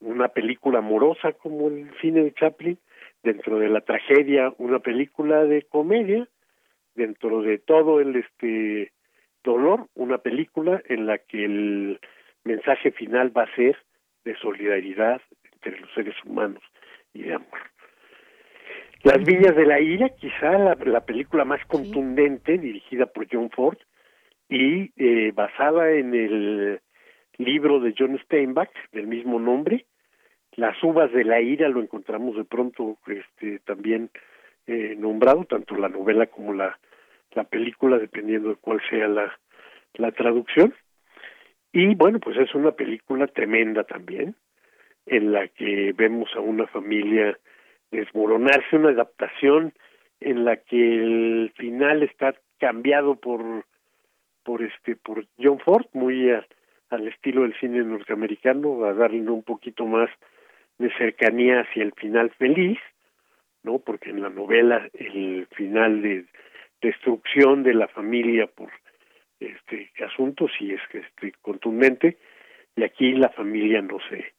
una 0.00 0.26
película 0.30 0.80
amorosa 0.80 1.30
como 1.30 1.68
el 1.68 1.92
cine 2.00 2.24
de 2.24 2.34
Chaplin 2.34 2.76
dentro 3.22 3.60
de 3.60 3.68
la 3.68 3.82
tragedia 3.82 4.52
una 4.58 4.80
película 4.80 5.44
de 5.44 5.62
comedia 5.62 6.26
dentro 6.96 7.42
de 7.42 7.58
todo 7.58 8.00
el 8.00 8.16
este 8.16 8.92
dolor 9.44 9.86
una 9.94 10.18
película 10.18 10.82
en 10.86 11.06
la 11.06 11.18
que 11.18 11.44
el 11.44 12.00
mensaje 12.44 12.90
final 12.90 13.36
va 13.36 13.44
a 13.44 13.54
ser 13.54 13.76
de 14.24 14.36
solidaridad 14.36 15.20
entre 15.52 15.80
los 15.80 15.92
seres 15.94 16.14
humanos 16.24 16.62
y 17.14 17.22
de 17.22 17.34
amor. 17.34 17.60
Las 19.04 19.24
Villas 19.24 19.54
de 19.54 19.66
la 19.66 19.80
Ira, 19.80 20.08
quizá 20.08 20.58
la, 20.58 21.00
película 21.04 21.44
más 21.44 21.64
contundente, 21.66 22.58
dirigida 22.58 23.06
por 23.06 23.28
John 23.30 23.50
Ford 23.50 23.78
y 24.48 24.90
eh, 24.96 25.32
basada 25.32 25.92
en 25.92 26.14
el 26.14 26.80
libro 27.38 27.78
de 27.78 27.94
John 27.96 28.18
Steinbach 28.24 28.70
del 28.92 29.06
mismo 29.06 29.38
nombre. 29.38 29.86
Las 30.56 30.82
Uvas 30.82 31.12
de 31.12 31.24
la 31.24 31.40
Ira 31.40 31.68
lo 31.68 31.82
encontramos 31.82 32.36
de 32.36 32.44
pronto 32.44 32.98
este, 33.06 33.60
también 33.60 34.10
eh, 34.66 34.96
nombrado, 34.98 35.44
tanto 35.44 35.76
la 35.76 35.88
novela 35.88 36.26
como 36.26 36.52
la, 36.52 36.76
la 37.36 37.44
película, 37.44 37.98
dependiendo 37.98 38.48
de 38.48 38.56
cuál 38.56 38.80
sea 38.90 39.06
la, 39.06 39.38
la 39.94 40.10
traducción. 40.12 40.74
Y 41.72 41.94
bueno, 41.94 42.18
pues 42.18 42.36
es 42.38 42.54
una 42.54 42.72
película 42.72 43.26
tremenda 43.26 43.84
también, 43.84 44.34
en 45.04 45.32
la 45.32 45.46
que 45.48 45.92
vemos 45.92 46.30
a 46.34 46.40
una 46.40 46.66
familia 46.66 47.38
desmoronarse, 47.90 48.76
una 48.76 48.90
adaptación 48.90 49.72
en 50.20 50.44
la 50.44 50.56
que 50.56 50.76
el 50.76 51.52
final 51.56 52.02
está 52.02 52.34
cambiado 52.58 53.16
por 53.16 53.64
por 54.42 54.62
este 54.62 54.96
por 54.96 55.26
John 55.38 55.58
Ford 55.60 55.86
muy 55.92 56.30
al 56.30 57.08
estilo 57.08 57.42
del 57.42 57.58
cine 57.58 57.82
norteamericano 57.82 58.84
a 58.84 58.94
darle 58.94 59.28
un 59.28 59.42
poquito 59.42 59.84
más 59.84 60.08
de 60.78 60.90
cercanía 60.96 61.60
hacia 61.60 61.82
el 61.82 61.92
final 61.92 62.30
feliz 62.30 62.78
no 63.62 63.78
porque 63.78 64.10
en 64.10 64.22
la 64.22 64.30
novela 64.30 64.88
el 64.94 65.46
final 65.54 66.00
de 66.00 66.24
destrucción 66.80 67.62
de 67.62 67.74
la 67.74 67.88
familia 67.88 68.46
por 68.46 68.70
este 69.40 69.90
asunto 70.04 70.46
sí 70.58 70.72
es 70.72 70.80
este 70.92 71.32
contundente 71.42 72.18
y 72.74 72.84
aquí 72.84 73.12
la 73.12 73.28
familia 73.30 73.82
no 73.82 73.98
se 74.08 74.34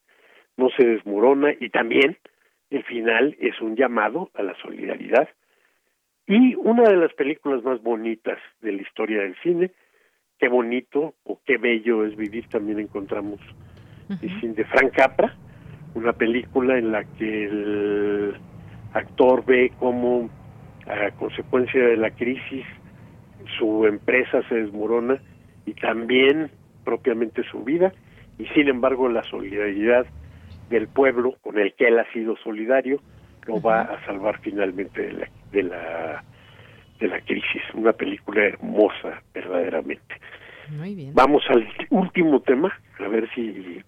no 0.56 0.70
se 0.70 0.86
desmorona 0.86 1.54
y 1.60 1.70
también 1.70 2.18
el 2.70 2.84
final 2.84 3.36
es 3.40 3.60
un 3.62 3.76
llamado 3.76 4.32
a 4.34 4.44
la 4.44 4.56
solidaridad. 4.56 5.30
Y 6.26 6.56
una 6.56 6.84
de 6.84 6.98
las 6.98 7.14
películas 7.14 7.64
más 7.64 7.82
bonitas 7.82 8.40
de 8.60 8.74
la 8.74 8.82
historia 8.82 9.22
del 9.22 9.36
cine 9.42 9.72
qué 10.40 10.48
bonito 10.48 11.16
o 11.24 11.42
qué 11.46 11.58
bello 11.58 12.06
es 12.06 12.16
vivir 12.16 12.48
también 12.50 12.80
encontramos 12.80 13.40
uh 14.10 14.48
de 14.54 14.64
Frank 14.66 14.94
Capra 14.96 15.36
una 15.94 16.14
película 16.14 16.78
en 16.78 16.92
la 16.92 17.04
que 17.04 17.46
el 17.46 18.36
actor 18.94 19.44
ve 19.46 19.72
cómo 19.80 20.30
a 20.88 21.12
consecuencia 21.12 21.84
de 21.84 21.98
la 21.98 22.12
crisis 22.12 22.66
su 23.58 23.86
empresa 23.86 24.42
se 24.50 24.56
desmorona 24.56 25.20
y 25.66 25.74
también 25.74 26.50
propiamente 26.84 27.44
su 27.44 27.64
vida 27.64 27.94
y 28.38 28.46
sin 28.48 28.68
embargo 28.68 29.10
la 29.10 29.24
solidaridad 29.24 30.06
del 30.70 30.88
pueblo 30.88 31.36
con 31.42 31.58
el 31.58 31.74
que 31.74 31.88
él 31.88 32.00
ha 32.00 32.12
sido 32.12 32.36
solidario 32.38 33.00
lo 33.46 33.62
va 33.62 33.82
a 33.82 34.06
salvar 34.06 34.40
finalmente 34.42 35.02
de 35.02 35.14
la, 35.14 35.30
de 35.52 35.64
la 35.64 36.24
de 37.00 37.08
la 37.08 37.22
crisis. 37.22 37.62
Una 37.76 37.94
película 37.94 38.44
hermosa 38.44 39.22
verdaderamente. 39.34 40.16
Muy 40.70 40.96
bien. 40.96 41.14
vamos 41.14 41.44
al 41.50 41.66
último 41.92 42.42
tema 42.42 42.78
a 43.00 43.08
ver 43.08 43.30
si 43.34 43.82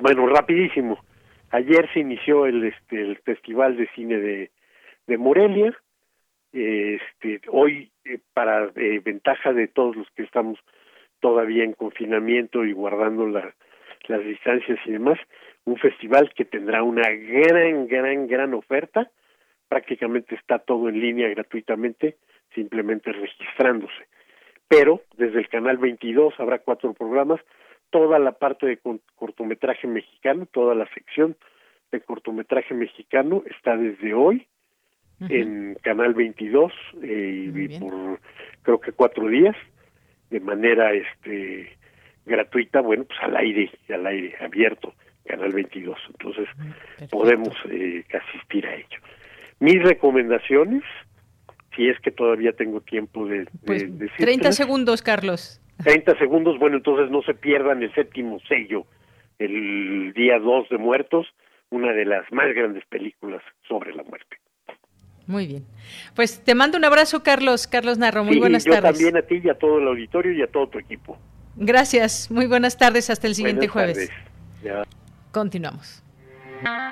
bueno 0.00 0.26
rapidísimo. 0.28 0.98
Ayer 1.50 1.88
se 1.92 2.00
inició 2.00 2.46
el 2.46 2.64
este 2.64 3.00
el 3.00 3.16
festival 3.18 3.76
de 3.76 3.88
cine 3.94 4.18
de 4.18 4.50
de 5.08 5.18
Morelia 5.18 5.74
este 6.52 7.40
hoy 7.48 7.90
eh, 8.04 8.18
para 8.34 8.70
eh, 8.76 9.00
ventaja 9.04 9.52
de 9.52 9.68
todos 9.68 9.96
los 9.96 10.10
que 10.10 10.22
estamos 10.22 10.58
todavía 11.20 11.64
en 11.64 11.72
confinamiento 11.72 12.64
y 12.64 12.72
guardando 12.72 13.26
la, 13.26 13.54
las 14.08 14.24
distancias 14.24 14.78
y 14.84 14.92
demás 14.92 15.18
un 15.64 15.76
festival 15.76 16.32
que 16.34 16.44
tendrá 16.44 16.82
una 16.82 17.08
gran, 17.10 17.86
gran, 17.86 18.26
gran 18.26 18.54
oferta. 18.54 19.10
Prácticamente 19.68 20.34
está 20.34 20.58
todo 20.58 20.88
en 20.88 21.00
línea 21.00 21.28
gratuitamente, 21.28 22.16
simplemente 22.54 23.12
registrándose. 23.12 24.08
Pero 24.68 25.02
desde 25.16 25.38
el 25.38 25.48
canal 25.48 25.78
22 25.78 26.34
habrá 26.38 26.58
cuatro 26.58 26.92
programas, 26.94 27.40
toda 27.90 28.18
la 28.18 28.32
parte 28.32 28.66
de 28.66 28.80
cortometraje 29.14 29.86
mexicano, 29.86 30.46
toda 30.46 30.74
la 30.74 30.86
sección 30.94 31.36
de 31.92 32.00
cortometraje 32.00 32.74
mexicano 32.74 33.42
está 33.46 33.76
desde 33.76 34.14
hoy 34.14 34.48
en 35.28 35.76
canal 35.82 36.14
22 36.14 36.72
eh, 37.02 37.52
y 37.54 37.78
por 37.78 38.20
creo 38.62 38.80
que 38.80 38.92
cuatro 38.92 39.28
días 39.28 39.56
de 40.30 40.40
manera 40.40 40.92
este 40.92 41.76
gratuita, 42.24 42.80
bueno, 42.80 43.04
pues 43.04 43.18
al 43.20 43.36
aire, 43.36 43.70
al 43.88 44.06
aire 44.06 44.34
abierto 44.40 44.94
Canal 45.26 45.52
22. 45.52 45.98
Entonces 46.10 46.48
podemos 47.10 47.54
eh, 47.70 48.04
asistir 48.12 48.66
a 48.66 48.74
ello. 48.74 48.98
Mis 49.60 49.82
recomendaciones, 49.82 50.82
si 51.76 51.88
es 51.88 51.98
que 52.00 52.10
todavía 52.10 52.52
tengo 52.52 52.80
tiempo 52.80 53.26
de, 53.26 53.46
pues, 53.64 53.86
30 54.18 54.52
segundos, 54.52 55.02
Carlos. 55.02 55.60
30 55.84 56.18
segundos, 56.18 56.58
bueno, 56.58 56.76
entonces 56.76 57.10
no 57.10 57.22
se 57.22 57.34
pierdan 57.34 57.82
el 57.82 57.94
séptimo 57.94 58.40
sello, 58.48 58.84
el 59.38 60.12
día 60.14 60.38
2 60.38 60.68
de 60.68 60.78
Muertos, 60.78 61.26
una 61.70 61.92
de 61.92 62.04
las 62.04 62.30
más 62.32 62.52
grandes 62.54 62.84
películas 62.86 63.42
sobre 63.66 63.94
la 63.94 64.02
muerte. 64.02 64.36
Muy 65.26 65.46
bien. 65.46 65.64
Pues 66.14 66.42
te 66.42 66.54
mando 66.54 66.78
un 66.78 66.84
abrazo, 66.84 67.22
Carlos. 67.22 67.66
Carlos 67.66 67.98
Narro, 67.98 68.24
muy 68.24 68.38
buenas 68.38 68.64
yo 68.64 68.72
tardes. 68.72 68.92
también 68.92 69.16
a 69.16 69.22
ti 69.22 69.40
y 69.42 69.48
a 69.48 69.54
todo 69.54 69.78
el 69.78 69.88
auditorio 69.88 70.32
y 70.32 70.42
a 70.42 70.46
todo 70.46 70.68
tu 70.68 70.78
equipo. 70.78 71.18
Gracias, 71.56 72.30
muy 72.30 72.46
buenas 72.46 72.76
tardes. 72.76 73.10
Hasta 73.10 73.26
el 73.26 73.34
siguiente 73.34 73.68
jueves. 73.68 74.10
Continuamos. 75.30 76.02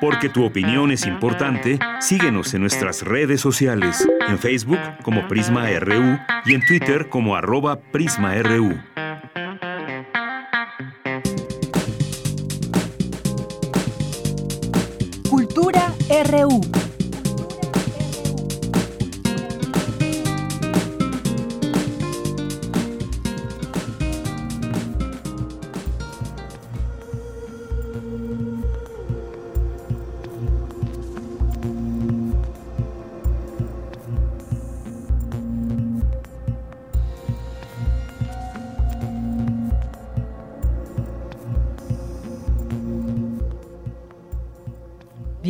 Porque 0.00 0.28
tu 0.28 0.44
opinión 0.44 0.90
es 0.90 1.06
importante, 1.06 1.78
síguenos 2.00 2.54
en 2.54 2.62
nuestras 2.62 3.02
redes 3.02 3.40
sociales, 3.40 4.06
en 4.28 4.38
Facebook 4.38 4.80
como 5.02 5.28
Prisma 5.28 5.68
RU 5.78 6.18
y 6.44 6.54
en 6.54 6.66
Twitter 6.66 7.08
como 7.08 7.36
arroba 7.36 7.78
PrismaRU. 7.92 8.80
Cultura 15.28 15.92
RU. 16.30 16.79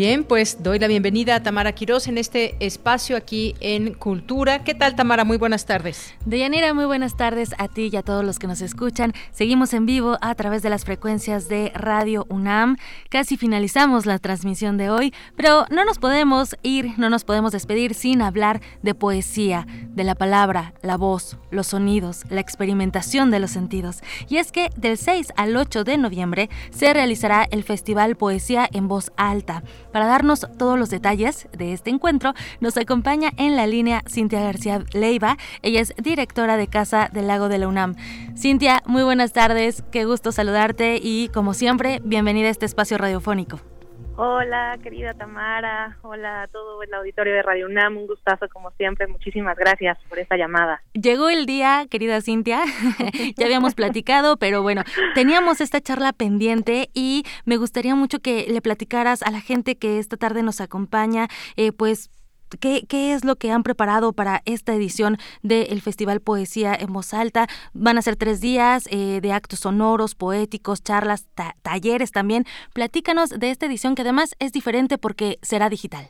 Bien, 0.01 0.25
pues 0.25 0.63
doy 0.63 0.79
la 0.79 0.87
bienvenida 0.87 1.35
a 1.35 1.43
Tamara 1.43 1.73
Quiroz 1.75 2.09
en 2.09 2.17
este 2.17 2.57
espacio 2.59 3.19
aquí 3.19 3.55
en 3.61 3.93
Cultura. 3.93 4.65
¿Qué 4.65 4.75
tal, 4.75 4.97
Tamara? 4.97 5.25
Muy 5.25 5.37
buenas 5.37 5.67
tardes. 5.67 6.15
Deyanira, 6.25 6.73
muy 6.73 6.87
buenas 6.87 7.19
tardes 7.19 7.51
a 7.59 7.69
ti 7.69 7.91
y 7.93 7.97
a 7.97 8.03
todos 8.03 8.25
los 8.25 8.39
que 8.39 8.47
nos 8.47 8.63
escuchan. 8.63 9.13
Seguimos 9.31 9.75
en 9.75 9.85
vivo 9.85 10.17
a 10.23 10.35
través 10.37 10.63
de 10.63 10.71
las 10.71 10.87
frecuencias 10.87 11.51
de 11.51 11.71
Radio 11.75 12.25
UNAM. 12.31 12.79
Casi 13.11 13.37
finalizamos 13.37 14.07
la 14.07 14.19
transmisión 14.19 14.79
de 14.79 14.89
hoy, 14.89 15.13
pero 15.37 15.67
no 15.71 15.85
nos 15.85 15.99
podemos 15.99 16.57
ir, 16.63 16.99
no 16.99 17.11
nos 17.11 17.25
podemos 17.25 17.53
despedir 17.53 17.93
sin 17.93 18.23
hablar 18.23 18.63
de 18.81 18.95
poesía, 18.95 19.67
de 19.91 20.05
la 20.05 20.15
palabra, 20.15 20.73
la 20.81 20.97
voz, 20.97 21.37
los 21.51 21.67
sonidos, 21.67 22.23
la 22.31 22.41
experimentación 22.41 23.31
de 23.31 23.41
los 23.41 23.51
sentidos. 23.51 23.99
Y 24.31 24.39
es 24.39 24.51
que 24.51 24.71
del 24.79 24.97
6 24.97 25.35
al 25.37 25.55
8 25.55 25.85
de 25.85 25.99
noviembre 25.99 26.49
se 26.71 26.91
realizará 26.95 27.47
el 27.51 27.65
Festival 27.65 28.17
Poesía 28.17 28.67
en 28.73 28.89
Voz 28.89 29.13
Alta 29.19 29.63
Para 29.93 30.07
darnos 30.07 30.47
todos 30.59 30.79
los 30.79 30.91
detalles 30.91 31.49
de 31.57 31.73
este 31.73 31.91
encuentro, 31.91 32.35
nos 32.61 32.77
acompaña 32.77 33.31
en 33.37 33.57
la 33.57 33.67
línea 33.67 34.03
Cintia 34.09 34.41
García 34.41 34.85
Leiva. 34.93 35.37
Ella 35.63 35.81
es 35.81 35.95
directora 35.97 36.57
de 36.57 36.69
Casa 36.69 37.11
del 37.13 37.27
Lago 37.27 37.49
de 37.49 37.59
la 37.59 37.69
UNAM. 37.69 37.97
Cintia, 38.37 38.83
muy 38.87 39.03
buenas 39.03 39.33
tardes, 39.33 39.83
qué 39.91 40.05
gusto 40.05 40.33
saludarte 40.33 41.01
y 41.03 41.29
como 41.29 41.55
siempre, 41.55 42.01
bienvenida 42.05 42.49
a 42.49 42.51
este 42.51 42.67
espacio 42.67 42.99
radiofónico. 42.99 43.61
Hola, 44.23 44.77
querida 44.83 45.15
Tamara. 45.15 45.97
Hola 46.03 46.43
a 46.43 46.49
todo 46.49 46.83
el 46.83 46.93
auditorio 46.93 47.33
de 47.33 47.43
Radio 47.43 47.65
UNAM. 47.65 47.97
Un 47.97 48.07
gustazo, 48.07 48.51
como 48.51 48.71
siempre. 48.73 49.07
Muchísimas 49.07 49.57
gracias 49.57 49.97
por 50.11 50.19
esta 50.19 50.37
llamada. 50.37 50.83
Llegó 50.93 51.31
el 51.31 51.47
día, 51.47 51.87
querida 51.91 52.21
Cintia. 52.21 52.61
ya 53.39 53.47
habíamos 53.47 53.75
platicado, 53.75 54.37
pero 54.37 54.61
bueno, 54.61 54.83
teníamos 55.15 55.63
esta 55.63 55.81
charla 55.81 56.13
pendiente 56.13 56.91
y 56.93 57.25
me 57.47 57.57
gustaría 57.57 57.95
mucho 57.95 58.19
que 58.19 58.45
le 58.47 58.61
platicaras 58.61 59.23
a 59.23 59.31
la 59.31 59.41
gente 59.41 59.79
que 59.79 59.99
esta 59.99 60.19
tarde 60.19 60.43
nos 60.43 60.61
acompaña, 60.61 61.29
eh, 61.57 61.73
pues 61.73 62.11
¿Qué, 62.59 62.83
¿Qué, 62.89 63.13
es 63.13 63.25
lo 63.25 63.37
que 63.37 63.51
han 63.51 63.63
preparado 63.63 64.13
para 64.13 64.41
esta 64.45 64.75
edición 64.75 65.17
del 65.43 65.81
Festival 65.81 66.21
Poesía 66.21 66.75
en 66.75 66.93
Voz 66.93 67.15
Alta? 67.15 67.47
Van 67.73 67.99
a 67.99 68.03
ser 68.03 68.17
tres 68.17 68.41
días 68.41 68.89
eh, 68.91 69.21
de 69.21 69.33
actos 69.33 69.61
sonoros, 69.61 70.15
poéticos, 70.15 70.83
charlas, 70.83 71.29
talleres 71.63 72.13
también. 72.13 72.45
Platícanos 72.73 73.31
de 73.31 73.51
esta 73.51 73.67
edición 73.67 73.95
que 73.95 74.03
además 74.03 74.35
es 74.39 74.53
diferente 74.53 74.99
porque 74.99 75.39
será 75.43 75.69
digital. 75.69 76.09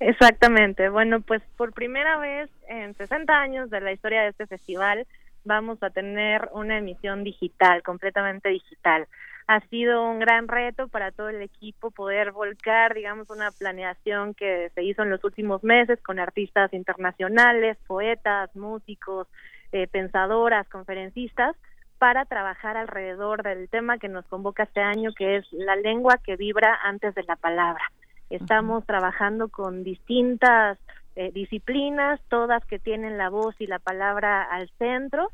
Exactamente. 0.00 0.88
Bueno, 0.88 1.20
pues 1.20 1.42
por 1.56 1.72
primera 1.72 2.18
vez 2.18 2.48
en 2.68 2.94
60 2.94 3.32
años 3.32 3.70
de 3.70 3.80
la 3.80 3.92
historia 3.92 4.22
de 4.22 4.28
este 4.28 4.46
festival 4.46 5.06
vamos 5.44 5.82
a 5.82 5.90
tener 5.90 6.48
una 6.52 6.78
emisión 6.78 7.24
digital, 7.24 7.82
completamente 7.82 8.48
digital 8.48 9.06
ha 9.50 9.58
sido 9.66 10.08
un 10.08 10.20
gran 10.20 10.46
reto 10.46 10.86
para 10.86 11.10
todo 11.10 11.28
el 11.28 11.42
equipo 11.42 11.90
poder 11.90 12.30
volcar, 12.30 12.94
digamos, 12.94 13.28
una 13.30 13.50
planeación 13.50 14.32
que 14.32 14.70
se 14.76 14.84
hizo 14.84 15.02
en 15.02 15.10
los 15.10 15.24
últimos 15.24 15.64
meses 15.64 16.00
con 16.02 16.20
artistas 16.20 16.72
internacionales, 16.72 17.76
poetas, 17.88 18.54
músicos, 18.54 19.26
eh, 19.72 19.88
pensadoras, 19.88 20.68
conferencistas, 20.68 21.56
para 21.98 22.26
trabajar 22.26 22.76
alrededor 22.76 23.42
del 23.42 23.68
tema 23.68 23.98
que 23.98 24.08
nos 24.08 24.24
convoca 24.26 24.62
este 24.62 24.82
año, 24.82 25.10
que 25.18 25.38
es 25.38 25.52
la 25.52 25.74
lengua 25.74 26.18
que 26.24 26.36
vibra 26.36 26.78
antes 26.84 27.12
de 27.16 27.24
la 27.24 27.34
palabra. 27.34 27.82
Estamos 28.30 28.86
trabajando 28.86 29.48
con 29.48 29.82
distintas 29.82 30.78
eh, 31.16 31.32
disciplinas, 31.32 32.20
todas 32.28 32.64
que 32.66 32.78
tienen 32.78 33.18
la 33.18 33.30
voz 33.30 33.60
y 33.60 33.66
la 33.66 33.80
palabra 33.80 34.44
al 34.44 34.70
centro, 34.78 35.32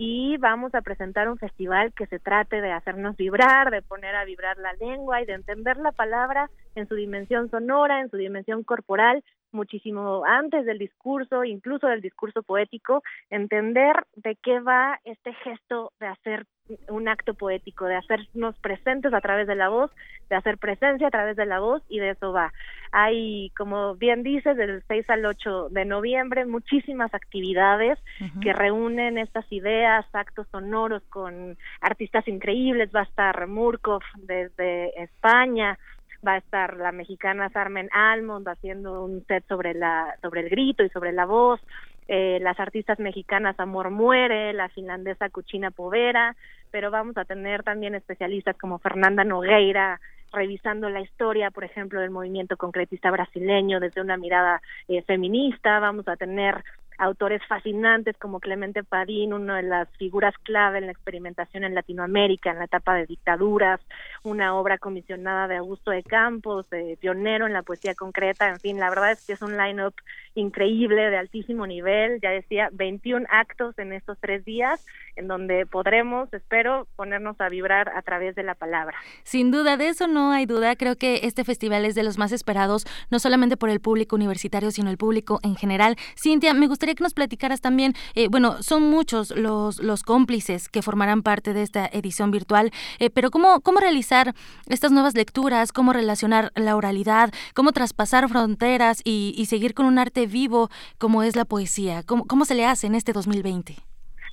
y 0.00 0.36
vamos 0.36 0.76
a 0.76 0.80
presentar 0.80 1.28
un 1.28 1.38
festival 1.38 1.92
que 1.92 2.06
se 2.06 2.20
trate 2.20 2.60
de 2.60 2.70
hacernos 2.70 3.16
vibrar, 3.16 3.72
de 3.72 3.82
poner 3.82 4.14
a 4.14 4.24
vibrar 4.24 4.56
la 4.56 4.72
lengua 4.74 5.20
y 5.20 5.26
de 5.26 5.32
entender 5.32 5.76
la 5.78 5.90
palabra 5.90 6.48
en 6.76 6.86
su 6.86 6.94
dimensión 6.94 7.50
sonora, 7.50 8.00
en 8.00 8.08
su 8.08 8.16
dimensión 8.16 8.62
corporal, 8.62 9.24
muchísimo 9.52 10.22
antes 10.26 10.64
del 10.66 10.78
discurso, 10.78 11.44
incluso 11.44 11.86
del 11.86 12.00
discurso 12.00 12.42
poético, 12.42 13.02
entender 13.30 13.94
de 14.16 14.36
qué 14.36 14.60
va 14.60 15.00
este 15.04 15.32
gesto 15.34 15.92
de 16.00 16.06
hacer 16.06 16.46
un 16.88 17.08
acto 17.08 17.34
poético, 17.34 17.86
de 17.86 17.96
hacernos 17.96 18.58
presentes 18.58 19.14
a 19.14 19.20
través 19.20 19.46
de 19.46 19.54
la 19.54 19.68
voz, 19.68 19.90
de 20.28 20.36
hacer 20.36 20.58
presencia 20.58 21.06
a 21.06 21.10
través 21.10 21.36
de 21.36 21.46
la 21.46 21.60
voz 21.60 21.82
y 21.88 21.98
de 21.98 22.10
eso 22.10 22.32
va. 22.32 22.52
Hay, 22.92 23.50
como 23.56 23.94
bien 23.94 24.22
dices, 24.22 24.56
del 24.56 24.82
6 24.86 25.08
al 25.08 25.24
8 25.24 25.70
de 25.70 25.84
noviembre 25.84 26.44
muchísimas 26.44 27.12
actividades 27.14 27.98
que 28.42 28.52
reúnen 28.52 29.18
estas 29.18 29.50
ideas, 29.50 30.04
actos 30.12 30.46
sonoros 30.50 31.02
con 31.08 31.56
artistas 31.80 32.26
increíbles, 32.28 32.90
va 32.94 33.00
a 33.00 33.04
estar 33.04 33.46
Murkov 33.46 34.02
desde 34.16 35.02
España, 35.02 35.78
va 36.26 36.34
a 36.34 36.38
estar 36.38 36.76
la 36.76 36.92
mexicana 36.92 37.48
Sarmen 37.50 37.88
Almond 37.92 38.48
haciendo 38.48 39.04
un 39.04 39.24
set 39.26 39.46
sobre 39.48 39.74
la 39.74 40.16
sobre 40.22 40.40
el 40.40 40.48
grito 40.48 40.82
y 40.82 40.88
sobre 40.90 41.12
la 41.12 41.26
voz 41.26 41.60
eh, 42.08 42.38
las 42.40 42.58
artistas 42.58 42.98
mexicanas 42.98 43.60
Amor 43.60 43.90
Muere, 43.90 44.54
la 44.54 44.70
finlandesa 44.70 45.28
Cuchina 45.28 45.70
Povera, 45.70 46.34
pero 46.70 46.90
vamos 46.90 47.18
a 47.18 47.26
tener 47.26 47.62
también 47.62 47.94
especialistas 47.94 48.56
como 48.56 48.78
Fernanda 48.78 49.24
Nogueira, 49.24 50.00
revisando 50.32 50.88
la 50.88 51.02
historia, 51.02 51.50
por 51.50 51.64
ejemplo, 51.64 52.00
del 52.00 52.10
movimiento 52.10 52.56
concretista 52.56 53.10
brasileño 53.10 53.78
desde 53.78 54.00
una 54.00 54.16
mirada 54.16 54.62
eh, 54.88 55.02
feminista, 55.02 55.80
vamos 55.80 56.08
a 56.08 56.16
tener 56.16 56.64
autores 56.98 57.40
fascinantes 57.48 58.16
como 58.18 58.40
Clemente 58.40 58.84
Padín, 58.84 59.32
una 59.32 59.56
de 59.56 59.62
las 59.62 59.88
figuras 59.96 60.34
clave 60.42 60.78
en 60.78 60.86
la 60.86 60.92
experimentación 60.92 61.64
en 61.64 61.74
Latinoamérica 61.74 62.50
en 62.50 62.58
la 62.58 62.64
etapa 62.64 62.94
de 62.94 63.06
dictaduras, 63.06 63.80
una 64.22 64.54
obra 64.54 64.78
comisionada 64.78 65.48
de 65.48 65.56
Augusto 65.56 65.90
de 65.90 66.02
Campos, 66.02 66.66
pionero 67.00 67.46
en 67.46 67.52
la 67.52 67.62
poesía 67.62 67.94
concreta, 67.94 68.48
en 68.48 68.60
fin, 68.60 68.78
la 68.78 68.90
verdad 68.90 69.12
es 69.12 69.26
que 69.26 69.32
es 69.32 69.42
un 69.42 69.56
line-up 69.56 69.94
increíble, 70.34 71.10
de 71.10 71.16
altísimo 71.16 71.66
nivel, 71.66 72.20
ya 72.20 72.30
decía, 72.30 72.68
21 72.72 73.26
actos 73.30 73.78
en 73.78 73.92
estos 73.92 74.18
tres 74.20 74.44
días, 74.44 74.84
en 75.16 75.26
donde 75.26 75.66
podremos, 75.66 76.32
espero, 76.32 76.86
ponernos 76.96 77.40
a 77.40 77.48
vibrar 77.48 77.90
a 77.96 78.02
través 78.02 78.36
de 78.36 78.42
la 78.44 78.54
palabra. 78.54 78.96
Sin 79.24 79.50
duda, 79.50 79.76
de 79.76 79.88
eso 79.88 80.06
no 80.06 80.30
hay 80.30 80.46
duda, 80.46 80.76
creo 80.76 80.96
que 80.96 81.20
este 81.24 81.44
festival 81.44 81.84
es 81.84 81.94
de 81.94 82.04
los 82.04 82.18
más 82.18 82.32
esperados, 82.32 82.86
no 83.10 83.18
solamente 83.18 83.56
por 83.56 83.70
el 83.70 83.80
público 83.80 84.16
universitario, 84.16 84.70
sino 84.70 84.90
el 84.90 84.96
público 84.96 85.40
en 85.42 85.56
general. 85.56 85.96
Cintia, 86.16 86.54
me 86.54 86.66
gustaría 86.68 86.87
que 86.94 87.02
nos 87.02 87.14
platicaras 87.14 87.60
también, 87.60 87.94
eh, 88.14 88.28
bueno, 88.28 88.62
son 88.62 88.88
muchos 88.90 89.36
los, 89.36 89.82
los 89.82 90.02
cómplices 90.02 90.68
que 90.68 90.82
formarán 90.82 91.22
parte 91.22 91.52
de 91.52 91.62
esta 91.62 91.86
edición 91.86 92.30
virtual, 92.30 92.70
eh, 92.98 93.10
pero 93.10 93.30
¿cómo, 93.30 93.60
¿cómo 93.60 93.80
realizar 93.80 94.34
estas 94.68 94.92
nuevas 94.92 95.14
lecturas? 95.14 95.72
¿Cómo 95.72 95.92
relacionar 95.92 96.52
la 96.54 96.76
oralidad? 96.76 97.30
¿Cómo 97.54 97.72
traspasar 97.72 98.28
fronteras 98.28 99.00
y, 99.04 99.34
y 99.36 99.46
seguir 99.46 99.74
con 99.74 99.86
un 99.86 99.98
arte 99.98 100.26
vivo 100.26 100.68
como 100.98 101.22
es 101.22 101.36
la 101.36 101.44
poesía? 101.44 102.02
¿Cómo, 102.04 102.26
cómo 102.26 102.44
se 102.44 102.54
le 102.54 102.66
hace 102.66 102.86
en 102.86 102.94
este 102.94 103.12
2020? 103.12 103.76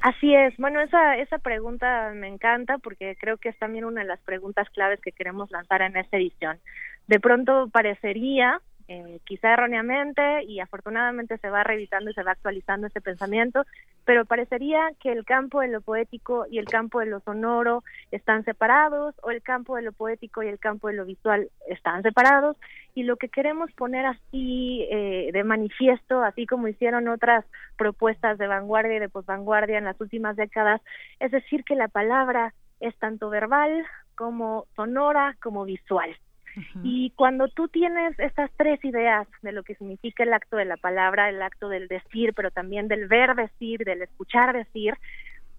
Así 0.02 0.36
es. 0.36 0.56
Bueno, 0.57 0.82
esa, 0.82 1.18
esa 1.18 1.40
pregunta 1.40 2.11
me 2.14 2.27
encanta 2.27 2.77
porque 2.77 3.15
creo 3.19 3.38
que 3.38 3.49
es 3.49 3.57
también 3.57 3.86
una 3.86 4.02
de 4.02 4.07
las 4.07 4.19
preguntas 4.22 4.69
claves 4.69 4.99
que 5.02 5.11
queremos 5.11 5.49
lanzar 5.49 5.82
en 5.82 5.98
esta 5.98 6.18
edición. 6.18 6.60
De 7.07 7.19
pronto 7.19 7.69
parecería 7.72 8.61
eh, 8.87 9.19
quizá 9.25 9.53
erróneamente 9.53 10.43
y 10.43 10.59
afortunadamente 10.59 11.37
se 11.39 11.49
va 11.49 11.63
revisando 11.63 12.11
y 12.11 12.13
se 12.13 12.23
va 12.23 12.33
actualizando 12.33 12.87
ese 12.87 13.01
pensamiento, 13.01 13.65
pero 14.05 14.25
parecería 14.25 14.91
que 14.99 15.11
el 15.11 15.25
campo 15.25 15.61
de 15.61 15.69
lo 15.69 15.81
poético 15.81 16.45
y 16.49 16.59
el 16.59 16.65
campo 16.65 16.99
de 16.99 17.07
lo 17.07 17.19
sonoro 17.21 17.83
están 18.11 18.43
separados 18.45 19.15
o 19.23 19.31
el 19.31 19.41
campo 19.41 19.75
de 19.75 19.81
lo 19.81 19.91
poético 19.91 20.43
y 20.43 20.47
el 20.47 20.59
campo 20.59 20.87
de 20.87 20.93
lo 20.93 21.05
visual 21.05 21.49
están 21.67 22.03
separados 22.03 22.57
y 22.93 23.03
lo 23.03 23.17
que 23.17 23.29
queremos 23.29 23.71
poner 23.73 24.05
así 24.05 24.87
eh, 24.91 25.31
de 25.33 25.43
manifiesto, 25.43 26.21
así 26.21 26.45
como 26.45 26.67
hicieron 26.67 27.07
otras 27.07 27.43
propuestas 27.77 28.37
de 28.37 28.47
vanguardia 28.47 28.97
y 28.97 28.99
de 28.99 29.09
posvanguardia 29.09 29.79
en 29.79 29.85
las 29.85 29.99
últimas 29.99 30.35
décadas, 30.35 30.81
es 31.19 31.31
decir, 31.31 31.63
que 31.63 31.75
la 31.75 31.87
palabra 31.87 32.53
es 32.79 32.95
tanto 32.97 33.29
verbal 33.29 33.83
como 34.15 34.65
sonora 34.75 35.35
como 35.41 35.65
visual. 35.65 36.15
Y 36.84 37.11
cuando 37.11 37.48
tú 37.48 37.68
tienes 37.68 38.18
estas 38.19 38.49
tres 38.57 38.84
ideas 38.84 39.27
de 39.41 39.52
lo 39.52 39.64
que 39.64 39.76
significa 39.76 40.23
el 40.23 40.34
acto 40.34 40.57
de 40.57 40.65
la 40.65 40.77
palabra, 40.77 41.30
el 41.30 41.41
acto 41.41 41.69
del 41.69 41.88
decir, 41.88 42.34
pero 42.34 42.52
también 42.52 42.88
del 42.88 43.07
ver 43.07 43.36
decir, 43.36 43.84
del 43.84 44.02
escuchar 44.02 44.53
decir, 44.53 44.95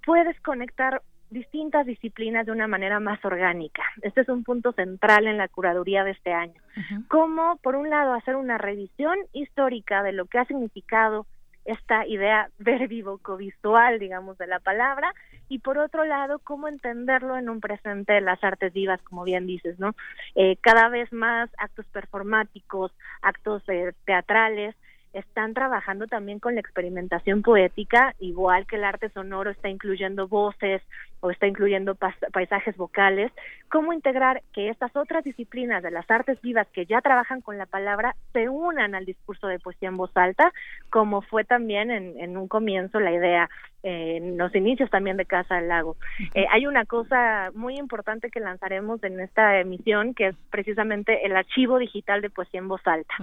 puedes 0.04 0.40
conectar 0.40 1.02
distintas 1.30 1.86
disciplinas 1.86 2.46
de 2.46 2.52
una 2.52 2.68
manera 2.68 3.00
más 3.00 3.24
orgánica. 3.24 3.82
Este 4.02 4.20
es 4.20 4.28
un 4.28 4.44
punto 4.44 4.72
central 4.72 5.26
en 5.26 5.38
la 5.38 5.48
curaduría 5.48 6.04
de 6.04 6.12
este 6.12 6.32
año. 6.32 6.60
Cómo, 7.08 7.56
por 7.62 7.74
un 7.74 7.90
lado, 7.90 8.14
hacer 8.14 8.36
una 8.36 8.58
revisión 8.58 9.16
histórica 9.32 10.02
de 10.02 10.12
lo 10.12 10.26
que 10.26 10.38
ha 10.38 10.44
significado 10.44 11.26
esta 11.66 12.06
idea 12.06 12.50
verbívoco-visual, 12.58 13.98
digamos, 13.98 14.38
de 14.38 14.46
la 14.46 14.60
palabra, 14.60 15.14
y 15.48 15.60
por 15.60 15.78
otro 15.78 16.04
lado, 16.04 16.40
cómo 16.40 16.68
entenderlo 16.68 17.36
en 17.36 17.48
un 17.48 17.60
presente 17.60 18.14
de 18.14 18.20
las 18.20 18.42
artes 18.42 18.72
vivas, 18.72 19.00
como 19.02 19.24
bien 19.24 19.46
dices, 19.46 19.78
¿no? 19.78 19.94
Eh, 20.34 20.56
cada 20.60 20.88
vez 20.88 21.12
más 21.12 21.50
actos 21.58 21.86
performáticos, 21.86 22.92
actos 23.22 23.62
eh, 23.68 23.92
teatrales, 24.04 24.74
están 25.12 25.54
trabajando 25.54 26.06
también 26.06 26.40
con 26.40 26.54
la 26.54 26.60
experimentación 26.60 27.40
poética, 27.42 28.14
igual 28.18 28.66
que 28.66 28.76
el 28.76 28.84
arte 28.84 29.08
sonoro 29.10 29.50
está 29.50 29.70
incluyendo 29.70 30.28
voces 30.28 30.82
o 31.26 31.30
está 31.30 31.46
incluyendo 31.46 31.96
paisajes 32.32 32.76
vocales, 32.76 33.32
cómo 33.68 33.92
integrar 33.92 34.42
que 34.52 34.68
estas 34.68 34.94
otras 34.94 35.24
disciplinas 35.24 35.82
de 35.82 35.90
las 35.90 36.08
artes 36.08 36.40
vivas 36.40 36.68
que 36.72 36.86
ya 36.86 37.00
trabajan 37.00 37.40
con 37.40 37.58
la 37.58 37.66
palabra 37.66 38.14
se 38.32 38.48
unan 38.48 38.94
al 38.94 39.04
discurso 39.04 39.48
de 39.48 39.58
poesía 39.58 39.88
en 39.88 39.96
voz 39.96 40.16
alta, 40.16 40.52
como 40.90 41.22
fue 41.22 41.44
también 41.44 41.90
en, 41.90 42.18
en 42.20 42.36
un 42.36 42.46
comienzo 42.46 43.00
la 43.00 43.12
idea 43.12 43.48
en 43.86 44.36
los 44.36 44.52
inicios 44.54 44.90
también 44.90 45.16
de 45.16 45.26
Casa 45.26 45.56
del 45.56 45.68
Lago. 45.68 45.96
Eh, 46.34 46.46
hay 46.50 46.66
una 46.66 46.84
cosa 46.86 47.50
muy 47.54 47.76
importante 47.78 48.30
que 48.30 48.40
lanzaremos 48.40 49.02
en 49.04 49.20
esta 49.20 49.60
emisión, 49.60 50.12
que 50.12 50.28
es 50.28 50.36
precisamente 50.50 51.24
el 51.24 51.36
archivo 51.36 51.78
digital 51.78 52.20
de 52.20 52.30
poesía 52.30 52.58
en 52.58 52.68
voz 52.68 52.84
alta. 52.84 53.14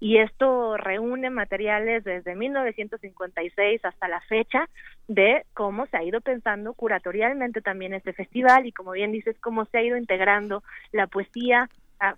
Y 0.00 0.16
esto 0.16 0.78
reúne 0.78 1.28
materiales 1.28 2.02
desde 2.04 2.34
1956 2.34 3.84
hasta 3.84 4.08
la 4.08 4.20
fecha 4.22 4.68
de 5.06 5.44
cómo 5.52 5.86
se 5.86 5.98
ha 5.98 6.02
ido 6.02 6.20
pensando 6.20 6.72
curatorialmente 6.72 7.45
también 7.52 7.94
este 7.94 8.12
festival 8.12 8.66
y 8.66 8.72
como 8.72 8.92
bien 8.92 9.12
dices, 9.12 9.36
cómo 9.40 9.64
se 9.66 9.78
ha 9.78 9.82
ido 9.82 9.96
integrando 9.96 10.62
la 10.92 11.06
poesía 11.06 11.68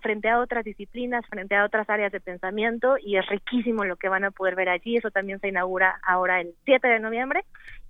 frente 0.00 0.28
a 0.28 0.40
otras 0.40 0.64
disciplinas, 0.64 1.24
frente 1.26 1.54
a 1.54 1.64
otras 1.64 1.88
áreas 1.88 2.10
de 2.10 2.20
pensamiento 2.20 2.96
y 2.98 3.16
es 3.16 3.26
riquísimo 3.26 3.84
lo 3.84 3.96
que 3.96 4.08
van 4.08 4.24
a 4.24 4.30
poder 4.30 4.56
ver 4.56 4.68
allí. 4.68 4.96
Eso 4.96 5.10
también 5.10 5.40
se 5.40 5.48
inaugura 5.48 6.00
ahora 6.02 6.40
el 6.40 6.54
7 6.64 6.88
de 6.88 7.00
noviembre 7.00 7.44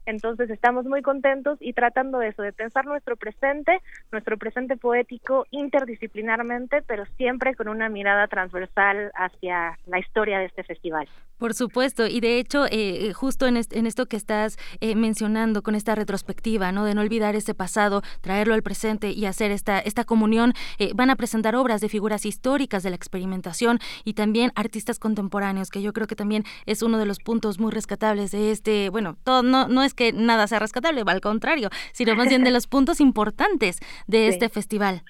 entonces 0.08 0.48
estamos 0.48 0.86
muy 0.86 1.02
contentos 1.02 1.58
y 1.60 1.74
tratando 1.74 2.22
eso, 2.22 2.40
de 2.42 2.54
pensar 2.54 2.86
nuestro 2.86 3.16
presente, 3.16 3.82
nuestro 4.10 4.38
presente 4.38 4.78
poético 4.78 5.46
interdisciplinarmente, 5.50 6.80
pero 6.82 7.04
siempre 7.18 7.54
con 7.54 7.68
una 7.68 7.90
mirada 7.90 8.26
transversal 8.26 9.12
hacia 9.14 9.78
la 9.86 9.98
historia 9.98 10.38
de 10.38 10.46
este 10.46 10.64
festival. 10.64 11.06
Por 11.36 11.54
supuesto, 11.54 12.06
y 12.06 12.20
de 12.20 12.38
hecho, 12.38 12.64
eh, 12.70 13.12
justo 13.12 13.46
en, 13.46 13.56
esto 13.56 14.06
que 14.06 14.16
estás 14.16 14.58
eh, 14.80 14.96
mencionando, 14.96 15.62
con 15.62 15.74
esta 15.74 15.94
retrospectiva, 15.94 16.72
¿no? 16.72 16.84
De 16.84 16.94
no 16.94 17.02
olvidar 17.02 17.36
ese 17.36 17.54
pasado, 17.54 18.02
traerlo 18.22 18.54
al 18.54 18.62
presente 18.62 19.10
y 19.10 19.26
hacer 19.26 19.52
esta, 19.52 19.78
esta 19.78 20.04
comunión, 20.04 20.54
eh, 20.78 20.90
van 20.94 21.10
a 21.10 21.16
presentar 21.16 21.54
obras 21.54 21.80
de 21.80 21.88
figuras 21.88 22.26
históricas 22.26 22.82
de 22.82 22.90
la 22.90 22.96
experimentación 22.96 23.78
y 24.04 24.14
también 24.14 24.52
artistas 24.56 24.98
contemporáneos, 24.98 25.70
que 25.70 25.82
yo 25.82 25.92
creo 25.92 26.06
que 26.08 26.16
también 26.16 26.44
es 26.66 26.82
uno 26.82 26.98
de 26.98 27.06
los 27.06 27.18
puntos 27.20 27.60
muy 27.60 27.70
rescatables 27.70 28.32
de 28.32 28.50
este, 28.50 28.88
bueno, 28.88 29.16
todo, 29.22 29.42
no, 29.44 29.68
no 29.68 29.82
es 29.82 29.94
que 29.98 30.12
nada 30.12 30.46
sea 30.46 30.60
rescatable, 30.60 31.02
al 31.04 31.20
contrario, 31.20 31.70
sino 31.92 32.14
más 32.14 32.28
bien 32.28 32.44
de 32.44 32.52
los 32.52 32.68
puntos 32.68 33.00
importantes 33.00 33.80
de 34.06 34.28
este 34.28 34.48
festival. 34.48 35.02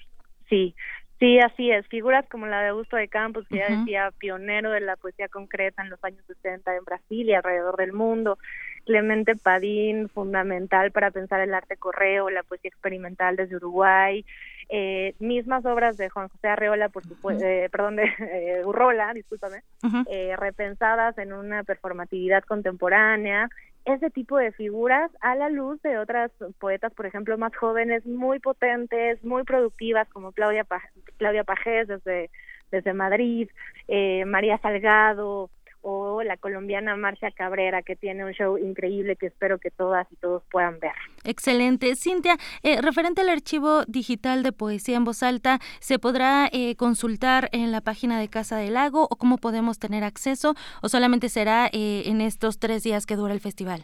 Sí, 0.49 0.73
Sí, 1.19 1.37
así 1.39 1.69
es. 1.69 1.85
Figuras 1.87 2.25
como 2.29 2.45
la 2.47 2.61
de 2.61 2.69
Augusto 2.69 2.95
de 2.95 3.09
Campos, 3.09 3.45
que 3.49 3.57
ya 3.57 3.67
decía 3.67 4.09
pionero 4.17 4.71
de 4.71 4.79
la 4.79 4.95
poesía 4.95 5.27
concreta 5.27 5.83
en 5.83 5.89
los 5.89 6.01
años 6.01 6.23
60 6.25 6.73
en 6.73 6.83
Brasil 6.85 7.27
y 7.27 7.33
alrededor 7.33 7.75
del 7.75 7.91
mundo. 7.91 8.37
Clemente 8.85 9.35
Padín, 9.35 10.07
fundamental 10.07 10.91
para 10.91 11.11
pensar 11.11 11.41
el 11.41 11.53
arte 11.53 11.75
correo, 11.75 12.29
la 12.29 12.43
poesía 12.43 12.69
experimental 12.69 13.35
desde 13.35 13.57
Uruguay. 13.57 14.23
Eh, 14.69 15.13
mismas 15.19 15.65
obras 15.65 15.97
de 15.97 16.09
Juan 16.09 16.29
José 16.29 16.47
Arreola, 16.47 16.87
por 16.87 17.03
supuesto, 17.03 17.43
eh, 17.43 17.67
perdón, 17.69 17.97
de 17.97 18.03
eh, 18.19 18.61
Urrola, 18.63 19.13
discúlpame, 19.13 19.63
eh, 20.09 20.35
repensadas 20.37 21.17
en 21.17 21.33
una 21.33 21.65
performatividad 21.65 22.43
contemporánea 22.43 23.49
ese 23.93 24.09
tipo 24.09 24.37
de 24.37 24.51
figuras 24.51 25.11
a 25.21 25.35
la 25.35 25.49
luz 25.49 25.81
de 25.81 25.97
otras 25.97 26.31
poetas, 26.59 26.93
por 26.93 27.05
ejemplo, 27.05 27.37
más 27.37 27.55
jóvenes, 27.55 28.05
muy 28.05 28.39
potentes, 28.39 29.23
muy 29.23 29.43
productivas, 29.43 30.07
como 30.09 30.31
Claudia, 30.31 30.65
Claudia 31.17 31.43
Pajés 31.43 31.87
desde, 31.87 32.29
desde 32.71 32.93
Madrid, 32.93 33.49
eh, 33.87 34.25
María 34.25 34.57
Salgado, 34.59 35.49
o 35.81 36.23
la 36.23 36.37
colombiana 36.37 36.95
Marcia 36.95 37.31
Cabrera, 37.31 37.81
que 37.81 37.95
tiene 37.95 38.25
un 38.25 38.33
show 38.33 38.57
increíble 38.57 39.15
que 39.15 39.27
espero 39.27 39.57
que 39.57 39.71
todas 39.71 40.07
y 40.11 40.15
todos 40.17 40.43
puedan 40.51 40.79
ver. 40.79 40.91
Excelente. 41.23 41.95
Cintia, 41.95 42.37
eh, 42.63 42.81
referente 42.81 43.21
al 43.21 43.29
archivo 43.29 43.83
digital 43.85 44.43
de 44.43 44.51
poesía 44.51 44.97
en 44.97 45.05
voz 45.05 45.23
alta, 45.23 45.59
¿se 45.79 45.99
podrá 45.99 46.49
eh, 46.51 46.75
consultar 46.75 47.49
en 47.51 47.71
la 47.71 47.81
página 47.81 48.19
de 48.19 48.27
Casa 48.27 48.57
del 48.57 48.73
Lago 48.73 49.07
o 49.09 49.15
cómo 49.15 49.37
podemos 49.37 49.79
tener 49.79 50.03
acceso 50.03 50.55
o 50.81 50.89
solamente 50.89 51.29
será 51.29 51.67
eh, 51.67 52.03
en 52.05 52.21
estos 52.21 52.59
tres 52.59 52.83
días 52.83 53.05
que 53.05 53.15
dura 53.15 53.33
el 53.33 53.39
festival? 53.39 53.83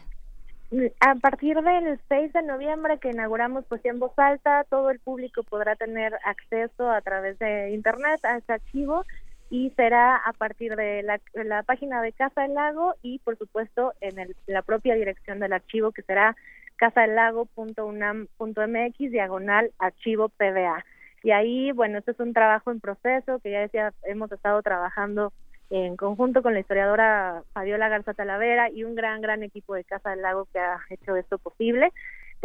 A 1.00 1.14
partir 1.14 1.56
del 1.62 2.00
6 2.08 2.32
de 2.32 2.42
noviembre 2.42 2.98
que 2.98 3.10
inauguramos 3.10 3.64
Poesía 3.66 3.92
en 3.92 4.00
Voz 4.00 4.18
Alta, 4.18 4.64
todo 4.68 4.90
el 4.90 4.98
público 4.98 5.44
podrá 5.44 5.76
tener 5.76 6.12
acceso 6.24 6.90
a 6.90 7.00
través 7.02 7.38
de 7.38 7.70
Internet 7.70 8.24
a 8.24 8.38
ese 8.38 8.52
archivo 8.52 9.04
y 9.50 9.70
será 9.76 10.16
a 10.16 10.32
partir 10.32 10.76
de 10.76 11.02
la, 11.02 11.20
página 11.62 12.02
de 12.02 12.12
Casa 12.12 12.42
del 12.42 12.54
Lago 12.54 12.94
y 13.02 13.18
por 13.20 13.38
supuesto 13.38 13.92
en 14.00 14.18
el, 14.18 14.36
la 14.46 14.62
propia 14.62 14.94
dirección 14.94 15.40
del 15.40 15.52
archivo 15.52 15.92
que 15.92 16.02
será 16.02 16.36
casadelago.unam.mx 16.76 18.98
diagonal 18.98 19.70
archivo 19.78 20.28
PDA. 20.28 20.84
Y 21.22 21.30
ahí, 21.30 21.72
bueno, 21.72 21.98
este 21.98 22.12
es 22.12 22.20
un 22.20 22.32
trabajo 22.32 22.70
en 22.70 22.80
proceso 22.80 23.40
que 23.40 23.50
ya 23.50 23.60
decía, 23.60 23.92
hemos 24.04 24.30
estado 24.30 24.62
trabajando 24.62 25.32
en 25.70 25.96
conjunto 25.96 26.42
con 26.42 26.54
la 26.54 26.60
historiadora 26.60 27.42
Fabiola 27.52 27.88
Garza 27.88 28.14
Talavera 28.14 28.70
y 28.70 28.84
un 28.84 28.94
gran, 28.94 29.20
gran 29.20 29.42
equipo 29.42 29.74
de 29.74 29.84
Casa 29.84 30.10
del 30.10 30.22
Lago 30.22 30.46
que 30.52 30.58
ha 30.58 30.78
hecho 30.90 31.16
esto 31.16 31.38
posible 31.38 31.92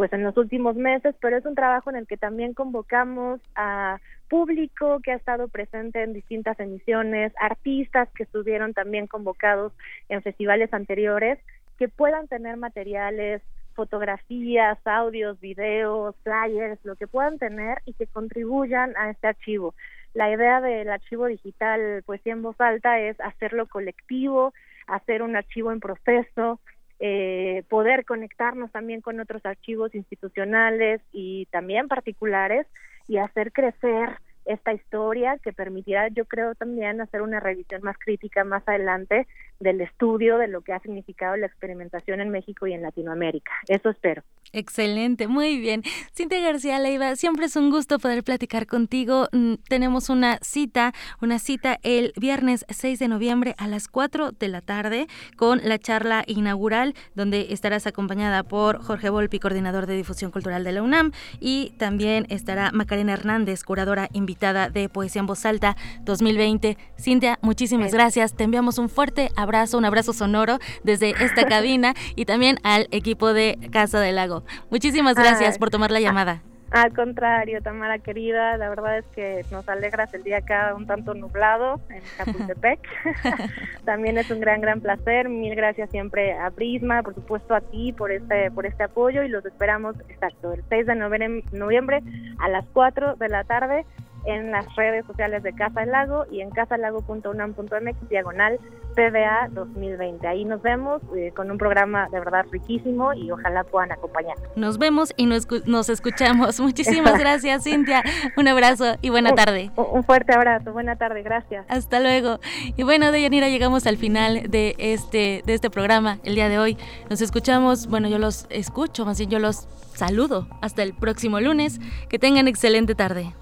pues 0.02 0.12
en 0.14 0.24
los 0.24 0.36
últimos 0.36 0.74
meses, 0.74 1.14
pero 1.20 1.36
es 1.36 1.46
un 1.46 1.54
trabajo 1.54 1.88
en 1.88 1.94
el 1.94 2.08
que 2.08 2.16
también 2.16 2.54
convocamos 2.54 3.40
a 3.54 4.00
público 4.28 4.98
que 5.00 5.12
ha 5.12 5.14
estado 5.14 5.46
presente 5.46 6.02
en 6.02 6.12
distintas 6.12 6.58
emisiones, 6.58 7.32
artistas 7.40 8.08
que 8.12 8.24
estuvieron 8.24 8.74
también 8.74 9.06
convocados 9.06 9.72
en 10.08 10.20
festivales 10.20 10.74
anteriores, 10.74 11.38
que 11.78 11.86
puedan 11.86 12.26
tener 12.26 12.56
materiales, 12.56 13.42
fotografías, 13.74 14.76
audios, 14.84 15.38
videos, 15.38 16.16
flyers, 16.24 16.84
lo 16.84 16.96
que 16.96 17.06
puedan 17.06 17.38
tener 17.38 17.78
y 17.86 17.92
que 17.92 18.08
contribuyan 18.08 18.96
a 18.96 19.08
este 19.08 19.28
archivo. 19.28 19.72
La 20.14 20.32
idea 20.32 20.60
del 20.60 20.90
archivo 20.90 21.26
digital 21.26 22.02
Poesía 22.04 22.32
en 22.32 22.42
Voz 22.42 22.60
Alta 22.60 22.98
es 22.98 23.20
hacerlo 23.20 23.68
colectivo, 23.68 24.52
hacer 24.88 25.22
un 25.22 25.36
archivo 25.36 25.70
en 25.70 25.78
proceso, 25.78 26.58
eh, 27.04 27.64
poder 27.68 28.04
conectarnos 28.04 28.70
también 28.70 29.00
con 29.00 29.18
otros 29.18 29.44
archivos 29.44 29.92
institucionales 29.92 31.00
y 31.10 31.46
también 31.46 31.88
particulares 31.88 32.64
y 33.08 33.16
hacer 33.16 33.50
crecer 33.50 34.20
esta 34.44 34.72
historia 34.72 35.36
que 35.38 35.52
permitirá, 35.52 36.06
yo 36.08 36.26
creo, 36.26 36.54
también 36.54 37.00
hacer 37.00 37.22
una 37.22 37.40
revisión 37.40 37.82
más 37.82 37.96
crítica 37.98 38.44
más 38.44 38.62
adelante 38.68 39.26
del 39.62 39.80
estudio 39.80 40.38
de 40.38 40.48
lo 40.48 40.60
que 40.62 40.72
ha 40.72 40.80
significado 40.80 41.36
la 41.36 41.46
experimentación 41.46 42.20
en 42.20 42.30
México 42.30 42.66
y 42.66 42.72
en 42.72 42.82
Latinoamérica. 42.82 43.52
Eso 43.68 43.90
espero. 43.90 44.22
Excelente, 44.52 45.28
muy 45.28 45.58
bien. 45.58 45.82
Cintia 46.14 46.40
García 46.40 46.78
Leiva, 46.78 47.16
siempre 47.16 47.46
es 47.46 47.56
un 47.56 47.70
gusto 47.70 47.98
poder 47.98 48.22
platicar 48.22 48.66
contigo. 48.66 49.28
Mm, 49.32 49.54
tenemos 49.68 50.10
una 50.10 50.38
cita, 50.42 50.92
una 51.22 51.38
cita 51.38 51.78
el 51.82 52.12
viernes 52.16 52.66
6 52.68 52.98
de 52.98 53.08
noviembre 53.08 53.54
a 53.56 53.66
las 53.66 53.88
4 53.88 54.32
de 54.32 54.48
la 54.48 54.60
tarde 54.60 55.06
con 55.36 55.60
la 55.64 55.78
charla 55.78 56.24
inaugural 56.26 56.94
donde 57.14 57.46
estarás 57.50 57.86
acompañada 57.86 58.42
por 58.42 58.82
Jorge 58.82 59.08
Volpi, 59.08 59.38
coordinador 59.38 59.86
de 59.86 59.96
difusión 59.96 60.30
cultural 60.30 60.64
de 60.64 60.72
la 60.72 60.82
UNAM 60.82 61.12
y 61.40 61.70
también 61.78 62.26
estará 62.28 62.72
Macarena 62.72 63.14
Hernández, 63.14 63.62
curadora 63.64 64.08
invitada 64.12 64.68
de 64.68 64.88
Poesía 64.88 65.20
en 65.20 65.26
Voz 65.26 65.46
Alta 65.46 65.76
2020. 66.04 66.76
Cintia, 66.98 67.38
muchísimas 67.42 67.92
gracias. 67.92 68.34
Te 68.36 68.44
enviamos 68.44 68.78
un 68.78 68.88
fuerte 68.88 69.30
abrazo, 69.36 69.51
un 69.74 69.84
abrazo 69.84 70.12
sonoro 70.14 70.58
desde 70.82 71.10
esta 71.10 71.44
cabina 71.48 71.94
y 72.16 72.24
también 72.24 72.58
al 72.62 72.88
equipo 72.90 73.34
de 73.34 73.58
Casa 73.70 74.00
del 74.00 74.16
Lago. 74.16 74.44
Muchísimas 74.70 75.14
gracias 75.14 75.58
por 75.58 75.70
tomar 75.70 75.90
la 75.90 76.00
llamada. 76.00 76.42
Al 76.70 76.94
contrario, 76.94 77.60
Tamara 77.60 77.98
querida, 77.98 78.56
la 78.56 78.70
verdad 78.70 78.96
es 78.96 79.04
que 79.14 79.44
nos 79.50 79.68
alegras 79.68 80.14
el 80.14 80.22
día 80.22 80.38
acá 80.38 80.72
un 80.74 80.86
tanto 80.86 81.12
nublado 81.12 81.82
en 81.90 82.00
Chapultepec. 82.16 82.80
También 83.84 84.16
es 84.16 84.30
un 84.30 84.40
gran, 84.40 84.62
gran 84.62 84.80
placer. 84.80 85.28
Mil 85.28 85.54
gracias 85.54 85.90
siempre 85.90 86.32
a 86.32 86.50
Prisma, 86.50 87.02
por 87.02 87.14
supuesto 87.14 87.54
a 87.54 87.60
ti 87.60 87.92
por 87.92 88.10
este, 88.10 88.50
por 88.50 88.64
este 88.64 88.84
apoyo 88.84 89.22
y 89.22 89.28
los 89.28 89.44
esperamos, 89.44 89.96
exacto, 90.08 90.54
el 90.54 90.64
6 90.70 90.86
de 90.86 91.42
noviembre 91.52 92.02
a 92.38 92.48
las 92.48 92.64
4 92.72 93.16
de 93.16 93.28
la 93.28 93.44
tarde 93.44 93.84
en 94.24 94.50
las 94.50 94.74
redes 94.76 95.04
sociales 95.06 95.42
de 95.42 95.52
Casa 95.52 95.80
del 95.80 95.90
Lago 95.90 96.24
y 96.30 96.40
en 96.40 96.50
casalago.unam.mx 96.50 98.08
diagonal 98.08 98.58
PBA 98.94 99.48
2020. 99.52 100.26
Ahí 100.26 100.44
nos 100.44 100.62
vemos 100.62 101.00
eh, 101.16 101.32
con 101.34 101.50
un 101.50 101.58
programa 101.58 102.08
de 102.10 102.18
verdad 102.18 102.44
riquísimo 102.50 103.14
y 103.14 103.30
ojalá 103.30 103.64
puedan 103.64 103.92
acompañar. 103.92 104.36
Nos 104.54 104.78
vemos 104.78 105.12
y 105.16 105.26
nos, 105.26 105.46
nos 105.66 105.88
escuchamos. 105.88 106.60
Muchísimas 106.60 107.18
gracias, 107.18 107.64
Cintia. 107.64 108.02
Un 108.36 108.48
abrazo 108.48 108.96
y 109.00 109.10
buena 109.10 109.34
tarde. 109.34 109.70
Un, 109.76 110.04
fuerte 110.04 110.34
abrazo. 110.34 110.72
Buena 110.72 110.96
tarde. 110.96 111.22
Gracias. 111.22 111.64
Hasta 111.68 112.00
luego. 112.00 112.38
Y 112.76 112.82
bueno, 112.82 113.12
Deyanira, 113.12 113.48
llegamos 113.48 113.86
al 113.86 113.96
final 113.96 114.50
de 114.50 114.74
este, 114.78 115.42
de 115.44 115.54
este 115.54 115.70
programa 115.70 116.18
el 116.24 116.34
día 116.34 116.48
de 116.48 116.58
hoy. 116.58 116.78
Nos 117.10 117.20
escuchamos, 117.20 117.86
bueno, 117.86 118.08
yo 118.08 118.18
los 118.18 118.46
escucho, 118.50 119.04
más 119.04 119.18
bien 119.18 119.30
yo 119.30 119.38
los 119.38 119.68
saludo. 119.94 120.46
Hasta 120.60 120.82
el 120.82 120.94
próximo 120.94 121.40
lunes. 121.40 121.80
Que 122.08 122.18
tengan 122.18 122.48
excelente 122.48 122.94
tarde. 122.94 123.32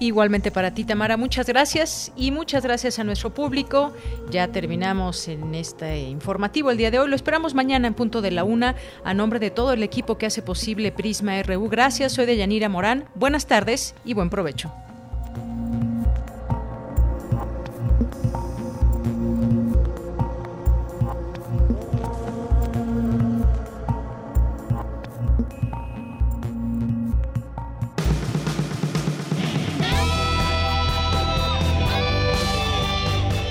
Igualmente 0.00 0.50
para 0.50 0.72
ti, 0.72 0.84
Tamara, 0.84 1.18
muchas 1.18 1.46
gracias 1.46 2.10
y 2.16 2.30
muchas 2.30 2.64
gracias 2.64 2.98
a 2.98 3.04
nuestro 3.04 3.34
público. 3.34 3.92
Ya 4.30 4.48
terminamos 4.48 5.28
en 5.28 5.54
este 5.54 6.00
informativo 6.00 6.70
el 6.70 6.78
día 6.78 6.90
de 6.90 6.98
hoy. 6.98 7.10
Lo 7.10 7.16
esperamos 7.16 7.54
mañana 7.54 7.86
en 7.86 7.92
punto 7.92 8.22
de 8.22 8.30
la 8.30 8.42
una. 8.42 8.76
A 9.04 9.12
nombre 9.12 9.38
de 9.38 9.50
todo 9.50 9.74
el 9.74 9.82
equipo 9.82 10.16
que 10.16 10.24
hace 10.24 10.40
posible 10.40 10.90
Prisma 10.90 11.42
RU, 11.42 11.68
gracias. 11.68 12.12
Soy 12.12 12.24
de 12.24 12.38
Yanira 12.38 12.70
Morán. 12.70 13.10
Buenas 13.14 13.46
tardes 13.46 13.94
y 14.02 14.14
buen 14.14 14.30
provecho. 14.30 14.72